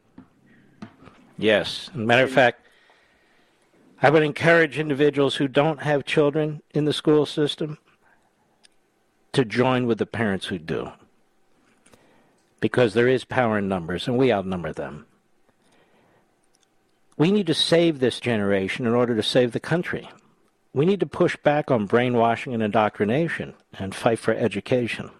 Yes. 1.36 1.90
Matter 1.94 2.24
of 2.24 2.30
fact, 2.30 2.66
I 4.02 4.10
would 4.10 4.22
encourage 4.22 4.78
individuals 4.78 5.36
who 5.36 5.48
don't 5.48 5.82
have 5.82 6.04
children 6.04 6.62
in 6.72 6.84
the 6.84 6.92
school 6.92 7.26
system 7.26 7.78
to 9.32 9.44
join 9.44 9.86
with 9.86 9.98
the 9.98 10.06
parents 10.06 10.46
who 10.46 10.58
do 10.58 10.92
because 12.60 12.94
there 12.94 13.08
is 13.08 13.24
power 13.24 13.58
in 13.58 13.68
numbers, 13.68 14.08
and 14.08 14.18
we 14.18 14.32
outnumber 14.32 14.72
them. 14.72 15.06
We 17.16 17.30
need 17.32 17.46
to 17.48 17.54
save 17.54 17.98
this 17.98 18.20
generation 18.20 18.86
in 18.86 18.94
order 18.94 19.14
to 19.16 19.22
save 19.22 19.52
the 19.52 19.60
country. 19.60 20.08
We 20.72 20.86
need 20.86 21.00
to 21.00 21.06
push 21.06 21.36
back 21.36 21.70
on 21.70 21.86
brainwashing 21.86 22.54
and 22.54 22.62
indoctrination 22.62 23.54
and 23.78 23.94
fight 23.94 24.18
for 24.18 24.34
education. 24.34 25.10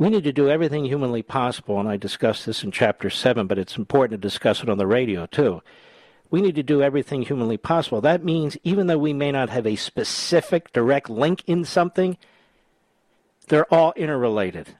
We 0.00 0.08
need 0.08 0.24
to 0.24 0.32
do 0.32 0.48
everything 0.48 0.86
humanly 0.86 1.20
possible, 1.20 1.78
and 1.78 1.86
I 1.86 1.98
discussed 1.98 2.46
this 2.46 2.64
in 2.64 2.70
Chapter 2.70 3.10
7, 3.10 3.46
but 3.46 3.58
it's 3.58 3.76
important 3.76 4.12
to 4.12 4.28
discuss 4.28 4.62
it 4.62 4.70
on 4.70 4.78
the 4.78 4.86
radio 4.86 5.26
too. 5.26 5.60
We 6.30 6.40
need 6.40 6.54
to 6.54 6.62
do 6.62 6.82
everything 6.82 7.20
humanly 7.20 7.58
possible. 7.58 8.00
That 8.00 8.24
means 8.24 8.56
even 8.64 8.86
though 8.86 8.96
we 8.96 9.12
may 9.12 9.30
not 9.30 9.50
have 9.50 9.66
a 9.66 9.76
specific 9.76 10.72
direct 10.72 11.10
link 11.10 11.42
in 11.46 11.66
something, 11.66 12.16
they're 13.48 13.70
all 13.72 13.92
interrelated. 13.94 14.74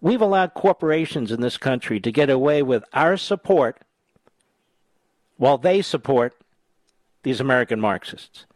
We've 0.00 0.22
allowed 0.22 0.54
corporations 0.54 1.30
in 1.30 1.42
this 1.42 1.58
country 1.58 2.00
to 2.00 2.10
get 2.10 2.30
away 2.30 2.62
with 2.62 2.84
our 2.94 3.18
support 3.18 3.82
while 5.36 5.58
they 5.58 5.82
support 5.82 6.34
these 7.22 7.38
American 7.38 7.80
Marxists. 7.80 8.46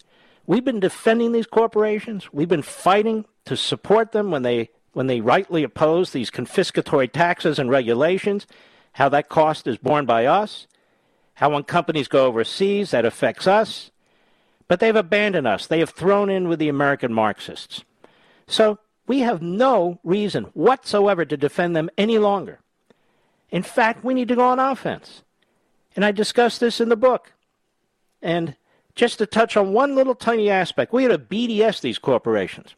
We've 0.46 0.64
been 0.64 0.80
defending 0.80 1.32
these 1.32 1.46
corporations. 1.46 2.32
We've 2.32 2.48
been 2.48 2.62
fighting 2.62 3.26
to 3.44 3.58
support 3.58 4.12
them 4.12 4.30
when 4.30 4.40
they 4.40 4.70
when 4.94 5.06
they 5.06 5.20
rightly 5.20 5.62
oppose 5.62 6.10
these 6.10 6.30
confiscatory 6.30 7.10
taxes 7.10 7.58
and 7.58 7.70
regulations, 7.70 8.46
how 8.92 9.08
that 9.10 9.28
cost 9.28 9.66
is 9.66 9.76
borne 9.76 10.06
by 10.06 10.26
us, 10.26 10.66
how 11.34 11.50
when 11.50 11.64
companies 11.64 12.08
go 12.08 12.26
overseas 12.26 12.92
that 12.92 13.04
affects 13.04 13.46
us. 13.46 13.90
But 14.66 14.80
they've 14.80 14.96
abandoned 14.96 15.46
us. 15.46 15.66
They 15.66 15.80
have 15.80 15.90
thrown 15.90 16.30
in 16.30 16.48
with 16.48 16.58
the 16.58 16.68
American 16.68 17.12
Marxists. 17.12 17.84
So 18.46 18.78
we 19.06 19.20
have 19.20 19.42
no 19.42 19.98
reason 20.02 20.44
whatsoever 20.54 21.24
to 21.24 21.36
defend 21.36 21.76
them 21.76 21.90
any 21.98 22.18
longer. 22.18 22.60
In 23.50 23.62
fact, 23.62 24.04
we 24.04 24.14
need 24.14 24.28
to 24.28 24.36
go 24.36 24.46
on 24.46 24.58
offense. 24.58 25.22
And 25.94 26.04
I 26.04 26.12
discuss 26.12 26.58
this 26.58 26.80
in 26.80 26.88
the 26.88 26.96
book. 26.96 27.32
And 28.22 28.56
just 28.94 29.18
to 29.18 29.26
touch 29.26 29.56
on 29.56 29.72
one 29.72 29.94
little 29.94 30.14
tiny 30.14 30.48
aspect, 30.48 30.92
we 30.92 31.04
ought 31.04 31.10
to 31.10 31.18
BDS 31.18 31.80
these 31.80 31.98
corporations. 31.98 32.74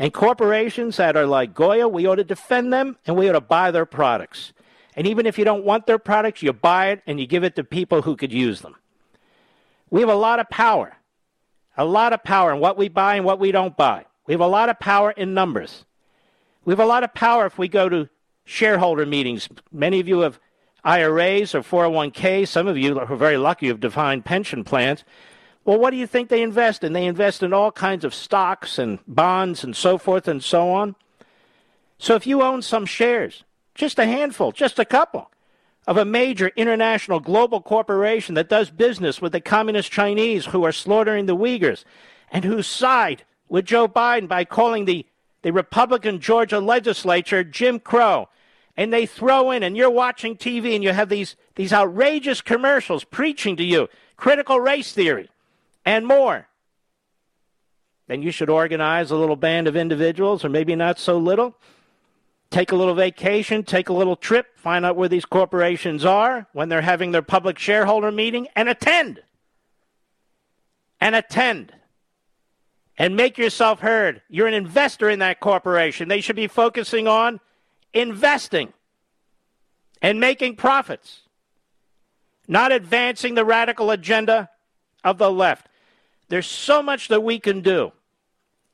And 0.00 0.14
corporations 0.14 0.96
that 0.96 1.14
are 1.14 1.26
like 1.26 1.52
Goya, 1.52 1.86
we 1.86 2.06
ought 2.06 2.14
to 2.14 2.24
defend 2.24 2.72
them 2.72 2.96
and 3.06 3.16
we 3.16 3.28
ought 3.28 3.34
to 3.34 3.40
buy 3.42 3.70
their 3.70 3.84
products. 3.84 4.54
And 4.96 5.06
even 5.06 5.26
if 5.26 5.38
you 5.38 5.44
don't 5.44 5.62
want 5.62 5.86
their 5.86 5.98
products, 5.98 6.42
you 6.42 6.54
buy 6.54 6.88
it 6.88 7.02
and 7.06 7.20
you 7.20 7.26
give 7.26 7.44
it 7.44 7.54
to 7.56 7.64
people 7.64 8.00
who 8.00 8.16
could 8.16 8.32
use 8.32 8.62
them. 8.62 8.76
We 9.90 10.00
have 10.00 10.08
a 10.08 10.14
lot 10.14 10.40
of 10.40 10.48
power, 10.48 10.96
a 11.76 11.84
lot 11.84 12.14
of 12.14 12.24
power 12.24 12.50
in 12.50 12.60
what 12.60 12.78
we 12.78 12.88
buy 12.88 13.16
and 13.16 13.26
what 13.26 13.38
we 13.38 13.52
don't 13.52 13.76
buy. 13.76 14.06
We 14.26 14.32
have 14.32 14.40
a 14.40 14.46
lot 14.46 14.70
of 14.70 14.80
power 14.80 15.10
in 15.10 15.34
numbers. 15.34 15.84
We 16.64 16.72
have 16.72 16.80
a 16.80 16.86
lot 16.86 17.04
of 17.04 17.12
power 17.12 17.44
if 17.44 17.58
we 17.58 17.68
go 17.68 17.90
to 17.90 18.08
shareholder 18.44 19.04
meetings. 19.04 19.50
Many 19.70 20.00
of 20.00 20.08
you 20.08 20.20
have 20.20 20.40
IRAs 20.82 21.54
or 21.54 21.60
401k. 21.60 22.48
Some 22.48 22.68
of 22.68 22.78
you 22.78 22.98
are 22.98 23.16
very 23.16 23.36
lucky 23.36 23.66
you 23.66 23.72
have 23.72 23.80
defined 23.80 24.24
pension 24.24 24.64
plans. 24.64 25.04
Well, 25.64 25.78
what 25.78 25.90
do 25.90 25.96
you 25.96 26.06
think 26.06 26.28
they 26.28 26.42
invest 26.42 26.82
in? 26.84 26.92
They 26.92 27.06
invest 27.06 27.42
in 27.42 27.52
all 27.52 27.70
kinds 27.70 28.04
of 28.04 28.14
stocks 28.14 28.78
and 28.78 28.98
bonds 29.06 29.62
and 29.62 29.76
so 29.76 29.98
forth 29.98 30.26
and 30.26 30.42
so 30.42 30.70
on. 30.70 30.96
So 31.98 32.14
if 32.14 32.26
you 32.26 32.42
own 32.42 32.62
some 32.62 32.86
shares, 32.86 33.44
just 33.74 33.98
a 33.98 34.06
handful, 34.06 34.52
just 34.52 34.78
a 34.78 34.84
couple, 34.84 35.30
of 35.86 35.96
a 35.96 36.04
major 36.04 36.50
international 36.56 37.20
global 37.20 37.60
corporation 37.60 38.34
that 38.36 38.48
does 38.48 38.70
business 38.70 39.20
with 39.20 39.32
the 39.32 39.40
communist 39.40 39.90
Chinese 39.90 40.46
who 40.46 40.64
are 40.64 40.72
slaughtering 40.72 41.26
the 41.26 41.36
Uyghurs 41.36 41.84
and 42.30 42.44
who 42.44 42.62
side 42.62 43.24
with 43.48 43.64
Joe 43.64 43.88
Biden 43.88 44.28
by 44.28 44.44
calling 44.44 44.84
the, 44.84 45.04
the 45.42 45.52
Republican 45.52 46.20
Georgia 46.20 46.60
legislature 46.60 47.44
Jim 47.44 47.80
Crow 47.80 48.28
and 48.76 48.92
they 48.92 49.04
throw 49.04 49.50
in, 49.50 49.62
and 49.62 49.76
you're 49.76 49.90
watching 49.90 50.36
TV, 50.36 50.74
and 50.74 50.82
you 50.82 50.92
have 50.92 51.10
these, 51.10 51.36
these 51.56 51.72
outrageous 51.72 52.40
commercials 52.40 53.04
preaching 53.04 53.56
to 53.56 53.64
you 53.64 53.88
critical 54.16 54.58
race 54.58 54.92
theory 54.92 55.28
and 55.84 56.06
more, 56.06 56.46
then 58.06 58.22
you 58.22 58.32
should 58.32 58.50
organize 58.50 59.10
a 59.10 59.16
little 59.16 59.36
band 59.36 59.68
of 59.68 59.76
individuals, 59.76 60.44
or 60.44 60.48
maybe 60.48 60.74
not 60.74 60.98
so 60.98 61.16
little. 61.16 61.54
Take 62.50 62.72
a 62.72 62.76
little 62.76 62.96
vacation, 62.96 63.62
take 63.62 63.88
a 63.88 63.92
little 63.92 64.16
trip, 64.16 64.58
find 64.58 64.84
out 64.84 64.96
where 64.96 65.08
these 65.08 65.24
corporations 65.24 66.04
are 66.04 66.48
when 66.52 66.68
they're 66.68 66.80
having 66.80 67.12
their 67.12 67.22
public 67.22 67.56
shareholder 67.56 68.10
meeting, 68.10 68.48
and 68.56 68.68
attend. 68.68 69.22
And 71.00 71.14
attend. 71.14 71.72
And 72.98 73.16
make 73.16 73.38
yourself 73.38 73.78
heard. 73.78 74.22
You're 74.28 74.48
an 74.48 74.54
investor 74.54 75.08
in 75.08 75.20
that 75.20 75.38
corporation. 75.38 76.08
They 76.08 76.20
should 76.20 76.34
be 76.34 76.48
focusing 76.48 77.06
on 77.06 77.38
investing 77.94 78.72
and 80.02 80.18
making 80.18 80.56
profits, 80.56 81.20
not 82.48 82.72
advancing 82.72 83.36
the 83.36 83.44
radical 83.44 83.92
agenda 83.92 84.50
of 85.04 85.18
the 85.18 85.30
left. 85.30 85.68
There's 86.30 86.46
so 86.46 86.80
much 86.80 87.08
that 87.08 87.22
we 87.22 87.38
can 87.40 87.60
do. 87.60 87.92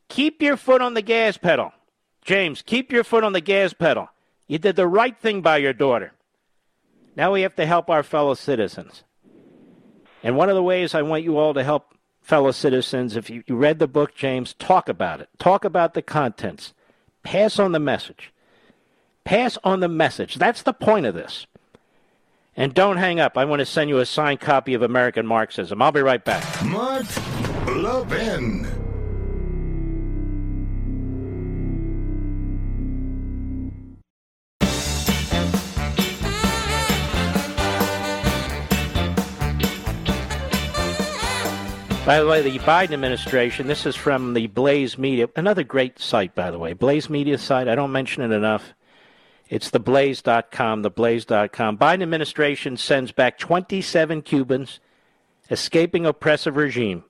Keep 0.08 0.42
your 0.42 0.56
foot 0.56 0.82
on 0.82 0.94
the 0.94 1.02
gas 1.02 1.38
pedal. 1.38 1.72
James, 2.22 2.62
keep 2.62 2.92
your 2.92 3.02
foot 3.02 3.24
on 3.24 3.32
the 3.32 3.40
gas 3.40 3.72
pedal. 3.72 4.08
You 4.46 4.58
did 4.58 4.76
the 4.76 4.86
right 4.86 5.18
thing 5.18 5.40
by 5.40 5.56
your 5.56 5.72
daughter. 5.72 6.12
Now 7.16 7.32
we 7.32 7.40
have 7.42 7.56
to 7.56 7.66
help 7.66 7.88
our 7.88 8.02
fellow 8.02 8.34
citizens. 8.34 9.04
And 10.22 10.36
one 10.36 10.50
of 10.50 10.54
the 10.54 10.62
ways 10.62 10.94
I 10.94 11.02
want 11.02 11.24
you 11.24 11.38
all 11.38 11.54
to 11.54 11.64
help 11.64 11.94
fellow 12.20 12.50
citizens, 12.50 13.16
if 13.16 13.30
you, 13.30 13.42
you 13.46 13.56
read 13.56 13.78
the 13.78 13.88
book, 13.88 14.14
James, 14.14 14.52
talk 14.54 14.88
about 14.88 15.22
it. 15.22 15.30
Talk 15.38 15.64
about 15.64 15.94
the 15.94 16.02
contents. 16.02 16.74
Pass 17.22 17.58
on 17.58 17.72
the 17.72 17.80
message. 17.80 18.32
Pass 19.24 19.56
on 19.64 19.80
the 19.80 19.88
message. 19.88 20.34
That's 20.34 20.62
the 20.62 20.74
point 20.74 21.06
of 21.06 21.14
this. 21.14 21.46
And 22.54 22.74
don't 22.74 22.98
hang 22.98 23.18
up. 23.18 23.38
I 23.38 23.46
want 23.46 23.60
to 23.60 23.66
send 23.66 23.88
you 23.88 23.98
a 23.98 24.06
signed 24.06 24.40
copy 24.40 24.74
of 24.74 24.82
American 24.82 25.26
Marxism. 25.26 25.80
I'll 25.80 25.92
be 25.92 26.02
right 26.02 26.24
back. 26.24 26.64
Mark 26.64 27.06
Levin. 27.66 28.66
By 42.06 42.20
the 42.20 42.26
way, 42.28 42.40
the 42.40 42.56
Biden 42.60 42.92
administration, 42.92 43.66
this 43.66 43.84
is 43.84 43.96
from 43.96 44.34
the 44.34 44.46
Blaze 44.46 44.96
Media, 44.96 45.28
another 45.34 45.64
great 45.64 45.98
site, 45.98 46.36
by 46.36 46.52
the 46.52 46.58
way. 46.58 46.72
Blaze 46.72 47.10
Media 47.10 47.36
site, 47.36 47.66
I 47.66 47.74
don't 47.74 47.90
mention 47.90 48.22
it 48.22 48.30
enough. 48.30 48.74
It's 49.48 49.72
theblaze.com, 49.72 50.84
theblaze.com. 50.84 51.78
Biden 51.78 52.02
administration 52.02 52.76
sends 52.76 53.10
back 53.10 53.38
27 53.38 54.22
Cubans 54.22 54.78
escaping 55.50 56.06
oppressive 56.06 56.56
regime 56.56 57.02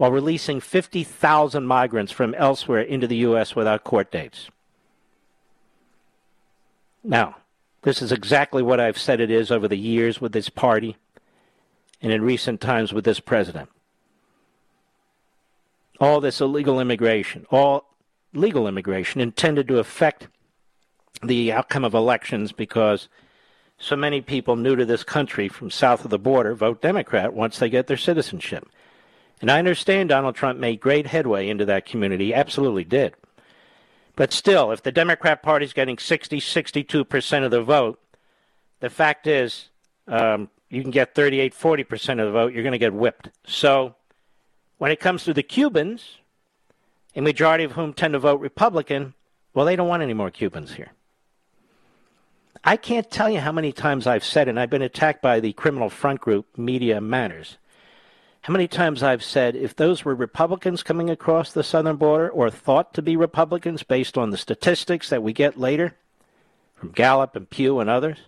while 0.00 0.10
releasing 0.10 0.60
50,000 0.60 1.66
migrants 1.66 2.10
from 2.10 2.32
elsewhere 2.36 2.80
into 2.80 3.06
the 3.06 3.18
U.S. 3.18 3.54
without 3.54 3.84
court 3.84 4.10
dates. 4.10 4.48
Now, 7.04 7.36
this 7.82 8.00
is 8.00 8.10
exactly 8.10 8.62
what 8.62 8.80
I've 8.80 8.96
said 8.96 9.20
it 9.20 9.30
is 9.30 9.50
over 9.50 9.68
the 9.68 9.76
years 9.76 10.18
with 10.18 10.32
this 10.32 10.48
party 10.48 10.96
and 12.00 12.10
in 12.10 12.22
recent 12.22 12.62
times 12.62 12.94
with 12.94 13.04
this 13.04 13.20
president 13.20 13.68
all 16.00 16.22
this 16.22 16.40
illegal 16.40 16.80
immigration, 16.80 17.44
all 17.50 17.84
legal 18.32 18.66
immigration 18.66 19.20
intended 19.20 19.68
to 19.68 19.80
affect 19.80 20.28
the 21.22 21.52
outcome 21.52 21.84
of 21.84 21.92
elections 21.92 22.52
because 22.52 23.10
so 23.76 23.96
many 23.96 24.22
people 24.22 24.56
new 24.56 24.76
to 24.76 24.86
this 24.86 25.04
country 25.04 25.46
from 25.46 25.70
south 25.70 26.02
of 26.06 26.10
the 26.10 26.18
border 26.18 26.54
vote 26.54 26.80
Democrat 26.80 27.34
once 27.34 27.58
they 27.58 27.68
get 27.68 27.86
their 27.86 27.98
citizenship. 27.98 28.66
And 29.40 29.50
I 29.50 29.58
understand 29.58 30.10
Donald 30.10 30.34
Trump 30.34 30.58
made 30.58 30.80
great 30.80 31.06
headway 31.06 31.48
into 31.48 31.64
that 31.64 31.86
community, 31.86 32.34
absolutely 32.34 32.84
did. 32.84 33.14
But 34.16 34.32
still, 34.32 34.70
if 34.70 34.82
the 34.82 34.92
Democrat 34.92 35.42
Party 35.42 35.64
is 35.64 35.72
getting 35.72 35.96
60, 35.96 36.40
62% 36.40 37.44
of 37.44 37.50
the 37.50 37.62
vote, 37.62 37.98
the 38.80 38.90
fact 38.90 39.26
is 39.26 39.70
um, 40.08 40.50
you 40.68 40.82
can 40.82 40.90
get 40.90 41.14
38, 41.14 41.54
40% 41.54 42.20
of 42.20 42.26
the 42.26 42.32
vote, 42.32 42.52
you're 42.52 42.62
going 42.62 42.72
to 42.72 42.78
get 42.78 42.92
whipped. 42.92 43.30
So 43.46 43.94
when 44.78 44.92
it 44.92 45.00
comes 45.00 45.24
to 45.24 45.32
the 45.32 45.42
Cubans, 45.42 46.18
a 47.16 47.22
majority 47.22 47.64
of 47.64 47.72
whom 47.72 47.92
tend 47.92 48.12
to 48.12 48.18
vote 48.18 48.40
Republican, 48.40 49.14
well, 49.54 49.66
they 49.66 49.76
don't 49.76 49.88
want 49.88 50.02
any 50.02 50.14
more 50.14 50.30
Cubans 50.30 50.74
here. 50.74 50.92
I 52.62 52.76
can't 52.76 53.10
tell 53.10 53.30
you 53.30 53.40
how 53.40 53.52
many 53.52 53.72
times 53.72 54.06
I've 54.06 54.24
said, 54.24 54.48
and 54.48 54.60
I've 54.60 54.70
been 54.70 54.82
attacked 54.82 55.22
by 55.22 55.40
the 55.40 55.54
criminal 55.54 55.88
front 55.88 56.20
group, 56.20 56.46
Media 56.58 57.00
Matters, 57.00 57.56
how 58.42 58.52
many 58.52 58.66
times 58.66 59.02
I've 59.02 59.22
said 59.22 59.54
if 59.54 59.76
those 59.76 60.04
were 60.04 60.14
Republicans 60.14 60.82
coming 60.82 61.10
across 61.10 61.52
the 61.52 61.62
southern 61.62 61.96
border 61.96 62.30
or 62.30 62.50
thought 62.50 62.94
to 62.94 63.02
be 63.02 63.16
Republicans 63.16 63.82
based 63.82 64.16
on 64.16 64.30
the 64.30 64.38
statistics 64.38 65.10
that 65.10 65.22
we 65.22 65.32
get 65.32 65.58
later 65.58 65.96
from 66.74 66.92
Gallup 66.92 67.36
and 67.36 67.48
Pew 67.50 67.80
and 67.80 67.90
others, 67.90 68.18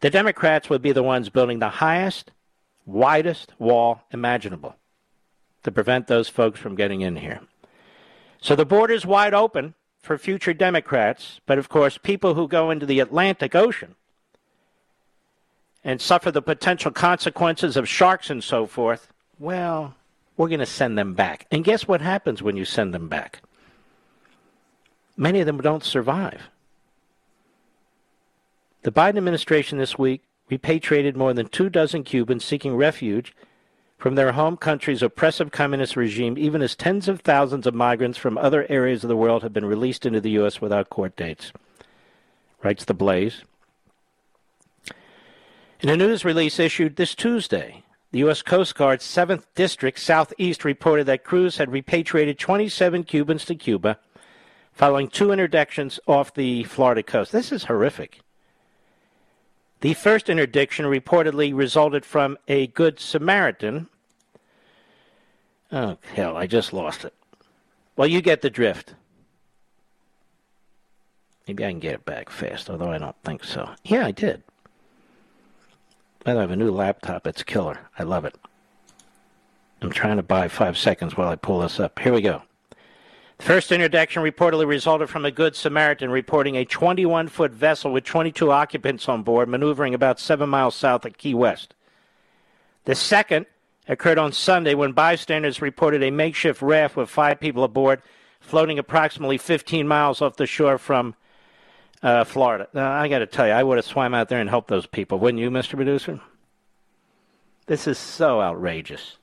the 0.00 0.10
Democrats 0.10 0.68
would 0.68 0.82
be 0.82 0.92
the 0.92 1.02
ones 1.02 1.30
building 1.30 1.58
the 1.58 1.68
highest, 1.70 2.32
widest 2.84 3.52
wall 3.58 4.02
imaginable 4.10 4.76
to 5.62 5.72
prevent 5.72 6.06
those 6.06 6.28
folks 6.28 6.60
from 6.60 6.74
getting 6.74 7.00
in 7.00 7.16
here. 7.16 7.40
So 8.40 8.54
the 8.54 8.66
border 8.66 8.94
is 8.94 9.06
wide 9.06 9.34
open 9.34 9.74
for 9.98 10.18
future 10.18 10.54
Democrats, 10.54 11.40
but 11.46 11.58
of 11.58 11.68
course, 11.68 11.98
people 11.98 12.34
who 12.34 12.48
go 12.48 12.70
into 12.70 12.86
the 12.86 13.00
Atlantic 13.00 13.54
Ocean 13.54 13.94
and 15.84 16.00
suffer 16.00 16.30
the 16.30 16.42
potential 16.42 16.90
consequences 16.90 17.76
of 17.76 17.88
sharks 17.88 18.30
and 18.30 18.44
so 18.44 18.66
forth, 18.66 19.12
well, 19.38 19.94
we're 20.36 20.48
going 20.48 20.60
to 20.60 20.66
send 20.66 20.98
them 20.98 21.14
back. 21.14 21.46
And 21.50 21.64
guess 21.64 21.88
what 21.88 22.00
happens 22.00 22.42
when 22.42 22.56
you 22.56 22.64
send 22.64 22.94
them 22.94 23.08
back? 23.08 23.42
Many 25.16 25.40
of 25.40 25.46
them 25.46 25.60
don't 25.60 25.84
survive. 25.84 26.48
The 28.82 28.92
Biden 28.92 29.18
administration 29.18 29.78
this 29.78 29.98
week 29.98 30.22
repatriated 30.48 31.16
more 31.16 31.34
than 31.34 31.48
two 31.48 31.68
dozen 31.68 32.04
Cubans 32.04 32.44
seeking 32.44 32.74
refuge 32.74 33.34
from 33.98 34.14
their 34.14 34.32
home 34.32 34.56
country's 34.56 35.02
oppressive 35.02 35.50
communist 35.50 35.94
regime, 35.94 36.38
even 36.38 36.62
as 36.62 36.74
tens 36.74 37.06
of 37.06 37.20
thousands 37.20 37.66
of 37.66 37.74
migrants 37.74 38.16
from 38.16 38.38
other 38.38 38.66
areas 38.70 39.04
of 39.04 39.08
the 39.08 39.16
world 39.16 39.42
have 39.42 39.52
been 39.52 39.66
released 39.66 40.06
into 40.06 40.22
the 40.22 40.30
U.S. 40.30 40.60
without 40.60 40.88
court 40.88 41.14
dates. 41.16 41.52
Writes 42.62 42.86
The 42.86 42.94
Blaze. 42.94 43.44
In 45.82 45.88
a 45.88 45.96
news 45.96 46.26
release 46.26 46.58
issued 46.58 46.96
this 46.96 47.14
Tuesday, 47.14 47.84
the 48.10 48.18
U.S. 48.18 48.42
Coast 48.42 48.74
Guard's 48.74 49.02
7th 49.02 49.44
District 49.54 49.98
Southeast 49.98 50.62
reported 50.62 51.04
that 51.04 51.24
crews 51.24 51.56
had 51.56 51.72
repatriated 51.72 52.38
27 52.38 53.04
Cubans 53.04 53.46
to 53.46 53.54
Cuba 53.54 53.98
following 54.74 55.08
two 55.08 55.28
interdictions 55.28 55.98
off 56.06 56.34
the 56.34 56.64
Florida 56.64 57.02
coast. 57.02 57.32
This 57.32 57.50
is 57.50 57.64
horrific. 57.64 58.20
The 59.80 59.94
first 59.94 60.28
interdiction 60.28 60.84
reportedly 60.84 61.56
resulted 61.56 62.04
from 62.04 62.36
a 62.46 62.66
Good 62.66 63.00
Samaritan. 63.00 63.88
Oh, 65.72 65.96
hell, 66.14 66.36
I 66.36 66.46
just 66.46 66.74
lost 66.74 67.06
it. 67.06 67.14
Well, 67.96 68.06
you 68.06 68.20
get 68.20 68.42
the 68.42 68.50
drift. 68.50 68.94
Maybe 71.48 71.64
I 71.64 71.70
can 71.70 71.80
get 71.80 71.94
it 71.94 72.04
back 72.04 72.28
fast, 72.28 72.68
although 72.68 72.92
I 72.92 72.98
don't 72.98 73.16
think 73.24 73.44
so. 73.44 73.70
Yeah, 73.82 74.04
I 74.04 74.10
did. 74.10 74.42
I 76.26 76.32
have 76.32 76.50
a 76.50 76.56
new 76.56 76.70
laptop. 76.70 77.26
It's 77.26 77.42
killer. 77.42 77.78
I 77.98 78.02
love 78.02 78.24
it. 78.24 78.34
I'm 79.82 79.90
trying 79.90 80.18
to 80.18 80.22
buy 80.22 80.48
five 80.48 80.76
seconds 80.76 81.16
while 81.16 81.28
I 81.28 81.36
pull 81.36 81.60
this 81.60 81.80
up. 81.80 81.98
Here 81.98 82.12
we 82.12 82.20
go. 82.20 82.42
The 83.38 83.44
first 83.46 83.72
interdiction 83.72 84.22
reportedly 84.22 84.66
resulted 84.66 85.08
from 85.08 85.24
a 85.24 85.30
Good 85.30 85.56
Samaritan 85.56 86.10
reporting 86.10 86.56
a 86.56 86.66
21 86.66 87.28
foot 87.28 87.52
vessel 87.52 87.90
with 87.90 88.04
22 88.04 88.52
occupants 88.52 89.08
on 89.08 89.22
board 89.22 89.48
maneuvering 89.48 89.94
about 89.94 90.20
seven 90.20 90.50
miles 90.50 90.74
south 90.74 91.06
of 91.06 91.16
Key 91.16 91.32
West. 91.32 91.74
The 92.84 92.94
second 92.94 93.46
occurred 93.88 94.18
on 94.18 94.32
Sunday 94.32 94.74
when 94.74 94.92
bystanders 94.92 95.62
reported 95.62 96.02
a 96.02 96.10
makeshift 96.10 96.60
raft 96.60 96.96
with 96.96 97.08
five 97.08 97.40
people 97.40 97.64
aboard 97.64 98.02
floating 98.40 98.78
approximately 98.78 99.38
15 99.38 99.88
miles 99.88 100.20
off 100.20 100.36
the 100.36 100.46
shore 100.46 100.76
from 100.76 101.14
uh, 102.02 102.24
Florida. 102.24 102.68
I 102.74 103.08
got 103.08 103.18
to 103.18 103.26
tell 103.26 103.46
you, 103.46 103.52
I 103.52 103.62
would 103.62 103.78
have 103.78 103.86
swam 103.86 104.14
out 104.14 104.28
there 104.28 104.40
and 104.40 104.48
helped 104.48 104.68
those 104.68 104.86
people, 104.86 105.18
wouldn't 105.18 105.40
you, 105.40 105.50
Mr. 105.50 105.76
Producer? 105.76 106.20
This 107.66 107.86
is 107.86 107.98
so 107.98 108.40
outrageous. 108.40 109.16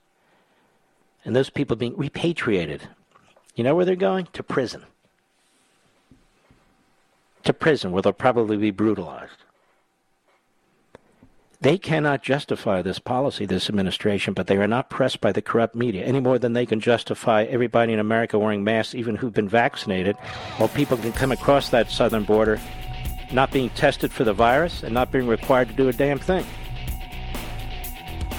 And 1.26 1.36
those 1.36 1.50
people 1.50 1.76
being 1.76 1.98
repatriated 1.98 2.88
you 3.58 3.64
know 3.64 3.74
where 3.76 3.86
they're 3.86 3.96
going? 3.96 4.28
To 4.34 4.44
prison. 4.44 4.86
To 7.44 7.54
prison, 7.54 7.92
where 7.92 8.04
they'll 8.04 8.14
probably 8.14 8.56
be 8.56 8.70
brutalized. 8.70 9.44
They 11.60 11.80
cannot 11.80 12.22
justify 12.22 12.84
this 12.84 13.00
policy, 13.00 13.46
this 13.46 13.68
administration, 13.68 14.36
but 14.36 14.46
they 14.46 14.58
are 14.58 14.68
not 14.68 14.92
pressed 14.92 15.22
by 15.22 15.32
the 15.32 15.42
corrupt 15.42 15.76
media 15.76 16.06
any 16.06 16.20
more 16.20 16.38
than 16.38 16.54
they 16.54 16.68
can 16.68 16.80
justify 16.80 17.44
everybody 17.46 17.94
in 17.94 18.00
America 18.00 18.38
wearing 18.38 18.64
masks, 18.64 18.94
even 18.94 19.16
who've 19.16 19.34
been 19.34 19.50
vaccinated, 19.50 20.16
while 20.58 20.70
people 20.70 20.98
can 20.98 21.12
come 21.14 21.32
across 21.32 21.70
that 21.70 21.90
southern 21.90 22.24
border 22.24 22.60
not 23.32 23.52
being 23.52 23.70
tested 23.72 24.12
for 24.12 24.24
the 24.24 24.34
virus 24.34 24.84
and 24.84 24.94
not 24.94 25.12
being 25.12 25.28
required 25.28 25.68
to 25.68 25.74
do 25.74 25.90
a 25.90 25.94
damn 25.94 26.20
thing. 26.20 26.46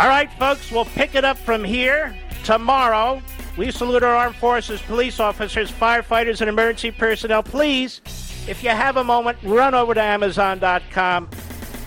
All 0.00 0.08
right, 0.08 0.32
folks, 0.34 0.70
we'll 0.70 0.84
pick 0.84 1.16
it 1.16 1.24
up 1.24 1.36
from 1.36 1.64
here. 1.64 2.16
Tomorrow, 2.44 3.20
we 3.56 3.72
salute 3.72 4.04
our 4.04 4.14
armed 4.14 4.36
forces, 4.36 4.80
police 4.82 5.18
officers, 5.18 5.72
firefighters, 5.72 6.40
and 6.40 6.48
emergency 6.48 6.92
personnel. 6.92 7.42
Please, 7.42 8.00
if 8.46 8.62
you 8.62 8.70
have 8.70 8.96
a 8.96 9.02
moment, 9.02 9.38
run 9.42 9.74
over 9.74 9.92
to 9.92 10.00
Amazon.com, 10.00 11.28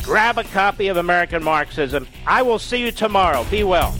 grab 0.03 0.38
a 0.38 0.44
copy 0.44 0.88
of 0.88 0.98
American 0.98 1.44
Marxism. 1.44 2.07
I 2.26 2.41
will 2.41 2.60
see 2.60 2.78
you 2.78 2.91
tomorrow. 2.91 3.44
Be 3.45 3.64
well. 3.64 3.95